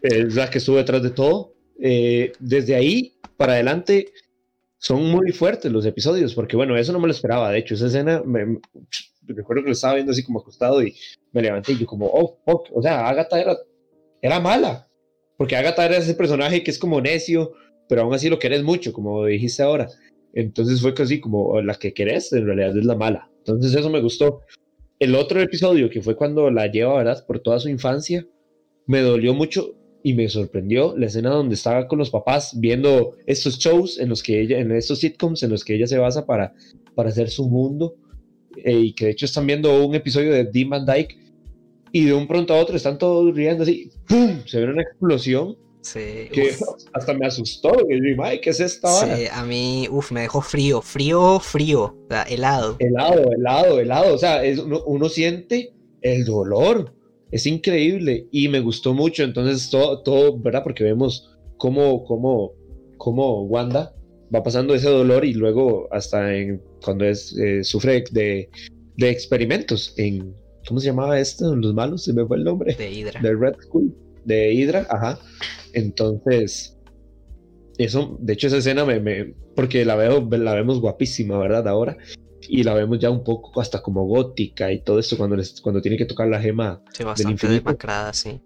es 0.00 0.34
la 0.34 0.48
que 0.48 0.56
estuvo 0.56 0.78
detrás 0.78 1.02
de 1.02 1.10
todo. 1.10 1.52
Eh, 1.78 2.32
desde 2.40 2.74
ahí 2.74 3.18
para 3.36 3.52
adelante 3.52 4.10
son 4.78 5.04
muy 5.04 5.32
fuertes 5.32 5.70
los 5.70 5.84
episodios, 5.84 6.34
porque 6.34 6.56
bueno, 6.56 6.78
eso 6.78 6.94
no 6.94 6.98
me 6.98 7.08
lo 7.08 7.12
esperaba. 7.12 7.52
De 7.52 7.58
hecho, 7.58 7.74
esa 7.74 7.88
escena, 7.88 8.22
me, 8.24 8.58
recuerdo 9.26 9.64
que 9.64 9.68
lo 9.68 9.74
estaba 9.74 9.96
viendo 9.96 10.12
así 10.12 10.22
como 10.22 10.40
acostado 10.40 10.82
y 10.82 10.96
me 11.32 11.42
levanté 11.42 11.72
y 11.72 11.80
yo 11.80 11.84
como, 11.84 12.06
oh, 12.06 12.40
fuck, 12.46 12.68
o 12.72 12.80
sea, 12.80 13.06
Agatha 13.06 13.38
era, 13.38 13.58
era 14.22 14.40
mala, 14.40 14.88
porque 15.36 15.56
Agatha 15.56 15.84
era 15.84 15.98
ese 15.98 16.14
personaje 16.14 16.64
que 16.64 16.70
es 16.70 16.78
como 16.78 17.02
necio, 17.02 17.52
pero 17.86 18.00
aún 18.00 18.14
así 18.14 18.30
lo 18.30 18.38
querés 18.38 18.62
mucho, 18.62 18.94
como 18.94 19.26
dijiste 19.26 19.62
ahora. 19.62 19.88
Entonces 20.32 20.80
fue 20.80 20.94
casi 20.94 21.20
como 21.20 21.60
la 21.60 21.74
que 21.74 21.92
querés, 21.92 22.32
en 22.32 22.46
realidad 22.46 22.78
es 22.78 22.86
la 22.86 22.96
mala. 22.96 23.28
Entonces 23.40 23.74
eso 23.74 23.90
me 23.90 24.00
gustó. 24.00 24.40
El 25.02 25.16
otro 25.16 25.40
episodio, 25.40 25.90
que 25.90 26.00
fue 26.00 26.14
cuando 26.14 26.48
la 26.48 26.68
lleva, 26.68 26.96
¿verdad? 26.96 27.26
Por 27.26 27.40
toda 27.40 27.58
su 27.58 27.68
infancia, 27.68 28.24
me 28.86 29.00
dolió 29.00 29.34
mucho 29.34 29.74
y 30.04 30.14
me 30.14 30.28
sorprendió 30.28 30.96
la 30.96 31.06
escena 31.06 31.30
donde 31.30 31.56
estaba 31.56 31.88
con 31.88 31.98
los 31.98 32.08
papás 32.08 32.52
viendo 32.60 33.16
estos 33.26 33.58
shows 33.58 33.98
en 33.98 34.08
los 34.08 34.22
que 34.22 34.40
ella, 34.40 34.60
en 34.60 34.70
estos 34.70 35.00
sitcoms 35.00 35.42
en 35.42 35.50
los 35.50 35.64
que 35.64 35.74
ella 35.74 35.88
se 35.88 35.98
basa 35.98 36.24
para, 36.24 36.54
para 36.94 37.08
hacer 37.08 37.30
su 37.30 37.48
mundo. 37.48 37.96
Eh, 38.64 38.78
y 38.78 38.92
que 38.92 39.06
de 39.06 39.10
hecho 39.10 39.26
están 39.26 39.44
viendo 39.44 39.84
un 39.84 39.92
episodio 39.96 40.32
de 40.32 40.44
Dean 40.44 40.70
Van 40.70 40.86
Dyke 40.86 41.18
y 41.90 42.04
de 42.04 42.12
un 42.12 42.28
pronto 42.28 42.54
a 42.54 42.60
otro 42.60 42.76
están 42.76 42.96
todos 42.96 43.34
riendo 43.34 43.64
así, 43.64 43.90
¡pum! 44.06 44.38
Se 44.46 44.60
ve 44.60 44.70
una 44.70 44.82
explosión 44.82 45.56
Sí. 45.82 46.28
Que 46.32 46.54
hasta 46.92 47.12
me 47.12 47.26
asustó. 47.26 47.72
¿qué 48.40 48.50
es 48.50 48.60
esta 48.60 48.88
Sí, 48.88 49.26
a 49.30 49.44
mí, 49.44 49.88
uff, 49.90 50.12
me 50.12 50.22
dejó 50.22 50.40
frío, 50.40 50.80
frío, 50.80 51.40
frío, 51.40 51.82
o 51.82 52.06
sea, 52.08 52.22
helado. 52.22 52.76
Helado, 52.78 53.32
helado, 53.32 53.80
helado. 53.80 54.14
O 54.14 54.18
sea, 54.18 54.42
uno, 54.86 55.08
siente 55.08 55.74
el 56.00 56.24
dolor. 56.24 56.94
Es 57.30 57.46
increíble 57.46 58.28
y 58.30 58.48
me 58.48 58.60
gustó 58.60 58.94
mucho. 58.94 59.24
Entonces, 59.24 59.70
todo, 59.70 60.02
todo 60.02 60.38
¿verdad? 60.38 60.62
Porque 60.62 60.84
vemos 60.84 61.36
cómo, 61.58 62.04
cómo, 62.04 62.52
cómo 62.96 63.42
Wanda 63.44 63.94
va 64.34 64.42
pasando 64.42 64.74
ese 64.74 64.88
dolor 64.88 65.24
y 65.24 65.34
luego 65.34 65.88
hasta 65.90 66.34
en, 66.34 66.62
cuando 66.82 67.04
es, 67.04 67.36
eh, 67.36 67.64
sufre 67.64 68.04
de, 68.12 68.48
de 68.96 69.10
experimentos 69.10 69.94
en, 69.96 70.34
¿cómo 70.66 70.80
se 70.80 70.86
llamaba 70.86 71.18
esto? 71.18 71.54
Los 71.56 71.74
malos, 71.74 72.04
se 72.04 72.12
me 72.12 72.24
fue 72.26 72.38
el 72.38 72.44
nombre. 72.44 72.74
De 72.74 72.90
Hydra. 72.90 73.20
De 73.20 73.34
Red 73.34 73.56
School. 73.60 73.94
De 74.24 74.52
Hydra, 74.52 74.86
ajá. 74.90 75.18
Entonces, 75.72 76.78
eso, 77.78 78.16
de 78.20 78.32
hecho, 78.32 78.46
esa 78.46 78.58
escena 78.58 78.84
me, 78.84 79.34
porque 79.56 79.84
la 79.84 79.96
veo, 79.96 80.26
la 80.30 80.54
vemos 80.54 80.80
guapísima, 80.80 81.38
¿verdad? 81.38 81.68
Ahora. 81.68 81.96
y 82.48 82.64
la 82.64 82.74
vemos 82.74 82.98
ya 82.98 83.08
un 83.08 83.22
poco 83.22 83.60
hasta 83.60 83.80
como 83.80 84.04
gótica 84.04 84.72
y 84.72 84.82
todo 84.82 84.98
esto 84.98 85.16
cuando, 85.16 85.40
cuando 85.62 85.80
tiene 85.80 85.96
que 85.96 86.06
tocar 86.06 86.28
la 86.28 86.40
gema. 86.40 86.82
Sí, 86.92 87.04
bastante 87.04 87.46
demacrada, 87.46 88.12
sí. 88.12 88.40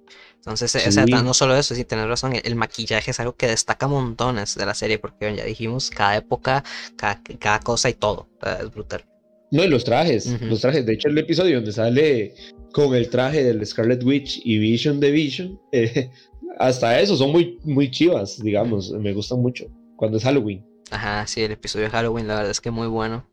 Entonces, 0.46 0.86
O 0.86 0.92
sea, 0.92 1.04
no 1.06 1.34
solo 1.34 1.56
eso, 1.56 1.74
sí, 1.74 1.84
tener 1.84 2.06
razón, 2.06 2.34
el, 2.40 2.54
maquillaje 2.54 3.10
es 3.10 3.18
algo 3.18 3.34
que 3.34 3.48
destaca 3.48 3.88
montones 3.88 4.54
de 4.54 4.64
la 4.64 4.74
serie, 4.74 5.00
porque 5.00 5.34
ya 5.34 5.44
dijimos, 5.44 5.90
cada 5.90 6.16
época, 6.16 6.62
cada, 6.96 7.58
cosa 7.60 7.90
y 7.90 7.94
todo, 7.94 8.28
es 8.60 8.70
brutal. 8.70 9.04
No, 9.50 9.64
y 9.64 9.68
los 9.68 9.82
trajes, 9.82 10.40
los 10.42 10.60
trajes, 10.60 10.86
de 10.86 10.94
hecho 10.94 11.08
el 11.08 11.18
episodio 11.18 11.56
donde 11.56 11.72
sale 11.72 12.34
con 12.76 12.94
el 12.94 13.08
traje 13.08 13.42
del 13.42 13.64
Scarlet 13.64 14.04
Witch 14.04 14.42
y 14.44 14.58
Vision 14.58 15.00
de 15.00 15.10
Vision, 15.10 15.58
eh, 15.72 16.10
hasta 16.58 17.00
eso 17.00 17.16
son 17.16 17.32
muy, 17.32 17.58
muy 17.64 17.90
chivas, 17.90 18.38
digamos, 18.42 18.90
me 18.90 19.14
gustan 19.14 19.40
mucho, 19.40 19.64
cuando 19.96 20.18
es 20.18 20.24
Halloween. 20.24 20.62
Ajá, 20.90 21.26
sí, 21.26 21.40
el 21.40 21.52
episodio 21.52 21.86
de 21.86 21.90
Halloween, 21.90 22.28
la 22.28 22.34
verdad 22.34 22.50
es 22.50 22.60
que 22.60 22.70
muy 22.70 22.86
bueno. 22.86 23.26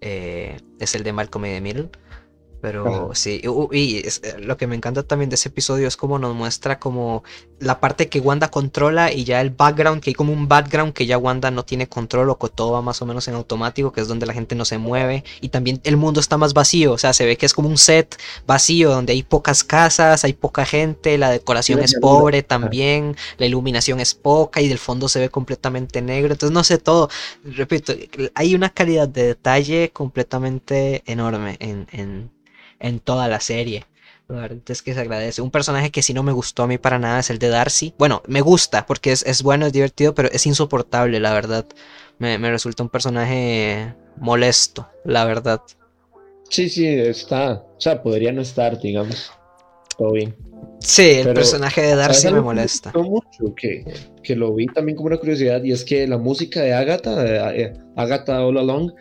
Eh, 0.00 0.56
es 0.80 0.94
el 0.94 1.02
de 1.02 1.12
Malcolm 1.12 1.44
y 1.44 1.50
de 1.50 1.60
Middle. 1.60 1.90
Pero 2.66 3.10
sí, 3.14 3.40
y, 3.70 3.98
eh, 3.98 4.10
lo 4.40 4.56
que 4.56 4.66
me 4.66 4.74
encanta 4.74 5.04
también 5.04 5.30
de 5.30 5.36
ese 5.36 5.50
episodio 5.50 5.86
es 5.86 5.96
como 5.96 6.18
nos 6.18 6.34
muestra 6.34 6.80
como 6.80 7.22
la 7.60 7.78
parte 7.78 8.08
que 8.08 8.18
Wanda 8.18 8.50
controla 8.50 9.12
y 9.12 9.22
ya 9.22 9.40
el 9.40 9.50
background, 9.50 10.02
que 10.02 10.10
hay 10.10 10.14
como 10.14 10.32
un 10.32 10.48
background 10.48 10.92
que 10.92 11.06
ya 11.06 11.16
Wanda 11.16 11.52
no 11.52 11.64
tiene 11.64 11.88
control 11.88 12.28
o 12.28 12.38
que 12.38 12.48
todo 12.48 12.72
va 12.72 12.82
más 12.82 13.00
o 13.00 13.06
menos 13.06 13.28
en 13.28 13.34
automático, 13.34 13.92
que 13.92 14.00
es 14.00 14.08
donde 14.08 14.26
la 14.26 14.32
gente 14.32 14.56
no 14.56 14.64
se 14.64 14.78
mueve. 14.78 15.22
Y 15.40 15.50
también 15.50 15.80
el 15.84 15.96
mundo 15.96 16.18
está 16.18 16.38
más 16.38 16.54
vacío, 16.54 16.92
o 16.92 16.98
sea, 16.98 17.12
se 17.12 17.24
ve 17.24 17.36
que 17.36 17.46
es 17.46 17.54
como 17.54 17.68
un 17.68 17.78
set 17.78 18.16
vacío 18.48 18.90
donde 18.90 19.12
hay 19.12 19.22
pocas 19.22 19.62
casas, 19.62 20.24
hay 20.24 20.32
poca 20.32 20.64
gente, 20.64 21.18
la 21.18 21.30
decoración 21.30 21.78
es 21.78 21.94
pobre 22.00 22.42
también, 22.42 23.16
la 23.38 23.46
iluminación 23.46 24.00
es 24.00 24.12
poca 24.12 24.60
y 24.60 24.66
del 24.66 24.78
fondo 24.78 25.08
se 25.08 25.20
ve 25.20 25.28
completamente 25.28 26.02
negro. 26.02 26.32
Entonces, 26.32 26.52
no 26.52 26.64
sé, 26.64 26.78
todo, 26.78 27.10
repito, 27.44 27.92
hay 28.34 28.56
una 28.56 28.70
calidad 28.70 29.06
de 29.06 29.22
detalle 29.22 29.90
completamente 29.92 31.04
enorme 31.06 31.56
en, 31.60 31.86
en 31.92 32.35
en 32.80 33.00
toda 33.00 33.28
la 33.28 33.40
serie. 33.40 33.84
La 34.28 34.40
verdad 34.40 34.58
es 34.68 34.82
que 34.82 34.92
se 34.92 35.00
agradece. 35.00 35.40
Un 35.40 35.52
personaje 35.52 35.90
que 35.90 36.02
si 36.02 36.12
no 36.12 36.24
me 36.24 36.32
gustó 36.32 36.64
a 36.64 36.66
mí 36.66 36.78
para 36.78 36.98
nada 36.98 37.20
es 37.20 37.30
el 37.30 37.38
de 37.38 37.48
Darcy. 37.48 37.94
Bueno, 37.96 38.22
me 38.26 38.40
gusta 38.40 38.84
porque 38.84 39.12
es, 39.12 39.42
bueno, 39.42 39.66
es 39.66 39.72
divertido, 39.72 40.14
pero 40.14 40.28
es 40.32 40.46
insoportable, 40.46 41.20
la 41.20 41.32
verdad. 41.32 41.66
Me, 42.18 42.36
resulta 42.38 42.82
un 42.82 42.88
personaje 42.88 43.94
molesto, 44.16 44.88
la 45.04 45.24
verdad. 45.24 45.60
Sí, 46.48 46.68
sí, 46.68 46.86
está. 46.86 47.64
O 47.76 47.80
sea, 47.80 48.02
podría 48.02 48.32
no 48.32 48.42
estar, 48.42 48.80
digamos. 48.80 49.30
Todo 49.96 50.12
bien. 50.12 50.34
Sí, 50.80 51.10
el 51.10 51.32
personaje 51.32 51.82
de 51.82 51.94
Darcy 51.94 52.30
me 52.32 52.40
molesta. 52.40 52.92
Me 52.94 53.02
mucho 53.02 53.54
que, 53.56 53.84
que 54.22 54.34
lo 54.34 54.54
vi 54.54 54.66
también 54.66 54.96
como 54.96 55.06
una 55.06 55.18
curiosidad 55.18 55.62
y 55.62 55.72
es 55.72 55.84
que 55.84 56.06
la 56.06 56.18
música 56.18 56.62
de 56.62 56.74
Agatha, 56.74 57.54
eh, 57.54 57.72
Agatha 57.94 58.44
All 58.44 58.58
Along, 58.58 58.92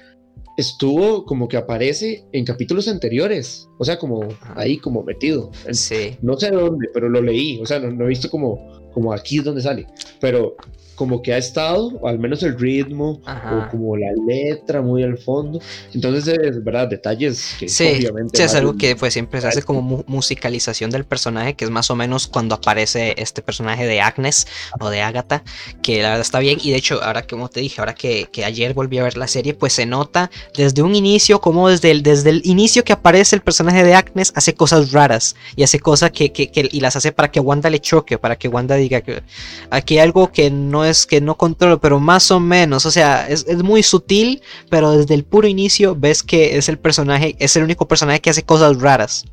estuvo 0.58 1.26
como 1.26 1.48
que 1.48 1.58
aparece 1.58 2.26
en 2.32 2.46
capítulos 2.46 2.88
anteriores, 2.88 3.68
o 3.78 3.86
sea, 3.86 3.98
como 3.98 4.28
ahí 4.56 4.78
como 4.78 5.04
metido. 5.04 5.52
Sí. 5.72 6.18
No 6.22 6.38
sé 6.38 6.52
dónde, 6.52 6.88
pero 6.94 7.10
lo 7.10 7.22
leí, 7.22 7.60
o 7.62 7.66
sea, 7.66 7.80
no, 7.80 7.92
no 7.92 8.06
he 8.06 8.10
visto 8.10 8.30
como, 8.30 8.90
como 8.94 9.14
aquí 9.14 9.40
es 9.40 9.44
donde 9.44 9.62
sale, 9.62 9.88
pero 10.20 10.56
como 10.96 11.22
que 11.22 11.34
ha 11.34 11.38
estado, 11.38 11.88
o 12.02 12.08
al 12.08 12.20
menos 12.20 12.42
el 12.44 12.58
ritmo, 12.58 13.22
o 13.26 13.70
como 13.70 13.98
la 13.98 14.12
letra 14.28 14.82
muy 14.82 15.04
al 15.04 15.18
fondo. 15.18 15.60
Entonces, 15.94 16.38
es 16.38 16.64
verdad, 16.64 16.88
detalles 16.88 17.56
que 17.60 17.68
sí, 17.68 17.88
obviamente. 17.98 18.38
Sí, 18.38 18.44
es 18.44 18.56
algo 18.56 18.78
que 18.78 18.96
pues 18.96 19.14
siempre 19.14 19.42
se 19.42 19.48
hace 19.48 19.62
como 19.62 20.04
musicalización 20.08 20.90
del 20.90 21.06
personaje, 21.06 21.56
que 21.56 21.66
es 21.66 21.72
más 21.72 21.92
o 21.92 21.96
menos 21.96 22.28
cuando 22.28 22.56
aparece 22.56 23.16
este 23.18 23.42
personaje 23.42 23.86
de 23.86 24.02
Agnes 24.02 24.48
o 24.80 24.90
de 24.90 25.02
Agatha, 25.02 25.44
que 25.82 26.02
la 26.02 26.10
verdad 26.10 26.22
está 26.22 26.40
bien. 26.40 26.60
Y 26.62 26.72
de 26.72 26.78
hecho, 26.78 27.02
ahora 27.04 27.24
como 27.24 27.50
te 27.50 27.60
dije, 27.60 27.82
ahora 27.82 27.94
que, 27.94 28.28
que 28.32 28.46
ayer 28.46 28.74
volví 28.74 28.98
a 28.98 29.04
ver 29.04 29.18
la 29.18 29.28
serie, 29.28 29.54
pues 29.54 29.74
se 29.74 29.86
nota 29.86 30.32
desde 30.56 30.82
un 30.82 30.96
inicio, 30.96 31.42
como 31.42 31.70
desde 31.70 31.92
el, 31.92 32.04
desde 32.04 32.30
el 32.30 32.42
inicio 32.46 32.84
que 32.84 32.94
aparece 32.94 33.36
el 33.36 33.42
personaje 33.42 33.84
de 33.84 33.94
Agnes, 33.94 34.32
hace 34.36 34.54
cosas 34.54 34.92
raras 34.92 35.36
y 35.56 35.64
hace 35.64 35.80
cosas 35.80 36.12
que, 36.12 36.32
que, 36.32 36.52
que 36.52 36.70
y 36.72 36.80
las 36.80 36.96
hace 36.96 37.12
para 37.12 37.32
que 37.32 37.40
Wanda 37.40 37.70
le 37.70 37.80
choque, 37.80 38.18
para 38.18 38.38
que 38.38 38.48
Wanda 38.48 38.76
diga 38.76 39.02
que 39.02 39.22
aquí 39.70 39.98
hay 39.98 40.04
algo 40.04 40.32
que 40.32 40.50
no 40.50 40.85
es 40.86 41.06
que 41.06 41.22
no 41.22 41.36
controlo, 41.36 41.80
pero 41.80 42.00
más 42.00 42.32
o 42.32 42.40
menos, 42.40 42.86
o 42.86 42.92
sea, 42.92 43.28
es, 43.28 43.46
muy 43.64 43.84
sutil, 43.84 44.42
pero 44.70 44.92
desde 44.92 45.14
el 45.14 45.24
puro 45.24 45.48
inicio 45.48 45.96
ves 45.96 46.24
que 46.24 46.58
es 46.58 46.70
el 46.70 46.78
personaje, 46.78 47.36
es 47.40 47.56
el 47.56 47.64
único 47.64 47.88
personaje 47.88 48.20
que 48.20 48.30
hace 48.30 48.44
cosas 48.44 48.80
raras. 48.80 49.26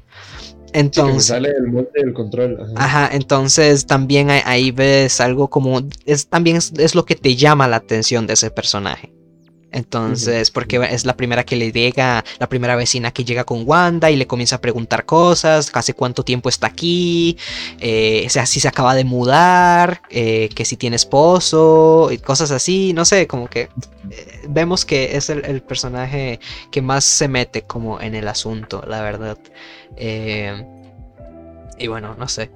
Entonces, 0.72 1.26
sale 1.26 1.50
el 1.50 1.68
molde 1.68 1.90
del 1.94 2.14
control. 2.14 2.72
Ajá. 2.76 3.10
entonces 3.12 3.86
también 3.86 4.30
ahí, 4.30 4.70
ves 4.70 5.20
algo 5.20 5.48
como, 5.48 5.82
es, 6.06 6.28
también 6.28 6.56
es, 6.56 6.94
lo 6.94 7.04
que 7.04 7.14
te 7.14 7.36
llama 7.36 7.68
la 7.68 7.76
atención 7.76 8.26
de 8.26 8.34
ese 8.34 8.50
personaje. 8.50 9.12
Entonces, 9.72 10.50
porque 10.50 10.76
es 10.90 11.06
la 11.06 11.16
primera 11.16 11.44
que 11.44 11.56
le 11.56 11.72
llega, 11.72 12.22
la 12.38 12.48
primera 12.48 12.76
vecina 12.76 13.10
que 13.10 13.24
llega 13.24 13.44
con 13.44 13.62
Wanda 13.66 14.10
y 14.10 14.16
le 14.16 14.26
comienza 14.26 14.56
a 14.56 14.60
preguntar 14.60 15.06
cosas, 15.06 15.70
hace 15.72 15.94
cuánto 15.94 16.22
tiempo 16.24 16.50
está 16.50 16.66
aquí, 16.66 17.38
eh, 17.80 18.24
o 18.26 18.30
sea, 18.30 18.44
si 18.44 18.60
se 18.60 18.68
acaba 18.68 18.94
de 18.94 19.04
mudar, 19.04 20.02
eh, 20.10 20.50
que 20.54 20.66
si 20.66 20.76
tiene 20.76 20.96
esposo, 20.96 22.10
y 22.12 22.18
cosas 22.18 22.50
así, 22.50 22.92
no 22.92 23.06
sé, 23.06 23.26
como 23.26 23.48
que 23.48 23.62
eh, 24.10 24.42
vemos 24.48 24.84
que 24.84 25.16
es 25.16 25.30
el, 25.30 25.62
personaje 25.62 26.38
que 26.70 26.82
más 26.82 27.04
se 27.04 27.28
mete 27.28 27.62
como 27.62 28.00
en 28.00 28.14
el 28.14 28.28
asunto, 28.28 28.84
la 28.86 29.00
verdad. 29.00 29.38
y 31.78 31.86
bueno, 31.86 32.14
no 32.18 32.28
sé. 32.28 32.50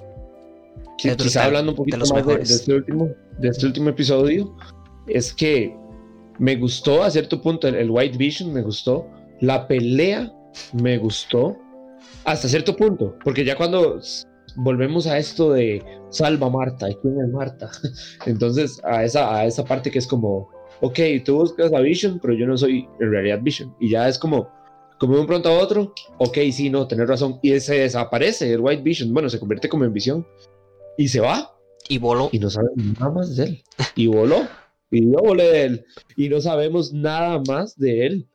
quizá 0.98 1.44
hablando 1.44 1.72
un 1.72 1.76
poquito 1.76 1.98
más 1.98 2.26
de, 2.26 2.43
este 2.43 2.74
último, 2.74 3.09
de 3.38 3.48
este 3.48 3.66
último 3.66 3.88
episodio, 3.88 4.55
es 5.06 5.32
que 5.32 5.74
me 6.38 6.56
gustó 6.56 7.02
a 7.02 7.10
cierto 7.10 7.40
punto 7.40 7.68
el, 7.68 7.90
White 7.90 8.18
Vision, 8.18 8.52
me 8.52 8.62
gustó. 8.62 9.06
La 9.40 9.66
pelea 9.66 10.32
me 10.72 10.98
gustó 10.98 11.56
hasta 12.24 12.48
cierto 12.48 12.76
punto, 12.76 13.16
porque 13.24 13.44
ya 13.44 13.56
cuando 13.56 14.00
volvemos 14.56 15.06
a 15.06 15.18
esto 15.18 15.52
de 15.52 15.82
salva 16.08 16.48
Marta 16.48 16.90
y 16.90 16.94
quién 16.96 17.20
es 17.20 17.28
Marta, 17.28 17.70
entonces 18.26 18.80
a 18.84 19.04
esa, 19.04 19.34
a 19.34 19.44
esa 19.44 19.64
parte 19.64 19.90
que 19.90 19.98
es 19.98 20.06
como, 20.06 20.48
ok, 20.80 20.98
tú 21.24 21.36
buscas 21.36 21.72
a 21.72 21.80
Vision, 21.80 22.18
pero 22.20 22.34
yo 22.34 22.46
no 22.46 22.56
soy 22.56 22.88
en 23.00 23.10
realidad 23.10 23.40
Vision, 23.42 23.74
y 23.80 23.90
ya 23.90 24.08
es 24.08 24.18
como, 24.18 24.48
como 24.98 25.14
de 25.14 25.20
un 25.20 25.26
pronto 25.26 25.50
a 25.50 25.58
otro, 25.58 25.92
ok, 26.18 26.38
sí, 26.52 26.70
no, 26.70 26.88
tener 26.88 27.06
razón, 27.06 27.38
y 27.42 27.60
se 27.60 27.80
desaparece 27.80 28.52
el 28.52 28.60
White 28.60 28.82
Vision, 28.82 29.12
bueno, 29.12 29.28
se 29.28 29.38
convierte 29.38 29.68
como 29.68 29.84
en 29.84 29.92
visión, 29.92 30.26
y 30.96 31.08
se 31.08 31.20
va. 31.20 31.52
Y 31.88 31.98
voló. 31.98 32.30
Y 32.32 32.40
no 32.40 32.50
sabe 32.50 32.68
nada 32.74 33.12
más 33.12 33.36
de 33.36 33.44
él. 33.44 33.62
Y 33.94 34.08
voló 34.08 34.48
y 34.90 35.04
de 35.04 35.62
él 35.62 35.86
y 36.16 36.28
no 36.28 36.40
sabemos 36.40 36.92
nada 36.92 37.42
más 37.46 37.76
de 37.76 38.06
él. 38.06 38.28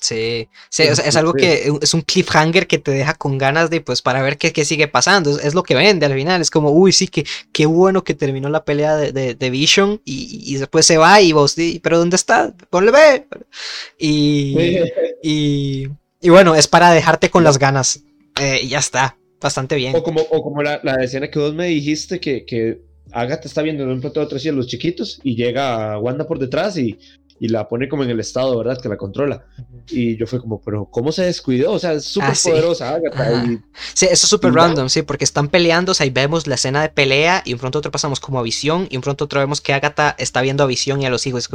Sí, 0.00 0.48
sí 0.70 0.84
es, 0.84 1.16
algo 1.16 1.32
que 1.32 1.72
es 1.82 1.92
un 1.92 2.02
cliffhanger 2.02 2.68
que 2.68 2.78
te 2.78 2.92
deja 2.92 3.14
con 3.14 3.36
ganas 3.36 3.68
de, 3.68 3.80
pues, 3.80 4.00
para 4.00 4.22
ver 4.22 4.38
qué, 4.38 4.52
qué 4.52 4.64
sigue 4.64 4.86
pasando. 4.86 5.36
Es, 5.40 5.54
lo 5.54 5.64
que 5.64 5.74
vende 5.74 6.06
al 6.06 6.14
final. 6.14 6.40
Es 6.40 6.52
como, 6.52 6.70
uy, 6.70 6.92
sí, 6.92 7.08
que 7.08 7.26
qué 7.52 7.66
bueno 7.66 8.04
que 8.04 8.14
terminó 8.14 8.48
la 8.48 8.64
pelea 8.64 8.96
de, 8.96 9.34
de, 9.34 9.50
Vision 9.50 10.00
y, 10.04 10.56
después 10.56 10.86
se 10.86 10.98
va 10.98 11.20
y 11.20 11.32
vos, 11.32 11.56
pero 11.82 11.98
¿dónde 11.98 12.14
está? 12.14 12.54
Ponle 12.70 12.92
ve. 12.92 13.26
Y, 13.98 14.56
y, 15.22 15.88
y, 16.20 16.28
bueno, 16.28 16.54
es 16.54 16.68
para 16.68 16.92
dejarte 16.92 17.28
con 17.28 17.42
las 17.42 17.58
ganas. 17.58 18.04
Eh, 18.40 18.60
y 18.62 18.68
ya 18.68 18.78
está, 18.78 19.18
bastante 19.40 19.74
bien. 19.74 19.96
O 19.96 20.04
como, 20.04 20.20
o 20.20 20.42
como 20.44 20.62
la, 20.62 20.80
la 20.84 21.02
escena 21.02 21.28
que 21.28 21.40
vos 21.40 21.54
me 21.54 21.66
dijiste 21.66 22.20
que, 22.20 22.44
que 22.44 22.87
Agatha 23.12 23.46
está 23.46 23.62
viendo 23.62 23.86
de 23.86 23.92
un 23.92 24.00
pronto 24.00 24.20
a 24.20 24.24
otro 24.24 24.38
a 24.38 24.52
los 24.52 24.66
chiquitos 24.66 25.20
y 25.22 25.36
llega 25.36 25.98
Wanda 25.98 26.26
por 26.26 26.38
detrás 26.38 26.76
y, 26.76 26.98
y, 27.40 27.48
la 27.48 27.68
pone 27.68 27.88
como 27.88 28.04
en 28.04 28.10
el 28.10 28.20
estado, 28.20 28.56
¿verdad? 28.58 28.80
Que 28.80 28.88
la 28.88 28.96
controla. 28.96 29.44
Y 29.88 30.16
yo 30.16 30.26
fue 30.26 30.40
como, 30.40 30.60
pero 30.60 30.86
¿cómo 30.86 31.12
se 31.12 31.24
descuidó? 31.24 31.72
O 31.72 31.78
sea, 31.78 31.92
es 31.94 32.04
súper 32.04 32.30
ah, 32.30 32.38
poderosa 32.42 32.94
Agatha. 32.94 33.44
Sí, 33.94 34.06
eso 34.06 34.12
es 34.12 34.20
súper 34.20 34.52
random, 34.52 34.88
sí, 34.88 35.02
porque 35.02 35.24
están 35.24 35.48
peleando, 35.48 35.92
o 35.92 35.94
sea, 35.94 36.04
ahí 36.04 36.10
vemos 36.10 36.46
la 36.46 36.56
escena 36.56 36.82
de 36.82 36.88
pelea 36.88 37.42
y 37.44 37.52
un 37.52 37.58
pronto 37.58 37.78
otro 37.78 37.90
pasamos 37.90 38.20
como 38.20 38.38
a 38.38 38.42
visión 38.42 38.86
y 38.90 38.96
un 38.96 39.02
pronto 39.02 39.24
otro 39.24 39.40
vemos 39.40 39.60
que 39.60 39.72
Agatha 39.72 40.14
está 40.18 40.42
viendo 40.42 40.62
a 40.62 40.66
visión 40.66 41.00
y 41.02 41.06
a 41.06 41.10
los 41.10 41.26
hijos. 41.26 41.44
Es 41.44 41.48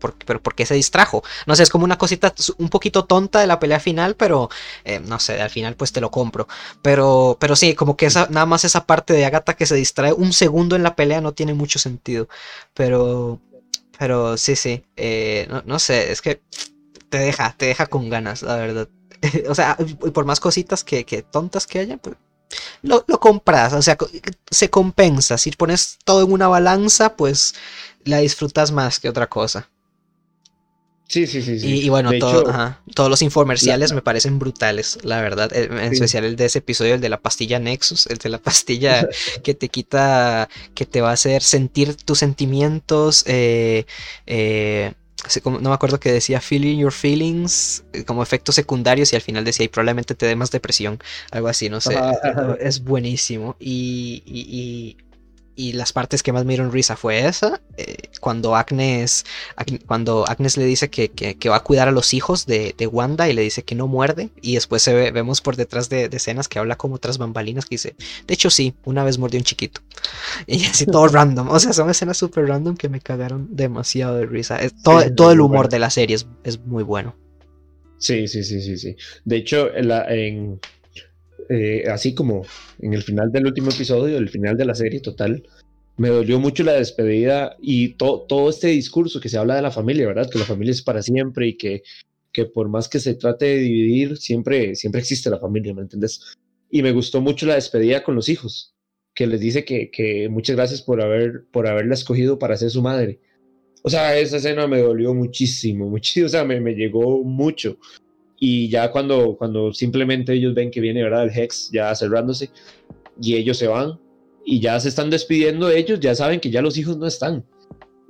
como, 0.00 0.14
pero 0.26 0.42
¿por 0.42 0.54
qué 0.54 0.66
se 0.66 0.74
distrajo? 0.74 1.22
No 1.46 1.54
sé, 1.54 1.62
es 1.62 1.70
como 1.70 1.84
una 1.84 1.98
cosita 1.98 2.34
un 2.58 2.68
poquito 2.68 3.04
tonta 3.04 3.40
de 3.40 3.46
la 3.46 3.60
pelea 3.60 3.80
final, 3.80 4.16
pero 4.16 4.50
eh, 4.84 5.00
no 5.00 5.18
sé, 5.20 5.40
al 5.40 5.50
final 5.50 5.76
pues 5.76 5.92
te 5.92 6.00
lo 6.00 6.10
compro. 6.10 6.48
Pero, 6.82 7.36
pero 7.40 7.56
sí, 7.56 7.74
como 7.74 7.96
que 7.96 8.08
nada 8.08 8.46
más 8.46 8.64
esa 8.64 8.86
parte 8.86 9.14
de 9.14 9.24
Agatha 9.24 9.54
que 9.54 9.66
se 9.66 9.76
distrae 9.76 10.12
un 10.12 10.32
segundo 10.32 10.76
en 10.76 10.82
la 10.82 10.96
pelea 10.96 11.20
no 11.20 11.32
tiene 11.32 11.54
mucho 11.54 11.78
sentido. 11.78 12.28
Pero, 12.74 13.40
pero 13.98 14.36
sí, 14.36 14.56
sí, 14.56 14.84
eh, 14.96 15.48
no, 15.66 15.78
sé, 15.78 16.12
es 16.12 16.22
que 16.22 16.42
te 17.10 17.18
deja, 17.18 17.54
te 17.56 17.66
deja 17.66 17.86
con 17.86 18.08
ganas, 18.10 18.42
la 18.42 18.56
verdad. 18.56 18.88
o 19.48 19.54
sea, 19.54 19.76
y 19.80 20.10
por 20.10 20.24
más 20.24 20.40
cositas 20.40 20.84
que, 20.84 21.04
tontas 21.30 21.66
que 21.66 21.80
haya, 21.80 21.96
pues 21.98 22.16
lo, 22.82 23.04
lo, 23.06 23.20
compras, 23.20 23.72
o 23.74 23.82
sea, 23.82 23.96
se 24.50 24.70
compensa. 24.70 25.38
Si 25.38 25.50
pones 25.52 25.98
todo 26.04 26.24
en 26.24 26.32
una 26.32 26.48
balanza, 26.48 27.16
pues 27.16 27.54
la 28.04 28.18
disfrutas 28.18 28.72
más 28.72 29.00
que 29.00 29.08
otra 29.08 29.28
cosa. 29.28 29.69
Sí, 31.10 31.26
sí, 31.26 31.42
sí. 31.42 31.58
Y, 31.66 31.88
bueno, 31.88 32.12
todos 32.20 33.10
los 33.10 33.20
infomerciales 33.20 33.92
me 33.92 34.00
parecen 34.00 34.38
brutales, 34.38 34.96
la 35.02 35.20
verdad. 35.20 35.50
Eh, 35.52 35.64
en 35.68 35.92
especial 35.92 36.24
el 36.24 36.36
de 36.36 36.44
ese 36.44 36.60
episodio, 36.60 36.94
el 36.94 37.00
de 37.00 37.08
la 37.08 37.20
pastilla 37.20 37.58
Nexus, 37.58 38.06
el 38.06 38.18
de 38.18 38.28
la 38.28 38.38
pastilla 38.42 39.08
que 39.42 39.54
te 39.54 39.68
quita, 39.68 40.48
que 40.72 40.86
te 40.86 41.00
va 41.00 41.10
a 41.10 41.14
hacer 41.14 41.42
sentir 41.42 41.96
tus 41.96 42.20
sentimientos, 42.20 43.24
eh, 43.26 43.86
eh, 44.26 44.92
no 45.44 45.58
me 45.58 45.74
acuerdo 45.74 45.98
que 45.98 46.12
decía 46.12 46.40
feeling 46.40 46.78
your 46.78 46.92
feelings 46.92 47.82
eh, 47.92 48.04
como 48.04 48.22
efectos 48.22 48.54
secundarios 48.54 49.12
y 49.12 49.16
al 49.16 49.22
final 49.22 49.44
decía 49.44 49.64
y 49.64 49.68
probablemente 49.68 50.14
te 50.14 50.26
dé 50.26 50.36
más 50.36 50.52
depresión, 50.52 51.00
algo 51.32 51.48
así, 51.48 51.68
no 51.68 51.80
sé. 51.80 51.98
Es 52.60 52.84
buenísimo. 52.84 53.56
y, 53.58 54.22
y 54.24 54.96
las 55.56 55.92
partes 55.92 56.22
que 56.22 56.32
más 56.32 56.44
me 56.44 56.54
dieron 56.54 56.72
risa 56.72 56.96
fue 56.96 57.26
esa, 57.26 57.60
eh, 57.76 58.08
cuando 58.20 58.56
Agnes, 58.56 59.24
cuando 59.86 60.24
Agnes 60.26 60.56
le 60.56 60.64
dice 60.64 60.88
que, 60.88 61.10
va 61.48 61.56
a 61.56 61.62
cuidar 61.62 61.88
a 61.88 61.92
los 61.92 62.14
hijos 62.14 62.46
de, 62.46 62.74
Wanda 62.90 63.28
y 63.28 63.32
le 63.32 63.42
dice 63.42 63.62
que 63.62 63.74
no 63.74 63.86
muerde, 63.86 64.30
y 64.40 64.54
después 64.54 64.82
se 64.82 65.10
vemos 65.10 65.40
por 65.40 65.56
detrás 65.56 65.88
de, 65.88 66.08
escenas 66.12 66.48
que 66.48 66.58
habla 66.58 66.76
como 66.76 66.94
otras 66.94 67.18
bambalinas 67.18 67.66
que 67.66 67.74
dice, 67.74 67.94
de 68.26 68.34
hecho 68.34 68.50
sí, 68.50 68.74
una 68.84 69.04
vez 69.04 69.18
mordió 69.18 69.38
un 69.38 69.44
chiquito. 69.44 69.80
Y 70.46 70.64
así 70.64 70.86
todo 70.86 71.08
random, 71.08 71.48
o 71.48 71.60
sea, 71.60 71.72
son 71.72 71.90
escenas 71.90 72.16
súper 72.16 72.46
random 72.46 72.76
que 72.76 72.88
me 72.88 73.00
cagaron 73.00 73.48
demasiado 73.50 74.16
de 74.16 74.26
risa. 74.26 74.58
todo, 74.82 75.02
todo 75.14 75.32
el 75.32 75.40
humor 75.40 75.68
de 75.68 75.78
la 75.78 75.90
serie 75.90 76.16
es, 76.44 76.60
muy 76.60 76.82
bueno. 76.82 77.14
Sí, 77.98 78.26
sí, 78.28 78.42
sí, 78.44 78.62
sí, 78.62 78.78
sí. 78.78 78.96
De 79.24 79.36
hecho, 79.36 79.70
en 79.74 80.58
eh, 81.52 81.82
así 81.90 82.14
como 82.14 82.46
en 82.78 82.94
el 82.94 83.02
final 83.02 83.32
del 83.32 83.46
último 83.46 83.70
episodio, 83.70 84.16
el 84.16 84.28
final 84.28 84.56
de 84.56 84.64
la 84.64 84.76
serie 84.76 85.00
total, 85.00 85.42
me 85.96 86.08
dolió 86.08 86.38
mucho 86.38 86.62
la 86.62 86.74
despedida 86.74 87.56
y 87.60 87.94
todo 87.94 88.48
este 88.48 88.68
discurso 88.68 89.20
que 89.20 89.28
se 89.28 89.36
habla 89.36 89.56
de 89.56 89.62
la 89.62 89.72
familia, 89.72 90.06
¿verdad? 90.06 90.30
Que 90.30 90.38
la 90.38 90.44
familia 90.44 90.70
es 90.70 90.80
para 90.80 91.02
siempre 91.02 91.48
y 91.48 91.56
que, 91.56 91.82
que 92.32 92.46
por 92.46 92.68
más 92.68 92.88
que 92.88 93.00
se 93.00 93.14
trate 93.14 93.46
de 93.46 93.58
dividir, 93.58 94.16
siempre, 94.16 94.76
siempre 94.76 95.00
existe 95.00 95.28
la 95.28 95.40
familia, 95.40 95.74
¿me 95.74 95.82
entiendes? 95.82 96.36
Y 96.70 96.82
me 96.82 96.92
gustó 96.92 97.20
mucho 97.20 97.46
la 97.46 97.56
despedida 97.56 98.04
con 98.04 98.14
los 98.14 98.28
hijos, 98.28 98.76
que 99.12 99.26
les 99.26 99.40
dice 99.40 99.64
que, 99.64 99.90
que 99.90 100.28
muchas 100.28 100.54
gracias 100.54 100.82
por, 100.82 101.02
haber, 101.02 101.46
por 101.50 101.66
haberla 101.66 101.94
escogido 101.94 102.38
para 102.38 102.56
ser 102.56 102.70
su 102.70 102.80
madre. 102.80 103.18
O 103.82 103.90
sea, 103.90 104.16
esa 104.16 104.36
escena 104.36 104.68
me 104.68 104.80
dolió 104.80 105.14
muchísimo, 105.14 105.90
muchísimo, 105.90 106.26
o 106.26 106.30
sea, 106.30 106.44
me, 106.44 106.60
me 106.60 106.74
llegó 106.74 107.24
mucho 107.24 107.76
y 108.42 108.70
ya 108.70 108.90
cuando, 108.90 109.36
cuando 109.36 109.72
simplemente 109.74 110.32
ellos 110.32 110.54
ven 110.54 110.70
que 110.70 110.80
viene, 110.80 111.02
¿verdad? 111.02 111.24
El 111.24 111.38
Hex 111.38 111.70
ya 111.70 111.94
cerrándose 111.94 112.50
y 113.20 113.36
ellos 113.36 113.58
se 113.58 113.68
van 113.68 114.00
y 114.46 114.60
ya 114.60 114.80
se 114.80 114.88
están 114.88 115.10
despidiendo 115.10 115.70
ellos, 115.70 116.00
ya 116.00 116.14
saben 116.14 116.40
que 116.40 116.50
ya 116.50 116.62
los 116.62 116.78
hijos 116.78 116.96
no 116.96 117.06
están. 117.06 117.44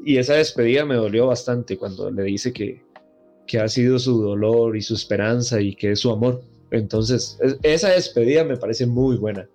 Y 0.05 0.19
esa 0.19 0.35
despedida 0.35 0.85
me 0.85 0.95
dolió 0.95 1.27
bastante 1.27 1.77
cuando 1.77 2.13
le 2.13 2.23
dice 2.23 2.53
que, 2.53 2.81
que 3.47 3.59
ha 3.59 3.69
sido 3.69 3.99
su 3.99 4.23
dolor 4.23 4.77
y 4.77 4.83
su 4.83 4.95
esperanza 4.95 5.61
y 5.61 5.75
que 5.75 5.91
es 5.91 6.01
su 6.01 6.13
amor. 6.13 6.41
Entonces, 6.71 7.37
esa 7.65 7.89
despedida 7.91 8.45
me 8.45 8.57
parece 8.57 8.87
muy 8.87 9.17
buena, 9.17 9.49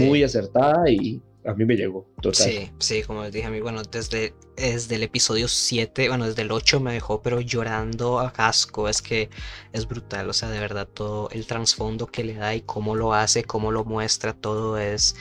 muy 0.00 0.22
acertada 0.22 0.90
y, 0.90 1.20
a 1.44 1.54
mí 1.54 1.64
me 1.64 1.74
llegó, 1.74 2.06
total. 2.20 2.46
Sí, 2.46 2.70
sí, 2.78 3.02
como 3.02 3.24
les 3.24 3.32
dije 3.32 3.46
a 3.46 3.50
mí, 3.50 3.60
bueno, 3.60 3.82
desde, 3.82 4.32
desde 4.56 4.94
el 4.94 5.02
episodio 5.02 5.48
7, 5.48 6.08
bueno, 6.08 6.26
desde 6.26 6.42
el 6.42 6.52
8 6.52 6.78
me 6.78 6.92
dejó, 6.92 7.20
pero 7.20 7.40
llorando 7.40 8.20
a 8.20 8.32
casco, 8.32 8.88
es 8.88 9.02
que 9.02 9.28
es 9.72 9.88
brutal, 9.88 10.30
o 10.30 10.32
sea, 10.32 10.50
de 10.50 10.60
verdad, 10.60 10.86
todo 10.86 11.28
el 11.30 11.46
trasfondo 11.46 12.06
que 12.06 12.22
le 12.22 12.34
da 12.34 12.54
y 12.54 12.60
cómo 12.60 12.94
lo 12.94 13.12
hace, 13.12 13.42
cómo 13.42 13.72
lo 13.72 13.84
muestra, 13.84 14.34
todo 14.34 14.78
es... 14.78 15.16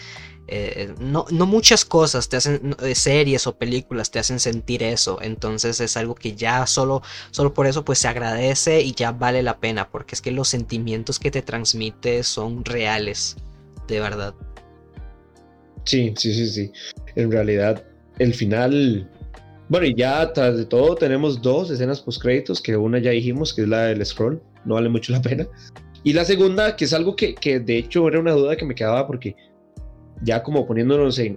Eh, 0.48 0.94
no, 1.00 1.26
no, 1.32 1.46
muchas 1.46 1.86
cosas 1.86 2.28
te 2.28 2.36
hacen, 2.36 2.76
eh, 2.82 2.94
series 2.94 3.48
o 3.48 3.58
películas 3.58 4.12
te 4.12 4.20
hacen 4.20 4.40
sentir 4.40 4.84
eso, 4.84 5.20
entonces 5.22 5.80
es 5.80 5.96
algo 5.96 6.14
que 6.14 6.36
ya 6.36 6.68
solo, 6.68 7.02
solo 7.30 7.54
por 7.54 7.68
eso 7.68 7.86
pues 7.86 8.00
se 8.00 8.10
agradece 8.10 8.82
y 8.82 8.92
ya 8.94 9.14
vale 9.14 9.44
la 9.44 9.60
pena, 9.60 9.90
porque 9.90 10.14
es 10.14 10.22
que 10.22 10.32
los 10.32 10.50
sentimientos 10.50 11.20
que 11.20 11.32
te 11.32 11.42
transmite 11.42 12.24
son 12.24 12.66
reales, 12.66 13.38
de 13.88 14.02
verdad. 14.02 14.36
Sí, 15.84 16.14
sí, 16.18 16.34
sí, 16.34 16.48
sí. 16.48 16.72
En 17.16 17.32
realidad, 17.32 17.84
el 18.20 18.34
final. 18.34 19.10
Bueno, 19.70 19.86
y 19.86 19.96
ya 19.96 20.32
tras 20.34 20.58
de 20.58 20.66
todo 20.66 20.96
tenemos 20.96 21.42
dos 21.42 21.72
escenas 21.72 22.02
post 22.02 22.22
créditos, 22.22 22.62
que 22.62 22.76
una 22.76 23.00
ya 23.00 23.12
dijimos 23.12 23.54
que 23.54 23.62
es 23.62 23.68
la 23.68 23.86
del 23.86 24.06
scroll, 24.06 24.42
no 24.66 24.76
vale 24.76 24.90
mucho 24.90 25.12
la 25.14 25.22
pena. 25.22 25.48
Y 26.04 26.14
la 26.14 26.26
segunda, 26.26 26.76
que 26.76 26.86
es 26.86 26.94
algo 26.94 27.16
que, 27.16 27.36
que 27.36 27.60
de 27.60 27.78
hecho 27.78 28.08
era 28.08 28.20
una 28.20 28.32
duda 28.32 28.56
que 28.56 28.66
me 28.66 28.76
quedaba 28.76 29.08
porque 29.08 29.36
ya 30.24 30.44
como 30.44 30.66
poniéndonos 30.66 31.20
en, 31.20 31.36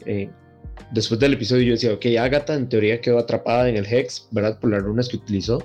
después 0.93 1.21
del 1.21 1.35
episodio 1.35 1.65
yo 1.65 1.73
decía, 1.73 1.93
ok, 1.93 2.07
Agatha 2.19 2.55
en 2.55 2.69
teoría 2.69 3.01
quedó 3.01 3.19
atrapada 3.19 3.69
en 3.69 3.77
el 3.77 3.87
Hex, 3.87 4.29
¿verdad? 4.31 4.59
Por 4.59 4.71
las 4.71 4.83
runas 4.83 5.09
que 5.09 5.17
utilizó. 5.17 5.63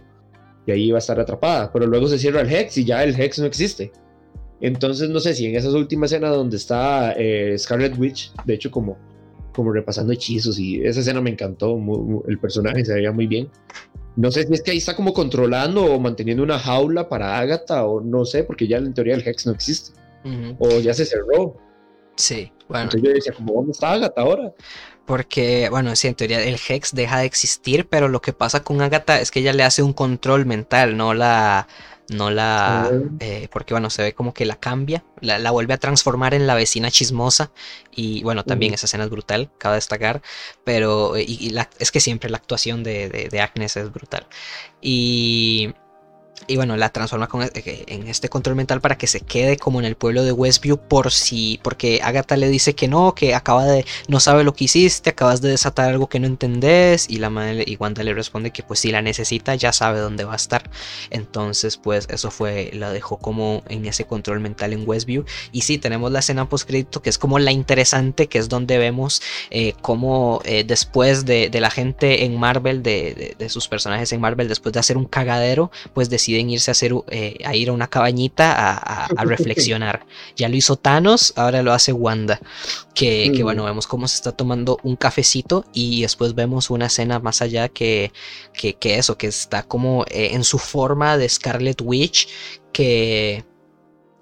Y 0.65 0.72
ahí 0.72 0.84
iba 0.88 0.97
a 0.97 0.99
estar 0.99 1.19
atrapada. 1.19 1.72
Pero 1.72 1.88
luego 1.88 2.07
se 2.07 2.19
cierra 2.19 2.41
el 2.41 2.53
Hex 2.53 2.77
y 2.77 2.85
ya 2.85 3.03
el 3.03 3.19
Hex 3.19 3.39
no 3.39 3.45
existe. 3.45 3.91
Entonces, 4.61 5.10
no 5.10 5.19
sé 5.19 5.34
si 5.34 5.45
en 5.45 5.56
esas 5.56 5.73
últimas 5.73 6.11
escenas 6.11 6.31
donde 6.31 6.57
está 6.57 7.14
eh, 7.18 7.56
Scarlet 7.57 7.98
Witch, 7.98 8.34
de 8.45 8.56
hecho, 8.56 8.72
como, 8.72 8.98
como 9.53 9.72
repasando 9.72 10.11
hechizos, 10.11 10.60
y 10.60 10.84
esa 10.84 10.99
escena 10.99 11.22
me 11.22 11.30
encantó, 11.30 11.80
el 12.27 12.40
personaje 12.40 12.84
se 12.84 12.94
veía 12.94 13.11
muy 13.11 13.27
bien. 13.27 13.49
No 14.15 14.31
sé 14.31 14.45
si 14.45 14.53
es 14.53 14.61
que 14.61 14.72
ahí 14.72 14.77
está 14.77 14.95
como 14.95 15.14
controlando 15.14 15.86
o 15.86 15.99
manteniendo 15.99 16.44
una 16.44 16.60
jaula 16.60 17.07
para 17.07 17.38
Agatha, 17.38 17.86
o 17.86 18.02
no 18.02 18.26
sé, 18.26 18.44
porque 18.44 18.68
ya 18.68 18.77
en 18.77 18.94
teoría 18.94 19.15
el 19.15 19.26
Hex 19.26 19.45
no 19.45 19.53
existe. 19.53 19.98
O 20.60 20.80
ya 20.80 20.94
se 20.94 21.06
cerró. 21.06 21.56
Sí, 22.18 22.52
bueno. 22.68 22.84
Entonces 22.84 23.07
yo 23.07 23.14
decía, 23.14 23.34
como, 23.34 23.53
¿dónde 23.53 23.72
está 23.72 23.94
Agatha 23.94 24.22
ahora? 24.22 24.53
Porque, 25.06 25.69
bueno, 25.69 25.95
sí, 25.95 26.07
en 26.07 26.15
teoría 26.15 26.44
el 26.44 26.57
Hex 26.68 26.94
deja 26.94 27.19
de 27.19 27.26
existir, 27.26 27.88
pero 27.88 28.10
lo 28.10 28.22
que 28.22 28.34
pasa 28.34 28.61
con 28.61 28.81
Agatha 28.81 29.22
es 29.22 29.31
que 29.31 29.40
ella 29.40 29.53
le 29.53 29.64
hace 29.64 29.81
un 29.81 29.94
control 29.94 30.45
mental, 30.45 30.98
no 30.98 31.14
la 31.14 31.68
no 32.10 32.31
la... 32.31 32.90
Eh, 33.19 33.48
porque 33.52 33.73
bueno, 33.73 33.90
se 33.90 34.03
ve 34.03 34.14
como 34.14 34.34
que 34.34 34.45
la 34.45 34.56
cambia, 34.56 35.03
la, 35.22 35.52
vuelve 35.52 35.73
a 35.73 35.77
transformar 35.77 36.34
en 36.34 36.48
la 36.48 36.56
vecina 36.56 36.91
chismosa. 36.91 37.52
Y 37.95 38.23
bueno, 38.23 38.44
también 38.44 38.73
esa 38.73 38.86
escena 38.86 39.03
es 39.06 39.10
brutal, 39.10 39.52
cabe 39.57 39.76
destacar, 39.76 40.22
pero 40.64 41.18
y, 41.18 41.56
es 41.80 41.91
que 41.91 41.99
siempre 41.99 42.30
la 42.30 42.38
actuación 42.38 42.84
de, 42.84 43.10
de, 43.10 43.30
de 43.30 43.41
Agnes 43.41 43.77
es 43.77 43.91
brutal. 43.91 44.27
Y 44.81 45.73
y 46.48 46.56
bueno, 46.56 46.78
la 46.78 46.90
transforma 46.90 47.28
e, 47.53 47.84
en 47.88 48.07
este 48.07 48.30
control 48.30 48.56
mental 48.56 48.82
para 48.82 48.98
que 48.98 49.07
se 49.07 49.22
quede 49.22 49.57
como 49.57 49.80
en 49.80 49.86
el 49.86 49.95
pueblo 49.95 50.24
de 50.24 50.32
Westview 50.32 50.78
por 50.78 51.11
si, 51.11 51.60
porque 51.64 52.02
Agatha 52.03 52.38
le 52.38 52.49
dice 52.49 52.76
que 52.76 52.88
no, 52.88 53.14
que 53.14 53.36
acaba 53.36 53.66
de, 53.66 53.86
no 54.07 54.20
sabe 54.20 54.44
lo 54.44 54.53
que 54.53 54.66
hiciste, 54.66 55.11
acabas 55.11 55.41
de 55.41 55.49
desatar 55.49 55.90
algo 55.90 56.07
que 56.07 56.20
no 56.20 56.28
entendés 56.28 57.10
y 57.10 57.18
la 57.18 57.30
madre 57.30 57.64
y 57.66 57.76
Wanda 57.78 58.03
le 58.03 58.14
responde 58.14 58.52
que 58.52 58.64
pues 58.64 58.80
si 58.80 58.91
la 58.91 59.02
necesita 59.02 59.56
ya 59.56 59.74
sabe 59.74 59.99
dónde 59.99 60.24
va 60.24 60.34
a 60.34 60.38
estar. 60.38 60.70
Entonces 61.10 61.78
pues 61.78 62.07
eso 62.10 62.32
fue, 62.32 62.72
la 62.74 62.91
dejó 62.91 63.18
como 63.18 63.64
en 63.70 63.86
ese 63.86 64.06
control 64.06 64.40
mental 64.40 64.74
en 64.74 64.88
Westview 64.88 65.26
y 65.52 65.61
sí, 65.61 65.78
tenemos 65.78 66.11
la 66.11 66.20
escena 66.20 66.48
post 66.48 66.68
crédito 66.68 67.02
que 67.02 67.10
es 67.10 67.18
como 67.18 67.40
la 67.40 67.52
interesante, 67.52 68.28
que 68.28 68.40
es 68.40 68.49
donde 68.49 68.78
vemos 68.78 69.22
eh, 69.49 69.74
cómo 69.82 70.41
eh, 70.45 70.64
después 70.64 71.26
de, 71.26 71.49
la 71.60 71.70
gente 71.70 72.24
en 72.24 72.40
Marvel, 72.40 72.84
de, 72.84 73.36
de, 73.38 73.49
sus 73.49 73.68
personajes 73.68 74.14
en 74.14 74.22
Marvel, 74.22 74.48
después 74.48 74.72
de 74.72 74.80
hacer 74.80 74.95
un 74.95 75.06
cagadero, 75.06 75.72
pues 75.94 76.10
decide 76.10 76.28
deciden 76.30 76.49
irse 76.49 76.72
a, 76.72 76.73
hacer, 76.73 76.93
eh, 77.10 77.38
a 77.45 77.56
ir 77.56 77.69
a 77.69 77.73
una 77.73 77.88
cabañita 77.88 78.77
a, 78.77 79.07
reflexionar. 79.26 80.06
Ya 80.35 80.49
lo 80.49 80.56
hizo 80.56 80.76
Thanos, 80.76 81.34
ahora 81.35 81.61
lo 81.61 81.73
hace 81.73 81.91
Wanda. 81.91 82.39
Que, 82.93 83.31
mm. 83.34 83.41
bueno, 83.41 83.65
vemos 83.65 83.88
cómo 83.88 84.07
se 84.07 84.15
está 84.15 84.31
tomando 84.31 84.77
un 84.84 84.95
cafecito 84.95 85.65
y 85.73 86.01
después 86.01 86.35
vemos 86.35 86.69
una 86.69 86.88
escena 86.88 87.19
más 87.19 87.41
allá 87.41 87.69
que, 87.69 88.11
que, 88.53 88.76
eso, 88.81 89.18
que 89.18 89.27
está 89.27 89.64
como 89.64 90.06
eh, 90.10 90.30
en 90.34 90.43
su 90.43 90.60
forma 90.60 91.18
de 91.18 91.30
Scarlet 91.30 91.81
Witch, 91.81 92.27
que 92.72 93.43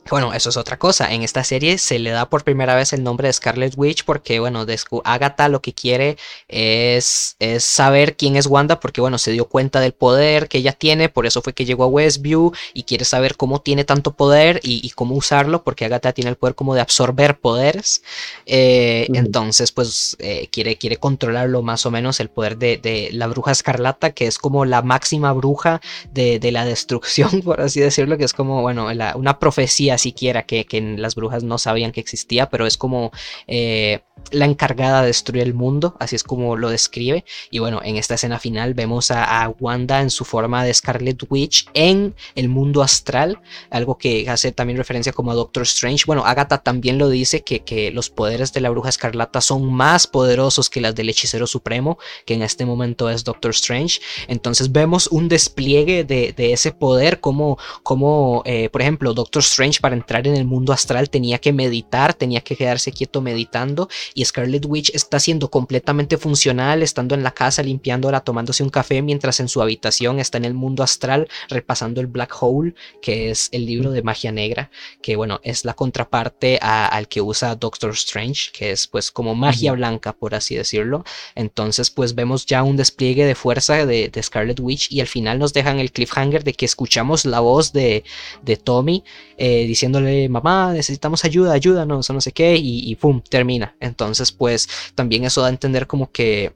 bueno, 0.10 0.34
eso 0.34 0.50
es 0.50 0.58
otra 0.58 0.78
cosa. 0.78 1.14
En 1.14 1.24
esta 1.24 1.44
serie 1.44 1.78
se 1.78 2.00
le 2.00 2.12
da 2.12 2.30
por 2.30 2.44
primera 2.44 2.76
vez 2.76 2.94
el 2.94 3.04
nombre 3.04 3.28
de 3.28 3.34
Scarlet 3.34 3.74
Witch 3.78 4.06
porque, 4.06 4.40
bueno, 4.40 4.66
Agatha 5.04 5.50
lo 5.50 5.62
que 5.62 5.74
quiere 5.74 6.18
es, 6.48 7.36
es, 7.40 7.64
saber 7.64 8.16
quién 8.16 8.36
es 8.36 8.48
Wanda 8.48 8.80
porque, 8.80 9.02
bueno, 9.02 9.18
se 9.18 9.32
dio 9.32 9.46
cuenta 9.46 9.80
del 9.80 9.94
poder 9.94 10.48
que 10.48 10.60
ella 10.60 10.74
tiene, 10.74 11.10
por 11.10 11.26
eso 11.26 11.42
fue 11.42 11.54
que 11.54 11.66
llegó 11.66 11.84
a 11.84 11.88
Westview 11.88 12.52
y 12.74 12.84
quiere 12.84 13.06
saber 13.06 13.36
cómo 13.36 13.62
tiene 13.62 13.84
tanto 13.84 14.14
poder 14.16 14.60
y, 14.64 14.90
cómo 14.92 15.16
usarlo 15.16 15.64
porque 15.64 15.86
Agatha 15.86 16.14
tiene 16.14 16.30
el 16.30 16.38
poder 16.38 16.56
como 16.56 16.74
de 16.74 16.82
absorber 16.82 17.40
poderes. 17.40 18.02
Eh, 18.46 19.08
entonces, 19.14 19.72
pues, 19.72 20.16
eh, 20.20 20.48
quiere, 20.52 20.78
quiere 20.78 20.98
controlarlo 20.98 21.62
más 21.62 21.86
o 21.86 21.92
menos 21.92 22.20
el 22.20 22.30
poder 22.30 22.58
de, 22.58 23.10
la 23.12 23.28
bruja 23.28 23.52
escarlata, 23.52 24.12
que 24.12 24.28
es 24.28 24.38
como 24.38 24.66
la 24.66 24.82
máxima 24.82 25.34
bruja 25.34 25.82
de, 26.12 26.40
la 26.52 26.66
destrucción, 26.66 27.42
por 27.44 27.62
así 27.62 27.80
decirlo, 27.80 28.18
que 28.18 28.24
es 28.24 28.34
como, 28.34 28.62
bueno, 28.62 28.88
una 29.16 29.40
profecía 29.40 29.97
siquiera 29.98 30.44
que, 30.44 30.66
que, 30.66 30.82
las 30.82 31.16
brujas 31.16 31.44
no 31.44 31.58
sabían 31.58 31.92
que 31.92 32.00
existía, 32.00 32.50
pero 32.50 32.66
es 32.66 32.78
como 32.78 33.12
eh, 33.48 34.02
la 34.32 34.46
encargada 34.46 35.02
de 35.02 35.08
destruir 35.08 35.44
el 35.44 35.54
mundo, 35.54 35.96
así 36.00 36.16
es 36.16 36.24
como 36.24 36.58
lo 36.58 36.70
describe. 36.70 37.24
Y 37.50 37.60
bueno, 37.60 37.82
en 37.84 37.96
esta 37.96 38.16
escena 38.16 38.40
final 38.40 38.74
vemos 38.74 39.12
a, 39.12 39.54
Wanda 39.60 40.02
en 40.02 40.10
su 40.10 40.26
forma 40.26 40.64
de 40.64 40.74
Scarlet 40.74 41.24
Witch 41.30 41.68
en 41.74 42.16
el 42.36 42.50
mundo 42.50 42.84
astral, 42.84 43.40
algo 43.70 43.98
que 43.98 44.30
hace 44.30 44.52
también 44.52 44.78
referencia 44.78 45.14
como 45.14 45.32
a 45.32 45.36
Doctor 45.36 45.64
Strange. 45.64 46.04
Bueno, 46.06 46.26
Agatha 46.26 46.58
también 46.58 46.98
lo 46.98 47.10
dice 47.10 47.42
que, 47.42 47.62
que 47.62 47.92
los 47.92 48.10
poderes 48.10 48.54
de 48.54 48.62
la 48.62 48.70
bruja 48.70 48.90
escarlata 48.90 49.42
son 49.42 49.72
más 49.72 50.08
poderosos 50.08 50.70
que 50.70 50.82
las 50.82 50.96
del 50.96 51.10
hechicero 51.10 51.48
supremo, 51.48 51.98
que 52.26 52.34
en 52.34 52.42
este 52.42 52.66
momento 52.66 53.10
es 53.10 53.24
Doctor 53.24 53.52
Strange. 53.52 54.00
Entonces 54.28 54.72
vemos 54.72 55.08
un 55.08 55.30
despliegue 55.30 56.04
de, 56.04 56.34
de 56.34 56.54
ese 56.54 56.72
poder 56.72 57.20
como, 57.20 57.58
como 57.84 58.44
eh, 58.46 58.70
por 58.70 58.82
ejemplo, 58.82 59.14
Doctor 59.14 59.42
Strange 59.42 59.80
para 59.88 59.96
entrar 59.96 60.28
en 60.28 60.36
el 60.36 60.44
mundo 60.44 60.74
astral 60.74 61.10
tenía 61.10 61.38
que 61.38 61.54
meditar, 61.54 62.14
tenía 62.14 62.42
que 62.42 62.58
quedarse 62.58 62.92
quieto 62.92 63.22
meditando 63.22 63.88
y 64.14 64.26
Scarlet 64.26 64.66
Witch 64.66 64.92
está 64.94 65.18
siendo 65.18 65.50
completamente 65.50 66.18
funcional, 66.18 66.84
estando 66.84 67.16
en 67.16 67.24
la 67.24 67.32
casa 67.32 67.64
limpiándola, 67.64 68.20
tomándose 68.20 68.64
un 68.64 68.70
café 68.70 69.02
mientras 69.02 69.40
en 69.40 69.48
su 69.48 69.62
habitación 69.62 70.20
está 70.20 70.40
en 70.40 70.44
el 70.44 70.54
mundo 70.54 70.84
astral 70.84 71.30
repasando 71.48 72.02
el 72.02 72.08
Black 72.08 72.36
Hole, 72.42 72.76
que 73.02 73.30
es 73.30 73.48
el 73.54 73.66
libro 73.66 73.92
de 73.92 74.02
magia 74.02 74.34
negra, 74.34 74.72
que 75.02 75.16
bueno, 75.16 75.40
es 75.42 75.64
la 75.64 75.74
contraparte 75.74 76.60
al 76.62 77.08
que 77.08 77.22
usa 77.22 77.56
Doctor 77.56 77.92
Strange, 77.92 78.52
que 78.52 78.72
es 78.72 78.88
pues 78.88 79.10
como 79.10 79.36
magia 79.36 79.72
blanca, 79.72 80.12
por 80.12 80.36
así 80.36 80.58
decirlo. 80.58 81.06
Entonces 81.34 81.92
pues 81.92 82.14
vemos 82.14 82.46
ya 82.46 82.62
un 82.62 82.76
despliegue 82.76 83.26
de 83.26 83.36
fuerza 83.36 83.86
de, 83.86 84.12
Scarlet 84.22 84.60
Witch 84.60 84.92
y 84.92 85.00
al 85.00 85.08
final 85.08 85.40
nos 85.40 85.54
dejan 85.54 85.80
el 85.80 85.94
cliffhanger 85.94 86.44
de 86.44 86.52
que 86.56 86.66
escuchamos 86.66 87.24
la 87.24 87.40
voz 87.40 87.72
de, 87.72 88.04
de 88.44 88.58
Tommy 88.58 89.06
eh, 89.38 89.66
diciéndole, 89.78 90.30
mamá, 90.30 90.74
necesitamos 90.74 91.24
ayuda, 91.26 91.54
ayúdanos, 91.54 92.10
o 92.10 92.14
no 92.14 92.22
sé 92.22 92.32
qué, 92.32 92.56
y, 92.56 92.90
y 92.90 92.96
pum, 92.96 93.22
termina. 93.22 93.76
Entonces 93.80 94.32
pues 94.32 94.68
también 94.96 95.24
eso 95.24 95.42
da 95.42 95.48
a 95.48 95.52
entender 95.52 95.88
como 95.88 96.12
que 96.12 96.54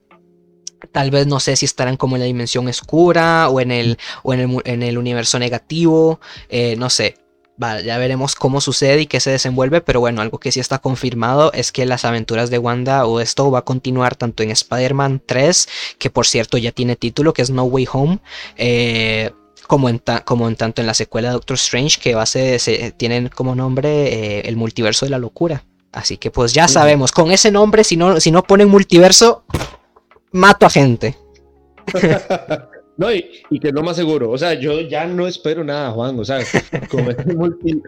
Tal 0.91 1.11
vez 1.11 1.27
no 1.27 1.39
sé 1.39 1.56
si 1.56 1.65
estarán 1.65 1.98
como 1.98 2.15
en 2.15 2.22
la 2.22 2.26
dimensión 2.26 2.68
oscura 2.68 3.49
o 3.49 3.60
en 3.60 3.72
el, 3.72 3.98
o 4.23 4.34
en 4.34 4.39
el, 4.39 4.61
en 4.65 4.84
el 4.84 4.98
universo 4.98 5.38
negativo. 5.38 6.19
Eh, 6.49 6.76
no 6.77 6.89
sé. 6.89 7.18
ya 7.60 7.98
veremos 7.99 8.34
cómo 8.34 8.60
sucede 8.60 9.02
y 9.02 9.06
qué 9.06 9.19
se 9.19 9.30
desenvuelve. 9.30 9.81
Pero 9.81 9.99
bueno, 9.99 10.22
algo 10.22 10.39
que 10.39 10.52
sí 10.52 10.60
está 10.60 10.80
confirmado 10.80 11.52
es 11.53 11.72
que 11.72 11.85
las 11.85 12.03
aventuras 12.06 12.49
de 12.49 12.57
Wanda 12.57 13.06
o 13.06 13.19
esto 13.19 13.52
va 13.52 13.60
a 13.60 13.65
continuar 13.65 14.15
tanto 14.15 14.41
en 14.43 14.52
Spider-Man 14.52 15.22
3, 15.26 15.69
que 15.99 16.10
por 16.10 16.26
cierto 16.26 16.57
ya 16.57 16.72
tiene 16.72 16.95
título, 16.95 17.34
que 17.34 17.43
es 17.43 17.52
No 17.52 17.64
Way 17.64 17.88
Home. 17.91 18.19
Eh, 18.57 19.31
como 19.72 19.88
en, 19.88 20.02
como 20.26 20.49
en 20.49 20.57
tanto 20.57 20.81
en 20.81 20.88
la 20.88 20.93
secuela 20.93 21.30
de 21.30 21.35
Doctor 21.35 21.56
Strange, 21.56 21.98
que 22.02 22.14
va 22.14 22.23
a 22.23 22.26
ser, 22.26 22.60
tienen 22.98 23.30
como 23.30 23.56
nombre 23.56 24.39
eh, 24.39 24.41
el 24.49 24.57
multiverso 24.57 25.06
de 25.06 25.11
la 25.11 25.18
locura. 25.18 25.64
Así 25.93 26.18
que 26.18 26.30
pues 26.30 26.52
ya 26.52 26.68
sabemos, 26.68 27.14
con 27.14 27.31
ese 27.31 27.52
nombre, 27.52 27.85
si 27.85 27.95
no, 27.95 28.19
si 28.19 28.31
no 28.31 28.43
ponen 28.43 28.68
multiverso, 28.68 29.45
mato 30.34 30.65
a 30.65 30.69
gente. 30.69 31.15
no, 32.98 33.14
y, 33.14 33.23
que 33.61 33.72
no 33.72 33.81
más 33.81 33.95
seguro. 33.95 34.30
O 34.30 34.38
sea, 34.38 34.56
yo 34.56 34.81
ya 34.81 35.06
no 35.06 35.26
espero 35.26 35.64
nada, 35.64 35.91
Juan. 35.91 36.19
O 36.19 36.26
sea, 36.26 36.39
con 36.89 37.10
este 37.10 37.34
multi, 37.34 37.81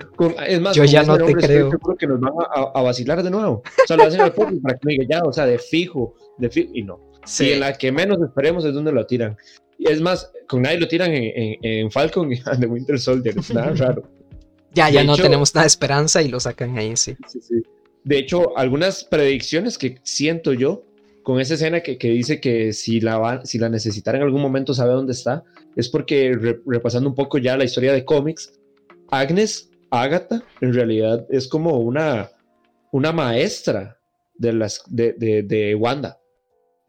es 0.48 0.62
más, 0.62 0.78
yo 0.78 0.86
ya 0.86 1.04
no 1.04 1.18
te 1.18 1.34
creo. 1.34 1.70
Yo 1.70 1.80
creo 1.80 1.98
que 1.98 2.08
nos 2.08 2.22
van 2.22 2.32
a, 2.74 2.82
vacilar 2.82 3.22
de 3.24 3.30
nuevo. 3.30 3.62
O 3.84 3.88
sea, 3.88 3.98
lo 3.98 4.04
hacen 4.04 4.22
al 4.22 4.32
para 4.32 4.78
que 4.78 4.86
me 4.86 4.94
diga 4.94 5.18
ya, 5.18 5.24
o 5.24 5.34
sea, 5.34 5.46
de 5.46 5.60
fijo, 5.60 6.16
de 6.38 6.50
fijo, 6.50 6.72
y 6.74 6.84
no. 6.84 7.12
Sí. 7.26 7.48
Y 7.48 7.52
en 7.52 7.60
la 7.60 7.74
que 7.74 7.92
menos 7.92 8.20
esperemos 8.22 8.64
es 8.64 8.74
donde 8.74 8.94
lo 8.94 9.06
tiran. 9.06 9.36
Y 9.78 9.90
es 9.90 10.02
más, 10.02 10.32
con 10.48 10.62
nadie 10.62 10.80
lo 10.80 10.88
tiran 10.88 11.12
en, 11.12 11.58
en, 11.62 11.91
Falcon 11.91 12.32
y 12.32 12.36
en 12.52 12.60
The 12.60 12.68
Winter 12.68 13.00
Soldier. 13.00 13.38
Es 13.38 13.54
nada 13.54 13.74
raro. 13.74 14.10
Ya, 14.74 14.90
ya 14.90 15.04
no 15.04 15.16
tenemos 15.16 15.54
nada 15.54 15.64
de 15.64 15.68
esperanza 15.68 16.22
y 16.22 16.30
lo 16.30 16.40
sacan 16.40 16.78
ahí, 16.78 16.95
sí. 16.95 17.16
Sí, 17.28 17.40
sí. 17.41 17.56
De 18.04 18.18
hecho, 18.18 18.58
algunas 18.58 19.04
predicciones 19.04 19.78
que 19.78 20.00
siento 20.04 20.54
yo 20.54 20.84
con 21.24 21.40
esa 21.40 21.54
escena 21.54 21.82
que, 21.82 21.98
dice 21.98 22.41
que 22.41 22.74
si 22.74 23.00
la, 23.00 23.18
va, 23.18 23.45
si 23.45 23.58
la 23.58 23.70
necesitara 23.70 24.18
en 24.18 24.26
algún 24.26 24.41
momento 24.41 24.74
sabe 24.74 24.91
dónde 24.91 25.14
está, 25.14 25.44
es 25.76 25.90
porque 25.90 26.38
repasando 26.66 27.10
un 27.10 27.16
poco 27.16 27.38
ya 27.38 27.58
la 27.58 27.64
historia 27.64 27.94
de 27.94 28.04
cómics, 28.04 28.60
Agnes, 29.10 29.70
Agatha, 29.90 30.44
en 30.60 30.74
realidad 30.74 31.26
es 31.30 31.48
como 31.48 31.80
una, 31.80 32.30
una 32.91 33.14
maestra 33.14 33.98
de, 34.36 34.54
las, 34.54 34.84
de, 34.88 35.14
de, 35.14 35.76
Wanda 35.76 36.20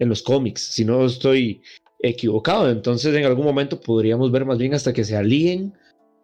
en 0.00 0.08
los 0.08 0.22
cómics, 0.22 0.62
si 0.62 0.84
no 0.84 1.06
estoy 1.06 1.62
equivocado. 2.08 2.70
Entonces 2.70 3.14
en 3.14 3.24
algún 3.24 3.44
momento 3.44 3.80
podríamos 3.80 4.30
ver 4.30 4.44
más 4.44 4.58
bien 4.58 4.74
hasta 4.74 4.92
que 4.92 5.04
se 5.04 5.16
alíen 5.16 5.74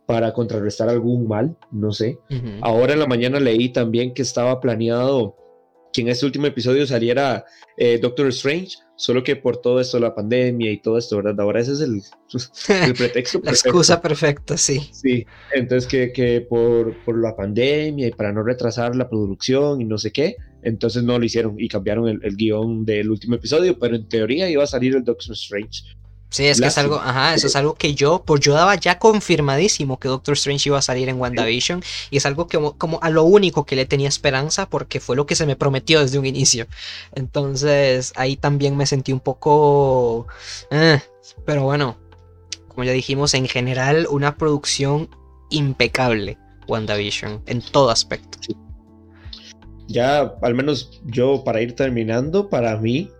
para 0.07 0.33
contrarrestar 0.33 0.89
algún 0.89 1.29
mal, 1.29 1.57
no 1.71 1.93
sé. 1.93 2.19
Ahora 2.63 2.95
en 2.95 2.99
la 2.99 3.07
mañana 3.07 3.39
leí 3.39 3.69
también 3.69 4.13
que 4.13 4.23
estaba 4.23 4.61
planeado 4.61 5.37
que 5.93 6.03
en 6.03 6.09
este 6.09 6.27
último 6.27 6.47
episodio 6.47 6.87
saliera 6.87 7.45
eh, 7.77 7.99
Doctor 8.01 8.29
Strange, 8.29 8.77
solo 8.97 9.23
que 9.25 9.37
por 9.37 9.59
todo 9.59 9.81
esto, 9.81 9.99
la 9.99 10.15
pandemia 10.15 10.71
y 10.71 10.81
todo 10.81 10.99
esto, 10.99 11.17
¿verdad? 11.17 11.41
Ahora 11.41 11.61
ese 11.61 11.73
es 11.73 11.81
el, 11.81 12.03
el 12.87 12.95
pretexto. 12.95 13.41
la 13.43 13.53
excusa 13.53 14.01
perfecta, 14.01 14.57
sí. 14.57 14.89
Sí, 14.93 15.27
entonces 15.53 15.89
que, 15.89 16.13
que 16.13 16.41
por, 16.43 16.95
por, 17.05 17.21
la 17.21 17.35
pandemia 17.35 18.09
y 18.09 18.13
para 18.13 18.33
no 18.33 18.43
retrasar 18.43 18.95
la 18.95 19.09
producción 19.09 19.81
y 19.81 19.85
no 19.85 19.99
sé 19.99 20.13
qué, 20.13 20.37
entonces 20.63 21.03
no 21.03 21.19
lo 21.19 21.25
hicieron 21.25 21.57
y 21.59 21.69
cambiaron 21.69 22.09
el, 22.09 22.21
el 22.23 22.37
guion 22.37 22.85
del 22.85 23.11
último 23.11 23.37
episodio, 23.37 23.79
pero 23.79 23.97
en 23.97 24.09
teoría 24.09 24.49
iba 24.49 24.65
a 24.65 24.67
salir 24.67 24.95
el 24.97 25.05
Doctor 25.05 25.33
Strange. 25.33 25.83
Sí, 26.31 26.47
es 26.47 26.61
que 26.61 26.69
es 26.69 26.79
algo, 26.79 26.95
ajá, 26.95 27.35
eso 27.35 27.49
es 27.49 27.57
algo 27.57 27.75
que 27.75 27.97
yo, 27.97 28.23
pues 28.25 28.41
yo 28.41 28.55
daba 28.55 28.77
ya 28.77 29.01
confirmadísimo 29.01 29.99
que 29.99 30.07
Doctor 30.07 30.35
Strange 30.35 30.69
iba 30.69 30.79
a 30.79 30.83
salir 30.83 31.09
en 31.09 31.21
WandaVision 31.21 31.83
y 32.09 32.19
es 32.19 32.25
algo 32.25 32.47
que 32.47 32.57
como, 32.79 33.01
a 33.03 33.11
lo 33.11 33.25
único 33.25 33.67
que 33.67 33.75
le 33.75 33.85
tenía 33.85 34.09
esperanza 34.09 34.69
porque 34.69 35.01
fue 35.01 35.17
lo 35.17 35.27
que 35.27 35.35
se 35.35 35.45
me 35.45 35.57
prometió 35.57 36.01
desde 36.01 36.21
un 36.21 36.27
inicio. 36.27 36.69
Entonces 37.17 38.13
ahí 38.15 38.37
también 38.37 38.77
me 38.77 38.87
sentí 38.87 39.13
un 39.13 39.19
poco, 39.19 40.29
eh, 40.71 41.01
pero 41.45 41.65
bueno, 41.65 41.99
como 42.69 42.85
ya 42.85 42.93
dijimos, 42.93 43.35
en 43.35 43.49
general 43.49 44.07
una 44.09 44.37
producción 44.37 45.09
impecable 45.51 46.39
WandaVision 46.69 47.43
en 47.47 47.61
todo 47.61 47.91
aspecto. 47.91 48.39
Ya, 49.91 50.21
al 50.41 50.55
menos 50.55 51.03
yo 51.05 51.43
para 51.45 51.61
ir 51.61 51.75
terminando, 51.75 52.49
para 52.49 52.77
mí 52.77 53.11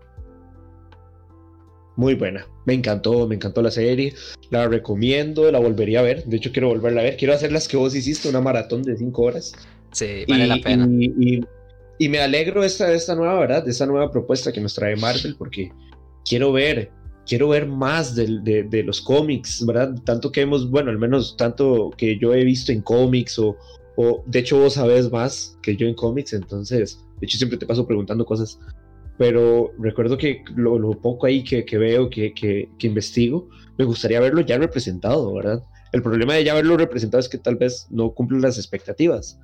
muy 1.97 2.15
buena. 2.15 2.47
Me 2.65 2.73
encantó, 2.73 3.29
me 3.29 3.35
encantó 3.35 3.61
la 3.61 3.71
serie. 3.71 4.15
La 4.49 4.67
recomiendo, 4.67 5.51
la 5.53 5.59
volvería 5.59 6.01
a 6.01 6.03
ver. 6.03 6.25
De 6.25 6.39
hecho, 6.39 6.51
quiero 6.51 6.69
volverla 6.69 7.03
a 7.03 7.05
ver. 7.05 7.17
Quiero 7.19 7.35
hacer 7.35 7.53
las 7.53 7.69
que 7.69 7.77
vos 7.77 7.95
hiciste, 7.95 8.29
una 8.29 8.41
maratón 8.41 8.83
de 8.83 8.97
cinco 8.97 9.23
horas. 9.23 9.53
Sí, 9.93 10.25
vale 10.27 10.47
la 10.47 10.57
pena. 10.59 10.89
Y, 10.89 12.09
me 12.09 12.21
alegro 12.21 12.63
de 12.63 12.69
esta, 12.69 12.91
esta 12.95 13.15
nueva, 13.15 13.39
¿verdad? 13.39 13.65
De 13.65 13.71
esta 13.71 13.85
nueva 13.85 14.11
propuesta 14.11 14.51
que 14.51 14.63
nos 14.63 14.75
trae 14.75 14.97
Marvel, 14.97 15.37
porque 15.37 15.71
quiero 16.25 16.51
ver, 16.53 16.91
quiero 17.27 17.49
ver 17.49 17.67
más 17.67 18.15
de, 18.15 18.65
de, 18.67 18.83
los 18.83 19.03
cómics, 19.03 19.67
¿verdad? 19.67 19.95
Tanto 20.05 20.33
que 20.33 20.41
hemos, 20.41 20.71
bueno, 20.71 20.91
al 20.91 20.99
menos 20.99 21.37
tanto 21.37 21.91
que 21.99 22.19
yo 22.19 22.33
he 22.33 22.45
visto 22.45 22.73
en 22.73 22.81
cómics 22.81 23.39
o, 23.39 23.59
de 24.27 24.39
hecho 24.39 24.59
vos 24.59 24.75
sabes 24.75 25.11
más 25.11 25.59
que 25.63 25.77
yo 25.77 25.87
en 25.87 25.95
cómics, 25.95 26.33
entonces, 26.33 27.01
de 27.21 27.27
hecho 27.27 27.39
siempre 27.39 27.59
te 27.59 27.67
paso 27.67 27.87
preguntando 27.87 28.25
cosas 28.25 28.59
pero 29.21 29.75
recuerdo 29.79 30.17
que 30.17 30.43
lo, 30.57 30.93
poco 30.93 31.27
ahí 31.27 31.45
que, 31.45 31.63
veo, 31.77 32.09
que, 32.09 32.71
investigo, 32.81 33.51
me 33.77 33.85
gustaría 33.85 34.19
verlo 34.19 34.41
ya 34.41 34.57
representado, 34.57 35.35
¿verdad? 35.35 35.63
El 35.93 36.03
problema 36.03 36.35
de 36.35 36.45
ya 36.45 36.55
verlo 36.55 36.77
representado 36.77 37.21
es 37.21 37.29
que 37.29 37.39
tal 37.39 37.57
vez 37.57 37.87
no 37.91 38.11
cumplen 38.11 38.43
las 38.43 38.59
expectativas. 38.59 39.39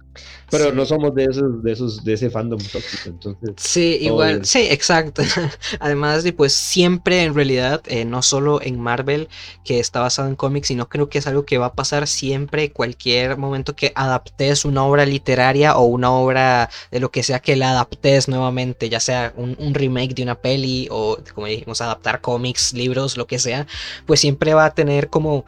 Pero 0.51 0.73
no 0.73 0.87
somos 0.87 1.15
de 1.15 1.25
esos, 1.25 1.63
de 1.63 1.73
esos, 1.73 2.05
de 2.05 2.13
ese 2.13 2.31
fandom 2.31 2.61
tóxico, 2.61 3.09
entonces. 3.09 3.51
Sí, 3.57 3.99
igual, 4.01 4.45
sí, 4.45 4.67
exacto. 4.71 5.23
Además 5.81 6.23
de 6.23 6.33
pues 6.33 6.53
siempre 6.53 7.25
en 7.25 7.35
realidad, 7.35 7.83
eh, 7.87 8.05
no 8.05 8.23
solo 8.23 8.63
en 8.63 8.79
Marvel, 8.81 9.29
que 9.65 9.81
está 9.81 10.01
basado 10.01 10.29
en 10.29 10.37
cómics, 10.37 10.69
sino 10.69 10.89
creo 10.89 11.09
que 11.09 11.19
es 11.19 11.27
algo 11.27 11.45
que 11.45 11.59
va 11.59 11.67
a 11.67 11.75
pasar 11.75 12.07
siempre, 12.07 12.71
cualquier 12.71 13.37
momento 13.37 13.75
que 13.75 13.93
adaptes 13.95 14.65
una 14.65 14.85
obra 14.85 15.05
literaria 15.05 15.77
o 15.77 15.85
una 15.85 16.13
obra 16.13 16.71
de 16.91 17.01
lo 17.01 17.11
que 17.11 17.23
sea 17.23 17.41
que 17.41 17.57
la 17.57 17.71
adaptes 17.71 18.29
nuevamente, 18.29 18.89
ya 18.89 19.01
sea 19.01 19.33
un, 19.37 19.57
un 19.59 19.75
remake 19.75 20.15
de 20.15 20.23
una 20.23 20.37
peli 20.37 20.89
o 20.91 21.19
como 21.35 21.49
dijimos, 21.49 21.81
adaptar 21.81 22.21
cómics, 22.21 22.73
libros, 22.73 23.17
lo 23.17 23.27
que 23.27 23.39
sea, 23.39 23.67
pues 24.07 24.21
siempre 24.21 24.55
va 24.55 24.67
a 24.67 24.75
tener 24.75 25.09
como 25.09 25.45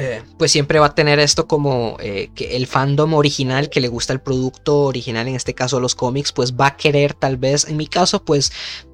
eh, 0.00 0.22
pues 0.38 0.52
siempre 0.52 0.78
va 0.78 0.86
a 0.86 0.94
tener 0.94 1.18
esto 1.18 1.48
como 1.48 1.96
eh, 1.98 2.30
que 2.34 2.56
el 2.56 2.68
fandom 2.68 3.14
original 3.14 3.68
que 3.68 3.80
le 3.80 3.88
gusta 3.88 4.12
el 4.12 4.20
producto 4.20 4.82
original, 4.82 5.26
en 5.26 5.34
este 5.34 5.54
caso 5.54 5.80
los 5.80 5.96
cómics, 5.96 6.30
pues 6.30 6.54
va 6.54 6.68
a 6.68 6.76
querer 6.76 7.14
tal 7.14 7.36
vez, 7.36 7.66
en 7.68 7.76
mi 7.76 7.88
caso, 7.88 8.24
pues 8.24 8.52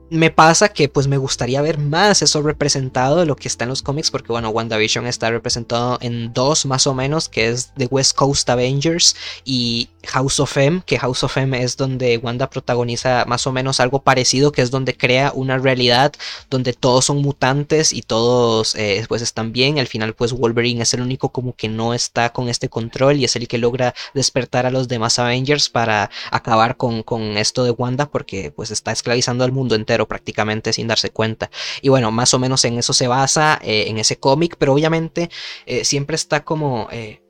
me 0.09 0.31
pasa 0.31 0.71
que 0.71 0.89
pues 0.89 1.07
me 1.09 1.19
gustaría 1.19 1.61
ver 1.61 1.79
más 1.79 2.23
eso 2.23 2.41
representado 2.41 3.17
de 3.17 3.27
lo 3.27 3.37
que 3.37 3.49
está 3.49 3.65
en 3.65 3.71
los 3.71 3.83
cómics 3.83 4.11
porque 4.11 4.33
bueno 4.33 4.51
WandaVision 4.51 5.07
está 5.07 5.31
representado 5.31 5.99
en 6.03 6.33
dos 6.33 6.67
más 6.67 6.87
o 6.87 6.95
menos 6.95 7.29
que 7.29 7.49
es 7.49 7.73
The 7.77 7.87
West 7.87 8.15
Coast 8.15 8.49
Avengers 8.51 9.17
y 9.45 9.89
House 10.07 10.41
of 10.41 10.57
M 10.57 10.83
que 10.87 10.99
House 10.99 11.25
of 11.25 11.37
M 11.37 11.63
es 11.63 11.77
donde 11.77 12.19
Wanda 12.19 12.51
protagoniza 12.51 13.25
más 13.27 13.47
o 13.47 13.53
menos 13.53 13.81
algo 13.81 14.03
parecido 14.03 14.53
que 14.53 14.63
es 14.63 14.71
donde 14.71 14.97
crea 14.97 15.33
una 15.35 15.59
realidad 15.59 16.13
donde 16.51 16.73
todos 16.73 17.07
son 17.07 17.23
mutantes 17.23 17.93
y 17.93 18.03
todos 18.03 18.75
eh, 18.75 19.05
pues 19.09 19.23
están 19.23 19.53
bien 19.53 19.79
al 19.79 19.87
final 19.87 20.15
pues 20.15 20.33
Wolverine 20.33 20.83
es 20.83 20.95
el 20.95 21.01
único 21.01 21.31
como 21.31 21.55
que 21.55 21.69
no 21.69 21.95
está 21.95 22.33
con 22.33 22.49
este 22.49 22.69
control 22.69 23.17
y 23.17 23.25
es 23.25 23.37
el 23.37 23.49
que 23.49 23.59
logra 23.59 23.95
despertar 24.15 24.67
a 24.67 24.71
los 24.71 24.89
demás 24.89 25.19
Avengers 25.19 25.69
para 25.69 26.11
acabar 26.31 26.77
con, 26.77 27.03
con 27.03 27.37
esto 27.37 27.65
de 27.65 27.71
Wanda 27.71 28.07
porque 28.07 28.51
pues 28.51 28.71
está 28.71 28.93
esclavizando 28.93 29.45
al 29.45 29.53
mundo 29.53 29.75
entero 29.75 30.07
prácticamente 30.09 30.73
sin 30.73 30.89
darse 30.89 31.11
cuenta. 31.11 31.51
Y 31.83 31.89
bueno, 31.89 32.11
más 32.11 32.35
o 32.35 32.39
menos 32.39 32.65
en 32.65 32.79
eso 32.79 32.93
se 32.93 33.09
basa, 33.09 33.59
eh, 33.63 33.87
en 33.89 33.99
ese 33.99 34.19
cómic, 34.19 34.57
pero 34.59 34.73
obviamente 34.75 35.31
eh, 35.67 35.85
siempre 35.85 36.17
está 36.17 36.45
como... 36.45 36.89
Eh, 36.93 37.24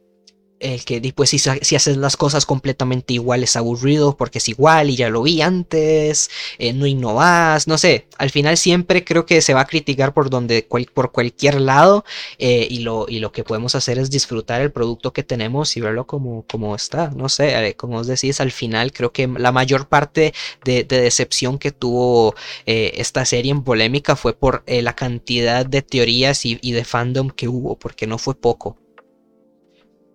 el 0.64 0.84
que 0.84 1.00
después 1.00 1.30
si, 1.30 1.38
si, 1.38 1.76
haces 1.76 1.96
las 1.98 2.16
cosas 2.16 2.46
completamente 2.46 3.14
igual 3.14 3.42
es 3.42 3.54
aburrido 3.54 4.16
porque 4.16 4.38
es 4.38 4.48
igual 4.48 4.90
y 4.90 4.96
ya 4.96 5.10
lo 5.10 5.22
vi 5.22 5.42
antes, 5.42 6.30
eh, 6.58 6.72
no 6.72 6.86
innovas, 6.86 7.68
no 7.68 7.76
sé, 7.76 8.06
al 8.18 8.30
final 8.30 8.56
siempre 8.56 9.04
creo 9.04 9.26
que 9.26 9.42
se 9.42 9.54
va 9.54 9.60
a 9.62 9.66
criticar 9.66 10.14
por 10.14 10.30
donde 10.30 10.66
por 10.94 11.12
cualquier 11.12 11.60
lado 11.60 12.04
eh, 12.38 12.66
y, 12.70 12.80
lo, 12.80 13.06
y 13.08 13.18
lo 13.18 13.30
que 13.30 13.44
podemos 13.44 13.74
hacer 13.74 13.98
es 13.98 14.10
disfrutar 14.10 14.62
el 14.62 14.72
producto 14.72 15.12
que 15.12 15.22
tenemos 15.22 15.76
y 15.76 15.80
verlo 15.80 16.06
como, 16.06 16.44
como 16.50 16.74
está, 16.74 17.10
no 17.10 17.28
sé, 17.28 17.68
eh, 17.68 17.74
como 17.76 17.98
os 17.98 18.06
decís, 18.06 18.40
al 18.40 18.50
final 18.50 18.92
creo 18.92 19.12
que 19.12 19.26
la 19.26 19.52
mayor 19.52 19.88
parte 19.88 20.32
de, 20.64 20.84
decepción 20.84 21.58
que 21.58 21.72
tuvo 21.72 22.34
esta 22.66 23.24
serie 23.24 23.50
en 23.50 23.62
polémica 23.62 24.16
fue 24.16 24.32
por 24.34 24.62
la 24.66 24.94
cantidad 24.94 25.66
de 25.66 25.82
teorías 25.82 26.44
y 26.46 26.72
de 26.72 26.84
fandom 26.84 27.30
que 27.30 27.48
hubo, 27.48 27.76
porque 27.78 28.06
no 28.06 28.18
fue 28.18 28.34
poco. 28.34 28.78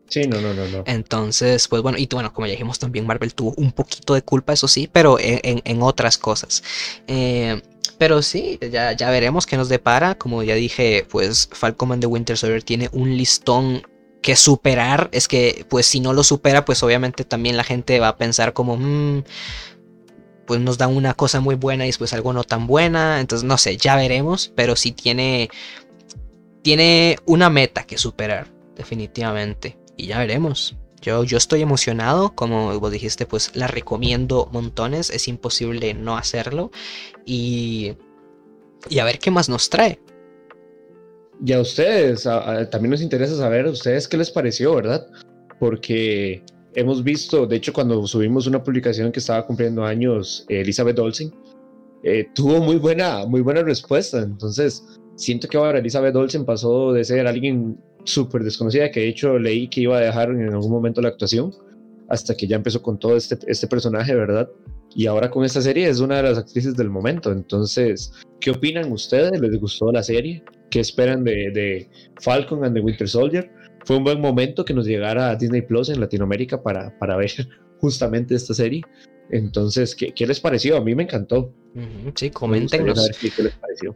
Sí, 0.10 0.28
no, 0.28 0.42
no, 0.42 0.54
no, 0.54 0.68
no. 0.68 0.84
Entonces, 0.88 1.68
pues 1.68 1.84
bueno, 1.84 1.98
y 1.98 2.08
bueno, 2.08 2.34
como 2.34 2.48
ya 2.48 2.52
dijimos 2.52 2.80
también, 2.80 3.06
Marvel 3.06 3.34
tuvo 3.36 3.54
un 3.58 3.72
poquito 3.72 4.16
de 4.16 4.24
culpa, 4.24 4.54
eso 4.54 4.68
sí, 4.68 4.90
pero 4.92 5.18
en, 5.20 5.82
otras 5.82 6.18
cosas. 6.18 6.64
Eh, 7.08 7.62
pero 8.00 8.22
sí, 8.22 8.58
ya, 8.72 8.94
ya 8.94 9.12
veremos 9.12 9.46
qué 9.46 9.56
nos 9.56 9.70
depara. 9.70 10.16
Como 10.16 10.42
ya 10.42 10.56
dije, 10.56 11.06
pues 11.10 11.48
Falcon 11.52 11.92
and 11.92 12.02
the 12.02 12.08
Winter 12.08 12.38
Soldier 12.38 12.64
tiene 12.64 12.90
un 12.92 13.16
listón 13.16 13.84
que 14.22 14.36
superar. 14.36 15.10
Es 15.12 15.28
que, 15.28 15.66
pues 15.70 15.86
si 15.86 16.00
no 16.00 16.14
lo 16.14 16.24
supera, 16.24 16.66
pues 16.66 16.82
obviamente 16.82 17.24
también 17.24 17.56
la 17.56 17.64
gente 17.64 18.00
va 18.00 18.10
a 18.10 18.18
pensar 18.18 18.54
como, 18.54 18.78
mmm, 18.78 19.24
pues 20.48 20.60
nos 20.60 20.80
da 20.80 20.88
una 20.88 21.14
cosa 21.14 21.40
muy 21.40 21.54
buena 21.54 21.86
y 21.86 21.90
después 21.90 22.14
algo 22.14 22.34
no 22.34 22.44
tan 22.44 22.66
buena. 22.66 23.20
Entonces, 23.20 23.46
no 23.48 23.60
sé, 23.60 23.78
ya 23.78 23.96
veremos, 23.96 24.52
pero 24.56 24.76
sí 24.76 24.92
tiene, 24.92 25.50
tiene 26.64 27.18
una 27.28 27.52
meta 27.52 27.84
que 27.84 28.00
superar, 28.00 28.48
definitivamente 28.76 29.78
y 30.00 30.08
ya 30.08 30.20
veremos. 30.20 30.76
Yo, 31.02 31.24
yo 31.24 31.38
estoy 31.38 31.62
emocionado, 31.62 32.36
como 32.36 32.78
vos 32.80 32.92
dijiste, 32.92 33.26
pues 33.26 33.56
la 33.56 33.68
recomiendo 33.68 34.50
montones, 34.52 35.10
es 35.10 35.28
imposible 35.28 35.94
no 35.94 36.18
hacerlo 36.18 36.72
y, 37.26 37.94
y 38.90 39.00
a 39.00 39.06
ver 39.06 39.20
qué 39.20 39.32
más 39.32 39.48
nos 39.48 39.70
trae. 39.70 40.00
Y 41.46 41.54
a 41.54 41.62
ustedes, 41.62 42.24
también 42.70 42.92
nos 42.92 43.02
interesa 43.02 43.38
saber 43.38 43.66
a 43.66 43.70
ustedes 43.70 44.10
qué 44.10 44.18
les 44.18 44.30
pareció, 44.30 44.76
¿verdad? 44.76 45.08
Porque 45.58 46.44
hemos 46.76 47.02
visto, 47.02 47.48
de 47.48 47.56
hecho 47.56 47.72
cuando 47.72 48.06
subimos 48.08 48.46
una 48.46 48.62
publicación 48.62 49.12
que 49.12 49.20
estaba 49.20 49.46
cumpliendo 49.46 49.86
años, 49.86 50.46
Elizabeth 50.50 51.00
Olsen, 51.00 51.34
eh, 52.04 52.28
tuvo 52.36 52.60
muy 52.60 52.76
buena, 52.76 53.26
muy 53.26 53.40
buena 53.42 53.62
respuesta, 53.62 54.20
entonces 54.20 54.99
siento 55.20 55.48
que 55.50 55.58
ahora 55.58 55.80
Elizabeth 55.80 56.16
Olsen 56.16 56.46
pasó 56.46 56.94
de 56.94 57.04
ser 57.04 57.28
alguien 57.28 57.78
súper 58.06 58.44
desconocida, 58.44 58.90
que 58.90 59.02
de 59.02 59.10
hecho 59.10 59.38
leí 59.38 59.68
que 59.68 59.82
iba 59.82 59.98
a 59.98 60.02
dejar 60.02 60.30
en 60.30 60.54
algún 60.54 60.72
momento 60.72 61.02
la 61.02 61.10
actuación, 61.10 61.54
hasta 62.08 62.36
que 62.36 62.48
ya 62.48 62.56
empezó 62.56 62.82
con 62.82 62.98
todo 62.98 63.18
este, 63.18 63.38
este 63.46 63.68
personaje, 63.68 64.16
¿verdad? 64.16 64.50
Y 64.96 65.06
ahora 65.06 65.30
con 65.30 65.44
esta 65.44 65.62
serie 65.62 65.88
es 65.88 66.00
una 66.00 66.18
de 66.18 66.24
las 66.24 66.38
actrices 66.38 66.76
del 66.76 66.90
momento. 66.90 67.32
Entonces, 67.32 68.14
¿qué 68.40 68.52
opinan 68.52 68.92
ustedes? 68.92 69.40
¿Les 69.40 69.60
gustó 69.60 69.92
la 69.92 70.02
serie? 70.02 70.42
¿Qué 70.72 70.80
esperan 70.80 71.24
de, 71.24 71.88
Falcon 72.22 72.64
and 72.64 72.76
the 72.76 72.82
Winter 72.82 73.08
Soldier? 73.08 73.52
Fue 73.86 73.98
un 73.98 74.06
buen 74.06 74.22
momento 74.22 74.66
que 74.66 74.74
nos 74.74 74.88
llegara 74.88 75.30
a 75.30 75.36
Disney 75.36 75.62
Plus 75.62 75.90
en 75.90 76.00
Latinoamérica 76.00 76.64
para 76.64 77.18
ver 77.18 77.32
justamente 77.80 78.34
esta 78.34 78.54
serie. 78.54 78.82
Entonces, 79.30 79.96
¿qué, 79.96 80.14
¿qué, 80.14 80.26
les 80.26 80.40
pareció? 80.40 80.78
A 80.78 80.82
mí 80.82 80.96
me 80.96 81.04
encantó. 81.04 81.54
Sí, 82.16 82.32
coméntenos. 82.32 83.00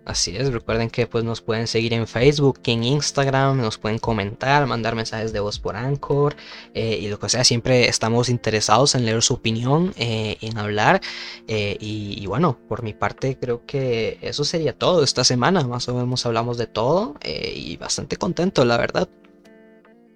Así 0.06 0.38
es, 0.38 0.54
recuerden 0.54 0.90
que 0.90 1.08
pues 1.08 1.24
nos 1.24 1.42
pueden 1.42 1.66
seguir 1.68 1.94
en 1.94 2.08
Facebook, 2.08 2.60
en 2.66 2.84
Instagram, 2.84 3.58
nos 3.58 3.78
pueden 3.80 3.98
comentar, 3.98 4.66
mandar 4.68 4.96
mensajes 4.96 5.34
de 5.34 5.40
voz 5.40 5.60
por 5.60 5.76
Anchor 5.76 6.36
eh, 6.74 7.00
y 7.02 7.08
lo 7.08 7.18
que 7.20 7.30
sea. 7.30 7.44
Siempre 7.44 7.88
estamos 7.88 8.30
interesados 8.30 8.94
en 8.96 9.06
leer 9.06 9.22
su 9.24 9.34
opinión, 9.34 9.94
eh, 9.98 10.38
en 10.42 10.58
hablar. 10.58 11.02
Eh, 11.48 11.76
y, 11.80 12.26
bueno, 12.28 12.60
por 12.70 12.84
mi 12.84 12.94
parte 12.94 13.38
creo 13.40 13.66
que 13.66 14.20
eso 14.22 14.44
sería 14.44 14.78
todo 14.78 15.04
esta 15.04 15.24
semana. 15.24 15.68
Más 15.68 15.90
o 15.90 15.96
menos 15.96 16.26
hablamos 16.26 16.58
de 16.58 16.68
todo 16.68 17.16
y 17.26 17.76
bastante 17.78 18.18
contento, 18.18 18.66
la 18.66 18.78
verdad. 18.78 19.10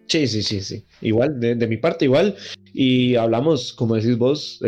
Sí, 0.07 0.27
sí, 0.27 0.41
sí, 0.43 0.61
sí. 0.61 0.85
Igual, 1.01 1.39
de, 1.39 1.55
de 1.55 1.67
mi 1.67 1.77
parte 1.77 2.05
igual. 2.05 2.35
Y 2.71 3.15
hablamos, 3.15 3.73
como 3.73 3.95
decís 3.95 4.17
vos, 4.17 4.61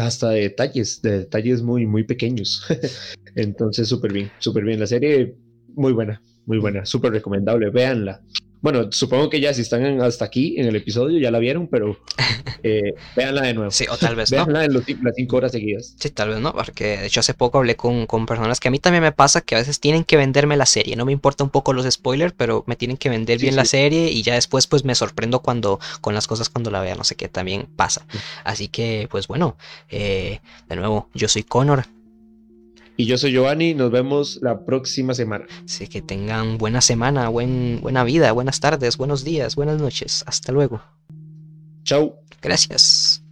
hasta 0.00 0.30
de 0.30 0.40
detalles, 0.42 1.00
de 1.02 1.18
detalles 1.20 1.62
muy, 1.62 1.86
muy 1.86 2.04
pequeños. 2.04 2.64
Entonces, 3.34 3.88
súper 3.88 4.12
bien, 4.12 4.30
súper 4.38 4.64
bien. 4.64 4.80
La 4.80 4.86
serie, 4.86 5.34
muy 5.74 5.92
buena, 5.92 6.20
muy 6.46 6.58
buena, 6.58 6.84
súper 6.84 7.12
recomendable. 7.12 7.70
Véanla. 7.70 8.22
Bueno, 8.64 8.90
supongo 8.92 9.28
que 9.28 9.42
ya 9.42 9.52
si 9.52 9.60
están 9.60 10.00
hasta 10.00 10.24
aquí 10.24 10.54
en 10.56 10.66
el 10.66 10.74
episodio 10.74 11.18
ya 11.18 11.30
la 11.30 11.38
vieron, 11.38 11.68
pero 11.68 11.98
eh, 12.62 12.94
véanla 13.14 13.42
de 13.42 13.52
nuevo. 13.52 13.70
Sí, 13.70 13.84
o 13.90 13.98
tal 13.98 14.16
vez 14.16 14.30
véanla 14.30 14.64
en 14.64 14.72
las 14.72 15.14
cinco 15.14 15.36
horas 15.36 15.52
seguidas. 15.52 15.94
Sí, 16.00 16.08
tal 16.08 16.30
vez 16.30 16.38
no, 16.38 16.50
porque 16.54 16.96
de 16.96 17.04
hecho 17.04 17.20
hace 17.20 17.34
poco 17.34 17.58
hablé 17.58 17.76
con, 17.76 18.06
con, 18.06 18.24
personas 18.24 18.60
que 18.60 18.68
a 18.68 18.70
mí 18.70 18.78
también 18.78 19.02
me 19.02 19.12
pasa 19.12 19.42
que 19.42 19.54
a 19.54 19.58
veces 19.58 19.80
tienen 19.80 20.02
que 20.02 20.16
venderme 20.16 20.56
la 20.56 20.64
serie. 20.64 20.96
No 20.96 21.04
me 21.04 21.12
importa 21.12 21.44
un 21.44 21.50
poco 21.50 21.74
los 21.74 21.84
spoilers, 21.92 22.32
pero 22.34 22.64
me 22.66 22.74
tienen 22.74 22.96
que 22.96 23.10
vender 23.10 23.38
bien 23.38 23.54
la 23.54 23.66
serie 23.66 24.10
y 24.10 24.22
ya 24.22 24.32
después 24.32 24.66
pues 24.66 24.82
me 24.82 24.94
sorprendo 24.94 25.42
cuando 25.42 25.78
con 26.00 26.14
las 26.14 26.26
cosas 26.26 26.48
cuando 26.48 26.70
la 26.70 26.80
vea, 26.80 26.94
no 26.94 27.04
sé 27.04 27.16
qué, 27.16 27.28
también 27.28 27.66
pasa. 27.76 28.06
Así 28.44 28.68
que 28.68 29.08
pues 29.10 29.26
bueno, 29.26 29.58
eh, 29.90 30.40
de 30.70 30.76
nuevo, 30.76 31.10
yo 31.12 31.28
soy 31.28 31.42
Connor. 31.42 31.84
Y 32.96 33.06
yo 33.06 33.18
soy 33.18 33.32
Giovanni, 33.32 33.74
nos 33.74 33.90
vemos 33.90 34.38
la 34.40 34.64
próxima 34.64 35.14
semana. 35.14 35.46
Sí, 35.64 35.88
que 35.88 36.00
tengan 36.00 36.58
buena 36.58 36.80
semana, 36.80 37.28
buen, 37.28 37.80
buena 37.80 38.04
vida, 38.04 38.30
buenas 38.30 38.60
tardes, 38.60 38.96
buenos 38.96 39.24
días, 39.24 39.56
buenas 39.56 39.80
noches. 39.80 40.22
Hasta 40.26 40.52
luego. 40.52 40.80
Chau. 41.82 42.14
Gracias. 42.40 43.23